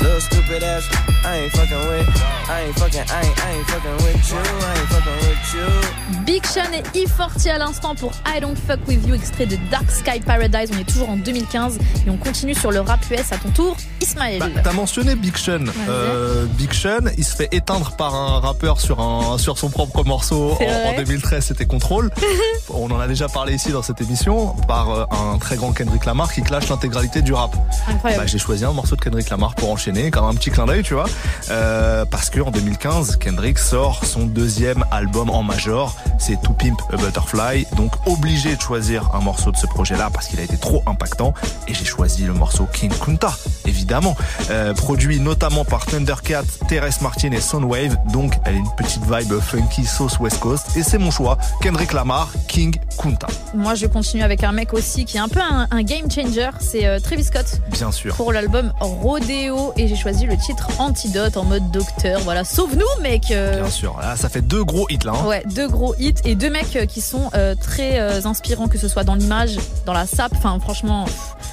Little 0.00 0.20
stupid 0.20 0.62
ass, 0.62 0.88
I 1.24 1.38
ain't 1.38 1.52
fucking 1.52 1.88
with. 1.88 2.08
I 2.48 2.62
ain't 2.66 2.78
fucking, 2.78 3.00
I 3.00 3.20
ain't, 3.26 3.44
I 3.44 3.50
ain't 3.52 3.66
fucking 3.66 3.96
with 4.04 4.30
you. 4.30 4.38
I 4.38 4.78
ain't 4.78 4.88
fucking 4.88 5.28
with 5.28 5.54
you. 5.54 6.24
Big 6.24 6.44
Sean 6.46 6.72
et 6.72 6.82
E40 6.98 7.50
à 7.50 7.58
l'instant 7.58 7.94
pour 7.94 8.12
I 8.26 8.40
Don't 8.40 8.54
Fuck 8.54 8.80
With 8.86 9.06
You, 9.06 9.14
extrait 9.14 9.46
de 9.46 9.56
Dark 9.70 9.90
Sky 9.90 10.20
Paradise. 10.20 10.70
On 10.74 10.78
est 10.78 10.84
toujours 10.84 11.10
en 11.10 11.16
2015 11.16 11.78
et 12.06 12.10
on 12.10 12.16
continue 12.16 12.54
sur 12.54 12.70
le 12.70 12.80
rap 12.80 13.00
US 13.10 13.32
à 13.32 13.38
ton 13.38 13.50
tour. 13.50 13.76
Ismaël. 14.00 14.38
Bah, 14.38 14.60
T'as 14.62 14.72
mentionné 14.72 15.14
Big 15.14 15.36
Sean. 15.36 15.64
Euh, 15.88 16.46
Big 16.56 16.72
Sean, 16.72 17.10
il 17.16 17.24
se 17.24 17.34
fait 17.34 17.48
éteindre 17.52 17.96
par 17.96 18.14
un 18.14 18.40
rappeur 18.40 18.80
sur 18.80 19.00
un 19.00 19.38
sur 19.38 19.58
son 19.58 19.70
propre 19.70 20.04
morceau 20.04 20.52
en, 20.60 20.90
en, 20.90 20.96
2013. 20.96 21.46
C'était 21.46 21.66
Control. 21.66 22.10
on 22.70 22.90
en 22.90 23.00
a 23.00 23.08
déjà 23.08 23.28
parlé 23.28 23.54
ici 23.54 23.72
dans 23.72 23.82
cette 23.82 24.00
émission 24.00 24.54
par 24.66 24.90
euh, 24.90 25.04
un 25.10 25.38
très 25.38 25.56
grand 25.56 25.72
Kendrick 25.72 26.04
Lamar 26.04 26.32
qui 26.32 26.42
clash 26.42 26.68
l'intégralité 26.68 27.22
du 27.22 27.32
rap. 27.32 27.56
Incroyable. 27.88 28.22
Bah, 28.22 28.26
J'ai 28.26 28.38
choisi 28.38 28.64
un 28.64 28.72
morceau 28.72 28.96
de 28.96 29.00
Kendrick 29.00 29.30
Lamar 29.30 29.54
pour 29.54 29.70
enchaîner, 29.70 29.87
comme 29.88 30.24
un 30.24 30.34
petit 30.34 30.50
clin 30.50 30.66
d'œil, 30.66 30.82
tu 30.82 30.94
vois, 30.94 31.06
euh, 31.50 32.04
parce 32.04 32.28
que 32.28 32.40
en 32.40 32.50
2015, 32.50 33.16
Kendrick 33.16 33.58
sort 33.58 34.04
son 34.04 34.26
deuxième 34.26 34.84
album 34.90 35.30
en 35.30 35.42
major, 35.42 35.96
c'est 36.18 36.40
To 36.42 36.52
Pimp 36.52 36.78
a 36.92 36.96
Butterfly. 36.96 37.66
Donc 37.76 37.92
obligé 38.06 38.54
de 38.54 38.60
choisir 38.60 39.14
un 39.14 39.20
morceau 39.20 39.50
de 39.50 39.56
ce 39.56 39.66
projet-là 39.66 40.10
parce 40.12 40.28
qu'il 40.28 40.40
a 40.40 40.42
été 40.42 40.58
trop 40.58 40.82
impactant. 40.86 41.32
Et 41.68 41.74
j'ai 41.74 41.86
choisi 41.86 42.24
le 42.24 42.34
morceau 42.34 42.68
King 42.70 42.92
Kunta, 43.02 43.32
évidemment, 43.66 44.14
euh, 44.50 44.74
produit 44.74 45.20
notamment 45.20 45.64
par 45.64 45.86
Thundercat, 45.86 46.42
Terrence 46.68 47.00
Martin 47.00 47.32
et 47.32 47.40
Soundwave. 47.40 47.96
Donc 48.12 48.34
elle 48.44 48.56
a 48.56 48.58
une 48.58 48.74
petite 48.76 49.02
vibe 49.04 49.40
funky 49.40 49.86
sauce 49.86 50.18
West 50.18 50.38
Coast. 50.40 50.76
Et 50.76 50.82
c'est 50.82 50.98
mon 50.98 51.10
choix, 51.10 51.38
Kendrick 51.62 51.94
Lamar, 51.94 52.30
King 52.46 52.76
Kunta. 53.00 53.28
Moi, 53.54 53.74
je 53.74 53.86
continue 53.86 54.22
avec 54.22 54.44
un 54.44 54.52
mec 54.52 54.74
aussi 54.74 55.06
qui 55.06 55.16
est 55.16 55.20
un 55.20 55.28
peu 55.28 55.40
un, 55.40 55.66
un 55.70 55.82
game 55.82 56.10
changer. 56.10 56.50
C'est 56.60 56.86
euh, 56.86 57.00
Travis 57.00 57.24
Scott. 57.24 57.60
Bien 57.72 57.90
sûr. 57.90 58.14
Pour 58.16 58.32
l'album 58.32 58.72
Rodeo 58.80 59.72
et 59.78 59.88
j'ai 59.88 59.96
choisi 59.96 60.26
le 60.26 60.36
titre 60.36 60.68
Antidote 60.78 61.36
en 61.36 61.44
mode 61.44 61.70
docteur. 61.70 62.20
Voilà, 62.20 62.44
sauve-nous, 62.44 62.84
mec. 63.02 63.30
euh. 63.30 63.62
Bien 63.62 63.70
sûr. 63.70 63.96
Là, 64.00 64.16
ça 64.16 64.28
fait 64.28 64.42
deux 64.42 64.64
gros 64.64 64.86
hits 64.90 64.98
là. 65.04 65.12
hein. 65.14 65.26
Ouais, 65.26 65.42
deux 65.54 65.68
gros 65.68 65.94
hits 65.98 66.14
et 66.24 66.34
deux 66.34 66.50
mecs 66.50 66.74
euh, 66.76 66.86
qui 66.86 67.00
sont 67.00 67.30
euh, 67.34 67.54
très 67.54 67.98
euh, 68.00 68.20
inspirants, 68.24 68.68
que 68.68 68.78
ce 68.78 68.88
soit 68.88 69.04
dans 69.04 69.14
l'image, 69.14 69.56
dans 69.86 69.92
la 69.92 70.06
sape. 70.06 70.32
Enfin, 70.36 70.58
franchement. 70.60 71.06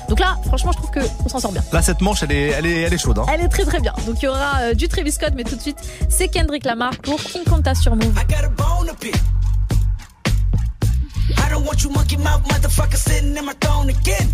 Donc 0.10 0.19
là, 0.19 0.38
franchement, 0.45 0.72
je 0.72 0.77
trouve 0.77 0.91
que 0.91 0.99
on 1.23 1.30
s'en 1.30 1.39
sort 1.39 1.52
bien. 1.52 1.64
Là, 1.72 1.81
cette 1.81 2.02
manche, 2.02 2.23
elle 2.23 2.31
est, 2.31 2.49
elle 2.49 2.65
est, 2.65 2.81
elle 2.81 2.93
est 2.93 2.97
chaude. 2.97 3.19
Hein. 3.19 3.26
Elle 3.34 3.41
est 3.41 3.47
très 3.49 3.64
très 3.65 3.80
bien. 3.80 3.93
Donc 4.06 4.18
il 4.22 4.26
y 4.26 4.27
aura 4.27 4.57
euh, 4.61 4.73
du 4.73 4.88
Travis 4.88 5.11
Scott, 5.11 5.34
mais 5.35 5.43
tout 5.43 5.56
de 5.56 5.61
suite, 5.61 5.77
c'est 6.10 6.27
Kendrick 6.27 6.65
Lamar 6.65 6.91
pour 7.03 7.19
King 7.19 7.43
Conta 7.43 7.73
sur 7.76 7.95
Move. 7.95 8.14
I 8.18 8.26
got 8.31 8.43
a 8.45 8.49
bone 8.49 8.88
to 8.88 8.95
pick. 8.95 9.15
I 11.38 11.49
don't 11.49 11.65
want 11.65 11.84
you 11.84 11.89
monkey 11.91 12.18
mouth 12.18 12.41
motherfucker 12.47 12.97
sitting 12.97 13.35
in 13.35 13.45
my 13.45 13.53
throne 13.60 13.89
again. 13.89 14.30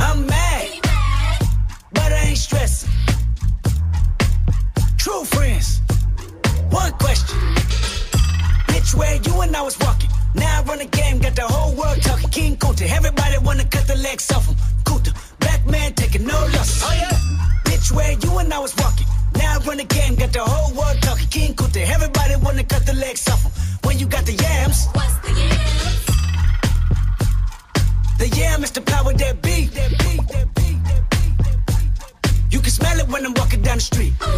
I'm 0.00 0.24
mad, 0.26 0.47
ain't 2.28 2.38
stressing. 2.38 2.90
True 4.98 5.24
friends, 5.24 5.80
one 6.70 6.92
question. 7.04 7.38
Bitch, 8.68 8.94
where 8.94 9.16
you 9.16 9.40
and 9.40 9.56
I 9.56 9.62
was 9.62 9.78
walking. 9.78 10.10
Now 10.34 10.60
I 10.60 10.62
run 10.64 10.78
the 10.78 10.84
game, 10.84 11.18
got 11.20 11.34
the 11.34 11.46
whole 11.46 11.74
world 11.74 12.02
talking. 12.02 12.28
King 12.28 12.56
Kunta, 12.56 12.86
everybody 12.98 13.38
wanna 13.38 13.64
cut 13.64 13.86
the 13.86 13.96
legs 13.96 14.30
off 14.30 14.46
him. 14.46 14.56
Kunta, 14.84 15.10
black 15.40 15.66
man 15.66 15.94
taking 15.94 16.26
no 16.26 16.38
losses. 16.54 16.82
Oh 16.84 16.94
yeah. 17.02 17.16
Bitch, 17.64 17.90
where 17.92 18.12
you 18.12 18.38
and 18.38 18.52
I 18.52 18.58
was 18.58 18.76
walking. 18.76 19.06
Now 19.34 19.54
I 19.54 19.58
run 19.66 19.78
the 19.78 19.84
game, 19.84 20.14
got 20.16 20.32
the 20.32 20.44
whole 20.44 20.74
world 20.76 20.98
talking. 21.00 21.28
King 21.28 21.54
Kunta, 21.54 21.80
everybody 21.94 22.34
wanna 22.44 22.64
cut 22.64 22.84
the 22.84 22.94
legs 22.94 23.26
off 23.28 23.42
him. 23.42 23.52
Street. 33.78 34.37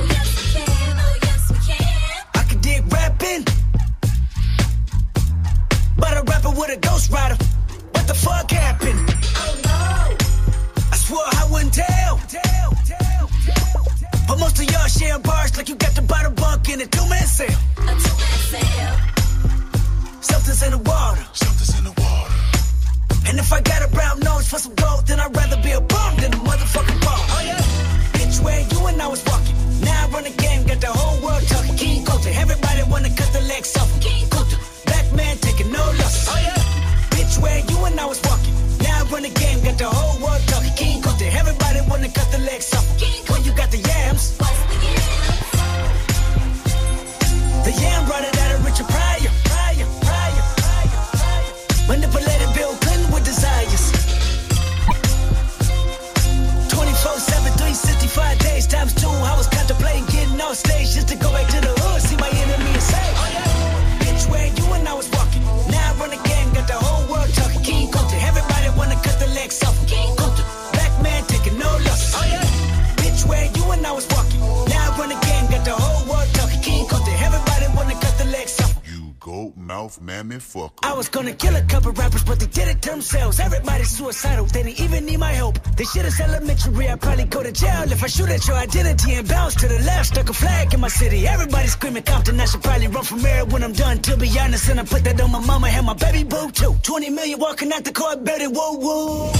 At 88.30 88.46
your 88.46 88.56
identity 88.56 89.14
and 89.14 89.28
bounce 89.28 89.54
to 89.56 89.66
the 89.66 89.78
left. 89.80 90.06
Stuck 90.06 90.28
a 90.28 90.32
flag 90.32 90.72
in 90.72 90.80
my 90.80 90.88
city, 90.88 91.26
everybody 91.26 91.66
screaming 91.66 92.02
Compton. 92.02 92.40
I 92.40 92.44
should 92.46 92.62
probably 92.62 92.86
run 92.88 93.04
from 93.04 93.22
mayor 93.22 93.44
when 93.46 93.62
I'm 93.62 93.72
done, 93.72 93.98
to 93.98 94.16
be 94.16 94.28
honest. 94.38 94.68
And 94.68 94.80
I 94.80 94.84
put 94.84 95.04
that 95.04 95.20
on 95.20 95.30
my 95.32 95.40
mama 95.40 95.68
and 95.68 95.86
my 95.86 95.94
baby 95.94 96.24
boo 96.24 96.50
too. 96.50 96.74
20 96.82 97.10
million 97.10 97.38
walking 97.38 97.72
out 97.72 97.84
the 97.84 97.92
court, 97.92 98.24
baby, 98.24 98.46
woo 98.46 98.78
woo. 98.78 99.30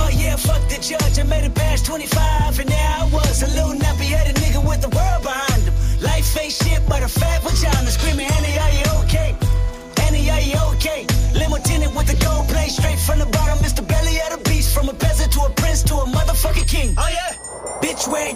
Oh 0.00 0.10
yeah, 0.12 0.36
fuck 0.36 0.62
the 0.68 0.78
judge, 0.80 1.18
I 1.18 1.22
made 1.24 1.44
it 1.44 1.54
past 1.54 1.86
25, 1.86 2.60
and 2.60 2.68
now 2.68 3.06
I 3.06 3.10
was, 3.12 3.42
a 3.42 3.48
little 3.48 3.74
nappy 3.74 4.08
headed 4.14 4.36
nigga 4.36 4.60
with 4.66 4.80
the 4.82 4.88
world 4.88 5.22
behind 5.22 5.62
him. 5.62 5.74
Life 6.00 6.36
ain't 6.38 6.52
shit 6.52 6.82
but 6.88 7.02
a 7.02 7.08
fat 7.08 7.42
vagina, 7.42 7.90
screaming, 7.90 8.26
Annie, 8.26 8.58
are 8.58 8.74
you 8.78 8.86
okay? 9.04 9.36
Annie, 10.04 10.30
are 10.30 10.40
you 10.40 10.58
okay? 10.74 11.06
Limo 11.34 11.58
tinted 11.58 11.94
with 11.94 12.06
the 12.06 12.16
gold 12.24 12.48
plate, 12.48 12.70
straight 12.70 12.98
from 12.98 13.18
the 13.18 13.26
bottom, 13.26 13.57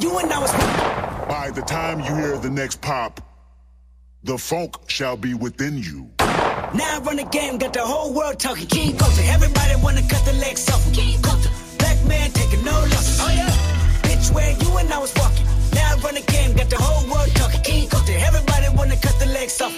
you 0.03 0.19
and 0.19 0.33
I 0.33 0.39
was. 0.41 0.53
By 1.29 1.51
the 1.55 1.62
time 1.62 2.01
you 2.01 2.15
hear 2.15 2.37
the 2.37 2.51
next 2.51 2.81
pop, 2.81 3.20
the 4.24 4.37
funk 4.37 4.74
shall 4.89 5.16
be 5.16 5.35
within 5.35 5.79
you. 5.79 6.11
Now 6.19 6.97
I 6.97 7.01
run 7.05 7.16
the 7.16 7.24
game, 7.24 7.59
got 7.59 7.73
the 7.73 7.87
whole 7.87 8.12
world 8.12 8.39
talking. 8.39 8.66
King 8.66 8.97
Kunta, 8.97 9.23
everybody 9.33 9.74
wanna 9.83 10.03
cut 10.03 10.24
the 10.24 10.33
legs 10.35 10.69
off. 10.70 10.83
King 10.93 11.19
Kunta, 11.20 11.51
black 11.79 12.05
man 12.07 12.31
taking 12.33 12.65
no 12.65 12.73
losses. 12.73 13.20
Oh 13.20 13.31
yeah, 13.31 13.51
bitch, 14.03 14.35
where 14.35 14.51
you 14.51 14.79
and 14.79 14.93
I 14.93 14.99
was 14.99 15.12
walking. 15.16 15.47
Now 15.74 15.95
I 15.95 16.01
run 16.01 16.15
the 16.15 16.24
game, 16.33 16.57
got 16.57 16.69
the 16.69 16.81
whole 16.81 17.05
world 17.12 17.31
talking. 17.35 17.61
King 17.62 17.89
Kunta, 17.89 18.15
everybody 18.29 18.66
wanna 18.77 18.97
cut 18.97 19.16
the 19.20 19.27
legs 19.27 19.61
off. 19.61 19.74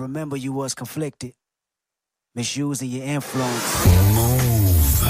remember 0.00 0.36
you 0.36 0.52
was 0.52 0.74
conflicted, 0.74 1.34
misusing 2.34 2.90
your 2.90 3.04
influence. 3.04 3.86
Move. 3.86 5.02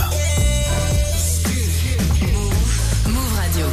Move. 3.07 3.39
Radio. 3.39 3.69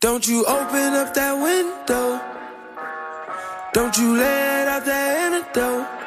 Don't 0.00 0.28
you 0.28 0.44
open 0.44 0.94
up 0.94 1.14
that 1.14 1.32
window. 1.32 2.20
Don't 3.72 3.96
you 3.98 4.16
let 4.16 4.68
out 4.68 4.84
that 4.84 5.32
antidote. 5.32 6.03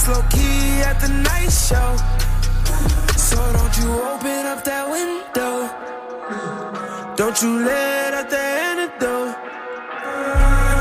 Slow 0.00 0.22
key 0.30 0.80
at 0.80 0.98
the 0.98 1.08
night 1.08 1.52
show. 1.52 1.90
So 3.18 3.36
don't 3.52 3.76
you 3.80 3.88
open 4.10 4.46
up 4.46 4.64
that 4.64 4.88
window. 4.88 5.68
Don't 7.16 7.42
you 7.42 7.58
let 7.66 8.14
out 8.14 8.30
the 8.30 8.38
antidote. 8.38 9.36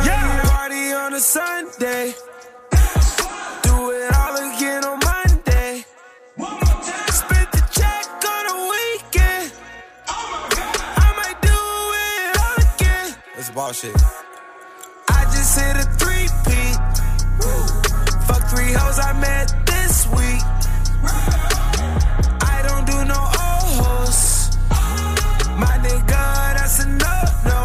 Yeah, 0.08 0.24
we 0.24 0.50
party 0.50 0.94
on 0.94 1.14
a 1.16 1.20
Sunday. 1.20 2.14
Do 3.64 3.92
it 3.92 4.16
all 4.16 4.36
again 4.48 4.86
on 4.86 5.00
Monday. 5.04 5.84
One 6.38 6.54
more 6.54 6.82
time. 6.88 7.12
Spend 7.12 7.48
the 7.52 7.64
check 7.78 8.06
on 8.36 8.44
a 8.56 8.58
weekend. 8.72 9.52
I 10.08 11.08
might 11.20 11.40
do 11.42 11.60
it 12.08 12.38
all 12.40 12.58
again. 12.74 13.16
That's 13.36 13.50
bullshit. 13.50 14.09
three 18.70 18.78
hoes 18.78 19.00
I 19.00 19.14
met 19.14 19.48
this 19.66 20.08
week. 20.18 20.44
I 22.54 22.58
don't 22.68 22.86
do 22.86 22.98
no 23.14 23.20
old 23.46 23.70
hoes. 23.82 24.22
My 25.64 25.76
nigga, 25.86 26.24
that's 26.56 26.84
a 26.84 26.88
no 26.88 27.16
no. 27.50 27.62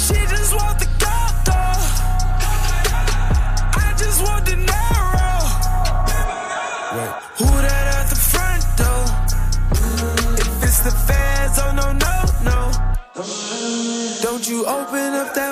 She 0.00 0.18
just 0.34 0.52
want 0.58 0.78
the 0.78 0.88
gold 1.04 1.36
though. 1.48 1.80
I 3.84 3.88
just 4.02 4.22
want 4.26 4.42
the 4.46 4.56
narrow. 4.72 5.38
Wait. 6.96 7.12
Who 7.38 7.48
that 7.66 7.86
at 7.98 8.06
the 8.12 8.20
front 8.32 8.64
door? 8.80 9.04
If 10.40 10.64
it's 10.68 10.80
the 10.86 10.94
feds, 11.06 11.58
oh 11.64 11.72
no 11.80 11.88
no 12.04 12.14
no. 12.48 12.58
Don't 14.22 14.48
you 14.48 14.64
open 14.66 15.14
up 15.20 15.34
that 15.34 15.43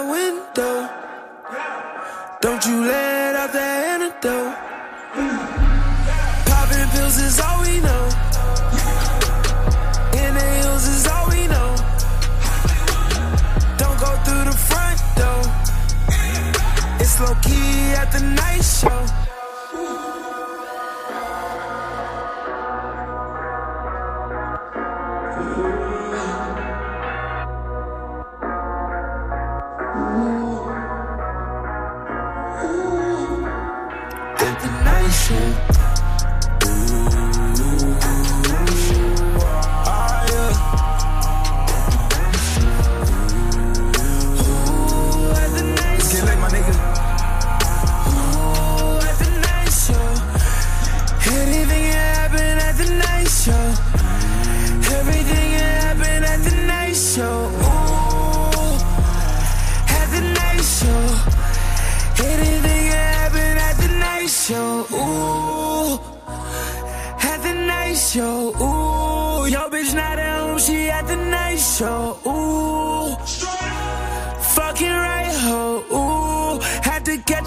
key 17.43 17.95
at 17.95 18.13
the 18.13 18.21
night 18.21 18.63
show. 18.63 19.22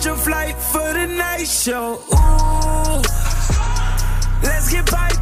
your 0.05 0.15
flight 0.17 0.55
for 0.55 0.93
the 0.93 1.07
night 1.07 1.47
show. 1.47 1.99
Ooh, 2.13 3.01
let's 4.43 4.71
get 4.71 4.89
by. 4.91 5.14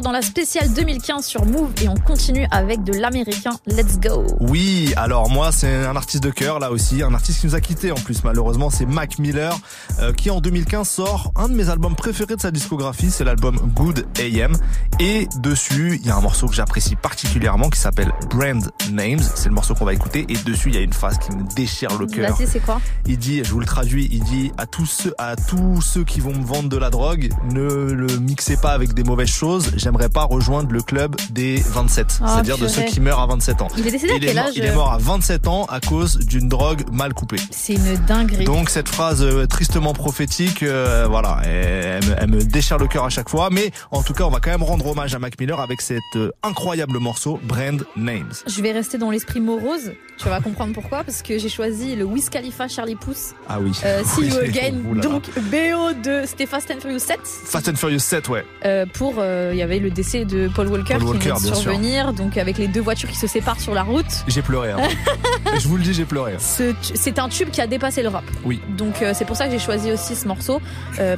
dans 0.00 0.12
la 0.12 0.22
spéciale 0.22 0.72
2015 0.72 1.24
sur 1.26 1.44
Move 1.44 1.70
et 1.82 1.88
on 1.88 1.94
continue 1.94 2.46
avec 2.50 2.82
de 2.84 2.94
l'américain 2.94 3.50
Let's 3.66 3.98
Go. 4.00 4.24
Oui, 4.40 4.92
alors 4.96 5.28
moi 5.28 5.52
c'est 5.52 5.84
un 5.84 5.96
artiste 5.96 6.22
de 6.22 6.30
cœur 6.30 6.58
là 6.58 6.70
aussi, 6.70 7.02
un 7.02 7.12
artiste 7.12 7.40
qui 7.40 7.46
nous 7.46 7.54
a 7.54 7.60
quittés 7.60 7.92
en 7.92 7.96
plus 7.96 8.24
malheureusement, 8.24 8.70
c'est 8.70 8.86
Mac 8.86 9.18
Miller 9.18 9.58
euh, 10.00 10.12
qui 10.12 10.30
en 10.30 10.40
2015 10.40 10.88
sort 10.88 11.32
un 11.36 11.48
de 11.48 11.54
mes 11.54 11.68
albums 11.68 11.94
préférés 11.94 12.36
de 12.36 12.40
sa 12.40 12.50
discographie, 12.50 13.10
c'est 13.10 13.24
l'album 13.24 13.56
Good 13.74 14.06
AM 14.18 14.56
et 15.04 15.26
dessus, 15.38 15.98
il 16.00 16.06
y 16.06 16.10
a 16.10 16.16
un 16.16 16.20
morceau 16.20 16.46
que 16.46 16.54
j'apprécie 16.54 16.94
particulièrement 16.94 17.70
qui 17.70 17.80
s'appelle 17.80 18.12
Brand 18.30 18.70
Names. 18.92 19.18
C'est 19.34 19.48
le 19.48 19.54
morceau 19.56 19.74
qu'on 19.74 19.84
va 19.84 19.94
écouter. 19.94 20.24
Et 20.28 20.36
dessus, 20.36 20.68
il 20.68 20.76
y 20.76 20.78
a 20.78 20.80
une 20.80 20.92
phrase 20.92 21.18
qui 21.18 21.34
me 21.34 21.42
déchire 21.56 21.98
le 21.98 22.06
cœur. 22.06 22.38
C'est 22.46 22.60
quoi 22.60 22.80
Il 23.04 23.18
dit, 23.18 23.42
je 23.42 23.50
vous 23.50 23.58
le 23.58 23.66
traduis, 23.66 24.08
il 24.12 24.22
dit 24.22 24.52
à 24.58 24.66
tous 24.66 24.86
ceux, 24.86 25.12
à 25.18 25.34
tous 25.34 25.80
ceux 25.80 26.04
qui 26.04 26.20
vont 26.20 26.32
me 26.32 26.44
vendre 26.44 26.68
de 26.68 26.76
la 26.76 26.88
drogue, 26.88 27.30
ne 27.50 27.62
le 27.62 28.16
mixez 28.18 28.56
pas 28.56 28.70
avec 28.70 28.94
des 28.94 29.02
mauvaises 29.02 29.26
choses. 29.26 29.72
J'aimerais 29.74 30.08
pas 30.08 30.22
rejoindre 30.22 30.70
le 30.70 30.82
club 30.82 31.16
des 31.30 31.56
27, 31.56 32.12
c'est-à-dire 32.12 32.58
de 32.58 32.68
ceux 32.68 32.82
qui 32.82 33.00
meurent 33.00 33.18
à 33.18 33.26
27 33.26 33.60
ans. 33.60 33.68
Il 33.76 33.88
est 33.88 34.34
mort, 34.34 34.50
il 34.54 34.64
est 34.64 34.70
euh 34.70 34.74
mort 34.74 34.92
à 34.92 34.98
27 34.98 35.48
ans 35.48 35.64
à 35.64 35.80
cause 35.80 36.18
d'une 36.18 36.48
drogue 36.48 36.84
mal 36.92 37.12
coupée. 37.12 37.40
C'est 37.50 37.74
une 37.74 37.96
dinguerie. 38.06 38.44
Donc 38.44 38.70
cette 38.70 38.88
phrase 38.88 39.20
euh, 39.24 39.46
tristement 39.46 39.94
prophétique, 39.94 40.62
euh, 40.62 41.08
voilà, 41.10 41.40
elle, 41.44 42.04
elle, 42.20 42.30
me 42.30 42.44
déchire 42.44 42.78
le 42.78 42.86
cœur 42.86 43.04
à 43.04 43.10
chaque 43.10 43.28
fois. 43.28 43.48
Mais 43.50 43.72
en 43.90 44.04
tout 44.04 44.12
cas, 44.12 44.22
on 44.22 44.30
va 44.30 44.38
quand 44.38 44.52
même 44.52 44.62
rendre 44.62 44.91
hommage 44.92 45.14
à 45.14 45.18
Mac 45.18 45.38
Miller 45.40 45.58
avec 45.58 45.80
cet 45.80 46.02
euh, 46.16 46.30
incroyable 46.42 46.98
morceau 46.98 47.40
Brand 47.42 47.82
Names. 47.96 48.32
Je 48.46 48.60
vais 48.62 48.72
rester 48.72 48.98
dans 48.98 49.10
l'esprit 49.10 49.40
morose. 49.40 49.92
Tu 50.18 50.28
vas 50.28 50.40
comprendre 50.40 50.72
pourquoi. 50.74 51.02
Parce 51.02 51.22
que 51.22 51.38
j'ai 51.38 51.48
choisi 51.48 51.96
le 51.96 52.04
Wiz 52.04 52.28
Khalifa 52.28 52.68
Charlie 52.68 52.94
Puth. 52.96 53.34
Ah 53.48 53.58
oui. 53.58 53.72
Euh, 53.84 54.02
See 54.04 54.26
You 54.28 54.36
Again, 54.36 54.72
donc 55.00 55.24
BO 55.50 55.92
de 56.04 56.24
c'était 56.26 56.44
Fast 56.46 56.70
and 56.70 56.80
Furious 56.80 56.98
7. 56.98 57.18
Fast 57.24 57.68
and 57.70 57.74
Furious 57.76 57.98
7, 58.00 58.28
ouais. 58.28 58.44
Euh, 58.66 58.84
pour 58.92 59.14
euh, 59.18 59.50
il 59.54 59.58
y 59.58 59.62
avait 59.62 59.78
le 59.78 59.90
décès 59.90 60.24
de 60.26 60.48
Paul 60.54 60.68
Walker 60.68 60.94
Paul 60.94 61.00
qui 61.00 61.06
Walker, 61.06 61.24
vient 61.24 61.34
de 61.36 61.40
bien 61.40 61.54
sûr. 61.54 61.56
survenir, 61.56 62.12
donc 62.12 62.36
avec 62.36 62.58
les 62.58 62.68
deux 62.68 62.82
voitures 62.82 63.08
qui 63.08 63.16
se 63.16 63.26
séparent 63.26 63.60
sur 63.60 63.72
la 63.74 63.82
route. 63.82 64.04
J'ai 64.28 64.42
pleuré. 64.42 64.72
hein. 64.72 64.76
Je 65.58 65.66
vous 65.68 65.78
le 65.78 65.82
dis, 65.82 65.94
j'ai 65.94 66.04
pleuré. 66.04 66.34
Ce 66.38 66.74
C'est 66.94 67.18
un 67.18 67.28
tube 67.30 67.50
qui 67.50 67.60
a 67.62 67.66
dépassé 67.66 68.02
le 68.02 68.08
rap. 68.08 68.24
Oui. 68.44 68.60
Donc 68.76 69.02
c'est 69.14 69.24
pour 69.24 69.36
ça 69.36 69.46
que 69.46 69.52
j'ai 69.52 69.58
choisi 69.58 69.90
aussi 69.90 70.14
ce 70.14 70.26
morceau 70.28 70.60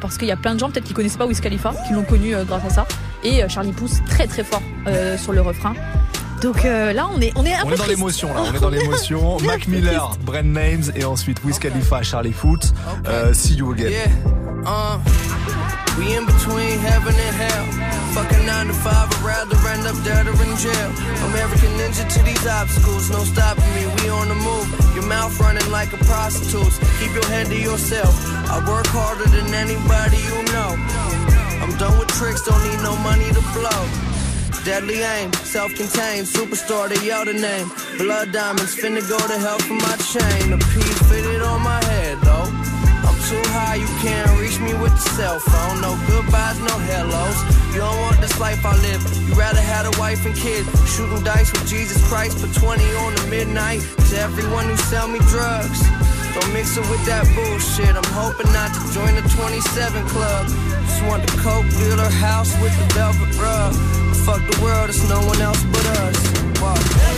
parce 0.00 0.16
qu'il 0.18 0.28
y 0.28 0.32
a 0.32 0.36
plein 0.36 0.54
de 0.54 0.60
gens 0.60 0.70
peut-être 0.70 0.84
qui 0.84 0.94
connaissent 0.94 1.16
pas 1.16 1.26
Wiz 1.26 1.40
Khalifa, 1.40 1.74
qui 1.86 1.92
l'ont 1.92 2.04
connu 2.04 2.34
grâce 2.46 2.64
à 2.64 2.70
ça. 2.70 2.86
Et 3.24 3.42
euh, 3.42 3.48
Charlie 3.48 3.72
Puth 3.72 4.04
très 4.06 4.26
très 4.26 4.44
fort 4.44 4.62
euh, 4.86 5.16
sur 5.18 5.32
le 5.32 5.40
refrain. 5.40 5.74
Donc 6.42 6.64
euh, 6.64 6.92
là 6.92 7.08
on 7.14 7.20
est 7.22 7.32
on 7.36 7.46
est 7.46 7.54
un 7.54 7.62
On 7.64 7.68
peu 7.68 7.74
est 7.74 7.76
dans 7.78 7.84
triste. 7.84 7.96
l'émotion 7.98 8.34
là, 8.34 8.42
on 8.50 8.54
est 8.54 8.60
dans 8.60 8.68
l'émotion. 8.78 9.38
Mac 9.40 9.66
Miller, 9.66 10.10
Brand 10.22 10.44
Names 10.44 10.84
et 10.94 11.04
ensuite 11.04 11.42
Wiz 11.44 11.58
Khalifa, 11.58 12.02
Charlie 12.02 12.32
Foot, 12.34 12.72
euh, 13.08 13.32
See 13.32 13.54
You 13.54 13.72
Again. 13.72 13.90
Yeah, 13.90 14.06
uh, 14.66 14.98
we 15.98 16.12
in 16.16 16.26
between 16.26 16.78
heaven 16.80 17.14
and 17.14 17.36
hell. 17.40 17.64
Fucking 18.12 18.44
nine 18.46 18.66
to 18.68 18.74
five, 18.74 19.08
I'd 19.10 19.24
rather 19.24 19.56
end 19.72 19.86
up 19.86 19.96
dead 20.04 20.26
or 20.28 20.34
in 20.42 20.56
jail. 20.58 20.90
American 21.30 21.70
ninja 21.78 22.06
to 22.14 22.22
these 22.24 22.46
obstacles, 22.46 23.10
no 23.10 23.24
stopping 23.24 23.64
me. 23.74 23.86
We 24.02 24.10
on 24.10 24.28
the 24.28 24.34
move. 24.36 24.68
Your 24.94 25.06
mouth 25.06 25.38
running 25.40 25.68
like 25.72 25.92
a 25.94 25.96
prostitute's. 26.04 26.78
Keep 27.00 27.12
your 27.14 27.26
hand 27.26 27.48
to 27.48 27.56
yourself. 27.56 28.14
I 28.50 28.58
work 28.68 28.86
harder 28.88 29.24
than 29.30 29.52
anybody 29.54 30.18
you 30.18 30.44
know. 30.52 30.76
I'm 31.64 31.74
done 31.78 31.98
with 31.98 32.08
tricks, 32.08 32.42
don't 32.44 32.62
need 32.68 32.82
no 32.82 32.94
money 32.96 33.24
to 33.32 33.40
blow. 33.56 33.82
Deadly 34.68 35.00
aim, 35.00 35.32
self-contained, 35.48 36.26
superstar, 36.28 36.90
they 36.92 37.00
yell 37.06 37.24
the 37.24 37.32
name. 37.32 37.72
Blood 37.96 38.32
diamonds, 38.32 38.76
finna 38.76 39.00
go 39.08 39.16
to 39.16 39.38
hell 39.40 39.58
for 39.60 39.72
my 39.72 39.96
chain. 40.12 40.52
The 40.52 40.60
piece 40.76 41.00
fitted 41.08 41.40
on 41.40 41.62
my 41.62 41.82
head 41.84 42.20
though. 42.20 42.52
I'm 43.08 43.16
too 43.32 43.40
high, 43.56 43.76
you 43.76 43.88
can't 44.04 44.28
reach 44.38 44.60
me 44.60 44.74
with 44.76 44.92
the 44.92 45.08
cell 45.16 45.38
phone. 45.40 45.80
No 45.80 45.96
goodbyes, 46.06 46.60
no 46.60 46.76
hellos. 46.84 47.38
You 47.72 47.80
don't 47.80 47.98
want 48.02 48.20
this 48.20 48.38
life 48.38 48.60
I 48.66 48.76
live. 48.84 49.00
You 49.26 49.32
rather 49.32 49.62
had 49.62 49.86
a 49.86 49.98
wife 49.98 50.26
and 50.26 50.36
kid. 50.36 50.66
Shooting 50.84 51.24
dice 51.24 51.50
with 51.50 51.66
Jesus 51.66 52.06
Christ 52.08 52.44
for 52.44 52.60
20 52.60 52.84
on 53.08 53.14
the 53.14 53.26
midnight. 53.28 53.80
To 54.10 54.18
everyone 54.20 54.68
who 54.68 54.76
sell 54.76 55.08
me 55.08 55.18
drugs. 55.32 55.80
Don't 56.34 56.52
mix 56.52 56.76
it 56.76 56.86
with 56.90 57.04
that 57.06 57.24
bullshit. 57.34 57.94
I'm 57.94 58.10
hoping 58.10 58.50
not 58.52 58.74
to 58.74 58.80
join 58.92 59.14
the 59.14 59.22
27 59.22 60.06
club. 60.08 60.46
Just 60.46 61.02
want 61.06 61.22
the 61.22 61.32
coke 61.38 61.68
dealer 61.78 62.10
house 62.10 62.50
with 62.60 62.74
the 62.74 62.86
velvet 62.94 63.30
rug. 63.38 63.72
Fuck 64.26 64.42
the 64.50 64.58
world, 64.62 64.90
it's 64.90 65.08
no 65.08 65.20
one 65.24 65.40
else 65.40 65.62
but 65.70 65.86
us. 66.02 67.13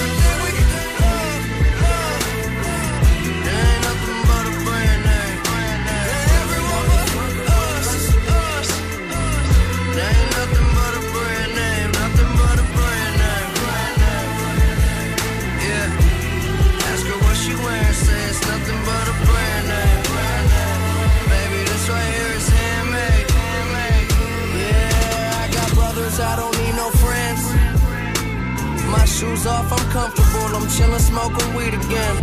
My 28.97 29.05
shoes 29.05 29.47
off, 29.47 29.71
I'm 29.71 29.87
comfortable. 29.91 30.57
I'm 30.57 30.67
chillin', 30.75 31.01
smoking 31.01 31.55
weed 31.55 31.75
again. 31.75 32.17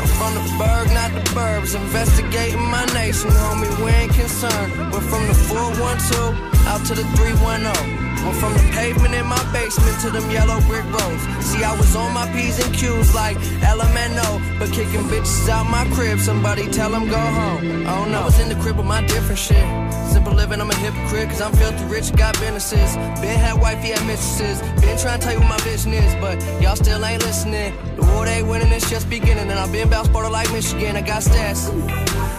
I'm 0.00 0.08
from 0.18 0.32
the 0.38 0.44
burg, 0.58 0.86
not 0.94 1.10
the 1.12 1.24
burbs. 1.34 1.74
Investigating 1.74 2.64
my 2.70 2.84
nation, 2.94 3.30
homie, 3.30 3.72
we 3.84 3.90
ain't 3.90 4.12
concerned. 4.12 4.72
We're 4.92 5.00
from 5.00 5.26
the 5.26 5.34
412 5.34 6.66
out 6.66 6.86
to 6.86 6.94
the 6.94 7.04
310. 7.16 8.07
Went 8.24 8.36
from 8.36 8.52
the 8.54 8.64
pavement 8.72 9.14
in 9.14 9.26
my 9.26 9.42
basement 9.52 10.00
to 10.02 10.10
them 10.10 10.30
yellow 10.30 10.60
brick 10.62 10.84
roads. 10.84 11.22
See, 11.44 11.62
I 11.62 11.76
was 11.76 11.94
on 11.96 12.12
my 12.12 12.26
P's 12.32 12.58
and 12.64 12.74
Q's 12.74 13.14
like 13.14 13.36
LMNO, 13.62 14.58
but 14.58 14.70
kicking 14.72 15.04
bitches 15.10 15.48
out 15.48 15.68
my 15.70 15.84
crib. 15.94 16.18
Somebody 16.18 16.68
tell 16.70 16.90
them 16.90 17.08
go 17.08 17.18
home. 17.18 17.86
Oh 17.86 18.04
no, 18.04 18.22
I 18.22 18.24
was 18.24 18.38
in 18.40 18.48
the 18.48 18.56
crib 18.56 18.76
with 18.76 18.86
my 18.86 19.02
different 19.06 19.38
shit. 19.38 19.64
Simple 20.12 20.32
living, 20.32 20.60
I'm 20.60 20.70
a 20.70 20.74
hypocrite, 20.74 21.28
cause 21.28 21.40
I'm 21.40 21.52
filthy 21.52 21.84
rich, 21.84 22.14
got 22.16 22.38
businesses. 22.40 22.96
Been 23.20 23.38
had 23.38 23.60
wifey, 23.60 23.88
had 23.88 24.06
mistresses. 24.06 24.60
Been 24.80 24.98
trying 24.98 25.20
to 25.20 25.24
tell 25.24 25.34
you 25.34 25.40
what 25.40 25.50
my 25.50 25.58
vision 25.58 25.92
is, 25.92 26.14
but 26.16 26.40
y'all 26.60 26.76
still 26.76 27.04
ain't 27.04 27.22
listening. 27.22 27.72
The 27.96 28.02
war 28.02 28.24
they 28.24 28.42
winning, 28.42 28.72
it's 28.72 28.88
just 28.90 29.08
beginning. 29.10 29.50
And 29.50 29.58
I've 29.58 29.72
been 29.72 29.88
bout 29.90 30.06
Sparta 30.06 30.28
like 30.28 30.50
Michigan, 30.52 30.96
I 30.96 31.02
got 31.02 31.22
stats. 31.22 31.68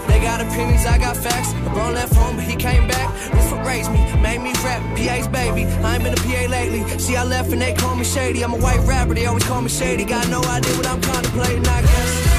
They 0.09 0.19
got 0.19 0.41
opinions, 0.41 0.85
I 0.85 0.97
got 0.97 1.15
facts. 1.15 1.53
LeBron 1.65 1.93
left 1.93 2.13
home, 2.15 2.35
but 2.35 2.45
he 2.45 2.55
came 2.55 2.87
back. 2.87 3.07
This 3.31 3.51
what 3.51 3.65
raised 3.65 3.91
me, 3.91 3.99
made 4.21 4.41
me 4.41 4.51
rap. 4.65 4.81
PA's 4.97 5.27
baby, 5.27 5.65
I 5.65 5.95
ain't 5.95 6.03
been 6.03 6.13
a 6.13 6.17
PA 6.17 6.41
lately. 6.49 6.81
See, 6.99 7.15
I 7.15 7.23
left 7.23 7.51
and 7.53 7.61
they 7.61 7.73
call 7.73 7.95
me 7.95 8.03
shady. 8.03 8.43
I'm 8.43 8.53
a 8.53 8.57
white 8.57 8.81
rapper, 8.87 9.13
they 9.13 9.25
always 9.25 9.45
call 9.45 9.61
me 9.61 9.69
shady. 9.69 10.05
Got 10.05 10.27
no 10.29 10.41
idea 10.41 10.75
what 10.77 10.87
I'm 10.87 11.01
contemplating, 11.01 11.65
I 11.67 11.81
guess. 11.81 12.38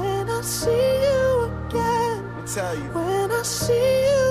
I 0.41 0.43
see 0.43 0.71
you 0.71 1.53
again. 1.67 2.35
Me 2.35 2.41
tell 2.47 2.75
you. 2.75 2.89
When 2.93 3.31
I 3.31 3.43
see 3.43 4.05
you 4.09 4.30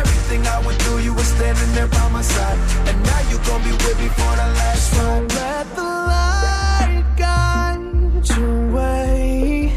Everything 0.00 0.46
I 0.46 0.58
went 0.66 0.80
through, 0.82 0.98
you 0.98 1.12
were 1.14 1.28
standing 1.36 1.72
there 1.74 1.88
by 1.88 2.08
my 2.10 2.22
side. 2.22 2.58
And 2.88 2.96
now 3.02 3.20
you 3.30 3.38
gon' 3.46 3.62
be 3.62 3.72
with 3.72 3.98
me 4.00 4.08
for 4.08 4.32
the 4.40 4.48
last 4.60 4.92
ride. 4.96 5.32
Let 5.34 5.66
the 5.76 5.82
light 5.82 7.04
guide 7.16 8.28
your 8.36 8.72
way. 8.72 9.76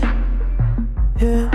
Yeah. 1.19 1.55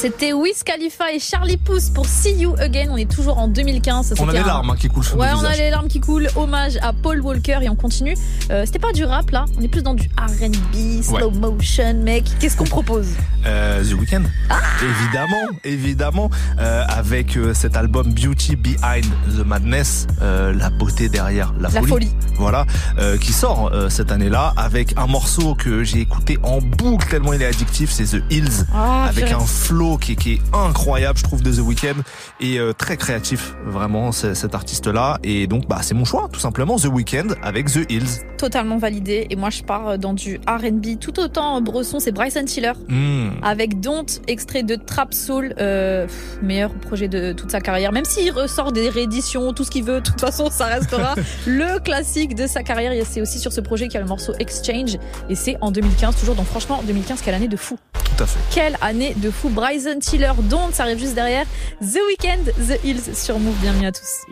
C'était 0.00 0.32
Wiz 0.32 0.62
Khalifa 0.62 1.10
et 1.12 1.18
Charlie 1.18 1.56
Puth 1.56 1.92
pour 1.92 2.06
See 2.06 2.32
You 2.36 2.54
Again. 2.60 2.86
On 2.90 2.96
est 2.96 3.10
toujours 3.10 3.36
en 3.38 3.48
2015. 3.48 4.14
On 4.20 4.28
a 4.28 4.32
des 4.32 4.38
un- 4.38 4.46
larmes 4.46 4.70
hein, 4.70 4.76
qui 4.78 4.86
coulent 4.88 5.02
sur 5.04 5.16
Ouais, 5.18 5.26
on 5.34 5.44
a 5.44 5.56
les 5.56 5.70
larmes 5.70 5.88
qui 5.88 5.98
coulent. 5.98 6.28
Hommage 6.36 6.78
à 6.82 6.92
Paul 6.92 7.20
Walker 7.20 7.58
et 7.62 7.68
on 7.68 7.74
continue. 7.74 8.14
Euh, 8.52 8.64
C'était 8.64 8.78
pas 8.78 8.92
du 8.92 9.04
rap 9.04 9.30
là, 9.32 9.44
on 9.58 9.62
est 9.62 9.66
plus 9.68 9.82
dans 9.82 9.94
du 9.94 10.08
R&B, 10.16 11.02
slow 11.02 11.30
Ouais. 11.32 11.38
motion, 11.38 11.94
mec. 11.94 12.24
Qu'est-ce 12.38 12.56
qu'on 12.56 12.64
propose? 12.64 13.08
Euh, 13.44 13.82
The 13.82 13.94
Weeknd. 13.94 14.22
évidemment, 14.82 15.58
évidemment, 15.64 16.30
euh, 16.60 16.84
avec 16.88 17.36
euh, 17.36 17.52
cet 17.52 17.76
album 17.76 18.12
Beauty 18.12 18.54
Behind 18.54 19.04
the 19.36 19.44
Madness, 19.44 20.06
la 20.20 20.70
beauté 20.70 21.08
derrière 21.08 21.52
la, 21.58 21.70
La 21.70 21.82
folie. 21.82 22.12
Voilà, 22.36 22.66
qui 23.20 23.32
sort 23.32 23.72
cette 23.88 24.12
année-là 24.12 24.52
avec 24.56 24.94
un 24.96 25.06
morceau 25.08 25.56
que 25.56 25.82
j'ai 25.82 26.00
écouté 26.00 26.38
en 26.44 26.60
boucle 26.60 27.08
tellement 27.08 27.32
il 27.32 27.42
est 27.42 27.46
addictif, 27.46 27.90
c'est 27.90 28.04
The 28.04 28.22
Hills, 28.30 28.64
Ah, 28.72 29.06
avec 29.08 29.32
un 29.32 29.40
flow 29.40 29.87
qui, 29.96 30.16
qui 30.16 30.34
est 30.34 30.40
incroyable, 30.52 31.18
je 31.18 31.24
trouve, 31.24 31.42
de 31.42 31.52
The 31.52 31.60
Weeknd 31.60 32.02
et 32.40 32.58
euh, 32.58 32.72
très 32.72 32.96
créatif, 32.96 33.54
vraiment, 33.64 34.12
cet 34.12 34.54
artiste-là. 34.54 35.18
Et 35.22 35.46
donc, 35.46 35.68
bah, 35.68 35.78
c'est 35.82 35.94
mon 35.94 36.04
choix, 36.04 36.28
tout 36.32 36.40
simplement, 36.40 36.76
The 36.76 36.86
Weeknd 36.86 37.28
avec 37.42 37.70
The 37.70 37.90
Hills. 37.90 38.24
Totalement 38.36 38.78
validé. 38.78 39.26
Et 39.30 39.36
moi, 39.36 39.50
je 39.50 39.62
pars 39.62 39.98
dans 39.98 40.12
du 40.12 40.40
R&B 40.46 40.98
tout 41.00 41.18
autant 41.20 41.60
bresson. 41.60 42.00
C'est 42.00 42.12
Bryson 42.12 42.44
Tiller. 42.44 42.72
Hmm. 42.88 43.30
Avec 43.42 43.80
Don't, 43.80 44.06
extrait 44.26 44.62
de 44.62 44.76
Trap 44.76 45.14
Soul, 45.14 45.54
euh, 45.58 46.06
pff, 46.06 46.38
meilleur 46.42 46.72
projet 46.74 47.08
de 47.08 47.32
toute 47.32 47.50
sa 47.50 47.60
carrière. 47.60 47.92
Même 47.92 48.04
s'il 48.04 48.30
ressort 48.32 48.72
des 48.72 48.88
rééditions, 48.88 49.52
tout 49.52 49.64
ce 49.64 49.70
qu'il 49.70 49.84
veut, 49.84 50.00
de 50.00 50.04
toute 50.04 50.20
façon, 50.20 50.50
ça 50.50 50.66
restera 50.66 51.14
le 51.46 51.78
classique 51.78 52.34
de 52.34 52.46
sa 52.46 52.62
carrière. 52.62 52.92
Et 52.92 53.04
c'est 53.04 53.20
aussi 53.20 53.38
sur 53.38 53.52
ce 53.52 53.60
projet 53.60 53.86
qu'il 53.86 53.94
y 53.94 53.98
a 53.98 54.02
le 54.02 54.08
morceau 54.08 54.32
Exchange. 54.38 54.98
Et 55.28 55.34
c'est 55.34 55.56
en 55.60 55.70
2015, 55.70 56.16
toujours. 56.16 56.34
Donc 56.34 56.46
franchement, 56.46 56.82
2015, 56.86 57.20
quelle 57.22 57.34
année 57.34 57.48
de 57.48 57.56
fou. 57.56 57.78
Tout 57.92 58.24
à 58.24 58.26
fait. 58.26 58.38
Quelle 58.50 58.76
année 58.80 59.14
de 59.16 59.30
fou. 59.30 59.48
Bryson 59.48 59.77
Horizon 59.78 60.00
Tiller 60.00 60.32
Don't, 60.50 60.72
ça 60.72 60.84
arrive 60.84 60.98
juste 60.98 61.14
derrière 61.14 61.46
The 61.80 61.98
Weeknd, 62.08 62.50
The 62.66 62.84
Hills 62.84 63.14
sur 63.14 63.38
Move. 63.38 63.54
Bienvenue 63.60 63.86
à 63.86 63.92
tous. 63.92 64.24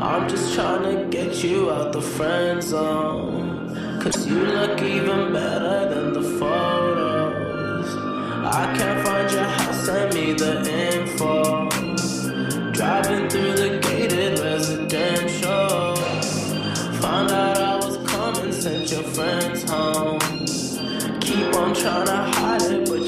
I'm 0.00 0.28
just 0.28 0.54
trying 0.54 0.82
to 0.82 1.08
get 1.10 1.44
you 1.44 1.70
out 1.70 1.92
the 1.92 2.00
friend 2.00 2.62
zone. 2.62 3.98
Cause 4.00 4.26
you 4.26 4.34
look 4.34 4.82
even 4.82 5.32
better 5.32 5.88
than 5.88 6.12
the 6.12 6.22
photos. 6.38 7.86
I 8.44 8.74
can't 8.76 9.06
find 9.06 9.30
your 9.30 9.44
house, 9.44 9.86
send 9.86 10.14
me 10.14 10.32
the 10.34 10.60
info. 10.92 11.68
Driving 12.72 13.28
through 13.28 13.54
the 13.54 13.78
gated 13.80 14.38
residence. 14.40 14.91
found 17.28 17.32
out 17.32 17.58
I 17.58 17.76
was 17.76 17.96
coming, 18.10 18.52
sent 18.52 18.90
your 18.90 19.02
friends 19.02 19.70
home. 19.70 20.18
Keep 21.20 21.54
on 21.56 21.74
trying 21.74 22.06
to 22.06 22.16
hide 22.38 22.62
it, 22.62 22.88
but 22.88 23.01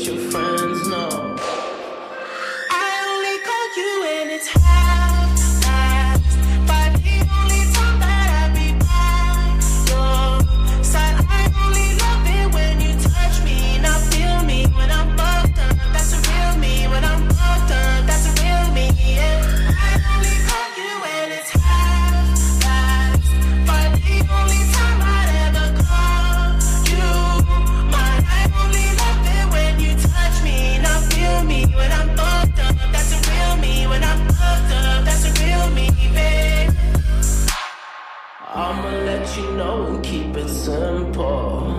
I'ma 38.57 38.91
let 39.05 39.37
you 39.37 39.51
know 39.53 39.87
and 39.87 40.05
keep 40.05 40.37
it 40.37 40.49
simple. 40.49 41.73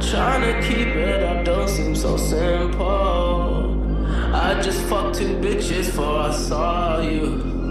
Trying 0.00 0.42
to 0.42 0.68
keep 0.68 0.88
it 0.88 1.22
up 1.22 1.44
don't 1.44 1.68
seem 1.68 1.94
so 1.94 2.16
simple. 2.16 3.74
I 4.34 4.60
just 4.62 4.82
fucked 4.84 5.16
two 5.18 5.36
bitches 5.36 5.86
before 5.86 6.20
I 6.20 6.32
saw 6.32 7.00
you. 7.00 7.67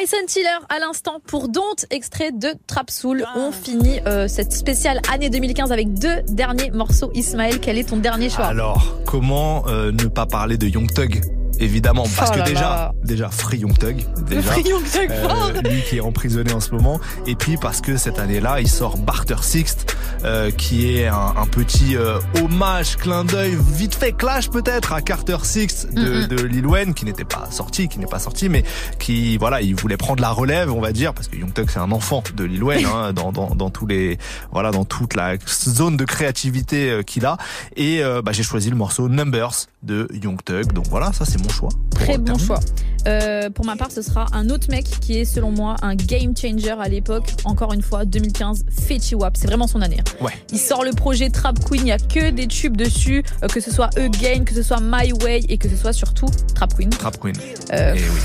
Bryson 0.00 0.24
Tiller 0.26 0.48
à 0.70 0.78
l'instant 0.78 1.20
pour 1.26 1.50
Don't, 1.50 1.84
extrait 1.90 2.32
de 2.32 2.54
Trap 2.66 2.90
Soul. 2.90 3.26
On 3.36 3.52
finit 3.52 4.00
euh, 4.06 4.28
cette 4.28 4.50
spéciale 4.54 4.98
année 5.12 5.28
2015 5.28 5.72
avec 5.72 5.92
deux 5.92 6.22
derniers 6.26 6.70
morceaux. 6.70 7.10
Ismaël, 7.12 7.60
quel 7.60 7.76
est 7.76 7.90
ton 7.90 7.98
dernier 7.98 8.30
choix? 8.30 8.46
Alors, 8.46 8.96
comment 9.04 9.68
euh, 9.68 9.92
ne 9.92 10.06
pas 10.06 10.24
parler 10.24 10.56
de 10.56 10.66
Young 10.68 10.90
Thug? 10.90 11.20
Évidemment 11.60 12.06
parce 12.16 12.30
Oh 12.34 12.38
que 12.40 12.44
déjà 12.48 12.60
là. 12.60 12.92
déjà 13.04 13.28
Free 13.30 13.58
Young 13.58 13.76
Thug 13.78 14.04
déjà 14.26 14.42
Free 14.42 14.62
Young 14.68 14.82
Thug, 14.84 15.10
fort. 15.22 15.50
lui 15.70 15.82
qui 15.88 15.96
est 15.98 16.00
emprisonné 16.00 16.52
en 16.52 16.60
ce 16.60 16.70
moment 16.72 17.00
et 17.26 17.34
puis 17.34 17.56
parce 17.56 17.80
que 17.80 17.96
cette 17.96 18.18
année-là 18.18 18.60
il 18.60 18.68
sort 18.68 18.96
Barter 18.98 19.36
Sixth 19.42 19.94
euh, 20.24 20.50
qui 20.50 20.96
est 20.96 21.06
un, 21.06 21.34
un 21.36 21.46
petit 21.46 21.96
euh, 21.96 22.18
hommage 22.42 22.96
clin 22.96 23.24
d'œil 23.24 23.56
vite 23.74 23.94
fait 23.94 24.12
clash 24.12 24.50
peut-être 24.50 24.92
à 24.92 25.00
Carter 25.02 25.38
Sixth 25.42 25.92
de, 25.92 26.00
Mhm. 26.00 26.26
de 26.28 26.42
Lil 26.42 26.66
Wayne 26.66 26.94
qui 26.94 27.04
n'était 27.04 27.24
pas 27.24 27.48
sorti 27.50 27.88
qui 27.88 27.98
n'est 27.98 28.06
pas 28.06 28.18
sorti 28.18 28.48
mais 28.48 28.64
qui 28.98 29.36
voilà 29.38 29.60
il 29.60 29.74
voulait 29.74 29.96
prendre 29.96 30.20
la 30.22 30.30
relève 30.30 30.72
on 30.72 30.80
va 30.80 30.92
dire 30.92 31.14
parce 31.14 31.28
que 31.28 31.36
Young 31.36 31.52
Thug 31.52 31.68
c'est 31.70 31.78
un 31.78 31.92
enfant 31.92 32.22
de 32.34 32.44
Lil 32.44 32.62
Wayne 32.64 32.86
hein, 32.94 33.12
dans, 33.12 33.32
dans 33.32 33.54
dans 33.54 33.70
tous 33.70 33.86
les 33.86 34.18
voilà 34.52 34.70
dans 34.70 34.84
toute 34.84 35.14
la 35.14 35.34
zone 35.48 35.96
de 35.96 36.04
créativité 36.04 36.90
euh, 36.90 37.02
qu'il 37.02 37.26
a 37.26 37.36
et 37.76 38.02
euh, 38.02 38.22
bah, 38.22 38.32
j'ai 38.32 38.42
choisi 38.42 38.70
le 38.70 38.76
morceau 38.76 39.08
Numbers 39.08 39.66
de 39.82 40.08
Young 40.22 40.38
Thug 40.44 40.72
donc 40.72 40.86
voilà 40.88 41.12
ça 41.12 41.24
c'est 41.24 41.38
mon 41.40 41.49
choix 41.50 41.70
Très 41.90 42.18
bon 42.18 42.38
choix. 42.38 42.60
Euh, 43.06 43.50
pour 43.50 43.64
ma 43.64 43.76
part, 43.76 43.90
ce 43.90 44.02
sera 44.02 44.26
un 44.32 44.50
autre 44.50 44.66
mec 44.70 44.84
qui 45.00 45.18
est, 45.18 45.24
selon 45.24 45.50
moi, 45.50 45.76
un 45.82 45.94
game 45.94 46.34
changer 46.36 46.74
à 46.78 46.88
l'époque. 46.88 47.32
Encore 47.44 47.72
une 47.72 47.82
fois, 47.82 48.04
2015, 48.04 48.64
Fetty 48.70 49.14
Wap. 49.14 49.36
C'est 49.36 49.46
vraiment 49.46 49.66
son 49.66 49.80
année. 49.80 49.98
hein. 50.00 50.24
Ouais. 50.24 50.32
Il 50.52 50.58
sort 50.58 50.84
le 50.84 50.92
projet 50.92 51.30
Trap 51.30 51.58
Queen. 51.64 51.82
Il 51.82 51.88
y 51.88 51.92
a 51.92 51.98
que 51.98 52.30
des 52.30 52.46
tubes 52.46 52.76
dessus, 52.76 53.22
euh, 53.42 53.48
que 53.48 53.60
ce 53.60 53.70
soit 53.70 53.90
Again, 53.98 54.44
que 54.44 54.54
ce 54.54 54.62
soit 54.62 54.78
My 54.82 55.12
Way 55.22 55.40
et 55.48 55.56
que 55.58 55.68
ce 55.68 55.76
soit 55.76 55.92
surtout 55.92 56.26
Trap 56.54 56.74
Queen. 56.74 56.90
Trap 56.90 57.18
Queen 57.18 57.34
Euh, 57.72 57.94
Eh 57.96 58.00
oui. 58.00 58.20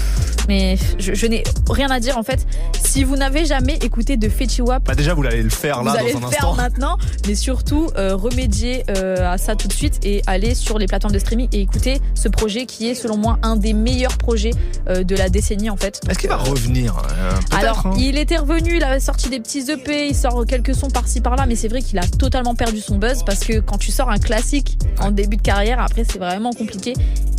Mais 0.47 0.77
je, 0.99 1.15
je 1.15 1.25
n'ai 1.25 1.43
rien 1.71 1.89
à 1.89 1.99
dire 1.99 2.19
en 2.19 2.23
fait. 2.23 2.45
Si 2.83 3.03
vous 3.03 3.15
n'avez 3.15 3.45
jamais 3.45 3.77
écouté 3.77 4.15
de 4.15 4.29
Fetty 4.29 4.61
Wap, 4.61 4.83
Bah 4.85 4.93
déjà 4.93 5.15
vous 5.15 5.25
allez 5.25 5.41
le 5.41 5.49
faire 5.49 5.79
vous 5.79 5.85
là 5.85 5.93
allez 5.97 6.13
dans 6.13 6.19
le 6.19 6.27
faire 6.27 6.53
maintenant, 6.53 6.97
mais 7.27 7.33
surtout 7.33 7.87
remédier 7.97 8.83
à 8.91 9.37
ça 9.39 9.55
tout 9.55 9.67
de 9.67 9.73
suite 9.73 9.99
et 10.03 10.21
aller 10.27 10.53
sur 10.53 10.77
les 10.77 10.85
plateformes 10.85 11.13
de 11.15 11.19
streaming 11.19 11.47
et 11.51 11.61
écouter 11.61 11.99
ce 12.13 12.27
projet 12.29 12.65
qui 12.67 12.87
est 12.89 12.93
selon 12.95 13.17
moi 13.17 13.39
un 13.41 13.55
des 13.55 13.73
meilleurs 13.73 14.17
projets 14.17 14.51
de 14.87 15.15
la 15.15 15.29
décennie 15.29 15.69
en 15.69 15.77
fait. 15.77 16.01
Est-ce 16.09 16.19
qu'il 16.19 16.29
va 16.29 16.37
revenir 16.37 16.95
euh, 16.97 17.31
Alors, 17.51 17.85
hein 17.85 17.93
il 17.97 18.17
était 18.17 18.37
revenu, 18.37 18.77
il 18.77 18.83
avait 18.83 18.99
sorti 18.99 19.29
des 19.29 19.39
petits 19.39 19.71
EP, 19.71 20.07
il 20.09 20.15
sort 20.15 20.45
quelques 20.45 20.75
sons 20.75 20.89
par-ci 20.89 21.21
par-là, 21.21 21.45
mais 21.47 21.55
c'est 21.55 21.67
vrai 21.67 21.81
qu'il 21.81 21.97
a 21.99 22.07
totalement 22.07 22.55
perdu 22.55 22.79
son 22.81 22.97
buzz 22.97 23.23
parce 23.25 23.39
que 23.39 23.59
quand 23.59 23.77
tu 23.77 23.91
sors 23.91 24.09
un 24.09 24.17
classique 24.17 24.77
en 24.99 25.11
début 25.11 25.37
de 25.37 25.41
carrière, 25.41 25.79
après 25.79 26.03
c'est 26.03 26.19
vraiment 26.19 26.51
compliqué. 26.51 26.93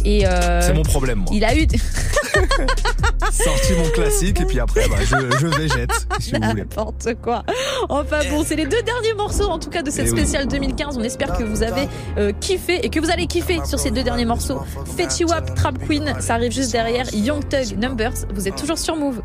Et 0.04 0.26
euh, 0.26 0.60
C'est 0.62 0.74
mon 0.74 0.82
problème 0.82 1.18
moi. 1.18 1.30
Il 1.32 1.44
a 1.44 1.56
eu 1.56 1.66
Sorti 3.32 3.72
mon 3.76 3.88
classique 3.90 4.40
et 4.40 4.44
puis 4.44 4.60
après 4.60 4.88
bah, 4.88 4.96
je, 5.00 5.38
je 5.38 5.46
végète 5.46 5.90
si 6.20 6.32
vous 6.32 6.40
voulez. 6.40 6.62
N'importe 6.62 7.14
quoi. 7.22 7.44
Enfin 7.88 8.20
bon, 8.30 8.44
c'est 8.46 8.56
les 8.56 8.66
deux 8.66 8.82
derniers 8.82 9.14
morceaux 9.14 9.48
en 9.48 9.58
tout 9.58 9.70
cas 9.70 9.82
de 9.82 9.90
cette 9.90 10.06
Eh 10.06 10.10
spéciale 10.10 10.46
2015. 10.46 10.96
On 10.98 11.02
espère 11.02 11.36
que 11.36 11.42
vous 11.42 11.62
avez 11.62 11.88
euh, 12.18 12.32
kiffé 12.40 12.84
et 12.84 12.88
que 12.88 13.00
vous 13.00 13.10
allez 13.10 13.26
kiffer 13.26 13.60
sur 13.64 13.78
ces 13.78 13.90
deux 13.90 14.04
derniers 14.04 14.26
morceaux. 14.26 14.60
Fetty 14.96 15.24
Wap, 15.24 15.54
Trap 15.54 15.78
Queen, 15.86 16.14
ça 16.20 16.34
arrive 16.34 16.52
juste 16.52 16.72
derrière. 16.72 17.06
Young 17.16 17.42
Thug, 17.42 17.78
Numbers. 17.78 18.26
Vous 18.34 18.46
êtes 18.46 18.56
toujours 18.56 18.78
sur 18.78 18.96
Move. 18.96 19.22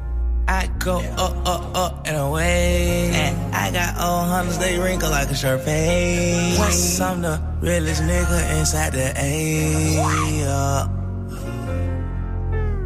I 0.48 0.68
go 0.80 0.98
up, 1.18 1.48
up, 1.48 1.78
up 1.78 2.08
and 2.08 2.18
away. 2.18 3.12
And 3.14 3.56
I 3.56 3.72
got 3.72 3.96
old 4.00 4.28
hunters, 4.28 4.58
they 4.58 4.80
wrinkle 4.80 5.10
like 5.10 5.30
a 5.30 5.34
Sharpay. 5.34 6.58
I'm 7.00 7.22
the 7.22 7.40
realest 7.62 8.02
nigga 8.02 8.60
inside 8.60 8.94
the 8.94 9.14
A. 9.18 9.96
Yeah. 10.40 10.88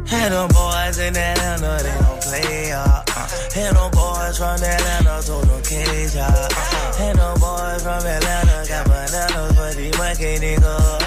Had 0.06 0.30
them 0.30 0.48
boys 0.48 0.98
in 0.98 1.16
Atlanta, 1.16 1.82
they 1.82 1.98
don't 1.98 2.20
play, 2.22 2.72
uh. 2.72 3.02
Had 3.54 3.74
them 3.74 3.90
boys 3.90 4.38
from 4.38 4.62
Atlanta, 4.62 5.22
told 5.26 5.44
them 5.44 5.62
cage, 5.62 6.16
uh. 6.16 6.48
Had 6.98 7.16
them 7.16 7.40
boys 7.40 7.82
from 7.82 8.06
Atlanta, 8.06 8.64
got 8.68 8.84
bananas 8.86 9.52
for 9.56 9.74
these 9.74 9.98
monkey 9.98 10.36
niggas. 10.38 11.05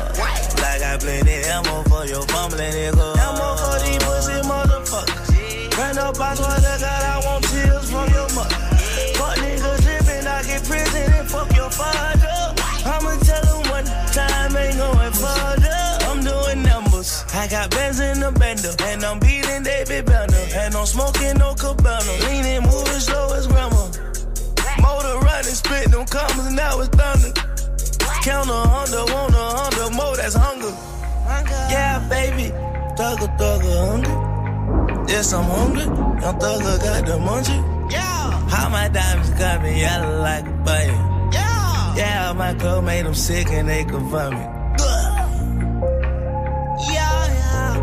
I 0.99 1.01
plenty 1.01 1.31
ammo 1.47 1.81
for 1.83 2.05
your 2.05 2.23
fumbling 2.27 2.73
nigga. 2.73 3.15
Ammo 3.23 3.55
for 3.55 3.79
these 3.79 4.03
pussy 4.03 4.35
motherfuckers. 4.43 5.77
Ran 5.77 5.97
up 5.97 6.19
I 6.19 6.35
swear 6.35 6.55
to 6.59 6.75
God, 6.75 7.03
I 7.07 7.21
want 7.23 7.43
tears 7.47 7.89
from 7.89 8.09
your 8.11 8.27
mother. 8.35 8.59
Fuck 9.15 9.35
niggas 9.39 9.79
tripping, 9.79 10.27
I 10.27 10.43
get 10.43 10.63
prison 10.65 11.13
and 11.13 11.29
fuck 11.29 11.55
your 11.55 11.71
father. 11.71 12.51
I'ma 12.83 13.15
tell 13.23 13.45
him 13.47 13.71
one 13.71 13.85
time 14.11 14.57
ain't 14.57 14.75
going 14.75 15.13
further. 15.13 15.79
I'm 16.03 16.19
doing 16.19 16.63
numbers. 16.63 17.23
I 17.33 17.47
got 17.47 17.71
bands 17.71 18.01
in 18.01 18.19
the 18.19 18.31
bender, 18.33 18.75
and 18.83 19.01
I'm 19.05 19.19
beating 19.19 19.63
David 19.63 20.05
Banner. 20.05 20.35
And 20.53 20.75
I'm 20.75 20.85
smoking 20.85 21.37
no 21.37 21.55
cabana. 21.55 22.11
Leaning, 22.27 22.63
moving 22.63 22.99
slow 22.99 23.31
as 23.39 23.47
grandma. 23.47 23.87
Motor 24.83 25.15
running, 25.23 25.55
spit 25.55 25.91
them 25.91 26.05
commas, 26.05 26.47
and 26.47 26.57
now 26.57 26.77
it's 26.81 26.89
thunder. 26.89 27.31
Count 28.21 28.49
a 28.49 28.53
hundred, 28.67 29.13
want 29.13 29.33
a 29.33 29.47
hundred 29.55 29.95
more, 29.95 30.17
that's 30.17 30.35
hunger. 30.35 30.58
Baby, 32.09 32.51
thugger, 32.97 33.29
thugger, 33.37 33.75
hungry. 33.87 34.15
Yes, 35.13 35.31
I'm 35.33 35.43
hungry. 35.43 35.83
Young 35.83 36.39
thugger 36.39 36.77
got 36.83 37.05
the 37.05 37.17
munchie. 37.17 37.91
Yeah. 37.91 38.31
How 38.49 38.69
my 38.69 38.87
diamonds 38.87 39.29
got 39.31 39.61
me 39.61 39.79
yellow 39.79 40.21
like 40.21 40.45
a 40.45 40.51
bunny. 40.65 40.93
Yeah. 41.33 41.95
Yeah, 41.95 42.33
my 42.33 42.53
club 42.55 42.83
made 42.83 43.05
them 43.05 43.13
sick 43.13 43.47
and 43.51 43.69
they 43.69 43.83
confirm 43.85 44.33
me. 44.33 44.45
Yeah, 46.93 47.19
yeah. 47.39 47.73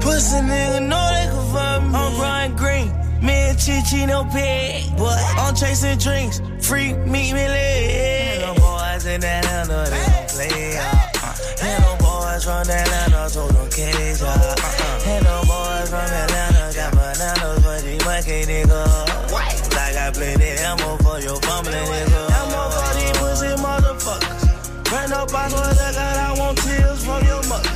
Pussy 0.00 0.36
nigga 0.36 0.80
know 0.88 1.06
they 1.14 1.26
confirm 1.30 1.92
me. 1.92 1.98
I'm 1.98 2.16
Brian 2.16 2.56
Green. 2.56 2.88
Me 3.22 3.32
and 3.50 3.58
Chichi 3.58 4.06
no 4.06 4.24
pig. 4.24 4.96
But 4.96 5.18
I'm 5.38 5.54
chasing 5.54 5.98
drinks. 5.98 6.40
Free 6.60 6.94
meet 6.94 7.32
me 7.32 7.46
leg. 7.48 8.42
And 8.42 8.56
the 8.56 8.60
boys 8.60 9.06
in 9.06 9.24
Atlanta, 9.24 9.90
they 9.90 10.04
don't 10.04 10.28
play. 10.28 11.15
And 11.62 11.82
the 11.84 11.96
boys 11.98 12.44
from 12.44 12.68
Atlanta 12.68 13.28
told 13.32 13.50
them 13.52 13.68
cage. 13.70 14.20
Uh, 14.20 14.26
uh. 14.26 15.08
And 15.08 15.24
the 15.24 15.38
boys 15.48 15.88
from 15.88 16.04
Atlanta 16.04 16.64
got 16.74 16.92
bananas 16.92 17.58
for 17.64 17.80
these 17.80 18.04
monkey 18.04 18.44
niggas. 18.44 19.32
Like 19.76 19.96
I 19.96 20.10
plenty 20.12 20.50
ammo 20.60 20.96
for 20.98 21.18
your 21.20 21.36
fumbling 21.40 21.74
nigga. 21.74 22.22
Ammo 22.40 22.62
for 22.74 22.90
these 22.96 23.16
pussy 23.18 23.52
motherfuckers. 23.62 24.92
Ran 24.92 25.12
up, 25.12 25.34
I 25.34 25.48
swear 25.48 25.70
to 25.72 25.88
God, 25.96 26.16
I 26.16 26.38
want 26.38 26.58
tears 26.58 27.04
from 27.04 27.24
your 27.26 27.42
mother. 27.48 27.68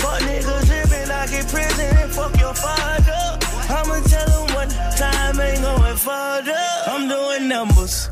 Fuck 0.00 0.20
niggas 0.22 0.66
tripping, 0.66 1.10
I 1.10 1.26
get 1.26 1.48
prison 1.48 1.96
and 1.96 2.12
fuck 2.12 2.38
your 2.40 2.54
father. 2.54 3.38
I'ma 3.68 4.00
tell 4.06 4.30
him 4.30 4.54
one 4.54 4.68
time 4.96 5.40
ain't 5.40 5.60
going 5.62 5.96
further. 5.96 6.56
I'm 6.86 7.08
doing 7.08 7.48
numbers. 7.48 8.08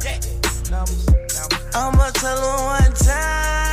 I'ma 1.75 2.11
tell 2.11 2.37
him 2.37 2.65
one 2.67 2.93
time. 2.95 3.64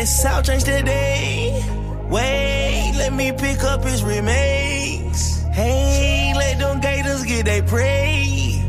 Yes, 0.00 0.24
I'll 0.24 0.42
change 0.42 0.64
today. 0.64 1.62
Wait, 2.08 2.92
let 2.96 3.12
me 3.12 3.32
pick 3.32 3.62
up 3.62 3.84
his 3.84 4.02
remains. 4.02 5.42
Hey, 5.52 6.32
let 6.34 6.58
them 6.58 6.80
gators 6.80 7.22
get 7.24 7.44
they 7.44 7.60
prey. 7.60 8.64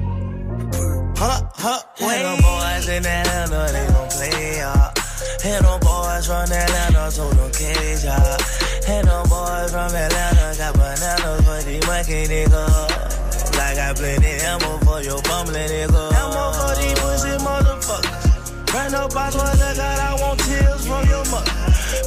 Huh, 1.16 1.42
huh, 1.56 1.80
wait. 2.02 2.22
them 2.22 2.42
boys 2.42 2.90
in 2.90 3.06
Atlanta, 3.06 3.72
they 3.72 3.88
gon' 3.88 4.10
play, 4.10 4.60
y'all. 4.60 4.92
And 5.46 5.66
them 5.66 5.80
boys 5.80 6.28
from 6.28 6.52
Atlanta, 6.52 7.12
so 7.12 7.30
them 7.32 7.52
cage, 7.54 8.04
y'all. 8.04 8.38
And 8.92 9.08
them 9.08 9.24
boys 9.30 9.72
from 9.72 9.96
Atlanta 9.96 10.54
got 10.60 10.74
bananas 10.76 11.42
for 11.48 11.62
these 11.64 11.88
monkey 11.88 12.28
niggas. 12.28 13.58
Like 13.58 13.78
I 13.80 13.94
plenty 13.96 14.36
ammo 14.52 14.78
for 14.84 15.02
your 15.02 15.22
bumbling 15.24 15.70
nigga. 15.70 16.12
Ammo 16.12 16.52
for 16.60 16.76
these 16.76 17.00
pussy 17.00 17.34
motherfuckers. 17.40 18.11
Run 18.74 18.96
up 18.96 19.14
box 19.14 19.36
what 19.36 19.62
I 19.62 19.76
got, 19.76 20.00
I 20.00 20.22
want 20.22 20.40
tears 20.40 20.88
from 20.88 21.06
your 21.10 21.26
mother. 21.26 21.52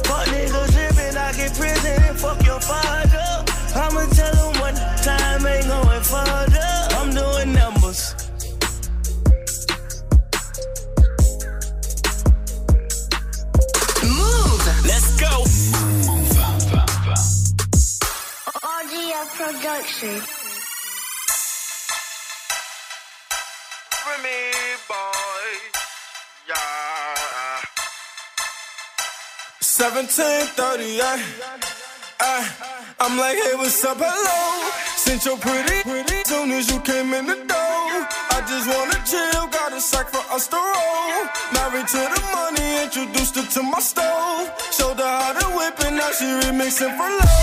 Fuck 0.05 0.25
niggas 0.33 0.71
trippin', 0.73 1.15
I 1.15 1.31
get 1.33 1.53
prison 1.53 2.03
and 2.03 2.19
fuck 2.19 2.43
your 2.43 2.59
father. 2.59 3.45
I'ma 3.75 4.05
tell 4.09 4.33
them 4.33 4.59
one 4.59 4.73
time 5.03 5.45
ain't 5.45 5.67
going 5.67 6.01
further. 6.01 6.69
I'm 6.97 7.13
doing 7.13 7.53
numbers. 7.53 8.15
Move. 14.01 14.65
Let's 14.89 15.09
go. 15.21 15.45
Audio 18.63 19.19
production. 19.37 20.21
me, 24.23 24.29
boy. 24.29 24.54
Yeah. 26.47 26.53
1738. 29.65 31.01
Ay, 32.21 32.45
I'm 32.99 33.17
like, 33.17 33.33
hey, 33.33 33.55
what's 33.55 33.83
up? 33.83 33.97
Hello. 33.97 34.69
Since 34.95 35.25
you're 35.25 35.41
pretty, 35.41 35.81
pretty, 35.81 36.21
soon 36.25 36.51
as 36.51 36.69
you 36.69 36.79
came 36.81 37.13
in 37.17 37.25
the 37.25 37.35
door. 37.49 38.05
I 38.29 38.45
just 38.45 38.69
wanna 38.69 39.01
chill, 39.09 39.47
got 39.49 39.73
a 39.73 39.81
sack 39.81 40.09
for 40.13 40.21
us 40.29 40.45
to 40.53 40.57
roll. 40.57 41.25
Married 41.57 41.87
to 41.87 42.01
the 42.13 42.21
money, 42.29 42.83
introduced 42.83 43.35
her 43.41 43.47
to 43.57 43.63
my 43.63 43.79
stove. 43.79 44.53
Showed 44.69 45.01
her 45.01 45.13
how 45.17 45.33
to 45.33 45.47
whip 45.57 45.79
and 45.81 45.97
now 45.97 46.11
she 46.11 46.25
remixing 46.25 46.93
for 46.93 47.09
low. 47.09 47.41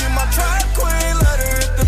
She 0.00 0.08
my 0.16 0.24
track 0.32 0.64
queen, 0.72 1.12
let 1.28 1.44
her 1.44 1.60
hit 1.60 1.72
the 1.76 1.79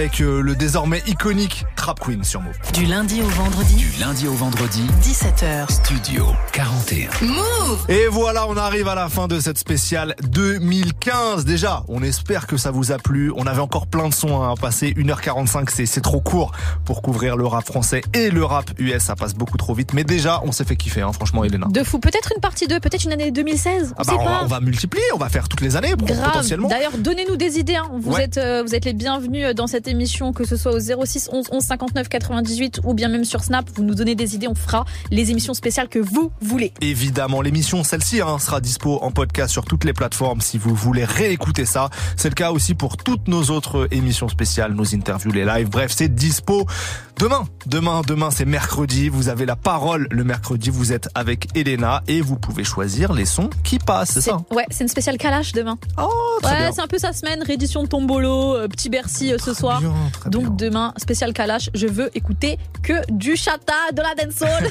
avec 0.00 0.22
euh, 0.22 0.40
le 0.40 0.56
désormais 0.56 1.02
iconique 1.06 1.66
Trap 1.76 2.00
Queen 2.00 2.24
sur 2.24 2.40
Move. 2.40 2.54
Du 2.72 2.86
lundi 2.86 3.20
au 3.20 3.26
vendredi. 3.26 3.74
Du 3.76 4.00
lundi 4.00 4.26
au 4.28 4.32
vendredi. 4.32 4.82
17h. 5.02 5.70
Studio 5.70 6.26
41. 6.52 7.10
Move. 7.26 7.84
Et 7.90 8.06
voilà, 8.06 8.46
on 8.48 8.56
arrive 8.56 8.88
à 8.88 8.94
la 8.94 9.10
fin 9.10 9.28
de 9.28 9.38
cette 9.40 9.58
spéciale 9.58 10.14
2015. 10.22 11.44
Déjà, 11.44 11.82
on 11.88 12.02
espère 12.02 12.46
que 12.46 12.56
ça 12.56 12.70
vous 12.70 12.92
a 12.92 12.96
plu. 12.98 13.30
On 13.36 13.46
avait 13.46 13.60
encore 13.60 13.86
plein 13.86 14.08
de 14.08 14.14
sons 14.14 14.42
à 14.42 14.54
passer. 14.56 14.94
1h45, 14.96 15.68
c'est, 15.86 16.00
trop 16.00 16.20
court 16.22 16.52
pour 16.86 17.02
couvrir 17.02 17.36
le 17.36 17.46
rap 17.46 17.66
français 17.66 18.00
et 18.14 18.30
le 18.30 18.42
rap 18.42 18.70
US. 18.78 19.02
Ça 19.02 19.16
passe 19.16 19.34
beaucoup 19.34 19.58
trop 19.58 19.74
vite. 19.74 19.92
Mais 19.92 20.04
déjà, 20.04 20.40
on 20.44 20.52
s'est 20.52 20.64
fait 20.64 20.76
kiffer, 20.76 21.02
hein, 21.02 21.12
franchement, 21.12 21.44
Elena. 21.44 21.66
De 21.68 21.84
fou. 21.84 21.98
Peut-être 21.98 22.32
une 22.34 22.40
partie 22.40 22.66
2, 22.66 22.80
peut-être 22.80 23.04
une 23.04 23.12
année 23.12 23.30
2016. 23.32 23.92
Ah 23.98 24.00
on 24.00 24.02
bah, 24.02 24.12
sait 24.12 24.18
on, 24.18 24.24
pas. 24.24 24.30
va, 24.30 24.44
on 24.44 24.46
va 24.46 24.60
multiplier, 24.60 25.04
on 25.14 25.18
va 25.18 25.28
faire 25.28 25.46
toutes 25.46 25.60
les 25.60 25.76
années 25.76 25.92
Grave. 25.98 26.22
potentiellement. 26.24 26.68
D'ailleurs, 26.68 26.96
donnez-nous 26.96 27.36
des 27.36 27.58
idées. 27.58 27.76
hein. 27.76 27.90
Vous 28.00 28.12
Ouais. 28.12 28.24
êtes, 28.24 28.38
euh, 28.38 28.62
vous 28.66 28.74
êtes 28.74 28.86
les 28.86 28.94
bienvenus 28.94 29.54
dans 29.54 29.66
cette 29.66 29.89
émission, 29.90 30.32
que 30.32 30.44
ce 30.44 30.56
soit 30.56 30.72
au 30.72 30.80
06 30.80 31.28
11 31.32 31.48
11 31.52 31.62
59 31.62 32.08
98 32.08 32.80
ou 32.84 32.94
bien 32.94 33.08
même 33.08 33.24
sur 33.24 33.42
Snap. 33.42 33.68
Vous 33.74 33.82
nous 33.82 33.94
donnez 33.94 34.14
des 34.14 34.34
idées, 34.34 34.48
on 34.48 34.54
fera 34.54 34.84
les 35.10 35.30
émissions 35.30 35.54
spéciales 35.54 35.88
que 35.88 35.98
vous 35.98 36.32
voulez. 36.40 36.72
Évidemment, 36.80 37.42
l'émission, 37.42 37.84
celle-ci, 37.84 38.20
hein, 38.20 38.38
sera 38.38 38.60
dispo 38.60 38.98
en 39.02 39.10
podcast 39.10 39.50
sur 39.50 39.64
toutes 39.64 39.84
les 39.84 39.92
plateformes 39.92 40.40
si 40.40 40.58
vous 40.58 40.74
voulez 40.74 41.04
réécouter 41.04 41.64
ça. 41.64 41.90
C'est 42.16 42.28
le 42.28 42.34
cas 42.34 42.52
aussi 42.52 42.74
pour 42.74 42.96
toutes 42.96 43.28
nos 43.28 43.44
autres 43.44 43.88
émissions 43.90 44.28
spéciales, 44.28 44.72
nos 44.72 44.94
interviews, 44.94 45.32
les 45.32 45.44
lives. 45.44 45.68
Bref, 45.68 45.92
c'est 45.94 46.14
dispo 46.14 46.66
demain. 47.20 47.44
Demain, 47.66 48.00
demain, 48.06 48.30
c'est 48.30 48.46
mercredi. 48.46 49.10
Vous 49.10 49.28
avez 49.28 49.44
la 49.44 49.54
parole 49.54 50.08
le 50.10 50.24
mercredi. 50.24 50.70
Vous 50.70 50.92
êtes 50.92 51.08
avec 51.14 51.54
Elena 51.54 52.02
et 52.08 52.22
vous 52.22 52.36
pouvez 52.36 52.64
choisir 52.64 53.12
les 53.12 53.26
sons 53.26 53.50
qui 53.62 53.78
passent, 53.78 54.12
c'est 54.12 54.20
ça? 54.22 54.38
Ouais, 54.50 54.64
c'est 54.70 54.84
une 54.84 54.88
spéciale 54.88 55.18
Kalash 55.18 55.52
demain. 55.52 55.76
Oh, 55.98 56.08
très 56.42 56.52
ouais, 56.52 56.58
bien. 56.60 56.72
c'est 56.72 56.80
un 56.80 56.86
peu 56.86 56.96
sa 56.96 57.12
semaine, 57.12 57.42
réédition 57.42 57.82
de 57.82 57.88
Tombolo, 57.88 58.56
euh, 58.56 58.68
petit 58.68 58.88
Bercy 58.88 59.34
euh, 59.34 59.36
ce 59.38 59.52
soir. 59.52 59.82
Donc 60.26 60.56
demain, 60.56 60.94
spécial 60.96 61.34
Kalash, 61.34 61.68
je 61.74 61.86
veux 61.86 62.10
écouter 62.16 62.58
que 62.82 62.94
du 63.12 63.36
chata, 63.36 63.74
de 63.92 64.00
la 64.00 64.14
dancehall. 64.14 64.70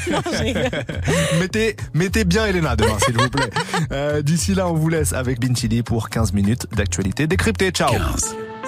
Mettez, 1.39 1.76
mettez 1.93 2.23
bien 2.26 2.47
Elena 2.47 2.76
demain, 2.76 2.97
s'il 3.05 3.17
vous 3.17 3.30
plaît. 3.30 3.49
Euh, 3.91 4.21
D'ici 4.21 4.53
là, 4.53 4.67
on 4.67 4.73
vous 4.73 4.89
laisse 4.89 5.13
avec 5.13 5.39
Bintili 5.39 5.84
pour 5.84 6.09
15 6.09 6.34
minutes 6.34 6.67
d'actualité 6.76 7.27
décryptée. 7.27 7.71
Ciao. 7.71 7.91
15. 7.91 8.35